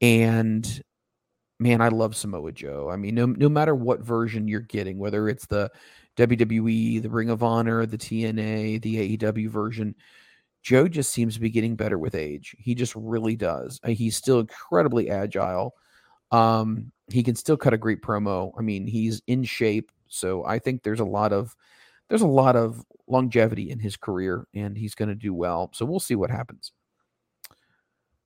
and 0.00 0.82
man, 1.58 1.80
I 1.80 1.88
love 1.88 2.16
Samoa 2.16 2.52
Joe. 2.52 2.88
I 2.90 2.96
mean, 2.96 3.14
no, 3.14 3.26
no 3.26 3.48
matter 3.48 3.74
what 3.74 4.00
version 4.00 4.48
you're 4.48 4.60
getting, 4.60 4.98
whether 4.98 5.28
it's 5.28 5.46
the 5.46 5.70
WWE, 6.16 7.02
the 7.02 7.10
Ring 7.10 7.30
of 7.30 7.42
Honor, 7.42 7.86
the 7.86 7.98
TNA, 7.98 8.82
the 8.82 9.16
AEW 9.16 9.48
version, 9.48 9.94
Joe 10.62 10.88
just 10.88 11.12
seems 11.12 11.34
to 11.34 11.40
be 11.40 11.50
getting 11.50 11.76
better 11.76 11.98
with 11.98 12.14
age. 12.14 12.56
He 12.58 12.74
just 12.74 12.94
really 12.94 13.36
does. 13.36 13.80
Uh, 13.82 13.90
He's 13.90 14.16
still 14.16 14.40
incredibly 14.40 15.10
agile. 15.10 15.74
Um, 16.30 16.92
he 17.12 17.22
can 17.22 17.34
still 17.34 17.56
cut 17.56 17.74
a 17.74 17.78
great 17.78 18.02
promo. 18.02 18.52
I 18.58 18.62
mean, 18.62 18.86
he's 18.86 19.22
in 19.26 19.44
shape, 19.44 19.90
so 20.08 20.44
I 20.44 20.58
think 20.58 20.82
there's 20.82 21.00
a 21.00 21.04
lot 21.04 21.32
of 21.32 21.56
there's 22.08 22.22
a 22.22 22.26
lot 22.26 22.56
of 22.56 22.84
longevity 23.06 23.70
in 23.70 23.78
his 23.78 23.96
career, 23.96 24.46
and 24.54 24.76
he's 24.76 24.94
going 24.94 25.08
to 25.08 25.14
do 25.14 25.32
well. 25.32 25.70
So 25.72 25.84
we'll 25.84 26.00
see 26.00 26.16
what 26.16 26.30
happens. 26.30 26.72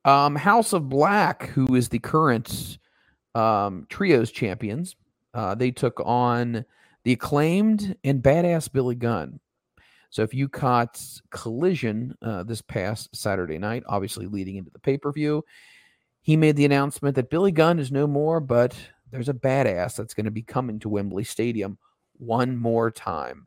Um, 0.05 0.37
House 0.37 0.73
of 0.73 0.89
Black, 0.89 1.49
who 1.49 1.75
is 1.75 1.89
the 1.89 1.99
current 1.99 2.79
um, 3.35 3.87
trios 3.89 4.31
champions, 4.31 4.97
uh, 5.33 5.55
they 5.55 5.71
took 5.71 6.01
on 6.05 6.65
the 7.05 7.13
acclaimed 7.13 7.97
and 8.05 8.23
badass 8.23 8.71
Billy 8.71 8.95
Gunn. 8.95 9.41
So 10.11 10.23
if 10.23 10.33
you 10.33 10.49
caught 10.49 11.03
Collision 11.31 12.15
uh, 12.23 12.45
this 12.45 12.63
past 12.63 13.15
Saturday 13.17 13.59
night, 13.59 13.83
obviously 13.87 14.27
leading 14.27 14.57
into 14.57 14.71
the 14.71 14.79
pay 14.79 14.97
per 14.97 15.11
view, 15.11 15.45
he 16.25 16.39
made 16.39 16.57
the 16.57 16.65
announcement 16.65 17.17
that 17.17 17.29
Billy 17.29 17.53
Gunn 17.53 17.79
is 17.79 17.93
no 17.93 18.07
more, 18.07 18.41
but 18.41 18.75
there's 19.11 19.29
a 19.29 19.35
badass 19.35 19.95
that's 19.95 20.15
going 20.15 20.25
to 20.25 20.31
be 20.31 20.43
coming 20.43 20.79
to 20.81 20.89
Wembley 20.89 21.23
Stadium 21.23 21.77
one 22.17 22.57
more 22.57 22.91
time. 22.91 23.47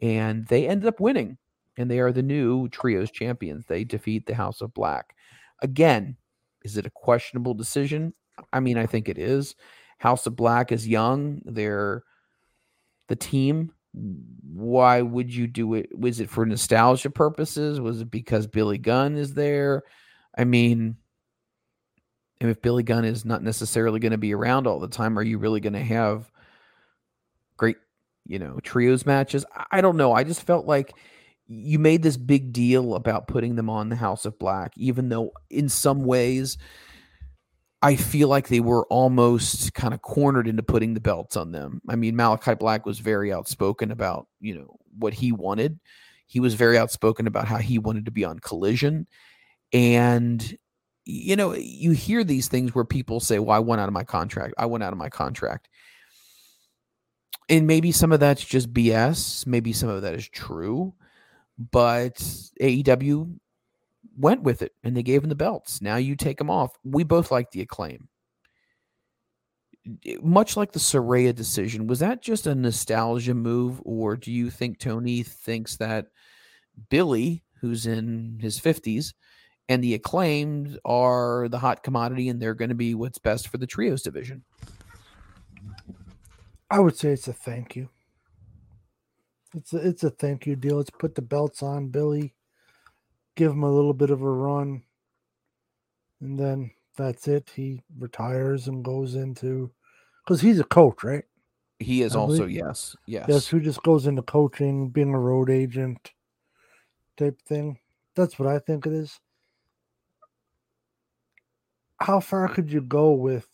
And 0.00 0.46
they 0.46 0.66
ended 0.66 0.88
up 0.88 1.00
winning, 1.00 1.36
and 1.76 1.90
they 1.90 2.00
are 2.00 2.12
the 2.12 2.22
new 2.22 2.66
trios 2.70 3.10
champions. 3.10 3.66
They 3.66 3.84
defeat 3.84 4.24
the 4.24 4.34
House 4.34 4.62
of 4.62 4.72
Black. 4.72 5.14
Again, 5.60 6.16
is 6.64 6.78
it 6.78 6.86
a 6.86 6.90
questionable 6.90 7.52
decision? 7.52 8.14
I 8.54 8.60
mean, 8.60 8.78
I 8.78 8.86
think 8.86 9.10
it 9.10 9.18
is. 9.18 9.54
House 9.98 10.26
of 10.26 10.34
Black 10.34 10.72
is 10.72 10.88
young. 10.88 11.42
They're 11.44 12.04
the 13.08 13.16
team. 13.16 13.70
Why 13.92 15.02
would 15.02 15.32
you 15.32 15.46
do 15.46 15.74
it? 15.74 15.90
Was 15.94 16.20
it 16.20 16.30
for 16.30 16.46
nostalgia 16.46 17.10
purposes? 17.10 17.82
Was 17.82 18.00
it 18.00 18.10
because 18.10 18.46
Billy 18.46 18.78
Gunn 18.78 19.18
is 19.18 19.34
there? 19.34 19.82
I 20.38 20.44
mean, 20.44 20.96
and 22.40 22.50
if 22.50 22.60
Billy 22.62 22.82
Gunn 22.82 23.04
is 23.04 23.24
not 23.24 23.42
necessarily 23.42 24.00
going 24.00 24.12
to 24.12 24.18
be 24.18 24.34
around 24.34 24.66
all 24.66 24.80
the 24.80 24.88
time, 24.88 25.18
are 25.18 25.22
you 25.22 25.38
really 25.38 25.60
going 25.60 25.74
to 25.74 25.82
have 25.82 26.30
great, 27.56 27.76
you 28.26 28.38
know, 28.38 28.58
trios 28.62 29.06
matches? 29.06 29.44
I- 29.70 29.80
don't 29.80 29.96
know. 29.96 30.12
I 30.12 30.24
just 30.24 30.42
felt 30.42 30.66
like 30.66 30.94
you 31.46 31.78
made 31.78 32.02
this 32.02 32.16
big 32.16 32.52
deal 32.52 32.94
about 32.94 33.28
putting 33.28 33.54
them 33.54 33.70
on 33.70 33.88
the 33.88 33.96
House 33.96 34.24
of 34.24 34.38
Black, 34.38 34.72
even 34.76 35.08
though 35.08 35.32
in 35.50 35.68
some 35.68 36.04
ways 36.04 36.58
I 37.82 37.96
feel 37.96 38.28
like 38.28 38.48
they 38.48 38.60
were 38.60 38.86
almost 38.86 39.74
kind 39.74 39.92
of 39.92 40.00
cornered 40.00 40.48
into 40.48 40.62
putting 40.62 40.94
the 40.94 41.00
belts 41.00 41.36
on 41.36 41.52
them. 41.52 41.82
I 41.86 41.96
mean, 41.96 42.14
Malakai 42.14 42.58
Black 42.58 42.86
was 42.86 42.98
very 42.98 43.30
outspoken 43.30 43.90
about, 43.90 44.26
you 44.40 44.54
know, 44.54 44.76
what 44.98 45.12
he 45.12 45.32
wanted. 45.32 45.78
He 46.26 46.40
was 46.40 46.54
very 46.54 46.78
outspoken 46.78 47.26
about 47.26 47.46
how 47.46 47.58
he 47.58 47.78
wanted 47.78 48.06
to 48.06 48.10
be 48.10 48.24
on 48.24 48.38
collision. 48.38 49.06
And 49.70 50.56
you 51.04 51.36
know, 51.36 51.54
you 51.54 51.92
hear 51.92 52.24
these 52.24 52.48
things 52.48 52.74
where 52.74 52.84
people 52.84 53.20
say, 53.20 53.38
Well, 53.38 53.56
I 53.56 53.60
went 53.60 53.80
out 53.80 53.88
of 53.88 53.94
my 53.94 54.04
contract. 54.04 54.54
I 54.58 54.66
went 54.66 54.84
out 54.84 54.92
of 54.92 54.98
my 54.98 55.08
contract. 55.08 55.68
And 57.48 57.66
maybe 57.66 57.92
some 57.92 58.12
of 58.12 58.20
that's 58.20 58.42
just 58.44 58.72
BS. 58.72 59.46
Maybe 59.46 59.72
some 59.72 59.90
of 59.90 60.02
that 60.02 60.14
is 60.14 60.28
true. 60.28 60.94
But 61.58 62.16
AEW 62.60 63.38
went 64.16 64.42
with 64.42 64.62
it 64.62 64.72
and 64.82 64.96
they 64.96 65.02
gave 65.02 65.22
him 65.22 65.28
the 65.28 65.34
belts. 65.34 65.82
Now 65.82 65.96
you 65.96 66.16
take 66.16 66.38
them 66.38 66.50
off. 66.50 66.76
We 66.84 67.04
both 67.04 67.30
like 67.30 67.50
the 67.50 67.60
acclaim. 67.60 68.08
Much 70.22 70.56
like 70.56 70.72
the 70.72 70.78
Saraya 70.78 71.34
decision, 71.34 71.86
was 71.86 71.98
that 71.98 72.22
just 72.22 72.46
a 72.46 72.54
nostalgia 72.54 73.34
move, 73.34 73.82
or 73.84 74.16
do 74.16 74.32
you 74.32 74.48
think 74.48 74.78
Tony 74.78 75.22
thinks 75.22 75.76
that 75.76 76.06
Billy, 76.88 77.44
who's 77.60 77.86
in 77.86 78.38
his 78.40 78.58
50s, 78.58 79.12
and 79.68 79.82
the 79.82 79.94
acclaimed 79.94 80.78
are 80.84 81.48
the 81.48 81.58
hot 81.58 81.82
commodity 81.82 82.28
and 82.28 82.40
they're 82.40 82.54
going 82.54 82.68
to 82.68 82.74
be 82.74 82.94
what's 82.94 83.18
best 83.18 83.48
for 83.48 83.58
the 83.58 83.66
trios 83.66 84.02
division? 84.02 84.44
I 86.70 86.80
would 86.80 86.96
say 86.96 87.10
it's 87.10 87.28
a 87.28 87.32
thank 87.32 87.76
you. 87.76 87.88
It's 89.54 89.72
a, 89.72 89.76
it's 89.76 90.02
a 90.04 90.10
thank 90.10 90.46
you 90.46 90.56
deal. 90.56 90.76
Let's 90.78 90.90
put 90.90 91.14
the 91.14 91.22
belts 91.22 91.62
on 91.62 91.88
Billy, 91.88 92.34
give 93.36 93.52
him 93.52 93.62
a 93.62 93.72
little 93.72 93.94
bit 93.94 94.10
of 94.10 94.22
a 94.22 94.30
run, 94.30 94.82
and 96.20 96.38
then 96.38 96.72
that's 96.96 97.28
it. 97.28 97.50
He 97.54 97.82
retires 97.98 98.66
and 98.66 98.84
goes 98.84 99.14
into 99.14 99.70
because 100.24 100.40
he's 100.40 100.58
a 100.58 100.64
coach, 100.64 101.04
right? 101.04 101.24
He 101.78 102.02
is 102.02 102.16
I 102.16 102.20
also, 102.20 102.38
believe- 102.38 102.56
yes, 102.56 102.96
yes. 103.06 103.26
Yes, 103.28 103.46
who 103.46 103.60
just 103.60 103.82
goes 103.82 104.06
into 104.06 104.22
coaching, 104.22 104.88
being 104.88 105.14
a 105.14 105.18
road 105.20 105.50
agent 105.50 106.12
type 107.16 107.40
thing. 107.42 107.78
That's 108.16 108.38
what 108.38 108.48
I 108.48 108.58
think 108.58 108.86
it 108.86 108.92
is. 108.92 109.20
How 112.00 112.20
far 112.20 112.48
could 112.48 112.70
you 112.70 112.80
go 112.80 113.12
with 113.12 113.48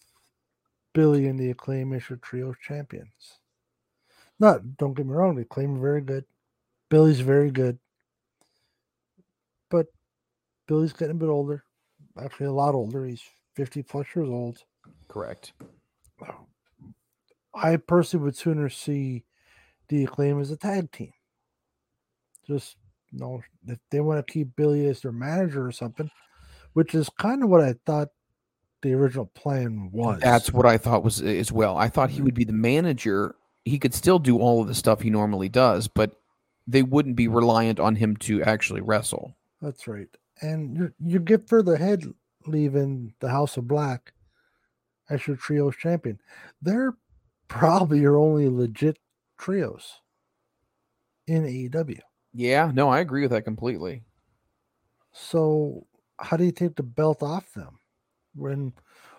Billy 0.94 1.26
and 1.26 1.38
the 1.38 1.50
Acclaim 1.50 1.92
Issue 1.92 2.16
Trio 2.16 2.54
champions? 2.54 3.38
Not, 4.38 4.76
don't 4.76 4.94
get 4.94 5.06
me 5.06 5.12
wrong, 5.12 5.36
the 5.36 5.42
Acclaim 5.42 5.76
are 5.76 5.80
very 5.80 6.00
good. 6.00 6.24
Billy's 6.88 7.20
very 7.20 7.50
good. 7.50 7.78
But 9.70 9.86
Billy's 10.66 10.92
getting 10.92 11.16
a 11.16 11.18
bit 11.18 11.28
older. 11.28 11.64
Actually, 12.20 12.46
a 12.46 12.52
lot 12.52 12.74
older. 12.74 13.04
He's 13.04 13.22
50 13.54 13.82
plus 13.82 14.06
years 14.14 14.28
old. 14.28 14.64
Correct. 15.08 15.52
I 17.54 17.76
personally 17.76 18.24
would 18.24 18.36
sooner 18.36 18.68
see 18.68 19.24
the 19.88 20.04
acclaim 20.04 20.40
as 20.40 20.50
a 20.50 20.56
tag 20.56 20.90
team. 20.92 21.12
Just 22.46 22.76
you 23.10 23.18
know, 23.18 23.42
if 23.66 23.78
they 23.90 24.00
want 24.00 24.24
to 24.24 24.32
keep 24.32 24.54
Billy 24.56 24.86
as 24.86 25.00
their 25.00 25.12
manager 25.12 25.66
or 25.66 25.72
something, 25.72 26.10
which 26.72 26.94
is 26.94 27.10
kind 27.18 27.42
of 27.42 27.48
what 27.48 27.60
I 27.60 27.74
thought 27.84 28.08
the 28.82 28.94
original 28.94 29.26
plan 29.26 29.90
was. 29.92 30.20
That's 30.20 30.52
what 30.52 30.66
I 30.66 30.78
thought 30.78 31.04
was 31.04 31.20
as 31.20 31.52
well. 31.52 31.76
I 31.76 31.88
thought 31.88 32.10
he 32.10 32.22
would 32.22 32.34
be 32.34 32.44
the 32.44 32.52
manager. 32.52 33.34
He 33.64 33.78
could 33.78 33.94
still 33.94 34.18
do 34.18 34.38
all 34.38 34.62
of 34.62 34.68
the 34.68 34.74
stuff 34.74 35.00
he 35.00 35.10
normally 35.10 35.48
does, 35.48 35.88
but 35.88 36.20
they 36.66 36.82
wouldn't 36.82 37.16
be 37.16 37.28
reliant 37.28 37.80
on 37.80 37.96
him 37.96 38.16
to 38.18 38.42
actually 38.42 38.80
wrestle. 38.80 39.36
That's 39.60 39.86
right. 39.86 40.08
And 40.40 40.76
you 40.76 40.92
you 41.04 41.18
get 41.18 41.48
further 41.48 41.74
ahead 41.74 42.04
leaving 42.46 43.12
the 43.20 43.28
House 43.28 43.56
of 43.56 43.68
Black 43.68 44.12
as 45.10 45.26
your 45.26 45.36
trios 45.36 45.76
champion. 45.76 46.18
They're 46.62 46.94
probably 47.48 48.00
your 48.00 48.16
only 48.16 48.48
legit 48.48 48.98
trios 49.36 50.00
in 51.26 51.44
AEW. 51.44 52.00
Yeah, 52.32 52.70
no, 52.72 52.88
I 52.88 53.00
agree 53.00 53.22
with 53.22 53.32
that 53.32 53.42
completely. 53.42 54.02
So 55.12 55.86
how 56.18 56.36
do 56.36 56.44
you 56.44 56.52
take 56.52 56.76
the 56.76 56.82
belt 56.82 57.22
off 57.22 57.52
them? 57.52 57.79
When 58.34 58.72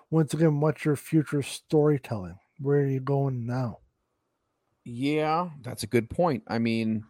once 0.09 0.33
again, 0.33 0.59
what's 0.59 0.85
your 0.85 0.95
future 0.95 1.41
storytelling? 1.41 2.38
Where 2.59 2.79
are 2.79 2.85
you 2.88 2.99
going 2.99 3.45
now? 3.45 3.79
Yeah, 4.83 5.49
that's 5.61 5.83
a 5.83 5.88
good 5.88 6.09
point. 6.09 6.43
I 6.47 6.57
mean, 6.59 7.03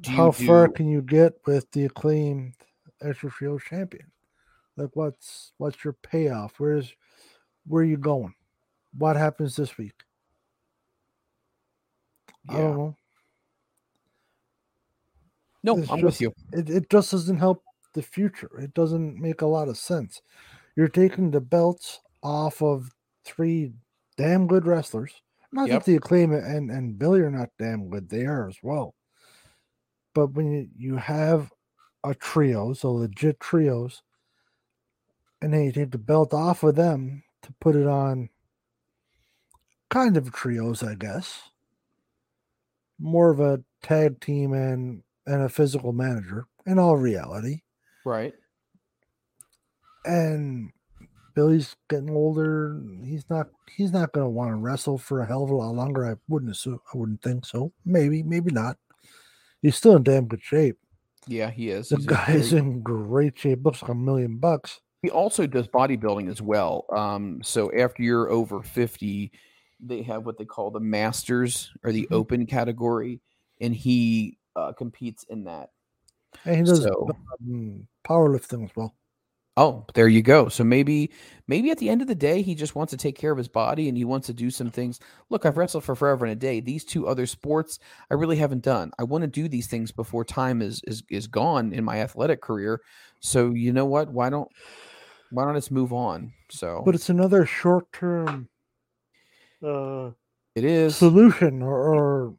do 0.00 0.10
How 0.10 0.30
far 0.30 0.68
can 0.68 0.88
you 0.88 1.02
get 1.02 1.34
with 1.46 1.70
the 1.72 1.84
acclaimed 1.84 2.54
extra 3.02 3.30
trio 3.30 3.58
champion? 3.58 4.10
Like 4.76 4.90
what's 4.94 5.52
what's 5.58 5.84
your 5.84 5.92
payoff? 5.94 6.54
Where's 6.58 6.92
where 7.66 7.82
are 7.82 7.86
you 7.86 7.96
going? 7.96 8.34
What 8.96 9.16
happens 9.16 9.56
this 9.56 9.76
week? 9.78 9.94
I 12.48 12.54
don't 12.58 12.76
know. 12.76 12.96
No, 15.62 15.78
It's 15.78 15.90
I'm 15.90 16.00
just- 16.00 16.04
with 16.04 16.20
you. 16.20 16.32
It, 16.52 16.68
it 16.70 16.90
just 16.90 17.10
doesn't 17.10 17.38
help 17.38 17.62
the 17.94 18.02
future. 18.02 18.50
It 18.58 18.74
doesn't 18.74 19.18
make 19.18 19.40
a 19.40 19.46
lot 19.46 19.68
of 19.68 19.78
sense. 19.78 20.20
You're 20.76 20.88
taking 20.88 21.30
the 21.30 21.40
belts 21.40 22.00
off 22.22 22.62
of 22.62 22.90
three 23.24 23.72
damn 24.16 24.46
good 24.46 24.66
wrestlers. 24.66 25.22
Not 25.52 25.68
Yep. 25.68 25.80
that 25.80 25.86
the 25.86 25.96
acclaim 25.96 26.32
and, 26.32 26.70
and 26.70 26.98
Billy 26.98 27.20
are 27.20 27.30
not 27.30 27.50
damn 27.58 27.88
good, 27.88 28.08
they 28.08 28.26
are 28.26 28.48
as 28.48 28.58
well. 28.62 28.94
But 30.14 30.32
when 30.32 30.50
you, 30.50 30.68
you 30.76 30.96
have 30.96 31.52
a 32.02 32.14
trio, 32.14 32.72
so 32.72 32.92
legit 32.92 33.38
trios, 33.40 34.02
and 35.40 35.52
then 35.52 35.62
you 35.64 35.72
take 35.72 35.90
the 35.92 35.98
belt 35.98 36.34
off 36.34 36.62
of 36.62 36.74
them 36.74 37.22
to 37.42 37.52
put 37.60 37.76
it 37.76 37.86
on 37.86 38.30
kind 39.90 40.16
of 40.16 40.32
trios, 40.32 40.82
I 40.82 40.94
guess. 40.94 41.50
More 42.98 43.30
of 43.30 43.40
a 43.40 43.62
tag 43.82 44.20
team 44.20 44.52
and 44.52 45.02
and 45.26 45.42
a 45.42 45.48
physical 45.48 45.92
manager 45.92 46.46
in 46.66 46.78
all 46.78 46.96
reality. 46.96 47.62
Right. 48.04 48.34
And 50.04 50.70
Billy's 51.34 51.74
getting 51.88 52.10
older. 52.10 52.80
He's 53.04 53.28
not 53.30 53.48
he's 53.76 53.92
not 53.92 54.12
gonna 54.12 54.28
want 54.30 54.50
to 54.50 54.56
wrestle 54.56 54.98
for 54.98 55.20
a 55.20 55.26
hell 55.26 55.44
of 55.44 55.50
a 55.50 55.54
lot 55.54 55.74
longer. 55.74 56.06
I 56.10 56.14
wouldn't 56.28 56.52
assume 56.52 56.80
I 56.92 56.96
wouldn't 56.98 57.22
think 57.22 57.44
so. 57.46 57.72
Maybe, 57.84 58.22
maybe 58.22 58.52
not. 58.52 58.76
He's 59.62 59.76
still 59.76 59.96
in 59.96 60.02
damn 60.02 60.26
good 60.26 60.42
shape. 60.42 60.78
Yeah, 61.26 61.50
he 61.50 61.70
is. 61.70 61.88
The 61.88 61.96
He's 61.96 62.04
a 62.06 62.08
guy's 62.08 62.50
very- 62.50 62.62
in 62.62 62.82
great 62.82 63.38
shape. 63.38 63.64
Looks 63.64 63.80
like 63.82 63.90
a 63.90 63.94
million 63.94 64.36
bucks. 64.36 64.80
He 65.00 65.10
also 65.10 65.46
does 65.46 65.68
bodybuilding 65.68 66.28
as 66.30 66.40
well. 66.42 66.84
Um, 66.94 67.42
so 67.42 67.72
after 67.72 68.02
you're 68.02 68.30
over 68.30 68.62
50, 68.62 69.32
they 69.80 70.02
have 70.02 70.24
what 70.26 70.38
they 70.38 70.44
call 70.44 70.70
the 70.70 70.80
masters 70.80 71.72
or 71.82 71.92
the 71.92 72.06
Mhm. 72.06 72.12
open 72.14 72.46
category, 72.46 73.20
and 73.60 73.74
he 73.74 74.38
uh, 74.56 74.72
competes 74.72 75.24
in 75.24 75.44
that. 75.44 75.70
And 76.44 76.56
he 76.56 76.62
does 76.62 76.82
So- 76.84 77.08
um, 77.42 77.88
powerlifting 78.06 78.64
as 78.64 78.70
well. 78.76 78.94
Oh, 79.56 79.86
there 79.94 80.08
you 80.08 80.20
go. 80.20 80.48
So 80.48 80.64
maybe, 80.64 81.12
maybe 81.46 81.70
at 81.70 81.78
the 81.78 81.88
end 81.88 82.02
of 82.02 82.08
the 82.08 82.14
day, 82.16 82.42
he 82.42 82.56
just 82.56 82.74
wants 82.74 82.90
to 82.90 82.96
take 82.96 83.16
care 83.16 83.30
of 83.30 83.38
his 83.38 83.46
body 83.46 83.88
and 83.88 83.96
he 83.96 84.04
wants 84.04 84.26
to 84.26 84.34
do 84.34 84.50
some 84.50 84.68
things. 84.70 84.98
Look, 85.30 85.46
I've 85.46 85.56
wrestled 85.56 85.84
for 85.84 85.94
forever 85.94 86.24
and 86.24 86.32
a 86.32 86.36
day. 86.36 86.58
These 86.58 86.84
two 86.84 87.06
other 87.06 87.24
sports, 87.26 87.78
I 88.10 88.14
really 88.14 88.36
haven't 88.36 88.64
done. 88.64 88.90
I 88.98 89.04
want 89.04 89.22
to 89.22 89.28
do 89.28 89.48
these 89.48 89.68
things 89.68 89.92
before 89.92 90.24
time 90.24 90.60
is 90.60 90.80
is 90.88 91.04
is 91.08 91.28
gone 91.28 91.72
in 91.72 91.84
my 91.84 92.00
athletic 92.00 92.42
career. 92.42 92.80
So 93.20 93.50
you 93.52 93.72
know 93.72 93.86
what? 93.86 94.10
Why 94.10 94.28
don't 94.28 94.48
why 95.30 95.44
don't 95.44 95.54
just 95.54 95.70
move 95.70 95.92
on? 95.92 96.32
So 96.50 96.84
But 96.84 96.94
it's 96.94 97.08
another 97.08 97.46
short 97.46 97.92
term 97.92 98.48
uh 99.62 100.10
it 100.54 100.64
is. 100.64 101.10
solution 101.10 101.62
or, 101.62 101.94
or 101.94 102.34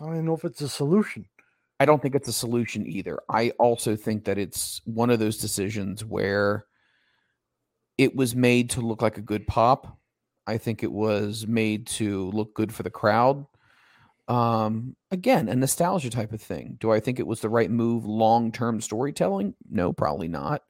I 0.00 0.04
don't 0.06 0.14
even 0.14 0.26
know 0.26 0.34
if 0.36 0.44
it's 0.44 0.60
a 0.62 0.68
solution. 0.68 1.26
I 1.80 1.84
don't 1.84 2.02
think 2.02 2.14
it's 2.14 2.28
a 2.28 2.32
solution 2.32 2.86
either. 2.86 3.20
I 3.28 3.50
also 3.58 3.94
think 3.94 4.24
that 4.24 4.38
it's 4.38 4.80
one 4.84 5.10
of 5.10 5.18
those 5.18 5.38
decisions 5.38 6.04
where 6.04 6.66
it 7.96 8.16
was 8.16 8.34
made 8.34 8.70
to 8.70 8.80
look 8.80 9.00
like 9.00 9.16
a 9.16 9.22
good 9.22 9.46
pop. 9.46 9.98
I 10.46 10.58
think 10.58 10.82
it 10.82 10.90
was 10.90 11.46
made 11.46 11.86
to 11.88 12.30
look 12.30 12.54
good 12.54 12.74
for 12.74 12.82
the 12.82 12.90
crowd. 12.90 13.46
Um, 14.26 14.96
again, 15.10 15.48
a 15.48 15.54
nostalgia 15.54 16.10
type 16.10 16.32
of 16.32 16.40
thing. 16.40 16.76
Do 16.80 16.90
I 16.90 17.00
think 17.00 17.18
it 17.18 17.26
was 17.26 17.40
the 17.40 17.48
right 17.48 17.70
move 17.70 18.04
long 18.04 18.50
term 18.50 18.80
storytelling? 18.80 19.54
No, 19.70 19.92
probably 19.92 20.28
not. 20.28 20.62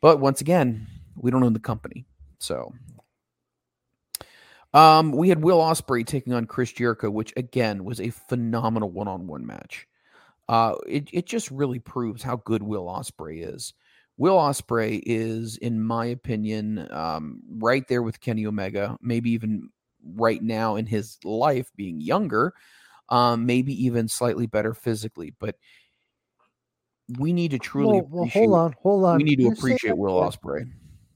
But 0.00 0.20
once 0.20 0.40
again, 0.40 0.86
we 1.16 1.30
don't 1.30 1.44
own 1.44 1.52
the 1.52 1.60
company. 1.60 2.06
So 2.40 2.74
um, 4.74 5.12
we 5.12 5.28
had 5.28 5.42
Will 5.42 5.60
Ospreay 5.60 6.04
taking 6.04 6.32
on 6.32 6.46
Chris 6.46 6.72
Jericho, 6.72 7.08
which 7.08 7.32
again 7.36 7.84
was 7.84 8.00
a 8.00 8.10
phenomenal 8.10 8.90
one 8.90 9.08
on 9.08 9.26
one 9.26 9.46
match 9.46 9.86
uh, 10.48 10.74
it, 10.86 11.08
it 11.12 11.26
just 11.26 11.50
really 11.50 11.78
proves 11.78 12.22
how 12.22 12.36
good 12.36 12.62
Will 12.62 12.86
Ospreay 12.86 13.54
is. 13.54 13.74
Will 14.16 14.36
Ospreay 14.36 15.02
is, 15.04 15.56
in 15.56 15.82
my 15.82 16.06
opinion, 16.06 16.86
um, 16.92 17.40
right 17.58 17.86
there 17.88 18.02
with 18.02 18.20
Kenny 18.20 18.46
Omega, 18.46 18.96
maybe 19.00 19.30
even 19.30 19.70
right 20.04 20.42
now 20.42 20.76
in 20.76 20.86
his 20.86 21.18
life 21.24 21.70
being 21.76 22.00
younger, 22.00 22.52
um, 23.08 23.46
maybe 23.46 23.72
even 23.84 24.06
slightly 24.06 24.46
better 24.46 24.74
physically. 24.74 25.34
But 25.40 25.56
we 27.18 27.32
need 27.32 27.50
to 27.50 27.58
truly 27.58 28.00
Well, 28.00 28.08
well, 28.10 28.30
hold 28.30 28.54
on, 28.54 28.74
hold 28.80 29.04
on. 29.04 29.16
We 29.18 29.24
need 29.24 29.36
to 29.36 29.44
Can 29.44 29.56
say 29.56 29.58
appreciate 29.58 29.96
Will? 29.96 30.14
Ospreay. 30.14 30.70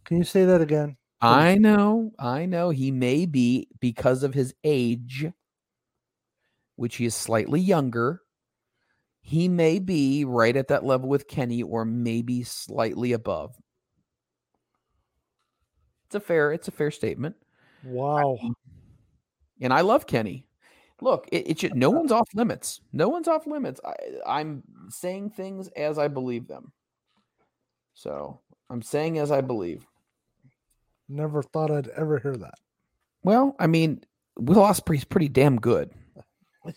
Can 0.04 0.16
you 0.16 0.24
say 0.24 0.44
that 0.44 0.60
again? 0.60 0.96
I 1.20 1.56
know, 1.56 2.12
I 2.18 2.46
know. 2.46 2.70
He 2.70 2.90
may 2.90 3.26
be 3.26 3.68
because 3.80 4.22
of 4.22 4.34
his 4.34 4.54
age, 4.64 5.26
which 6.76 6.96
he 6.96 7.04
is 7.04 7.14
slightly 7.14 7.60
younger. 7.60 8.22
He 9.28 9.46
may 9.46 9.78
be 9.78 10.24
right 10.24 10.56
at 10.56 10.68
that 10.68 10.86
level 10.86 11.06
with 11.06 11.28
Kenny, 11.28 11.62
or 11.62 11.84
maybe 11.84 12.42
slightly 12.44 13.12
above. 13.12 13.54
It's 16.06 16.14
a 16.14 16.20
fair, 16.20 16.50
it's 16.50 16.66
a 16.66 16.70
fair 16.70 16.90
statement. 16.90 17.36
Wow. 17.84 18.38
And 19.60 19.70
I 19.70 19.82
love 19.82 20.06
Kenny. 20.06 20.46
Look, 21.02 21.28
it, 21.30 21.46
it 21.46 21.60
should, 21.60 21.74
no 21.74 21.90
one's 21.90 22.10
off 22.10 22.30
limits. 22.34 22.80
No 22.94 23.10
one's 23.10 23.28
off 23.28 23.46
limits. 23.46 23.82
I, 23.84 23.96
I'm 24.26 24.62
saying 24.88 25.28
things 25.28 25.68
as 25.76 25.98
I 25.98 26.08
believe 26.08 26.48
them. 26.48 26.72
So 27.92 28.40
I'm 28.70 28.80
saying 28.80 29.18
as 29.18 29.30
I 29.30 29.42
believe. 29.42 29.84
Never 31.06 31.42
thought 31.42 31.70
I'd 31.70 31.88
ever 31.88 32.18
hear 32.18 32.36
that. 32.38 32.54
Well, 33.22 33.54
I 33.58 33.66
mean, 33.66 34.00
Will 34.38 34.62
Ospreay's 34.62 35.04
pretty 35.04 35.28
damn 35.28 35.60
good. 35.60 35.90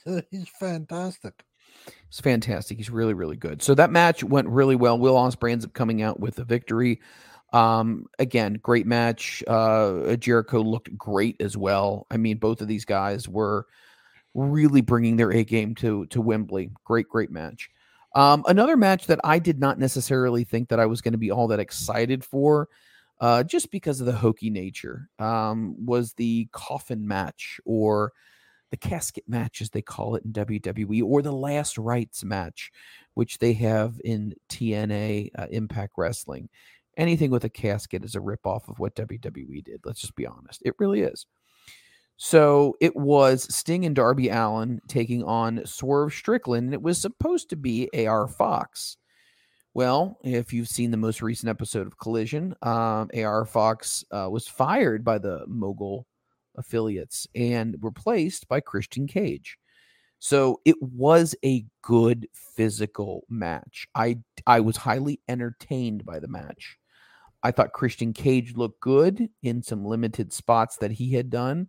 He's 0.32 0.50
fantastic. 0.60 1.46
It's 2.08 2.20
fantastic. 2.20 2.78
He's 2.78 2.90
really, 2.90 3.14
really 3.14 3.38
good. 3.38 3.62
So 3.62 3.74
that 3.76 3.92
match 3.92 4.24
went 4.24 4.50
really 4.50 4.76
well. 4.76 4.98
Will 4.98 5.16
Ospreay 5.16 5.52
ends 5.52 5.66
up 5.66 5.74
coming 5.74 6.02
out 6.02 6.20
with 6.20 6.40
a 6.40 6.44
victory. 6.44 7.00
Um, 7.54 8.08
again, 8.20 8.60
great 8.62 8.86
match. 8.86 9.44
Uh, 9.48 10.16
Jericho 10.16 10.62
looked 10.62 10.98
great 10.98 11.40
as 11.40 11.56
well. 11.58 12.08
I 12.12 12.18
mean, 12.18 12.38
both 12.38 12.62
of 12.62 12.68
these 12.68 12.86
guys 12.86 13.28
were 13.28 13.66
really 14.34 14.82
bringing 14.82 15.18
their 15.18 15.32
A 15.32 15.44
game 15.44 15.76
to 15.76 16.06
to 16.08 16.22
Wembley. 16.22 16.72
Great, 16.86 17.10
great 17.10 17.32
match. 17.32 17.70
Um, 18.14 18.44
another 18.48 18.76
match 18.76 19.08
that 19.08 19.20
I 19.24 19.40
did 19.40 19.60
not 19.60 19.80
necessarily 19.80 20.44
think 20.44 20.70
that 20.70 20.80
I 20.80 20.86
was 20.86 21.02
going 21.02 21.14
to 21.14 21.18
be 21.18 21.32
all 21.32 21.48
that 21.48 21.60
excited 21.60 22.26
for, 22.26 22.68
uh, 23.22 23.44
just 23.44 23.72
because 23.72 24.00
of 24.02 24.06
the 24.06 24.12
hokey 24.12 24.50
nature, 24.50 25.10
um, 25.20 25.76
was 25.86 26.14
the 26.14 26.50
coffin 26.52 27.08
match 27.08 27.60
or 27.64 28.12
the 28.72 28.78
casket 28.78 29.26
match, 29.28 29.62
as 29.62 29.70
they 29.70 29.82
call 29.82 30.16
it 30.16 30.24
in 30.26 30.34
WWE, 30.34 31.04
or 31.04 31.22
the 31.22 31.32
last 31.32 31.78
rites 31.78 32.24
match, 32.24 32.72
which 33.14 33.38
they 33.38 33.54
have 33.54 34.00
in 34.04 34.34
TNA 34.50 35.30
uh, 35.38 35.48
Impact 35.52 35.94
Wrestling. 35.98 36.50
Anything 36.98 37.32
with 37.32 37.44
a 37.44 37.50
casket 37.50 38.04
is 38.04 38.16
a 38.16 38.20
ripoff 38.20 38.68
of 38.68 38.80
what 38.80 38.96
WWE 38.96 39.64
did. 39.64 39.82
Let's 39.86 40.02
just 40.02 40.16
be 40.16 40.26
honest. 40.26 40.62
It 40.66 40.76
really 40.80 41.02
is. 41.02 41.26
So 42.18 42.76
it 42.80 42.96
was 42.96 43.54
Sting 43.54 43.86
and 43.86 43.96
Darby 43.96 44.30
Allin 44.30 44.80
taking 44.88 45.24
on 45.24 45.66
Swerve 45.66 46.14
Strickland, 46.14 46.66
and 46.66 46.74
it 46.74 46.82
was 46.82 47.02
supposed 47.02 47.50
to 47.50 47.56
be 47.56 47.90
AR 48.06 48.28
Fox. 48.28 48.98
Well, 49.74 50.20
if 50.24 50.54
you've 50.54 50.68
seen 50.68 50.92
the 50.92 50.98
most 50.98 51.22
recent 51.22 51.50
episode 51.50 51.88
of 51.88 51.98
Collision, 51.98 52.56
um, 52.62 53.10
AR 53.16 53.46
Fox 53.46 54.04
uh, 54.12 54.28
was 54.30 54.48
fired 54.48 55.04
by 55.04 55.18
the 55.18 55.46
Mogul 55.48 56.06
affiliates 56.56 57.28
and 57.36 57.76
replaced 57.82 58.48
by 58.48 58.60
Christian 58.60 59.08
Cage. 59.08 59.58
So 60.20 60.62
it 60.66 60.76
was 60.82 61.36
a 61.44 61.66
good 61.82 62.28
physical 62.34 63.24
match. 63.28 63.88
I 63.96 64.20
I 64.46 64.60
was 64.60 64.78
highly 64.78 65.20
entertained 65.28 66.06
by 66.06 66.20
the 66.20 66.28
match. 66.28 66.78
I 67.44 67.52
thought 67.52 67.74
Christian 67.74 68.14
Cage 68.14 68.56
looked 68.56 68.80
good 68.82 69.30
in 69.42 69.64
some 69.64 69.84
limited 69.84 70.32
spots 70.32 70.78
that 70.78 70.92
he 70.92 71.12
had 71.14 71.32
done. 71.32 71.68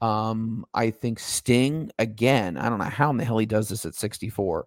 Um, 0.00 0.66
I 0.74 0.90
think 0.90 1.18
Sting 1.18 1.90
again. 1.98 2.58
I 2.58 2.68
don't 2.68 2.78
know 2.78 2.84
how 2.84 3.10
in 3.10 3.16
the 3.16 3.24
hell 3.24 3.38
he 3.38 3.46
does 3.46 3.70
this 3.70 3.86
at 3.86 3.94
64. 3.94 4.66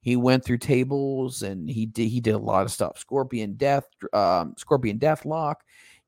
He 0.00 0.16
went 0.16 0.44
through 0.44 0.58
tables 0.58 1.42
and 1.42 1.68
he 1.68 1.86
did 1.86 2.08
he 2.08 2.20
did 2.20 2.34
a 2.34 2.38
lot 2.38 2.64
of 2.64 2.72
stuff. 2.72 2.98
Scorpion 2.98 3.54
Death, 3.54 3.86
um, 4.12 4.54
Scorpion 4.58 4.98
Deathlock. 4.98 5.56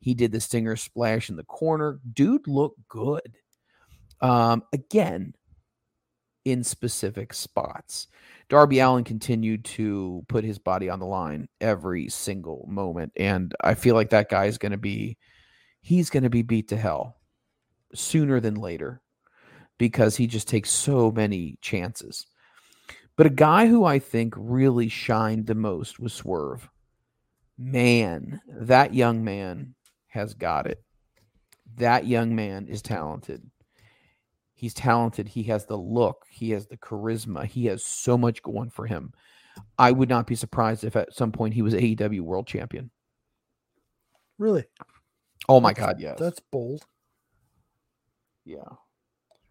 He 0.01 0.15
did 0.15 0.33
the 0.33 0.41
Stinger 0.41 0.77
splash 0.77 1.29
in 1.29 1.37
the 1.37 1.45
corner. 1.45 2.01
Dude 2.13 2.49
looked 2.49 2.81
good. 2.89 3.37
Um, 4.21 4.65
again, 4.73 5.35
in 6.45 6.65
specific 6.65 7.33
spots. 7.35 8.09
Darby 8.49 8.81
Allin 8.81 9.05
continued 9.05 9.65
to 9.65 10.25
put 10.29 10.45
his 10.45 10.59
body 10.59 10.89
on 10.89 10.99
the 10.99 11.07
line 11.07 11.49
every 11.61 12.09
single 12.09 12.67
moment. 12.69 13.13
And 13.17 13.55
I 13.61 13.75
feel 13.75 13.95
like 13.95 14.11
that 14.11 14.31
guy 14.31 14.47
is 14.47 14.59
going 14.59 14.73
to 14.73 14.79
be, 14.79 15.19
he's 15.83 16.11
going 16.11 16.23
to 16.25 16.31
be 16.31 16.43
beat 16.43 16.69
to 16.69 16.77
hell 16.77 17.17
sooner 17.95 18.41
than 18.41 18.55
later 18.55 19.03
because 19.79 20.17
he 20.17 20.27
just 20.27 20.49
takes 20.49 20.71
so 20.71 21.11
many 21.11 21.59
chances. 21.61 22.27
But 23.17 23.27
a 23.27 23.31
guy 23.31 23.67
who 23.67 23.85
I 23.85 23.99
think 23.99 24.35
really 24.37 24.89
shined 24.89 25.47
the 25.47 25.55
most 25.55 26.01
was 26.01 26.13
Swerve. 26.13 26.69
Man, 27.59 28.41
that 28.49 28.95
young 28.95 29.23
man 29.23 29.75
has 30.11 30.35
got 30.35 30.67
it. 30.67 30.83
That 31.77 32.07
young 32.07 32.35
man 32.37 32.67
is 32.69 32.83
talented. 32.83 33.49
He's 34.55 34.75
talented. 34.75 35.29
He 35.29 35.45
has 35.45 35.65
the 35.67 35.77
look. 35.79 36.27
He 36.31 36.51
has 36.51 36.67
the 36.67 36.77
charisma. 36.77 37.47
He 37.47 37.67
has 37.67 37.85
so 37.85 38.19
much 38.19 38.43
going 38.43 38.71
for 38.71 38.87
him. 38.87 39.13
I 39.79 39.91
would 39.91 40.09
not 40.09 40.27
be 40.27 40.35
surprised 40.35 40.85
if 40.85 40.97
at 40.97 41.15
some 41.15 41.33
point 41.33 41.55
he 41.55 41.63
was 41.63 41.75
AEW 41.75 42.21
world 42.21 42.47
champion. 42.47 42.91
Really? 44.39 44.65
Oh 45.49 45.61
my 45.61 45.73
That's- 45.73 45.87
God, 45.95 46.01
yes. 46.01 46.19
That's 46.19 46.41
bold. 46.53 46.85
yeah. 48.45 48.65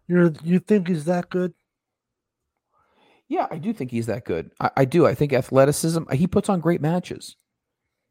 You're 0.06 0.32
you 0.42 0.58
think 0.58 0.88
he's 0.88 1.04
that 1.04 1.30
good? 1.30 1.54
Yeah, 3.28 3.46
I 3.48 3.58
do 3.58 3.72
think 3.72 3.92
he's 3.92 4.06
that 4.06 4.24
good. 4.24 4.50
I, 4.58 4.70
I 4.78 4.84
do. 4.84 5.06
I 5.06 5.14
think 5.14 5.32
athleticism, 5.32 6.10
he 6.12 6.26
puts 6.26 6.48
on 6.48 6.58
great 6.58 6.80
matches. 6.80 7.36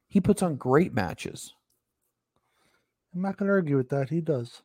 He 0.08 0.22
puts 0.22 0.42
on 0.42 0.56
great 0.56 0.94
matches. 0.94 1.54
I'm 3.14 3.22
not 3.22 3.38
gonna 3.38 3.52
argue 3.52 3.78
with 3.78 3.90
that. 3.90 4.10
He 4.10 4.22
does. 4.22 4.62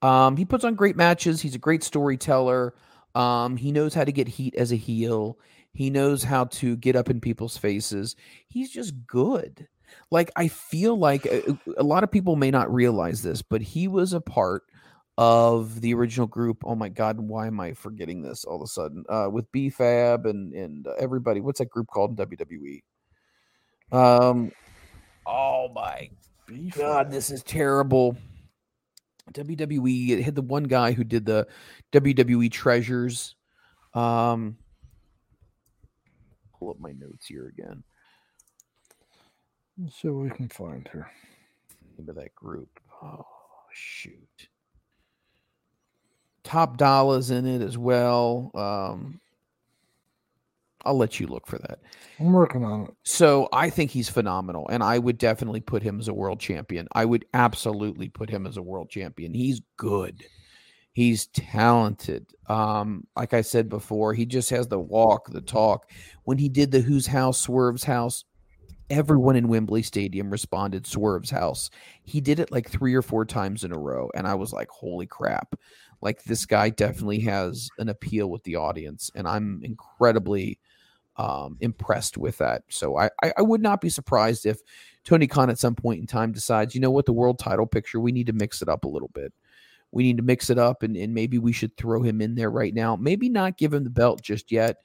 Um, 0.00 0.36
he 0.36 0.44
puts 0.44 0.64
on 0.64 0.74
great 0.74 0.96
matches. 0.96 1.40
He's 1.40 1.54
a 1.54 1.58
great 1.58 1.82
storyteller. 1.82 2.74
Um, 3.14 3.56
he 3.56 3.72
knows 3.72 3.94
how 3.94 4.04
to 4.04 4.12
get 4.12 4.28
heat 4.28 4.54
as 4.54 4.70
a 4.72 4.76
heel. 4.76 5.38
He 5.72 5.90
knows 5.90 6.22
how 6.22 6.44
to 6.44 6.76
get 6.76 6.96
up 6.96 7.10
in 7.10 7.20
people's 7.20 7.56
faces. 7.56 8.16
He's 8.46 8.70
just 8.70 8.94
good. 9.06 9.68
Like 10.10 10.30
I 10.36 10.48
feel 10.48 10.98
like 10.98 11.26
a, 11.26 11.58
a 11.76 11.82
lot 11.82 12.04
of 12.04 12.10
people 12.10 12.36
may 12.36 12.50
not 12.50 12.72
realize 12.72 13.22
this, 13.22 13.42
but 13.42 13.62
he 13.62 13.88
was 13.88 14.12
a 14.12 14.20
part 14.20 14.62
of 15.16 15.80
the 15.80 15.94
original 15.94 16.26
group. 16.26 16.62
Oh 16.64 16.74
my 16.74 16.88
God, 16.88 17.18
why 17.18 17.46
am 17.46 17.58
I 17.58 17.72
forgetting 17.72 18.22
this 18.22 18.44
all 18.44 18.56
of 18.56 18.62
a 18.62 18.66
sudden? 18.66 19.04
Uh, 19.08 19.28
with 19.30 19.50
BFAB 19.52 20.28
and 20.28 20.52
and 20.52 20.86
uh, 20.86 20.92
everybody. 20.98 21.40
What's 21.40 21.58
that 21.58 21.70
group 21.70 21.88
called 21.88 22.18
in 22.18 22.26
WWE? 22.26 22.82
Um, 23.90 24.52
oh 25.28 25.68
my 25.74 26.10
God, 26.76 27.10
this 27.10 27.30
is 27.30 27.42
terrible. 27.42 28.16
WWE 29.32 30.10
it 30.10 30.22
had 30.22 30.34
the 30.34 30.42
one 30.42 30.64
guy 30.64 30.92
who 30.92 31.04
did 31.04 31.26
the 31.26 31.46
WWE 31.92 32.50
treasures. 32.50 33.34
Um 33.94 34.56
pull 36.58 36.70
up 36.70 36.80
my 36.80 36.92
notes 36.92 37.26
here 37.26 37.48
again. 37.48 37.84
Let's 39.80 40.00
see 40.00 40.08
what 40.08 40.24
we 40.24 40.30
can 40.30 40.48
find 40.48 40.88
her. 40.88 41.10
Name 41.98 42.08
of 42.08 42.16
that 42.16 42.34
group. 42.34 42.80
Oh 43.02 43.24
shoot. 43.72 44.48
Top 46.42 46.78
Dolla's 46.78 47.30
in 47.30 47.46
it 47.46 47.60
as 47.62 47.76
well. 47.76 48.50
Um 48.54 49.20
I'll 50.88 50.96
let 50.96 51.20
you 51.20 51.26
look 51.26 51.46
for 51.46 51.58
that. 51.58 51.80
I'm 52.18 52.32
working 52.32 52.64
on 52.64 52.84
it. 52.84 52.94
So 53.02 53.50
I 53.52 53.68
think 53.68 53.90
he's 53.90 54.08
phenomenal, 54.08 54.66
and 54.68 54.82
I 54.82 54.98
would 54.98 55.18
definitely 55.18 55.60
put 55.60 55.82
him 55.82 56.00
as 56.00 56.08
a 56.08 56.14
world 56.14 56.40
champion. 56.40 56.88
I 56.92 57.04
would 57.04 57.26
absolutely 57.34 58.08
put 58.08 58.30
him 58.30 58.46
as 58.46 58.56
a 58.56 58.62
world 58.62 58.88
champion. 58.88 59.34
He's 59.34 59.60
good. 59.76 60.24
He's 60.92 61.26
talented. 61.26 62.26
Um, 62.48 63.06
like 63.14 63.34
I 63.34 63.42
said 63.42 63.68
before, 63.68 64.14
he 64.14 64.24
just 64.24 64.48
has 64.48 64.66
the 64.66 64.80
walk, 64.80 65.30
the 65.30 65.42
talk. 65.42 65.90
When 66.24 66.38
he 66.38 66.48
did 66.48 66.70
the 66.70 66.80
Whose 66.80 67.06
House, 67.06 67.38
Swerve's 67.38 67.84
House, 67.84 68.24
everyone 68.88 69.36
in 69.36 69.48
Wembley 69.48 69.82
Stadium 69.82 70.30
responded 70.30 70.86
Swerve's 70.86 71.30
House. 71.30 71.68
He 72.02 72.22
did 72.22 72.40
it 72.40 72.50
like 72.50 72.70
three 72.70 72.94
or 72.94 73.02
four 73.02 73.26
times 73.26 73.62
in 73.62 73.72
a 73.72 73.78
row, 73.78 74.10
and 74.14 74.26
I 74.26 74.36
was 74.36 74.54
like, 74.54 74.70
holy 74.70 75.06
crap. 75.06 75.54
Like 76.00 76.24
this 76.24 76.46
guy 76.46 76.70
definitely 76.70 77.20
has 77.20 77.68
an 77.78 77.88
appeal 77.88 78.30
with 78.30 78.42
the 78.44 78.56
audience, 78.56 79.10
and 79.14 79.28
I'm 79.28 79.60
incredibly 79.62 80.58
um, 81.18 81.56
impressed 81.60 82.16
with 82.16 82.38
that. 82.38 82.62
So 82.68 82.96
I, 82.96 83.10
I 83.22 83.32
I 83.38 83.42
would 83.42 83.60
not 83.60 83.80
be 83.80 83.90
surprised 83.90 84.46
if 84.46 84.60
Tony 85.04 85.26
Khan 85.26 85.50
at 85.50 85.58
some 85.58 85.74
point 85.74 86.00
in 86.00 86.06
time 86.06 86.32
decides, 86.32 86.74
you 86.74 86.80
know 86.80 86.90
what, 86.90 87.06
the 87.06 87.12
world 87.12 87.38
title 87.38 87.66
picture, 87.66 88.00
we 88.00 88.12
need 88.12 88.26
to 88.28 88.32
mix 88.32 88.62
it 88.62 88.68
up 88.68 88.84
a 88.84 88.88
little 88.88 89.10
bit. 89.14 89.32
We 89.90 90.02
need 90.02 90.18
to 90.18 90.22
mix 90.22 90.50
it 90.50 90.58
up, 90.58 90.82
and, 90.82 90.96
and 90.96 91.14
maybe 91.14 91.38
we 91.38 91.52
should 91.52 91.76
throw 91.76 92.02
him 92.02 92.20
in 92.20 92.34
there 92.34 92.50
right 92.50 92.74
now. 92.74 92.94
Maybe 92.94 93.28
not 93.28 93.56
give 93.56 93.72
him 93.72 93.84
the 93.84 93.90
belt 93.90 94.20
just 94.22 94.52
yet, 94.52 94.76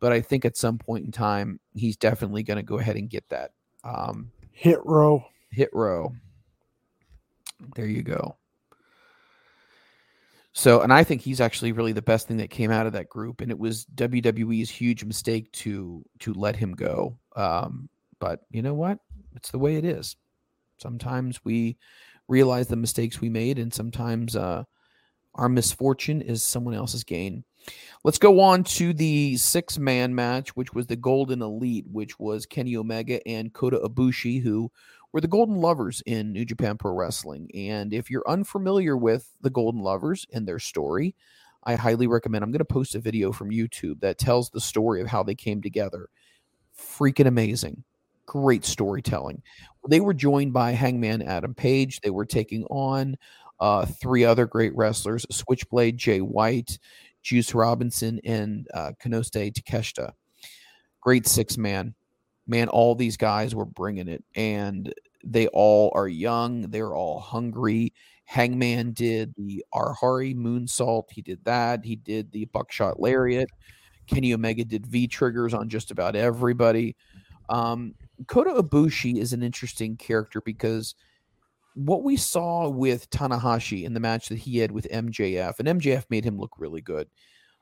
but 0.00 0.12
I 0.12 0.20
think 0.20 0.44
at 0.44 0.56
some 0.56 0.78
point 0.78 1.04
in 1.04 1.12
time, 1.12 1.60
he's 1.74 1.96
definitely 1.96 2.42
going 2.42 2.56
to 2.56 2.62
go 2.64 2.78
ahead 2.78 2.96
and 2.96 3.08
get 3.08 3.28
that 3.28 3.52
um, 3.84 4.32
Hit 4.50 4.84
row. 4.84 5.24
hit 5.50 5.70
row. 5.72 6.12
There 7.76 7.86
you 7.86 8.02
go. 8.02 8.36
So, 10.58 10.80
and 10.80 10.92
I 10.92 11.04
think 11.04 11.22
he's 11.22 11.40
actually 11.40 11.70
really 11.70 11.92
the 11.92 12.02
best 12.02 12.26
thing 12.26 12.38
that 12.38 12.50
came 12.50 12.72
out 12.72 12.88
of 12.88 12.92
that 12.94 13.08
group, 13.08 13.42
and 13.42 13.52
it 13.52 13.58
was 13.60 13.86
WWE's 13.94 14.68
huge 14.68 15.04
mistake 15.04 15.52
to 15.52 16.04
to 16.18 16.34
let 16.34 16.56
him 16.56 16.72
go. 16.72 17.16
Um, 17.36 17.88
but 18.18 18.40
you 18.50 18.60
know 18.60 18.74
what? 18.74 18.98
It's 19.36 19.52
the 19.52 19.58
way 19.60 19.76
it 19.76 19.84
is. 19.84 20.16
Sometimes 20.78 21.44
we 21.44 21.76
realize 22.26 22.66
the 22.66 22.74
mistakes 22.74 23.20
we 23.20 23.28
made, 23.28 23.60
and 23.60 23.72
sometimes 23.72 24.34
uh, 24.34 24.64
our 25.36 25.48
misfortune 25.48 26.22
is 26.22 26.42
someone 26.42 26.74
else's 26.74 27.04
gain. 27.04 27.44
Let's 28.02 28.18
go 28.18 28.40
on 28.40 28.64
to 28.64 28.92
the 28.92 29.36
six 29.36 29.78
man 29.78 30.12
match, 30.12 30.56
which 30.56 30.74
was 30.74 30.88
the 30.88 30.96
Golden 30.96 31.40
Elite, 31.40 31.86
which 31.88 32.18
was 32.18 32.46
Kenny 32.46 32.76
Omega 32.76 33.24
and 33.28 33.52
Kota 33.52 33.78
Ibushi, 33.84 34.42
who 34.42 34.72
were 35.12 35.20
the 35.20 35.28
Golden 35.28 35.56
Lovers 35.56 36.02
in 36.06 36.32
New 36.32 36.44
Japan 36.44 36.76
Pro 36.76 36.92
Wrestling. 36.92 37.50
And 37.54 37.92
if 37.92 38.10
you're 38.10 38.28
unfamiliar 38.28 38.96
with 38.96 39.30
the 39.40 39.50
Golden 39.50 39.80
Lovers 39.80 40.26
and 40.32 40.46
their 40.46 40.58
story, 40.58 41.14
I 41.64 41.74
highly 41.74 42.06
recommend. 42.06 42.44
I'm 42.44 42.50
going 42.50 42.58
to 42.58 42.64
post 42.64 42.94
a 42.94 43.00
video 43.00 43.32
from 43.32 43.50
YouTube 43.50 44.00
that 44.00 44.18
tells 44.18 44.50
the 44.50 44.60
story 44.60 45.00
of 45.00 45.08
how 45.08 45.22
they 45.22 45.34
came 45.34 45.60
together. 45.60 46.08
Freaking 46.78 47.26
amazing. 47.26 47.84
Great 48.26 48.64
storytelling. 48.64 49.42
They 49.88 50.00
were 50.00 50.14
joined 50.14 50.52
by 50.52 50.72
Hangman 50.72 51.22
Adam 51.22 51.54
Page. 51.54 52.00
They 52.00 52.10
were 52.10 52.26
taking 52.26 52.64
on 52.64 53.16
uh, 53.60 53.86
three 53.86 54.24
other 54.24 54.46
great 54.46 54.76
wrestlers 54.76 55.26
Switchblade 55.30 55.96
Jay 55.96 56.20
White, 56.20 56.78
Juice 57.22 57.54
Robinson, 57.54 58.20
and 58.24 58.68
uh, 58.74 58.92
Konosuke 59.02 59.52
Takeshita. 59.52 60.12
Great 61.00 61.26
six 61.26 61.56
man. 61.56 61.94
Man, 62.48 62.68
all 62.68 62.94
these 62.94 63.16
guys 63.16 63.54
were 63.54 63.66
bringing 63.66 64.08
it, 64.08 64.24
and 64.34 64.92
they 65.24 65.46
all 65.48 65.92
are 65.94 66.08
young. 66.08 66.62
They're 66.62 66.94
all 66.94 67.20
hungry. 67.20 67.92
Hangman 68.24 68.92
did 68.92 69.34
the 69.36 69.64
Arhari 69.74 70.34
moonsault. 70.34 71.04
He 71.10 71.22
did 71.22 71.44
that. 71.44 71.84
He 71.84 71.96
did 71.96 72.32
the 72.32 72.46
buckshot 72.46 73.00
lariat. 73.00 73.48
Kenny 74.06 74.32
Omega 74.32 74.64
did 74.64 74.86
V 74.86 75.06
triggers 75.06 75.54
on 75.54 75.68
just 75.68 75.90
about 75.90 76.16
everybody. 76.16 76.96
Um, 77.48 77.94
Kota 78.26 78.50
Ibushi 78.50 79.18
is 79.18 79.32
an 79.32 79.42
interesting 79.42 79.96
character 79.96 80.40
because 80.40 80.94
what 81.74 82.02
we 82.02 82.16
saw 82.16 82.68
with 82.68 83.08
Tanahashi 83.10 83.84
in 83.84 83.94
the 83.94 84.00
match 84.00 84.28
that 84.28 84.38
he 84.38 84.58
had 84.58 84.72
with 84.72 84.88
MJF, 84.90 85.58
and 85.58 85.80
MJF 85.80 86.04
made 86.10 86.24
him 86.24 86.38
look 86.38 86.52
really 86.58 86.80
good. 86.80 87.08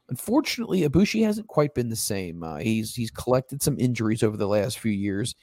Unfortunately, 0.08 0.82
Ibushi 0.82 1.24
hasn't 1.24 1.48
quite 1.48 1.74
been 1.74 1.88
the 1.88 1.96
same. 1.96 2.42
Uh, 2.42 2.58
he's 2.58 2.94
he's 2.94 3.10
collected 3.10 3.62
some 3.62 3.76
injuries 3.78 4.22
over 4.22 4.36
the 4.36 4.46
last 4.46 4.78
few 4.78 4.92
years. 4.92 5.34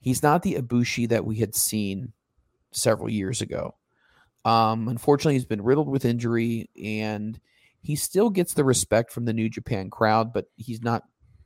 He's 0.00 0.22
not 0.22 0.42
the 0.42 0.54
Ibushi 0.54 1.08
that 1.08 1.24
we 1.24 1.36
had 1.36 1.54
seen 1.54 2.12
several 2.72 3.10
years 3.10 3.40
ago. 3.40 3.74
Um, 4.44 4.88
unfortunately, 4.88 5.34
he's 5.34 5.44
been 5.44 5.62
riddled 5.62 5.88
with 5.88 6.04
injury, 6.04 6.70
and 6.82 7.38
he 7.80 7.96
still 7.96 8.30
gets 8.30 8.54
the 8.54 8.64
respect 8.64 9.12
from 9.12 9.24
the 9.24 9.32
New 9.32 9.48
Japan 9.48 9.90
crowd, 9.90 10.32
but 10.32 10.46
he's 10.56 10.82
not 10.82 11.04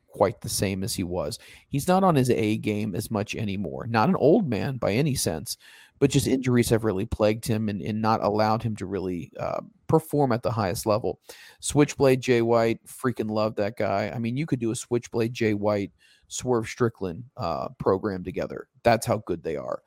quite 0.09 0.41
the 0.41 0.49
same 0.49 0.83
as 0.83 0.95
he 0.95 1.03
was. 1.03 1.39
He's 1.69 1.89
not 1.89 2.05
on 2.05 2.15
his 2.15 2.31
A 2.31 2.57
game 2.57 2.95
as 2.95 3.11
much 3.11 3.35
anymore. 3.35 3.87
Not 3.87 4.09
an 4.09 4.17
old 4.17 4.49
man 4.49 4.79
by 4.79 4.93
any 4.93 5.15
sense, 5.15 5.59
but 5.99 6.11
just 6.11 6.27
injuries 6.27 6.71
have 6.71 6.85
really 6.85 7.07
plagued 7.07 7.47
him 7.47 7.69
and, 7.69 7.83
and 7.83 8.01
not 8.01 8.23
allowed 8.23 8.63
him 8.63 8.77
to 8.77 8.87
really 8.87 9.31
uh, 9.39 9.61
perform 9.87 10.33
at 10.33 10.43
the 10.43 10.51
highest 10.51 10.87
level. 10.87 11.21
Switchblade 11.61 12.21
Jay 12.21 12.43
White, 12.43 12.81
freaking 12.87 13.31
love 13.31 13.57
that 13.57 13.77
guy. 13.77 14.13
I 14.15 14.19
mean, 14.19 14.37
you 14.37 14.47
could 14.47 14.61
do 14.61 14.71
a 14.71 14.77
Switchblade 14.77 15.33
Jay 15.33 15.55
White, 15.55 15.93
Swerve 16.29 16.69
Strickland 16.69 17.25
uh, 17.37 17.69
program 17.79 18.25
together. 18.25 18.69
That's 18.83 19.07
how 19.07 19.19
good 19.27 19.43
they 19.43 19.57
are. 19.57 19.83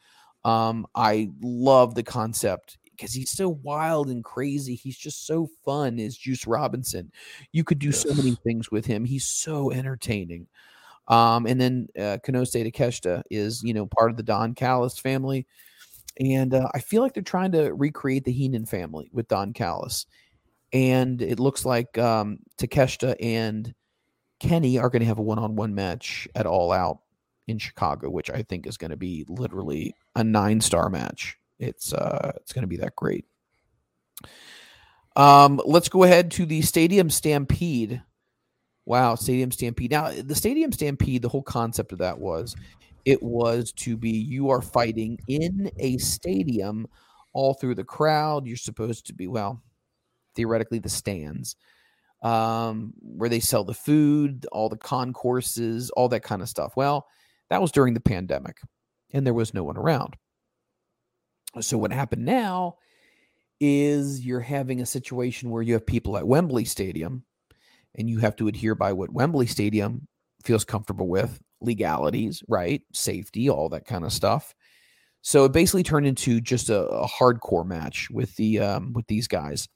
Um, 0.46 0.88
I 0.96 1.30
love 1.42 1.96
the 1.96 2.04
concept 2.04 2.78
because 2.92 3.14
he's 3.14 3.32
so 3.32 3.50
wild 3.50 4.10
and 4.10 4.24
crazy. 4.24 4.76
He's 4.76 4.98
just 4.98 5.26
so 5.26 5.50
fun. 5.64 6.00
Is 6.00 6.18
Juice 6.18 6.46
Robinson? 6.46 7.12
You 7.52 7.64
could 7.64 7.80
do 7.80 7.92
so 7.92 8.14
many 8.14 8.36
things 8.44 8.72
with 8.72 8.86
him. 8.86 9.06
He's 9.06 9.26
so 9.26 9.72
entertaining. 9.72 10.48
Um, 11.08 11.48
and 11.48 11.60
then 11.60 11.88
uh, 11.98 12.18
Konosuke 12.24 12.72
Takeshita 12.72 13.24
is 13.32 13.64
you 13.64 13.74
know 13.74 13.88
part 13.88 14.12
of 14.12 14.18
the 14.18 14.24
Don 14.24 14.54
Callis 14.54 15.00
family. 15.00 15.48
And 16.20 16.54
uh, 16.54 16.70
I 16.74 16.80
feel 16.80 17.02
like 17.02 17.14
they're 17.14 17.24
trying 17.24 17.52
to 17.54 17.74
recreate 17.74 18.24
the 18.26 18.32
Heenan 18.32 18.66
family 18.66 19.10
with 19.14 19.28
Don 19.28 19.54
Callis, 19.54 20.06
and 20.74 21.22
it 21.22 21.40
looks 21.40 21.66
like 21.66 21.98
um, 21.98 22.40
Takeshita 22.58 23.16
and 23.22 23.74
Kenny 24.40 24.80
are 24.80 24.90
going 24.90 25.02
to 25.02 25.06
have 25.06 25.20
a 25.20 25.24
one-on-one 25.24 25.76
match 25.76 26.28
at 26.36 26.46
All 26.46 26.72
Out 26.72 27.00
in 27.48 27.58
Chicago, 27.58 28.10
which 28.10 28.30
I 28.30 28.44
think 28.44 28.68
is 28.68 28.78
going 28.78 28.92
to 28.92 28.98
be 28.98 29.26
literally 29.28 29.96
a 30.16 30.24
nine-star 30.24 30.90
match. 30.90 31.38
It's 31.60 31.94
uh, 31.94 32.32
it's 32.38 32.54
going 32.54 32.64
to 32.64 32.68
be 32.68 32.78
that 32.78 32.96
great. 32.96 33.26
Um, 35.16 35.60
let's 35.66 35.90
go 35.90 36.04
ahead 36.04 36.32
to 36.32 36.46
the 36.46 36.62
Stadium 36.62 37.10
Stampede. 37.10 38.02
Wow, 38.86 39.16
Stadium 39.16 39.52
Stampede. 39.52 39.92
Now, 39.92 40.12
the 40.12 40.36
Stadium 40.36 40.72
Stampede, 40.72 41.22
the 41.22 41.30
whole 41.30 41.44
concept 41.44 41.92
of 41.92 42.00
that 42.00 42.20
was 42.20 42.56
it 43.10 43.24
was 43.24 43.72
to 43.72 43.98
be 43.98 44.12
you 44.12 44.52
are 44.52 44.62
fighting 44.62 45.18
in 45.28 45.72
a 45.80 45.98
stadium 45.98 46.86
all 47.34 47.56
through 47.56 47.74
the 47.74 47.84
crowd. 47.84 48.46
You're 48.46 48.56
supposed 48.56 49.08
to 49.08 49.14
be, 49.14 49.26
well, 49.26 49.64
theoretically, 50.36 50.78
the 50.78 50.90
stands 50.90 51.56
um, 52.22 52.94
where 53.02 53.30
they 53.30 53.40
sell 53.40 53.64
the 53.64 53.74
food, 53.74 54.46
all 54.52 54.70
the 54.70 54.78
concourses, 54.78 55.90
all 55.90 56.08
that 56.10 56.22
kind 56.22 56.44
of 56.44 56.50
stuff. 56.50 56.74
Well, 56.76 57.08
that 57.50 57.64
was 57.64 57.72
during 57.72 57.96
the 57.96 58.00
pandemic 58.00 58.58
and 59.12 59.26
there 59.26 59.34
was 59.34 59.56
no 59.56 59.64
one 59.64 59.78
around. 59.78 60.16
So, 61.62 61.80
what 61.80 61.92
happened 61.92 62.26
now 62.26 62.76
is 63.60 64.24
you're 64.24 64.40
having 64.40 64.82
a 64.82 64.86
situation 64.86 65.50
where 65.50 65.64
you 65.64 65.74
have 65.74 65.86
people 65.88 66.16
at 66.16 66.28
Wembley 66.28 66.64
Stadium 66.64 67.24
and 67.96 68.08
you 68.08 68.20
have 68.20 68.36
to 68.36 68.48
adhere 68.48 68.76
by 68.76 68.94
what 68.94 69.12
Wembley 69.12 69.48
Stadium 69.48 70.08
feels 70.44 70.64
comfortable 70.64 71.08
with 71.08 71.42
legalities, 71.62 72.44
right? 72.48 72.82
Safety, 72.94 73.50
all 73.50 73.70
that 73.70 73.86
kind 73.86 74.04
of 74.06 74.14
stuff. 74.14 74.54
So 75.22 75.46
it 75.46 75.52
basically 75.52 75.84
turned 75.84 76.08
into 76.08 76.40
just 76.40 76.70
a, 76.70 76.86
a 76.88 77.08
hardcore 77.08 77.66
match 77.66 78.10
with 78.10 78.36
the 78.36 78.60
um, 78.60 78.94
with 78.94 79.08
these 79.08 79.28
guys. 79.28 79.68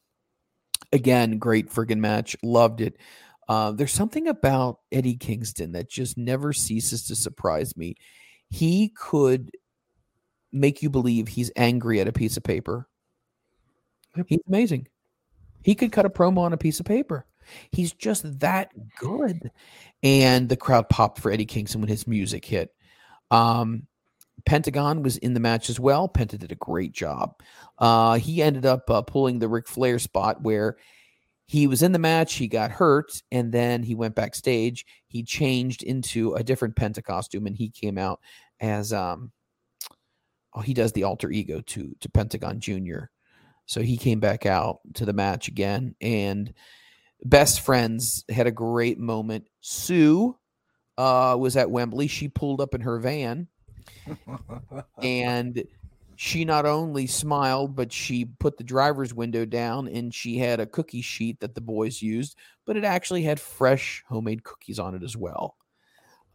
Again, 0.91 1.38
great 1.38 1.69
friggin' 1.69 1.97
match. 1.99 2.35
Loved 2.43 2.80
it. 2.80 2.97
Uh, 3.49 3.72
there's 3.72 3.91
something 3.91 4.27
about 4.27 4.80
Eddie 4.91 5.18
Kingston 5.18 5.73
that 5.73 5.89
just 5.89 6.18
never 6.18 6.53
ceases 6.53 7.07
to 7.07 7.15
surprise 7.15 7.76
me. 7.76 7.95
He 8.49 8.89
could 8.95 9.51
make 10.51 10.81
you 10.81 10.89
believe 10.89 11.27
he's 11.27 11.51
angry 11.55 11.99
at 11.99 12.07
a 12.07 12.14
piece 12.14 12.38
of 12.38 12.43
paper. 12.43 12.88
He's 14.27 14.39
amazing. 14.47 14.88
He 15.64 15.76
could 15.76 15.91
cut 15.91 16.05
a 16.05 16.10
promo 16.10 16.39
on 16.39 16.53
a 16.53 16.57
piece 16.57 16.80
of 16.80 16.85
paper. 16.85 17.26
He's 17.72 17.94
just 17.94 18.40
that 18.40 18.72
good. 18.98 19.52
And 20.02 20.49
the 20.49 20.57
crowd 20.57 20.90
popped 20.90 21.20
for 21.20 21.32
Eddie 21.32 21.45
Kingston 21.45 21.82
when 21.82 21.90
his 21.90 22.07
music 22.07 22.45
hit. 22.45 22.74
Um, 23.32 23.88
Pentagon 24.45 25.03
was 25.03 25.18
in 25.18 25.34
the 25.34 25.40
match 25.40 25.70
as 25.70 25.80
well. 25.80 26.10
Penta 26.10 26.38
did 26.38 26.52
a 26.52 26.56
great 26.56 26.91
job. 26.91 27.36
Uh, 27.78 28.15
he 28.15 28.41
ended 28.41 28.65
up 28.65 28.90
uh, 28.90 29.02
pulling 29.02 29.40
the 29.40 29.48
Ric 29.48 29.68
Flair 29.68 29.99
spot 29.99 30.41
where 30.41 30.78
he 31.45 31.68
was 31.68 31.84
in 31.84 31.91
the 31.91 31.99
match, 31.99 32.36
he 32.36 32.48
got 32.48 32.72
hurt, 32.72 33.22
and 33.32 33.52
then 33.52 33.84
he 33.84 33.95
went 33.95 34.15
backstage. 34.15 34.86
He 35.07 35.24
changed 35.24 35.84
into 35.84 36.34
a 36.34 36.44
different 36.44 36.76
Penta 36.76 37.03
costume, 37.03 37.48
and 37.48 37.56
he 37.56 37.70
came 37.70 37.98
out 37.98 38.22
as 38.60 38.94
um, 38.94 39.32
oh, 40.53 40.61
he 40.61 40.74
does 40.74 40.94
the 40.94 41.03
alter 41.03 41.30
ego 41.32 41.61
to 41.61 41.95
to 41.99 42.10
Pentagon 42.10 42.60
Junior. 42.60 43.11
So 43.65 43.82
he 43.82 43.98
came 43.98 44.20
back 44.20 44.45
out 44.45 44.80
to 44.95 45.06
the 45.06 45.14
match 45.14 45.48
again, 45.48 45.95
and 46.02 46.53
best 47.24 47.62
friends 47.62 48.26
had 48.30 48.48
a 48.48 48.52
great 48.52 49.00
moment. 49.00 49.48
Sue 49.62 50.38
uh, 50.98 51.36
was 51.40 51.58
at 51.58 51.72
Wembley. 51.72 52.08
She 52.08 52.28
pulled 52.28 52.62
up 52.62 52.76
in 52.76 52.82
her 52.82 53.00
van 53.00 53.48
and 55.02 55.64
she 56.16 56.45
not 56.45 56.66
only 56.66 57.08
smiled, 57.08 57.76
but 57.76 57.91
she 57.91 58.26
put 58.26 58.58
the 58.58 58.64
driver's 58.64 59.14
window 59.14 59.45
down 59.45 59.88
and 59.88 60.14
she 60.14 60.38
had 60.38 60.60
a 60.60 60.66
cookie 60.66 61.02
sheet 61.02 61.40
that 61.40 61.56
the 61.56 61.62
boys 61.62 62.02
used, 62.02 62.38
but 62.66 62.78
it 62.78 62.84
actually 62.84 63.24
had 63.24 63.40
fresh 63.40 64.04
homemade 64.08 64.44
cookies 64.44 64.80
on 64.80 64.95
it 64.95 65.04
as 65.04 65.18
well. 65.18 65.56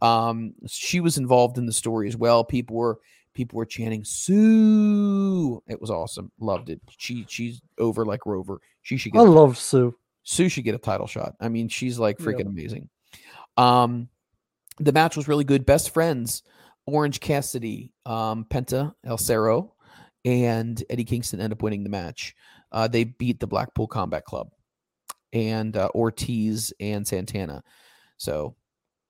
Um, 0.01 0.53
she 0.67 0.99
was 0.99 1.17
involved 1.17 1.57
in 1.57 1.65
the 1.65 1.73
story 1.73 2.07
as 2.07 2.15
well. 2.15 2.43
People 2.43 2.75
were 2.77 2.99
people 3.33 3.57
were 3.57 3.65
chanting 3.65 4.03
Sue. 4.03 5.61
It 5.67 5.79
was 5.79 5.91
awesome. 5.91 6.31
Loved 6.39 6.69
it. 6.69 6.81
She 6.97 7.25
she's 7.27 7.61
over 7.77 8.05
like 8.05 8.25
Rover. 8.25 8.59
She 8.81 8.97
should 8.97 9.11
get 9.11 9.19
I 9.19 9.23
love 9.23 9.57
Sue. 9.57 9.95
Sue 10.23 10.49
should 10.49 10.63
get 10.63 10.75
a 10.75 10.79
title 10.79 11.07
shot. 11.07 11.35
I 11.39 11.49
mean, 11.49 11.69
she's 11.69 11.99
like 11.99 12.17
freaking 12.17 12.39
yep. 12.39 12.47
amazing. 12.47 12.89
Um, 13.57 14.09
the 14.79 14.93
match 14.93 15.17
was 15.17 15.27
really 15.27 15.43
good. 15.43 15.65
Best 15.65 15.93
friends, 15.93 16.43
Orange 16.85 17.19
Cassidy, 17.19 17.91
um, 18.05 18.45
Penta 18.49 18.93
El 19.03 19.17
Zero, 19.17 19.73
and 20.25 20.81
Eddie 20.89 21.03
Kingston 21.03 21.41
end 21.41 21.53
up 21.53 21.61
winning 21.61 21.83
the 21.83 21.89
match. 21.89 22.35
Uh, 22.71 22.87
they 22.87 23.03
beat 23.03 23.39
the 23.39 23.47
Blackpool 23.47 23.87
Combat 23.87 24.23
Club 24.25 24.51
and 25.33 25.75
uh, 25.75 25.89
Ortiz 25.95 26.73
and 26.79 27.07
Santana. 27.07 27.63
So 28.17 28.55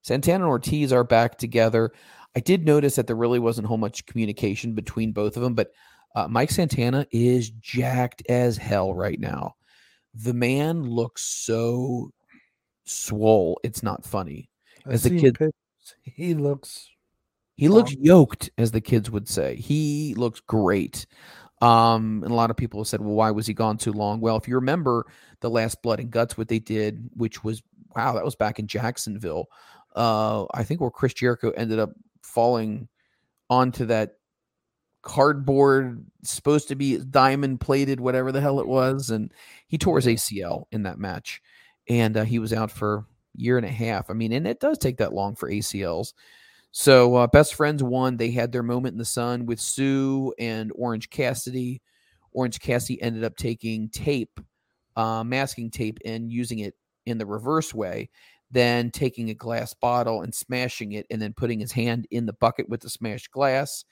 Santana 0.01 0.45
and 0.45 0.49
Ortiz 0.49 0.93
are 0.93 1.03
back 1.03 1.37
together. 1.37 1.91
I 2.35 2.39
did 2.39 2.65
notice 2.65 2.95
that 2.95 3.07
there 3.07 3.15
really 3.15 3.39
wasn't 3.39 3.67
whole 3.67 3.77
much 3.77 4.05
communication 4.05 4.73
between 4.73 5.11
both 5.11 5.35
of 5.35 5.43
them, 5.43 5.55
but 5.55 5.71
uh, 6.15 6.27
Mike 6.27 6.51
Santana 6.51 7.05
is 7.11 7.49
jacked 7.49 8.23
as 8.29 8.57
hell 8.57 8.93
right 8.93 9.19
now 9.19 9.55
the 10.13 10.33
man 10.33 10.83
looks 10.83 11.23
so 11.23 12.11
swole. 12.85 13.59
It's 13.63 13.83
not 13.83 14.05
funny. 14.05 14.49
As 14.85 15.03
the 15.03 15.11
kid, 15.11 15.35
pictures. 15.35 15.53
he 16.03 16.33
looks. 16.33 16.89
He 17.55 17.67
looks 17.67 17.93
yoked, 17.99 18.49
as 18.57 18.71
the 18.71 18.79
kids 18.79 19.11
would 19.11 19.27
say. 19.27 19.57
He 19.57 20.13
looks 20.15 20.39
great. 20.39 21.05
Um, 21.61 22.21
and 22.23 22.31
a 22.31 22.35
lot 22.35 22.49
of 22.49 22.55
people 22.55 22.79
have 22.79 22.87
said, 22.87 23.01
well, 23.01 23.15
why 23.15 23.31
was 23.31 23.45
he 23.45 23.53
gone 23.53 23.77
too 23.77 23.91
long? 23.91 24.21
Well, 24.21 24.37
if 24.37 24.47
you 24.47 24.55
remember 24.55 25.05
the 25.41 25.49
last 25.49 25.81
Blood 25.81 25.99
and 25.99 26.09
Guts, 26.09 26.37
what 26.37 26.47
they 26.47 26.59
did, 26.59 27.09
which 27.15 27.43
was 27.43 27.61
wow, 27.95 28.13
that 28.13 28.23
was 28.23 28.35
back 28.35 28.59
in 28.59 28.67
Jacksonville. 28.67 29.47
Uh, 29.95 30.45
I 30.53 30.63
think 30.63 30.79
where 30.79 30.91
Chris 30.91 31.13
Jericho 31.13 31.49
ended 31.51 31.79
up 31.79 31.91
falling 32.23 32.87
onto 33.49 33.85
that 33.87 34.18
cardboard, 35.01 36.05
supposed 36.23 36.67
to 36.67 36.75
be 36.75 36.97
diamond 36.97 37.61
plated, 37.61 37.99
whatever 37.99 38.31
the 38.31 38.41
hell 38.41 38.59
it 38.59 38.67
was, 38.67 39.09
and 39.09 39.33
he 39.67 39.77
tore 39.77 39.97
his 39.97 40.07
ACL 40.07 40.65
in 40.71 40.83
that 40.83 40.99
match, 40.99 41.41
and 41.87 42.17
uh, 42.17 42.23
he 42.23 42.39
was 42.39 42.53
out 42.53 42.71
for 42.71 42.95
a 42.97 43.05
year 43.35 43.57
and 43.57 43.65
a 43.65 43.71
half. 43.71 44.09
I 44.09 44.13
mean, 44.13 44.31
and 44.31 44.47
it 44.47 44.59
does 44.59 44.77
take 44.77 44.97
that 44.97 45.13
long 45.13 45.35
for 45.35 45.49
ACLs. 45.49 46.13
So, 46.71 47.15
uh, 47.15 47.27
best 47.27 47.55
friends 47.55 47.81
won. 47.81 48.17
They 48.17 48.31
had 48.31 48.51
their 48.51 48.63
moment 48.63 48.93
in 48.93 48.99
the 48.99 49.05
sun 49.05 49.45
with 49.45 49.59
Sue 49.59 50.33
and 50.37 50.71
Orange 50.75 51.09
Cassidy. 51.09 51.81
Orange 52.31 52.59
Cassidy 52.59 53.01
ended 53.01 53.23
up 53.23 53.35
taking 53.37 53.89
tape, 53.89 54.39
uh, 54.95 55.23
masking 55.23 55.71
tape, 55.71 55.97
and 56.05 56.31
using 56.31 56.59
it 56.59 56.75
in 57.05 57.17
the 57.17 57.25
reverse 57.25 57.73
way. 57.73 58.09
Then 58.51 58.91
taking 58.91 59.29
a 59.29 59.35
glass 59.35 59.73
bottle 59.73 60.21
and 60.21 60.33
smashing 60.33 60.91
it, 60.91 61.07
and 61.09 61.21
then 61.21 61.33
putting 61.33 61.59
his 61.59 61.71
hand 61.71 62.07
in 62.11 62.25
the 62.25 62.33
bucket 62.33 62.69
with 62.69 62.81
the 62.81 62.89
smashed 62.89 63.31
glass 63.31 63.83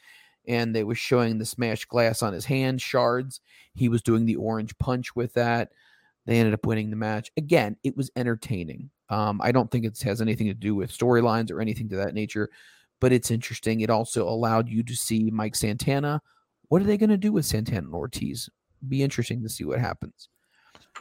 and 0.48 0.76
they 0.76 0.84
were 0.84 0.96
showing 0.96 1.38
the 1.38 1.46
smashed 1.46 1.88
glass 1.88 2.22
on 2.22 2.34
his 2.34 2.46
hand 2.46 2.82
shards. 2.82 3.42
He 3.74 3.90
was 3.90 4.02
doing 4.02 4.26
the 4.26 4.38
orange 4.38 4.78
punch 4.78 5.16
with 5.16 5.34
that. 5.34 5.72
They 6.26 6.40
ended 6.40 6.54
up 6.54 6.66
winning 6.66 6.90
the 6.90 6.96
match. 6.96 7.32
Again, 7.38 7.78
it 7.84 7.96
was 7.96 8.12
entertaining. 8.16 8.90
Um, 9.10 9.40
I 9.42 9.52
don't 9.52 9.72
think 9.72 9.86
it 9.86 10.00
has 10.02 10.22
anything 10.22 10.48
to 10.48 10.54
do 10.54 10.76
with 10.76 10.92
storylines 10.92 11.52
or 11.52 11.62
anything 11.62 11.88
to 11.90 11.96
that 11.98 12.14
nature, 12.14 12.50
but 13.00 13.14
it's 13.14 13.32
interesting. 13.32 13.82
It 13.82 13.90
also 13.90 14.28
allowed 14.28 14.68
you 14.68 14.84
to 14.84 14.96
see 14.96 15.32
Mike 15.32 15.56
Santana. 15.56 16.22
What 16.68 16.82
are 16.82 16.86
they 16.86 16.98
going 16.98 17.10
to 17.10 17.18
do 17.18 17.32
with 17.32 17.46
Santana 17.46 17.86
and 17.86 17.96
Ortiz? 17.96 18.50
Be 18.88 19.04
interesting 19.04 19.42
to 19.44 19.50
see 19.50 19.64
what 19.64 19.80
happens. 19.80 20.30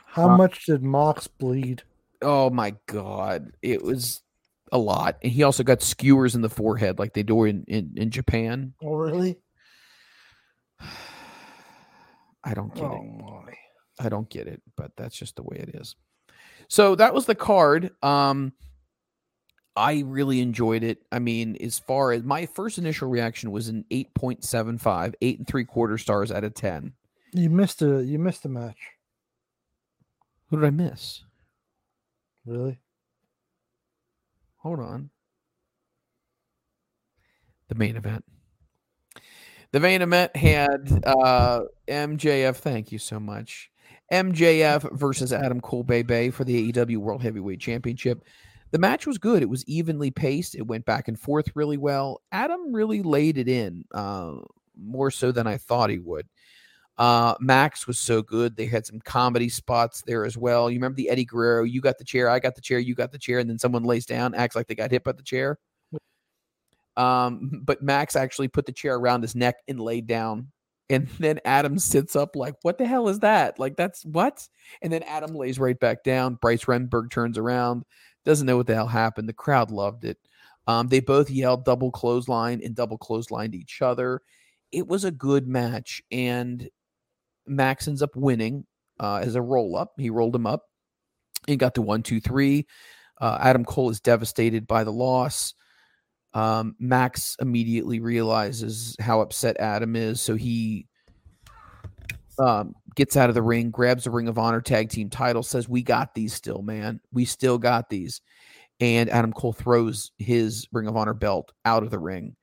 How 0.06 0.30
uh, 0.30 0.36
much 0.36 0.66
did 0.66 0.82
Mox 0.82 1.26
bleed? 1.26 1.82
Oh 2.22 2.48
my 2.50 2.74
god, 2.86 3.52
it 3.62 3.82
was 3.82 4.22
a 4.72 4.78
lot. 4.78 5.16
And 5.22 5.32
he 5.32 5.42
also 5.42 5.62
got 5.62 5.82
skewers 5.82 6.34
in 6.34 6.42
the 6.42 6.50
forehead 6.50 6.98
like 6.98 7.14
they 7.14 7.22
do 7.22 7.44
in, 7.44 7.64
in, 7.68 7.92
in 7.96 8.10
Japan. 8.10 8.74
Oh, 8.82 8.94
really? 8.94 9.38
I 12.44 12.54
don't 12.54 12.74
get 12.74 12.84
oh, 12.84 12.94
it. 12.94 13.22
My. 13.22 13.52
I 13.98 14.08
don't 14.08 14.28
get 14.28 14.46
it, 14.46 14.62
but 14.76 14.92
that's 14.96 15.16
just 15.16 15.36
the 15.36 15.42
way 15.42 15.56
it 15.56 15.70
is. 15.74 15.96
So 16.68 16.94
that 16.96 17.14
was 17.14 17.26
the 17.26 17.34
card. 17.34 17.90
Um, 18.02 18.52
I 19.76 20.02
really 20.06 20.40
enjoyed 20.40 20.82
it. 20.82 20.98
I 21.12 21.18
mean, 21.18 21.56
as 21.60 21.78
far 21.78 22.12
as 22.12 22.22
my 22.22 22.46
first 22.46 22.78
initial 22.78 23.08
reaction 23.08 23.50
was 23.50 23.68
an 23.68 23.84
8.75, 23.90 25.14
eight 25.20 25.38
and 25.38 25.46
three 25.46 25.64
quarter 25.64 25.98
stars 25.98 26.32
out 26.32 26.44
of 26.44 26.54
10. 26.54 26.92
You 27.32 27.50
missed 27.50 27.82
a 27.82 28.02
you 28.02 28.18
missed 28.18 28.44
a 28.46 28.48
match. 28.48 28.78
Who 30.48 30.58
did 30.58 30.66
I 30.66 30.70
miss? 30.70 31.22
Really? 32.46 32.78
Hold 34.66 34.80
on. 34.80 35.10
The 37.68 37.76
main 37.76 37.94
event. 37.94 38.24
The 39.70 39.78
main 39.78 40.02
event 40.02 40.34
had 40.34 41.04
uh, 41.06 41.60
MJF. 41.86 42.56
Thank 42.56 42.90
you 42.90 42.98
so 42.98 43.20
much. 43.20 43.70
MJF 44.12 44.98
versus 44.98 45.32
Adam 45.32 45.60
Cole 45.60 45.84
Bay 45.84 46.30
for 46.30 46.42
the 46.42 46.72
AEW 46.72 46.96
World 46.96 47.22
Heavyweight 47.22 47.60
Championship. 47.60 48.24
The 48.72 48.80
match 48.80 49.06
was 49.06 49.18
good. 49.18 49.40
It 49.40 49.48
was 49.48 49.64
evenly 49.68 50.10
paced. 50.10 50.56
It 50.56 50.66
went 50.66 50.84
back 50.84 51.06
and 51.06 51.16
forth 51.16 51.54
really 51.54 51.76
well. 51.76 52.20
Adam 52.32 52.72
really 52.74 53.02
laid 53.02 53.38
it 53.38 53.46
in. 53.46 53.84
Uh, 53.94 54.38
more 54.76 55.12
so 55.12 55.30
than 55.30 55.46
I 55.46 55.58
thought 55.58 55.90
he 55.90 56.00
would. 56.00 56.26
Uh, 56.98 57.34
Max 57.40 57.86
was 57.86 57.98
so 57.98 58.22
good. 58.22 58.56
They 58.56 58.66
had 58.66 58.86
some 58.86 59.00
comedy 59.00 59.48
spots 59.48 60.02
there 60.06 60.24
as 60.24 60.38
well. 60.38 60.70
You 60.70 60.76
remember 60.76 60.96
the 60.96 61.10
Eddie 61.10 61.26
Guerrero? 61.26 61.64
You 61.64 61.80
got 61.80 61.98
the 61.98 62.04
chair, 62.04 62.30
I 62.30 62.38
got 62.38 62.54
the 62.54 62.60
chair, 62.62 62.78
you 62.78 62.94
got 62.94 63.12
the 63.12 63.18
chair, 63.18 63.38
and 63.38 63.50
then 63.50 63.58
someone 63.58 63.84
lays 63.84 64.06
down, 64.06 64.34
acts 64.34 64.56
like 64.56 64.66
they 64.66 64.74
got 64.74 64.90
hit 64.90 65.04
by 65.04 65.12
the 65.12 65.22
chair. 65.22 65.58
Um, 66.96 67.60
but 67.64 67.82
Max 67.82 68.16
actually 68.16 68.48
put 68.48 68.66
the 68.66 68.72
chair 68.72 68.96
around 68.96 69.22
his 69.22 69.34
neck 69.34 69.56
and 69.68 69.80
laid 69.80 70.06
down. 70.06 70.48
And 70.88 71.08
then 71.18 71.40
Adam 71.44 71.78
sits 71.78 72.16
up 72.16 72.34
like, 72.34 72.54
what 72.62 72.78
the 72.78 72.86
hell 72.86 73.08
is 73.08 73.20
that? 73.20 73.58
Like, 73.58 73.76
that's 73.76 74.04
what? 74.04 74.46
And 74.82 74.92
then 74.92 75.02
Adam 75.02 75.34
lays 75.34 75.58
right 75.58 75.78
back 75.78 76.02
down. 76.02 76.36
Bryce 76.36 76.64
Remsburg 76.64 77.10
turns 77.10 77.36
around, 77.36 77.84
doesn't 78.24 78.46
know 78.46 78.56
what 78.56 78.66
the 78.66 78.74
hell 78.74 78.86
happened. 78.86 79.28
The 79.28 79.34
crowd 79.34 79.70
loved 79.70 80.04
it. 80.04 80.18
Um, 80.66 80.88
they 80.88 81.00
both 81.00 81.30
yelled 81.30 81.64
double 81.64 81.92
clothesline 81.92 82.60
and 82.64 82.74
double 82.74 82.98
clotheslined 82.98 83.54
each 83.54 83.82
other. 83.82 84.20
It 84.72 84.88
was 84.88 85.04
a 85.04 85.12
good 85.12 85.46
match. 85.46 86.02
And 86.10 86.68
Max 87.46 87.88
ends 87.88 88.02
up 88.02 88.14
winning 88.16 88.66
uh, 89.00 89.20
as 89.22 89.34
a 89.34 89.42
roll 89.42 89.76
up. 89.76 89.92
He 89.98 90.10
rolled 90.10 90.34
him 90.34 90.46
up 90.46 90.64
and 91.48 91.58
got 91.58 91.74
the 91.74 91.82
one, 91.82 92.02
two, 92.02 92.20
three. 92.20 92.66
Uh, 93.20 93.38
Adam 93.40 93.64
Cole 93.64 93.90
is 93.90 94.00
devastated 94.00 94.66
by 94.66 94.84
the 94.84 94.92
loss. 94.92 95.54
Um, 96.34 96.76
Max 96.78 97.36
immediately 97.40 98.00
realizes 98.00 98.94
how 99.00 99.20
upset 99.20 99.56
Adam 99.58 99.96
is, 99.96 100.20
so 100.20 100.34
he 100.34 100.86
um, 102.38 102.74
gets 102.94 103.16
out 103.16 103.30
of 103.30 103.34
the 103.34 103.42
ring, 103.42 103.70
grabs 103.70 104.04
the 104.04 104.10
Ring 104.10 104.28
of 104.28 104.38
Honor 104.38 104.60
tag 104.60 104.90
team 104.90 105.08
title, 105.08 105.42
says, 105.42 105.66
"We 105.66 105.82
got 105.82 106.14
these 106.14 106.34
still, 106.34 106.60
man. 106.60 107.00
We 107.10 107.24
still 107.24 107.56
got 107.56 107.88
these." 107.88 108.20
And 108.80 109.08
Adam 109.08 109.32
Cole 109.32 109.54
throws 109.54 110.12
his 110.18 110.68
Ring 110.72 110.86
of 110.86 110.96
Honor 110.96 111.14
belt 111.14 111.52
out 111.64 111.82
of 111.82 111.90
the 111.90 111.98
ring, 111.98 112.36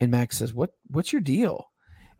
and 0.00 0.10
Max 0.10 0.36
says, 0.36 0.52
"What? 0.52 0.72
What's 0.88 1.12
your 1.12 1.22
deal?" 1.22 1.69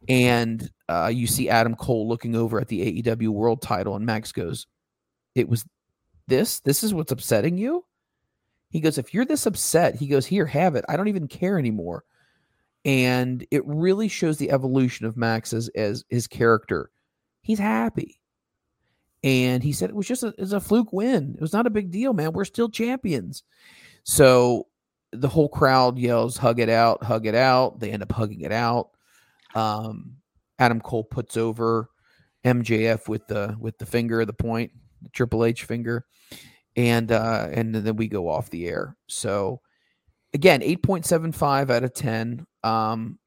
And 0.08 0.70
uh, 0.88 1.10
you 1.12 1.26
see 1.26 1.48
Adam 1.48 1.74
Cole 1.76 2.08
looking 2.08 2.34
over 2.34 2.60
at 2.60 2.68
the 2.68 3.02
AEW 3.02 3.28
World 3.28 3.62
Title, 3.62 3.96
and 3.96 4.06
Max 4.06 4.32
goes, 4.32 4.66
"It 5.34 5.48
was 5.48 5.64
this. 6.26 6.60
This 6.60 6.82
is 6.82 6.94
what's 6.94 7.12
upsetting 7.12 7.58
you." 7.58 7.84
He 8.70 8.80
goes, 8.80 8.98
if 8.98 9.12
you're 9.12 9.24
this 9.24 9.46
upset, 9.46 9.96
he 9.96 10.06
goes, 10.06 10.24
here, 10.24 10.46
have 10.46 10.76
it. 10.76 10.84
I 10.88 10.96
don't 10.96 11.08
even 11.08 11.26
care 11.26 11.58
anymore. 11.58 12.04
And 12.84 13.44
it 13.50 13.66
really 13.66 14.08
shows 14.08 14.38
the 14.38 14.52
evolution 14.52 15.06
of 15.06 15.16
Max 15.16 15.52
as, 15.52 15.68
as 15.74 16.04
his 16.08 16.26
character. 16.26 16.90
He's 17.42 17.58
happy. 17.58 18.20
And 19.22 19.62
he 19.62 19.72
said 19.72 19.90
it 19.90 19.96
was 19.96 20.06
just 20.06 20.22
a, 20.22 20.28
it 20.28 20.38
was 20.38 20.52
a 20.52 20.60
fluke 20.60 20.92
win. 20.92 21.34
It 21.34 21.40
was 21.40 21.52
not 21.52 21.66
a 21.66 21.70
big 21.70 21.90
deal, 21.90 22.14
man. 22.14 22.32
We're 22.32 22.44
still 22.44 22.70
champions. 22.70 23.42
So 24.04 24.68
the 25.12 25.28
whole 25.28 25.48
crowd 25.48 25.98
yells, 25.98 26.36
hug 26.36 26.60
it 26.60 26.70
out, 26.70 27.02
hug 27.02 27.26
it 27.26 27.34
out. 27.34 27.80
They 27.80 27.90
end 27.90 28.02
up 28.02 28.12
hugging 28.12 28.40
it 28.42 28.52
out. 28.52 28.90
Um, 29.54 30.16
Adam 30.58 30.80
Cole 30.80 31.04
puts 31.04 31.36
over 31.36 31.88
MJF 32.44 33.08
with 33.08 33.26
the 33.26 33.56
with 33.58 33.78
the 33.78 33.86
finger, 33.86 34.24
the 34.24 34.32
point, 34.32 34.72
the 35.02 35.08
Triple 35.10 35.44
H 35.44 35.64
finger 35.64 36.04
and 36.76 37.10
uh, 37.12 37.48
and 37.52 37.74
then 37.74 37.96
we 37.96 38.08
go 38.08 38.28
off 38.28 38.50
the 38.50 38.66
air. 38.68 38.96
So 39.06 39.60
again, 40.34 40.62
eight 40.62 40.82
point 40.82 41.04
seven 41.04 41.32
five 41.32 41.70
out 41.70 41.84
of 41.84 41.94
ten. 41.94 42.46
Um, 42.62 43.18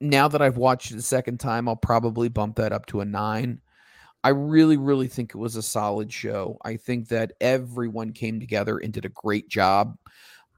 now 0.00 0.28
that 0.28 0.40
I've 0.40 0.56
watched 0.56 0.92
it 0.92 0.98
a 0.98 1.02
second 1.02 1.40
time, 1.40 1.68
I'll 1.68 1.76
probably 1.76 2.28
bump 2.28 2.56
that 2.56 2.72
up 2.72 2.86
to 2.86 3.00
a 3.00 3.04
nine. 3.04 3.60
I 4.22 4.30
really, 4.30 4.76
really 4.76 5.08
think 5.08 5.30
it 5.30 5.38
was 5.38 5.56
a 5.56 5.62
solid 5.62 6.12
show. 6.12 6.58
I 6.64 6.76
think 6.76 7.08
that 7.08 7.32
everyone 7.40 8.12
came 8.12 8.38
together 8.38 8.78
and 8.78 8.92
did 8.92 9.06
a 9.06 9.10
great 9.10 9.48
job. 9.48 9.96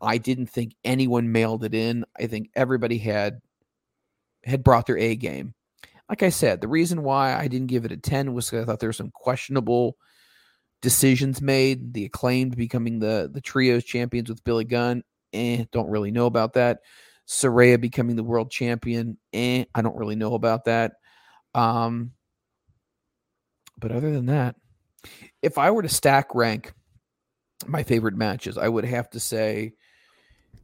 I 0.01 0.19
didn't 0.19 0.47
think 0.47 0.75
anyone 0.85 1.31
mailed 1.31 1.63
it 1.63 1.75
in. 1.75 2.05
I 2.19 2.27
think 2.27 2.51
everybody 2.57 2.99
had 2.99 3.41
had 4.45 4.65
brought 4.65 4.87
their 4.87 4.99
A 4.99 5.17
game. 5.17 5.55
Like 6.09 6.23
I 6.23 6.31
said, 6.31 6.61
the 6.61 6.69
reason 6.69 7.03
why 7.03 7.35
I 7.35 7.49
didn't 7.49 7.69
give 7.69 7.85
it 7.85 7.93
a 7.93 7.97
10 7.97 8.35
was 8.35 8.51
because 8.51 8.63
I 8.63 8.67
thought 8.67 8.81
there 8.81 8.89
were 8.89 8.95
some 8.95 9.11
questionable 9.11 9.97
decisions 10.83 11.41
made. 11.41 11.95
The 11.95 12.05
acclaimed 12.05 12.57
becoming 12.57 12.99
the 12.99 13.31
the 13.33 13.41
trios 13.41 13.85
champions 13.85 14.29
with 14.29 14.45
Billy 14.45 14.65
Gunn. 14.65 15.05
Eh, 15.33 15.65
don't 15.73 15.89
really 15.89 16.11
know 16.11 16.27
about 16.27 16.55
that. 16.55 16.81
Saraya 17.27 17.81
becoming 17.81 18.17
the 18.17 18.25
world 18.25 18.51
champion. 18.51 19.17
Eh, 19.33 19.65
I 19.75 19.83
don't 19.83 19.97
really 19.97 20.17
know 20.17 20.35
about 20.35 20.65
that. 20.65 20.95
Um, 21.55 22.13
but 23.79 23.93
other 23.93 24.11
than 24.13 24.27
that, 24.27 24.57
if 25.41 25.57
I 25.57 25.71
were 25.71 25.83
to 25.83 25.89
stack 25.89 26.35
rank 26.35 26.75
my 27.67 27.83
favorite 27.83 28.17
matches, 28.17 28.59
I 28.59 28.69
would 28.69 28.85
have 28.85 29.09
to 29.11 29.21
say 29.21 29.73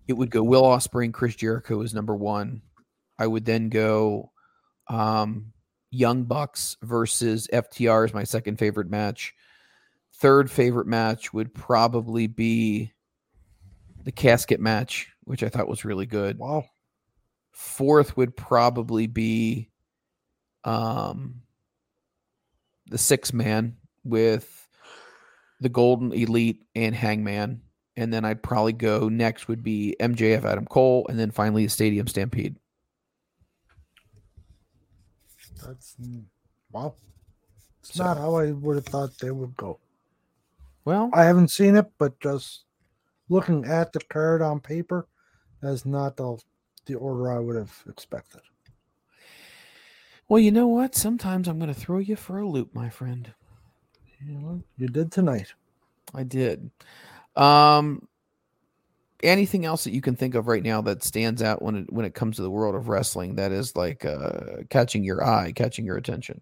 it 0.06 0.12
would 0.14 0.30
go 0.30 0.42
Will 0.42 0.62
Ospreay 0.62 1.06
and 1.06 1.14
Chris 1.14 1.36
Jericho 1.36 1.82
as 1.82 1.94
number 1.94 2.14
one. 2.14 2.62
I 3.18 3.26
would 3.26 3.44
then 3.44 3.68
go 3.68 4.32
um, 4.88 5.52
Young 5.90 6.24
Bucks 6.24 6.76
versus 6.82 7.48
FTR 7.52 8.06
is 8.06 8.14
my 8.14 8.24
second 8.24 8.58
favorite 8.58 8.90
match. 8.90 9.34
Third 10.14 10.50
favorite 10.50 10.86
match 10.86 11.32
would 11.32 11.54
probably 11.54 12.26
be 12.26 12.92
the 14.04 14.12
casket 14.12 14.60
match, 14.60 15.12
which 15.24 15.42
I 15.42 15.48
thought 15.48 15.68
was 15.68 15.84
really 15.84 16.06
good. 16.06 16.38
Wow. 16.38 16.64
Fourth 17.52 18.16
would 18.16 18.36
probably 18.36 19.06
be 19.06 19.70
um 20.64 21.42
the 22.90 22.98
six 22.98 23.32
man 23.32 23.76
with 24.04 24.68
the 25.60 25.68
Golden 25.68 26.12
Elite 26.12 26.64
and 26.74 26.94
Hangman. 26.94 27.62
And 27.96 28.12
then 28.12 28.24
I'd 28.24 28.42
probably 28.42 28.72
go 28.72 29.08
next 29.08 29.48
would 29.48 29.62
be 29.62 29.96
MJF 30.00 30.44
Adam 30.44 30.66
Cole, 30.66 31.06
and 31.08 31.18
then 31.18 31.30
finally 31.32 31.64
the 31.64 31.70
Stadium 31.70 32.06
Stampede. 32.06 32.56
That's 35.66 35.96
wow. 36.72 36.94
It's 37.80 37.94
so, 37.94 38.04
not 38.04 38.18
how 38.18 38.36
I 38.36 38.52
would 38.52 38.76
have 38.76 38.86
thought 38.86 39.18
they 39.18 39.30
would 39.30 39.56
go. 39.56 39.78
Well, 40.84 41.10
I 41.12 41.24
haven't 41.24 41.50
seen 41.50 41.76
it, 41.76 41.86
but 41.98 42.18
just 42.20 42.64
looking 43.28 43.64
at 43.64 43.92
the 43.92 44.00
card 44.00 44.42
on 44.42 44.60
paper, 44.60 45.06
that's 45.60 45.84
not 45.84 46.16
the 46.16 46.38
the 46.86 46.94
order 46.94 47.30
I 47.30 47.38
would 47.38 47.56
have 47.56 47.84
expected. 47.88 48.40
Well, 50.28 50.40
you 50.40 50.50
know 50.50 50.66
what? 50.66 50.94
Sometimes 50.94 51.48
I'm 51.48 51.58
going 51.58 51.72
to 51.72 51.78
throw 51.78 51.98
you 51.98 52.16
for 52.16 52.38
a 52.38 52.46
loop, 52.46 52.74
my 52.74 52.90
friend. 52.90 53.32
You, 54.20 54.32
know, 54.32 54.62
you 54.76 54.88
did 54.88 55.12
tonight. 55.12 55.54
I 56.14 56.22
did. 56.22 56.70
Um, 57.36 58.07
anything 59.22 59.64
else 59.64 59.84
that 59.84 59.92
you 59.92 60.00
can 60.00 60.16
think 60.16 60.34
of 60.34 60.46
right 60.46 60.62
now 60.62 60.80
that 60.82 61.02
stands 61.02 61.42
out 61.42 61.62
when 61.62 61.76
it 61.76 61.92
when 61.92 62.04
it 62.04 62.14
comes 62.14 62.36
to 62.36 62.42
the 62.42 62.50
world 62.50 62.74
of 62.74 62.88
wrestling 62.88 63.36
that 63.36 63.52
is 63.52 63.76
like 63.76 64.04
uh, 64.04 64.62
catching 64.70 65.04
your 65.04 65.24
eye, 65.24 65.52
catching 65.52 65.84
your 65.84 65.96
attention? 65.96 66.40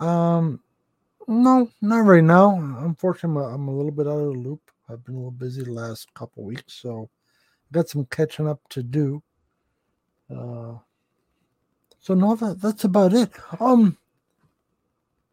Um, 0.00 0.60
no, 1.26 1.70
not 1.80 1.98
right 2.00 2.24
now. 2.24 2.56
Unfortunately, 2.80 3.44
I'm 3.44 3.50
a, 3.50 3.54
I'm 3.54 3.68
a 3.68 3.76
little 3.76 3.90
bit 3.90 4.06
out 4.06 4.18
of 4.18 4.32
the 4.32 4.38
loop. 4.38 4.60
I've 4.88 5.04
been 5.04 5.14
a 5.14 5.18
little 5.18 5.30
busy 5.30 5.62
the 5.64 5.72
last 5.72 6.12
couple 6.14 6.44
weeks, 6.44 6.74
so 6.74 7.10
got 7.72 7.88
some 7.88 8.06
catching 8.06 8.48
up 8.48 8.60
to 8.70 8.82
do. 8.82 9.22
Uh, 10.30 10.74
so 11.98 12.14
no, 12.14 12.36
that 12.36 12.60
that's 12.60 12.84
about 12.84 13.12
it. 13.12 13.30
Um, 13.60 13.96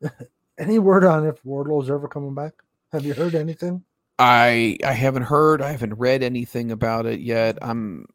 any 0.58 0.80
word 0.80 1.06
on 1.06 1.26
if 1.26 1.44
Wardlow's 1.46 1.90
ever 1.90 2.08
coming 2.08 2.36
back? 2.36 2.54
Have 2.92 3.06
you 3.06 3.14
heard 3.14 3.36
anything? 3.36 3.84
I 4.18 4.78
I 4.84 4.94
haven't 4.94 5.24
heard. 5.24 5.62
I 5.62 5.72
haven't 5.72 5.96
read 5.96 6.24
anything 6.24 6.72
about 6.72 7.06
it 7.06 7.20
yet. 7.20 7.58
I'm 7.62 8.06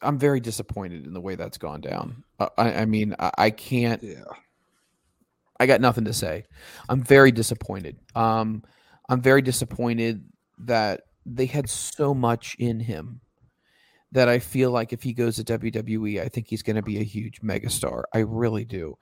I'm 0.00 0.18
very 0.18 0.40
disappointed 0.40 1.06
in 1.06 1.12
the 1.12 1.20
way 1.20 1.34
that's 1.36 1.58
gone 1.58 1.80
down. 1.80 2.24
Uh, 2.38 2.48
I, 2.58 2.72
I 2.72 2.84
mean, 2.86 3.14
I, 3.18 3.30
I 3.38 3.50
can't. 3.50 4.02
Yeah. 4.02 4.24
I 5.60 5.66
got 5.66 5.80
nothing 5.80 6.06
to 6.06 6.12
say. 6.12 6.44
I'm 6.88 7.02
very 7.02 7.30
disappointed. 7.30 7.96
Um, 8.16 8.64
I'm 9.08 9.20
very 9.20 9.42
disappointed 9.42 10.24
that 10.58 11.02
they 11.24 11.46
had 11.46 11.68
so 11.68 12.14
much 12.14 12.56
in 12.58 12.80
him 12.80 13.20
that 14.10 14.28
I 14.28 14.40
feel 14.40 14.70
like 14.70 14.92
if 14.92 15.02
he 15.02 15.12
goes 15.12 15.36
to 15.36 15.44
WWE, 15.44 16.20
I 16.20 16.28
think 16.28 16.48
he's 16.48 16.62
going 16.62 16.76
to 16.76 16.82
be 16.82 16.98
a 16.98 17.04
huge 17.04 17.40
megastar. 17.42 18.02
I 18.12 18.18
really 18.18 18.64
do. 18.64 18.98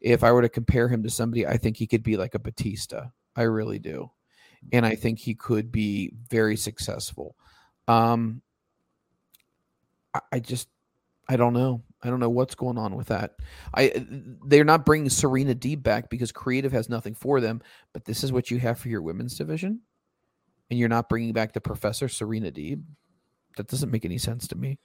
If 0.00 0.24
I 0.24 0.32
were 0.32 0.42
to 0.42 0.48
compare 0.48 0.88
him 0.88 1.02
to 1.04 1.10
somebody, 1.10 1.46
I 1.46 1.56
think 1.56 1.76
he 1.76 1.86
could 1.86 2.02
be 2.02 2.16
like 2.16 2.34
a 2.34 2.38
Batista. 2.40 3.06
I 3.36 3.42
really 3.42 3.78
do. 3.78 4.10
And 4.72 4.84
I 4.84 4.94
think 4.94 5.18
he 5.18 5.34
could 5.34 5.72
be 5.72 6.12
very 6.28 6.56
successful. 6.56 7.34
Um, 7.88 8.42
I, 10.14 10.20
I 10.32 10.38
just, 10.40 10.68
I 11.28 11.36
don't 11.36 11.54
know. 11.54 11.82
I 12.02 12.08
don't 12.08 12.20
know 12.20 12.30
what's 12.30 12.54
going 12.54 12.78
on 12.78 12.96
with 12.96 13.08
that. 13.08 13.36
I 13.74 14.06
they're 14.46 14.64
not 14.64 14.86
bringing 14.86 15.10
Serena 15.10 15.54
Deeb 15.54 15.82
back 15.82 16.08
because 16.08 16.32
creative 16.32 16.72
has 16.72 16.88
nothing 16.88 17.14
for 17.14 17.40
them. 17.40 17.60
But 17.92 18.04
this 18.04 18.24
is 18.24 18.32
what 18.32 18.50
you 18.50 18.58
have 18.58 18.78
for 18.78 18.88
your 18.88 19.02
women's 19.02 19.36
division, 19.36 19.80
and 20.70 20.78
you're 20.78 20.88
not 20.88 21.10
bringing 21.10 21.34
back 21.34 21.52
the 21.52 21.60
Professor 21.60 22.08
Serena 22.08 22.50
Deeb. 22.50 22.82
That 23.56 23.68
doesn't 23.68 23.90
make 23.90 24.06
any 24.06 24.16
sense 24.16 24.48
to 24.48 24.56
me. 24.56 24.78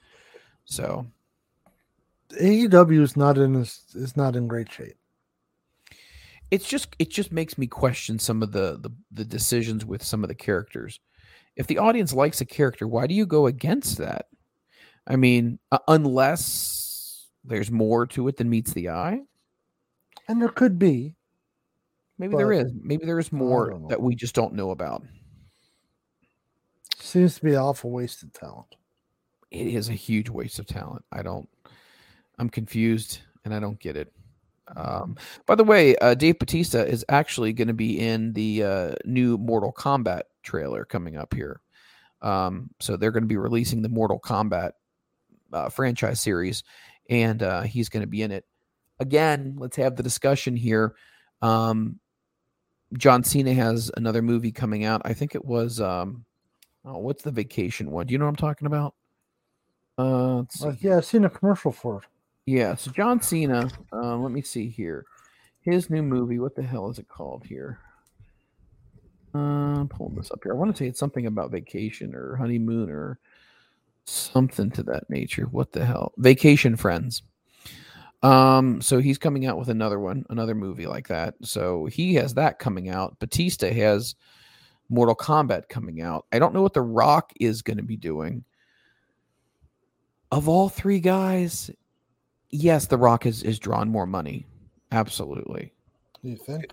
So 0.66 1.06
AEW 2.32 3.00
is 3.00 3.16
not 3.16 3.38
in 3.38 3.56
is 3.56 4.16
not 4.16 4.36
in 4.36 4.46
great 4.46 4.70
shape. 4.70 4.96
It's 6.50 6.68
just 6.68 6.94
it 6.98 7.10
just 7.10 7.32
makes 7.32 7.58
me 7.58 7.66
question 7.66 8.18
some 8.18 8.42
of 8.42 8.52
the, 8.52 8.78
the 8.80 8.90
the 9.10 9.24
decisions 9.24 9.84
with 9.84 10.02
some 10.02 10.22
of 10.22 10.28
the 10.28 10.34
characters. 10.34 11.00
If 11.56 11.66
the 11.66 11.78
audience 11.78 12.12
likes 12.12 12.40
a 12.40 12.44
character, 12.44 12.86
why 12.86 13.06
do 13.06 13.14
you 13.14 13.26
go 13.26 13.46
against 13.46 13.98
that? 13.98 14.26
I 15.06 15.16
mean, 15.16 15.58
uh, 15.72 15.78
unless 15.88 17.28
there's 17.44 17.70
more 17.70 18.06
to 18.08 18.28
it 18.28 18.36
than 18.36 18.50
meets 18.50 18.72
the 18.72 18.90
eye. 18.90 19.20
And 20.28 20.42
there 20.42 20.48
could 20.48 20.78
be. 20.78 21.14
Maybe 22.18 22.36
there 22.36 22.52
is. 22.52 22.72
Maybe 22.82 23.06
there 23.06 23.18
is 23.18 23.32
more 23.32 23.80
that 23.88 24.00
we 24.00 24.14
just 24.14 24.34
don't 24.34 24.54
know 24.54 24.70
about. 24.70 25.04
Seems 26.98 27.36
to 27.36 27.44
be 27.44 27.52
an 27.52 27.58
awful 27.58 27.90
wasted 27.90 28.34
talent. 28.34 28.74
It 29.50 29.66
is 29.68 29.88
a 29.88 29.94
huge 29.94 30.28
waste 30.28 30.58
of 30.58 30.66
talent. 30.66 31.04
I 31.12 31.22
don't. 31.22 31.48
I'm 32.38 32.48
confused 32.48 33.20
and 33.44 33.54
I 33.54 33.60
don't 33.60 33.78
get 33.78 33.96
it. 33.96 34.12
Um, 34.74 35.16
by 35.46 35.54
the 35.54 35.64
way, 35.64 35.96
uh, 35.96 36.14
Dave 36.14 36.38
Batista 36.38 36.80
is 36.80 37.04
actually 37.08 37.52
going 37.52 37.68
to 37.68 37.74
be 37.74 37.98
in 37.98 38.32
the 38.32 38.62
uh, 38.62 38.94
new 39.04 39.38
Mortal 39.38 39.72
Kombat 39.72 40.22
trailer 40.42 40.84
coming 40.84 41.16
up 41.16 41.34
here. 41.34 41.60
Um, 42.22 42.70
so 42.80 42.96
they're 42.96 43.12
going 43.12 43.22
to 43.22 43.28
be 43.28 43.36
releasing 43.36 43.82
the 43.82 43.88
Mortal 43.88 44.18
Kombat 44.18 44.72
uh, 45.52 45.68
franchise 45.68 46.20
series, 46.20 46.64
and 47.08 47.42
uh, 47.42 47.62
he's 47.62 47.88
going 47.88 48.02
to 48.02 48.08
be 48.08 48.22
in 48.22 48.32
it. 48.32 48.44
Again, 48.98 49.56
let's 49.58 49.76
have 49.76 49.96
the 49.96 50.02
discussion 50.02 50.56
here. 50.56 50.94
Um, 51.42 52.00
John 52.96 53.24
Cena 53.24 53.52
has 53.52 53.90
another 53.96 54.22
movie 54.22 54.52
coming 54.52 54.84
out. 54.84 55.02
I 55.04 55.12
think 55.12 55.34
it 55.34 55.44
was. 55.44 55.80
Um, 55.80 56.24
oh, 56.84 56.98
what's 56.98 57.22
the 57.22 57.30
vacation 57.30 57.90
one? 57.90 58.06
Do 58.06 58.12
you 58.12 58.18
know 58.18 58.24
what 58.24 58.30
I'm 58.30 58.36
talking 58.36 58.66
about? 58.66 58.94
Uh. 59.98 60.40
Uh, 60.62 60.72
yeah, 60.80 60.96
I've 60.98 61.04
seen 61.04 61.24
a 61.24 61.30
commercial 61.30 61.72
for 61.72 61.98
it. 61.98 62.04
Yeah, 62.46 62.76
so 62.76 62.92
John 62.92 63.20
Cena, 63.20 63.68
um, 63.92 64.22
let 64.22 64.30
me 64.30 64.40
see 64.40 64.68
here. 64.68 65.04
His 65.62 65.90
new 65.90 66.02
movie, 66.02 66.38
what 66.38 66.54
the 66.54 66.62
hell 66.62 66.88
is 66.88 67.00
it 67.00 67.08
called 67.08 67.44
here? 67.44 67.80
Uh, 69.34 69.80
I'm 69.80 69.88
pulling 69.88 70.14
this 70.14 70.30
up 70.30 70.38
here. 70.44 70.52
I 70.52 70.56
want 70.56 70.74
to 70.74 70.78
say 70.78 70.88
it's 70.88 71.00
something 71.00 71.26
about 71.26 71.50
vacation 71.50 72.14
or 72.14 72.36
honeymoon 72.36 72.88
or 72.88 73.18
something 74.04 74.70
to 74.70 74.84
that 74.84 75.10
nature. 75.10 75.46
What 75.50 75.72
the 75.72 75.84
hell? 75.84 76.12
Vacation 76.18 76.76
Friends. 76.76 77.22
Um, 78.22 78.80
so 78.80 79.00
he's 79.00 79.18
coming 79.18 79.46
out 79.46 79.58
with 79.58 79.68
another 79.68 79.98
one, 79.98 80.24
another 80.30 80.54
movie 80.54 80.86
like 80.86 81.08
that. 81.08 81.34
So 81.42 81.86
he 81.86 82.14
has 82.14 82.34
that 82.34 82.60
coming 82.60 82.88
out. 82.88 83.18
Batista 83.18 83.72
has 83.72 84.14
Mortal 84.88 85.16
Kombat 85.16 85.68
coming 85.68 86.00
out. 86.00 86.26
I 86.30 86.38
don't 86.38 86.54
know 86.54 86.62
what 86.62 86.74
The 86.74 86.80
Rock 86.80 87.32
is 87.40 87.62
going 87.62 87.76
to 87.76 87.82
be 87.82 87.96
doing. 87.96 88.44
Of 90.30 90.48
all 90.48 90.68
three 90.68 91.00
guys, 91.00 91.70
yes, 92.50 92.86
The 92.86 92.98
Rock 92.98 93.24
has, 93.24 93.42
has 93.42 93.58
drawn 93.58 93.88
more 93.88 94.06
money. 94.06 94.46
Absolutely. 94.92 95.72
You 96.22 96.36
think? 96.36 96.72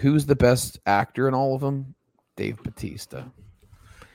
Who's 0.00 0.26
the 0.26 0.36
best 0.36 0.80
actor 0.86 1.28
in 1.28 1.34
all 1.34 1.54
of 1.54 1.60
them? 1.60 1.94
Dave 2.36 2.62
Batista. 2.62 3.24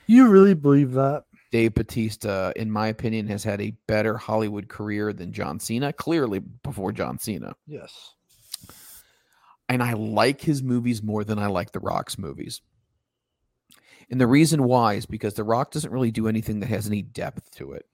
You 0.06 0.28
really 0.28 0.54
believe 0.54 0.92
that? 0.92 1.24
Dave 1.50 1.74
Batista, 1.74 2.52
in 2.54 2.70
my 2.70 2.88
opinion, 2.88 3.26
has 3.28 3.42
had 3.42 3.60
a 3.60 3.74
better 3.86 4.16
Hollywood 4.16 4.68
career 4.68 5.12
than 5.12 5.32
John 5.32 5.58
Cena, 5.58 5.92
clearly 5.92 6.38
before 6.38 6.92
John 6.92 7.18
Cena. 7.18 7.54
Yes. 7.66 8.14
And 9.68 9.82
I 9.82 9.94
like 9.94 10.40
his 10.40 10.62
movies 10.62 11.02
more 11.02 11.24
than 11.24 11.38
I 11.38 11.46
like 11.46 11.72
The 11.72 11.80
Rock's 11.80 12.18
movies. 12.18 12.60
And 14.10 14.20
the 14.20 14.26
reason 14.26 14.64
why 14.64 14.94
is 14.94 15.06
because 15.06 15.34
The 15.34 15.44
Rock 15.44 15.70
doesn't 15.70 15.92
really 15.92 16.10
do 16.10 16.28
anything 16.28 16.60
that 16.60 16.68
has 16.68 16.86
any 16.86 17.02
depth 17.02 17.50
to 17.52 17.72
it. 17.72 17.86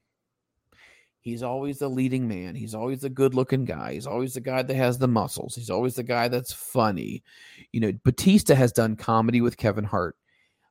He's 1.27 1.43
always 1.43 1.81
the 1.81 1.89
leading 1.89 2.29
man. 2.29 2.55
He's 2.55 2.73
always 2.73 3.01
the 3.01 3.11
good 3.11 3.35
looking 3.35 3.65
guy. 3.65 3.95
He's 3.95 4.07
always 4.07 4.35
the 4.35 4.41
guy 4.41 4.63
that 4.63 4.77
has 4.77 4.97
the 4.97 5.09
muscles. 5.09 5.57
He's 5.57 5.71
always 5.71 5.97
the 5.97 6.05
guy 6.05 6.29
that's 6.29 6.53
funny. 6.53 7.25
You 7.73 7.81
know, 7.81 7.93
Batista 8.05 8.55
has 8.55 8.71
done 8.71 8.95
comedy 8.95 9.41
with 9.41 9.57
Kevin 9.57 9.83
Hart, 9.83 10.17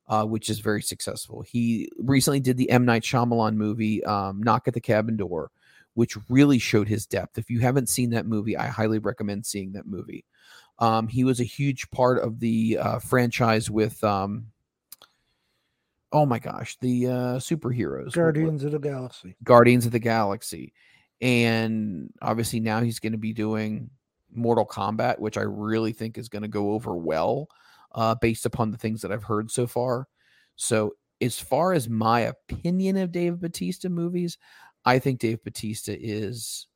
uh, 0.07 0.23
which 0.23 0.49
is 0.49 0.59
very 0.59 0.81
successful. 0.81 1.41
He 1.41 1.89
recently 1.97 2.39
did 2.39 2.55
the 2.55 2.69
M. 2.69 2.85
Night 2.85 3.03
Shyamalan 3.03 3.55
movie, 3.55 4.01
um, 4.05 4.41
Knock 4.41 4.69
at 4.69 4.73
the 4.73 4.79
Cabin 4.79 5.17
Door, 5.17 5.51
which 5.93 6.15
really 6.29 6.57
showed 6.57 6.87
his 6.87 7.05
depth. 7.05 7.37
If 7.37 7.49
you 7.49 7.59
haven't 7.59 7.89
seen 7.89 8.11
that 8.11 8.25
movie, 8.25 8.55
I 8.55 8.67
highly 8.67 8.99
recommend 8.99 9.45
seeing 9.45 9.73
that 9.73 9.87
movie. 9.87 10.23
Um, 10.79 11.09
he 11.09 11.25
was 11.25 11.41
a 11.41 11.43
huge 11.43 11.91
part 11.91 12.23
of 12.23 12.39
the 12.39 12.77
uh, 12.77 12.99
franchise 12.99 13.69
with, 13.69 14.01
um, 14.05 14.45
oh 16.11 16.25
my 16.25 16.39
gosh, 16.39 16.77
the 16.81 17.07
uh, 17.07 17.11
superheroes. 17.37 18.13
Guardians 18.13 18.63
of 18.63 18.71
the 18.71 18.79
Galaxy. 18.79 19.35
Guardians 19.43 19.85
of 19.85 19.91
the 19.91 19.99
Galaxy. 19.99 20.73
And 21.21 22.11
obviously 22.21 22.59
now 22.59 22.81
he's 22.81 22.99
going 22.99 23.13
to 23.13 23.17
be 23.17 23.33
doing 23.33 23.89
Mortal 24.33 24.65
Kombat, 24.65 25.19
which 25.19 25.37
I 25.37 25.41
really 25.41 25.93
think 25.93 26.17
is 26.17 26.29
going 26.29 26.41
to 26.41 26.47
go 26.47 26.71
over 26.71 26.95
well 26.95 27.47
uh, 27.93 28.15
based 28.15 28.45
upon 28.45 28.71
the 28.71 28.77
things 28.77 29.01
that 29.01 29.11
I've 29.11 29.23
heard 29.23 29.49
so 29.49 29.67
far. 29.67 30.07
So, 30.55 30.93
as 31.21 31.39
far 31.39 31.71
as 31.71 31.87
my 31.87 32.21
opinion 32.21 32.97
of 32.97 33.11
Dave 33.11 33.39
Batista 33.39 33.87
movies, 33.87 34.37
I 34.83 34.99
think 34.99 35.19
Dave 35.19 35.43
Batista 35.43 35.93
is 35.97 36.67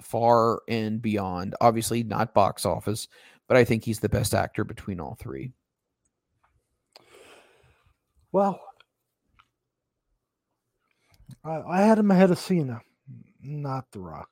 far 0.00 0.62
and 0.68 1.00
beyond. 1.00 1.54
Obviously, 1.60 2.02
not 2.02 2.34
box 2.34 2.66
office, 2.66 3.06
but 3.46 3.56
I 3.56 3.64
think 3.64 3.84
he's 3.84 4.00
the 4.00 4.08
best 4.08 4.34
actor 4.34 4.64
between 4.64 5.00
all 5.00 5.16
three. 5.18 5.52
Well, 8.36 8.60
I, 11.42 11.56
I 11.56 11.80
had 11.80 11.98
him 11.98 12.10
ahead 12.10 12.30
of 12.30 12.38
Cena, 12.38 12.82
not 13.42 13.90
The 13.92 14.00
Rock. 14.00 14.28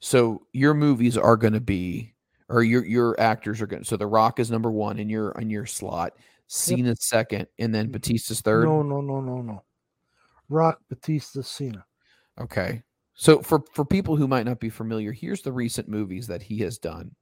So 0.00 0.46
your 0.54 0.72
movies 0.72 1.18
are 1.18 1.36
going 1.36 1.52
to 1.52 1.60
be, 1.60 2.14
or 2.48 2.62
your 2.62 2.86
your 2.86 3.20
actors 3.20 3.60
are 3.60 3.66
going. 3.66 3.82
to 3.82 3.86
So 3.86 3.98
The 3.98 4.06
Rock 4.06 4.40
is 4.40 4.50
number 4.50 4.70
one 4.70 4.98
in 4.98 5.10
your 5.10 5.32
in 5.32 5.50
your 5.50 5.66
slot, 5.66 6.14
Cena's 6.46 7.06
second, 7.06 7.48
and 7.58 7.74
then 7.74 7.92
Batista's 7.92 8.40
third. 8.40 8.64
No, 8.64 8.82
no, 8.82 9.02
no, 9.02 9.20
no, 9.20 9.42
no. 9.42 9.62
Rock, 10.48 10.78
Batista, 10.88 11.42
Cena. 11.42 11.84
Okay. 12.40 12.82
So 13.12 13.42
for 13.42 13.62
for 13.74 13.84
people 13.84 14.16
who 14.16 14.26
might 14.26 14.46
not 14.46 14.58
be 14.58 14.70
familiar, 14.70 15.12
here's 15.12 15.42
the 15.42 15.52
recent 15.52 15.86
movies 15.86 16.28
that 16.28 16.40
he 16.40 16.60
has 16.60 16.78
done. 16.78 17.14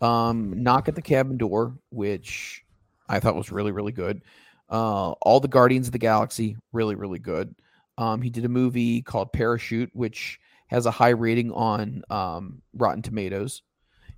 Um, 0.00 0.62
Knock 0.62 0.88
at 0.88 0.94
the 0.94 1.02
Cabin 1.02 1.36
Door, 1.36 1.76
which 1.90 2.64
I 3.10 3.20
thought 3.20 3.34
was 3.36 3.52
really 3.52 3.72
really 3.72 3.92
good. 3.92 4.22
Uh, 4.68 5.10
all 5.22 5.40
the 5.40 5.48
Guardians 5.48 5.88
of 5.88 5.92
the 5.92 5.98
Galaxy, 5.98 6.56
really 6.72 6.94
really 6.94 7.18
good. 7.18 7.54
Um, 7.98 8.22
he 8.22 8.30
did 8.30 8.44
a 8.44 8.48
movie 8.48 9.02
called 9.02 9.32
Parachute, 9.32 9.90
which 9.92 10.38
has 10.68 10.86
a 10.86 10.90
high 10.90 11.10
rating 11.10 11.52
on 11.52 12.02
um, 12.08 12.62
Rotten 12.74 13.02
Tomatoes. 13.02 13.62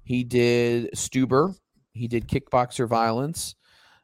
He 0.04 0.22
did 0.22 0.90
Stuber. 0.94 1.56
He 1.92 2.08
did 2.08 2.28
Kickboxer 2.28 2.86
Violence. 2.88 3.54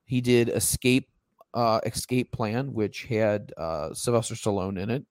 He 0.05 0.21
did 0.21 0.49
Escape 0.49 1.09
uh, 1.55 1.81
Escape 1.85 2.33
Plan, 2.33 2.73
which 2.73 3.05
had 3.05 3.53
uh, 3.57 3.93
Sylvester 3.93 4.35
Stallone 4.35 4.79
in 4.79 4.91
it. 4.91 5.05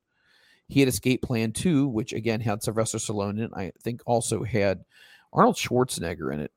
He 0.68 0.80
had 0.82 0.90
Escape 0.90 1.22
Plan 1.22 1.52
2, 1.52 1.88
which 1.88 2.14
again 2.14 2.42
had 2.42 2.62
Sylvester 2.64 2.98
Stallone 2.98 3.38
in 3.38 3.44
it. 3.46 3.52
I 3.56 3.72
think 3.84 4.02
also 4.06 4.44
had 4.44 4.84
Arnold 5.32 5.56
Schwarzenegger 5.56 6.34
in 6.34 6.40
it. 6.42 6.52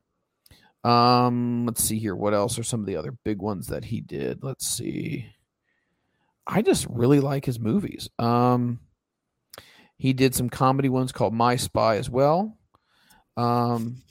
Um, 0.83 1.65
let's 1.65 1.83
see 1.83 1.99
here. 1.99 2.15
What 2.15 2.33
else 2.33 2.57
are 2.57 2.63
some 2.63 2.79
of 2.79 2.85
the 2.85 2.95
other 2.95 3.11
big 3.23 3.41
ones 3.41 3.67
that 3.67 3.85
he 3.85 4.01
did? 4.01 4.43
Let's 4.43 4.65
see. 4.65 5.27
I 6.47 6.61
just 6.61 6.87
really 6.89 7.19
like 7.19 7.45
his 7.45 7.59
movies. 7.59 8.09
Um, 8.17 8.79
he 9.97 10.13
did 10.13 10.33
some 10.33 10.49
comedy 10.49 10.89
ones 10.89 11.11
called 11.11 11.33
My 11.33 11.55
Spy 11.55 11.97
as 11.97 12.09
well. 12.09 12.57
Um, 13.37 14.01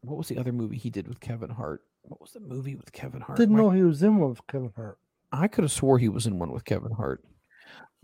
what 0.00 0.16
was 0.16 0.28
the 0.28 0.38
other 0.38 0.52
movie 0.52 0.78
he 0.78 0.90
did 0.90 1.06
with 1.06 1.20
Kevin 1.20 1.50
Hart? 1.50 1.82
What 2.02 2.20
was 2.20 2.32
the 2.32 2.40
movie 2.40 2.74
with 2.74 2.92
Kevin 2.92 3.20
Hart? 3.20 3.38
Didn't 3.38 3.54
My 3.54 3.62
know 3.62 3.70
he 3.70 3.82
was 3.82 4.02
in 4.02 4.16
one 4.16 4.30
with 4.30 4.46
Kevin 4.46 4.72
Hart. 4.74 4.98
I 5.32 5.48
could 5.48 5.64
have 5.64 5.72
swore 5.72 5.98
he 5.98 6.08
was 6.08 6.26
in 6.26 6.38
one 6.38 6.52
with 6.52 6.64
Kevin 6.64 6.92
Hart. 6.92 7.22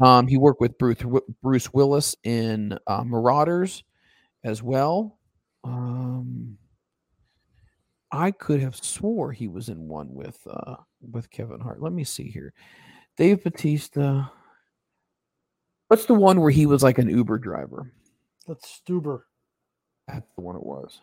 Um, 0.01 0.27
he 0.27 0.37
worked 0.37 0.61
with 0.61 0.79
Bruce 0.79 1.03
Bruce 1.43 1.73
Willis 1.73 2.17
in 2.25 2.79
uh, 2.87 3.05
Marauders 3.05 3.85
as 4.43 4.63
well. 4.63 5.19
Um, 5.63 6.57
I 8.13 8.31
could 8.31 8.61
have 8.61 8.77
swore 8.77 9.33
he 9.33 9.49
was 9.49 9.69
in 9.69 9.89
one 9.89 10.13
with 10.13 10.39
uh, 10.49 10.77
with 11.13 11.31
Kevin 11.31 11.61
Hart. 11.61 11.81
Let 11.83 11.93
me 11.93 12.05
see 12.05 12.29
here. 12.29 12.53
Dave 13.17 13.45
Batista. 13.45 14.25
What's 15.89 16.07
the 16.07 16.15
one 16.15 16.41
where 16.41 16.51
he 16.51 16.67
was 16.67 16.83
like 16.83 16.99
an 16.99 17.09
Uber 17.09 17.39
driver? 17.39 17.93
That's 18.47 18.81
Stuber. 18.81 19.23
That's 20.07 20.27
the 20.37 20.41
one 20.41 20.57
it 20.57 20.65
was. 20.65 21.01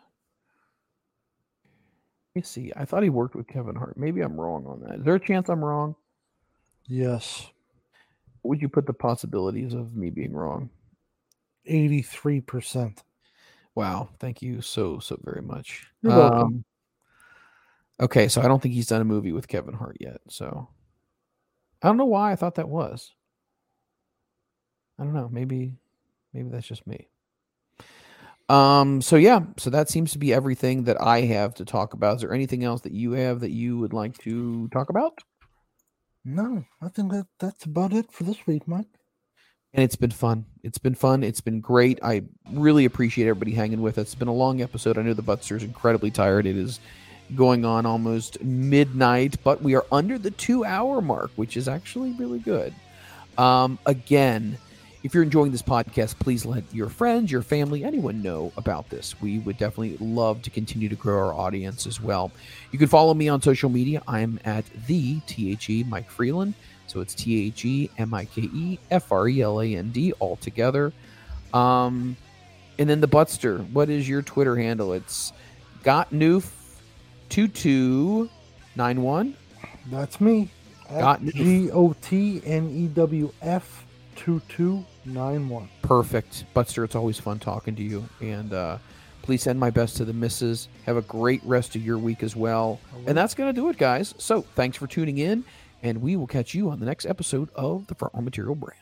Let 2.34 2.40
me 2.40 2.42
see. 2.42 2.72
I 2.76 2.84
thought 2.84 3.02
he 3.02 3.10
worked 3.10 3.34
with 3.34 3.48
Kevin 3.48 3.76
Hart. 3.76 3.96
Maybe 3.98 4.20
I'm 4.20 4.38
wrong 4.40 4.66
on 4.66 4.80
that. 4.80 5.00
Is 5.00 5.04
there 5.04 5.14
a 5.14 5.20
chance 5.20 5.48
I'm 5.48 5.64
wrong? 5.64 5.94
Yes. 6.86 7.46
What 8.42 8.50
would 8.50 8.62
you 8.62 8.68
put 8.68 8.86
the 8.86 8.92
possibilities 8.92 9.74
of 9.74 9.94
me 9.94 10.10
being 10.10 10.32
wrong? 10.32 10.70
83%. 11.70 12.98
Wow. 13.74 14.08
Thank 14.18 14.40
you 14.42 14.60
so, 14.60 14.98
so 14.98 15.18
very 15.22 15.42
much. 15.42 15.86
You're 16.02 16.16
welcome. 16.16 16.64
Okay. 18.00 18.28
So 18.28 18.40
I 18.42 18.48
don't 18.48 18.62
think 18.62 18.74
he's 18.74 18.86
done 18.86 19.00
a 19.00 19.04
movie 19.04 19.32
with 19.32 19.48
Kevin 19.48 19.74
Hart 19.74 19.96
yet. 20.00 20.20
So 20.28 20.68
I 21.82 21.88
don't 21.88 21.96
know 21.96 22.06
why 22.06 22.32
I 22.32 22.36
thought 22.36 22.56
that 22.56 22.68
was. 22.68 23.12
I 24.98 25.04
don't 25.04 25.14
know. 25.14 25.28
Maybe, 25.30 25.74
maybe 26.34 26.48
that's 26.48 26.66
just 26.66 26.86
me. 26.86 27.08
Um, 28.48 29.02
so 29.02 29.16
yeah, 29.16 29.40
so 29.58 29.70
that 29.70 29.88
seems 29.88 30.12
to 30.12 30.18
be 30.18 30.32
everything 30.32 30.84
that 30.84 31.00
I 31.00 31.20
have 31.22 31.54
to 31.54 31.64
talk 31.64 31.92
about. 31.92 32.16
Is 32.16 32.22
there 32.22 32.32
anything 32.32 32.64
else 32.64 32.80
that 32.80 32.92
you 32.92 33.12
have 33.12 33.40
that 33.40 33.50
you 33.50 33.78
would 33.78 33.92
like 33.92 34.16
to 34.18 34.68
talk 34.68 34.88
about? 34.88 35.18
No, 36.24 36.64
I 36.82 36.88
think 36.88 37.12
that 37.12 37.26
that's 37.38 37.64
about 37.64 37.92
it 37.92 38.10
for 38.10 38.24
this 38.24 38.46
week, 38.46 38.66
Mike. 38.66 38.88
And 39.74 39.84
it's 39.84 39.96
been 39.96 40.10
fun. 40.10 40.46
It's 40.62 40.78
been 40.78 40.94
fun. 40.94 41.22
It's 41.22 41.42
been 41.42 41.60
great. 41.60 41.98
I 42.02 42.24
really 42.50 42.86
appreciate 42.86 43.28
everybody 43.28 43.52
hanging 43.52 43.82
with 43.82 43.98
us. 43.98 44.06
It's 44.06 44.14
been 44.14 44.28
a 44.28 44.32
long 44.32 44.62
episode. 44.62 44.96
I 44.96 45.02
know 45.02 45.12
the 45.12 45.22
Butster's 45.22 45.62
incredibly 45.62 46.10
tired. 46.10 46.46
It 46.46 46.56
is 46.56 46.80
going 47.34 47.64
on 47.64 47.86
almost 47.86 48.42
midnight, 48.42 49.36
but 49.44 49.62
we 49.62 49.74
are 49.74 49.84
under 49.92 50.18
the 50.18 50.30
two 50.30 50.64
hour 50.64 51.00
mark, 51.00 51.30
which 51.36 51.56
is 51.56 51.68
actually 51.68 52.12
really 52.12 52.38
good. 52.38 52.74
Um, 53.36 53.78
again, 53.86 54.58
if 55.04 55.14
you're 55.14 55.22
enjoying 55.22 55.52
this 55.52 55.62
podcast, 55.62 56.18
please 56.18 56.44
let 56.44 56.64
your 56.72 56.88
friends, 56.88 57.30
your 57.30 57.42
family, 57.42 57.84
anyone 57.84 58.20
know 58.20 58.52
about 58.56 58.90
this. 58.90 59.20
We 59.20 59.38
would 59.38 59.56
definitely 59.56 59.96
love 60.04 60.42
to 60.42 60.50
continue 60.50 60.88
to 60.88 60.96
grow 60.96 61.28
our 61.28 61.34
audience 61.34 61.86
as 61.86 62.00
well. 62.00 62.32
You 62.72 62.78
can 62.78 62.88
follow 62.88 63.14
me 63.14 63.28
on 63.28 63.40
social 63.40 63.70
media. 63.70 64.02
I'm 64.08 64.40
at 64.44 64.64
the 64.86 65.20
THE 65.26 65.84
Mike 65.84 66.10
Freland. 66.10 66.54
So 66.88 67.00
it's 67.00 67.14
T 67.14 67.46
H 67.46 67.64
E 67.64 67.90
M 67.98 68.12
I 68.14 68.24
K 68.24 68.42
E 68.42 68.78
F 68.90 69.12
R 69.12 69.28
E 69.28 69.42
L 69.42 69.60
A 69.60 69.76
N 69.76 69.90
D 69.90 70.12
all 70.12 70.36
together. 70.36 70.92
Um, 71.52 72.16
and 72.78 72.88
then 72.88 73.00
the 73.00 73.06
Butster. 73.06 73.58
What 73.58 73.90
is 73.90 74.08
your 74.08 74.22
Twitter 74.22 74.56
handle? 74.56 74.94
It's 74.94 75.32
Gotnewf2291. 77.28 79.34
That's 79.90 80.20
me. 80.20 80.50
Got 80.90 81.24
G 81.24 81.70
O 81.70 81.94
T 82.00 82.40
N 82.44 82.70
E 82.70 82.86
W 82.88 83.32
F 83.42 83.84
2291. 84.16 85.68
Perfect. 85.82 86.44
Butster, 86.54 86.84
it's 86.84 86.94
always 86.94 87.18
fun 87.18 87.38
talking 87.38 87.76
to 87.76 87.82
you. 87.82 88.08
And 88.20 88.52
uh, 88.52 88.78
please 89.22 89.42
send 89.42 89.60
my 89.60 89.70
best 89.70 89.96
to 89.98 90.04
the 90.04 90.12
misses. 90.12 90.68
Have 90.86 90.96
a 90.96 91.02
great 91.02 91.42
rest 91.44 91.76
of 91.76 91.84
your 91.84 91.98
week 91.98 92.22
as 92.22 92.34
well. 92.34 92.80
And 93.06 93.16
that's 93.16 93.34
going 93.34 93.54
to 93.54 93.60
do 93.60 93.68
it, 93.68 93.76
guys. 93.76 94.14
So 94.18 94.42
thanks 94.54 94.76
for 94.78 94.86
tuning 94.86 95.18
in. 95.18 95.44
And 95.82 96.00
we 96.00 96.16
will 96.16 96.26
catch 96.26 96.54
you 96.54 96.70
on 96.70 96.80
the 96.80 96.86
next 96.86 97.06
episode 97.06 97.50
of 97.54 97.86
the 97.86 97.94
Front 97.94 98.14
Row 98.14 98.22
Material 98.22 98.56
Brand. 98.56 98.80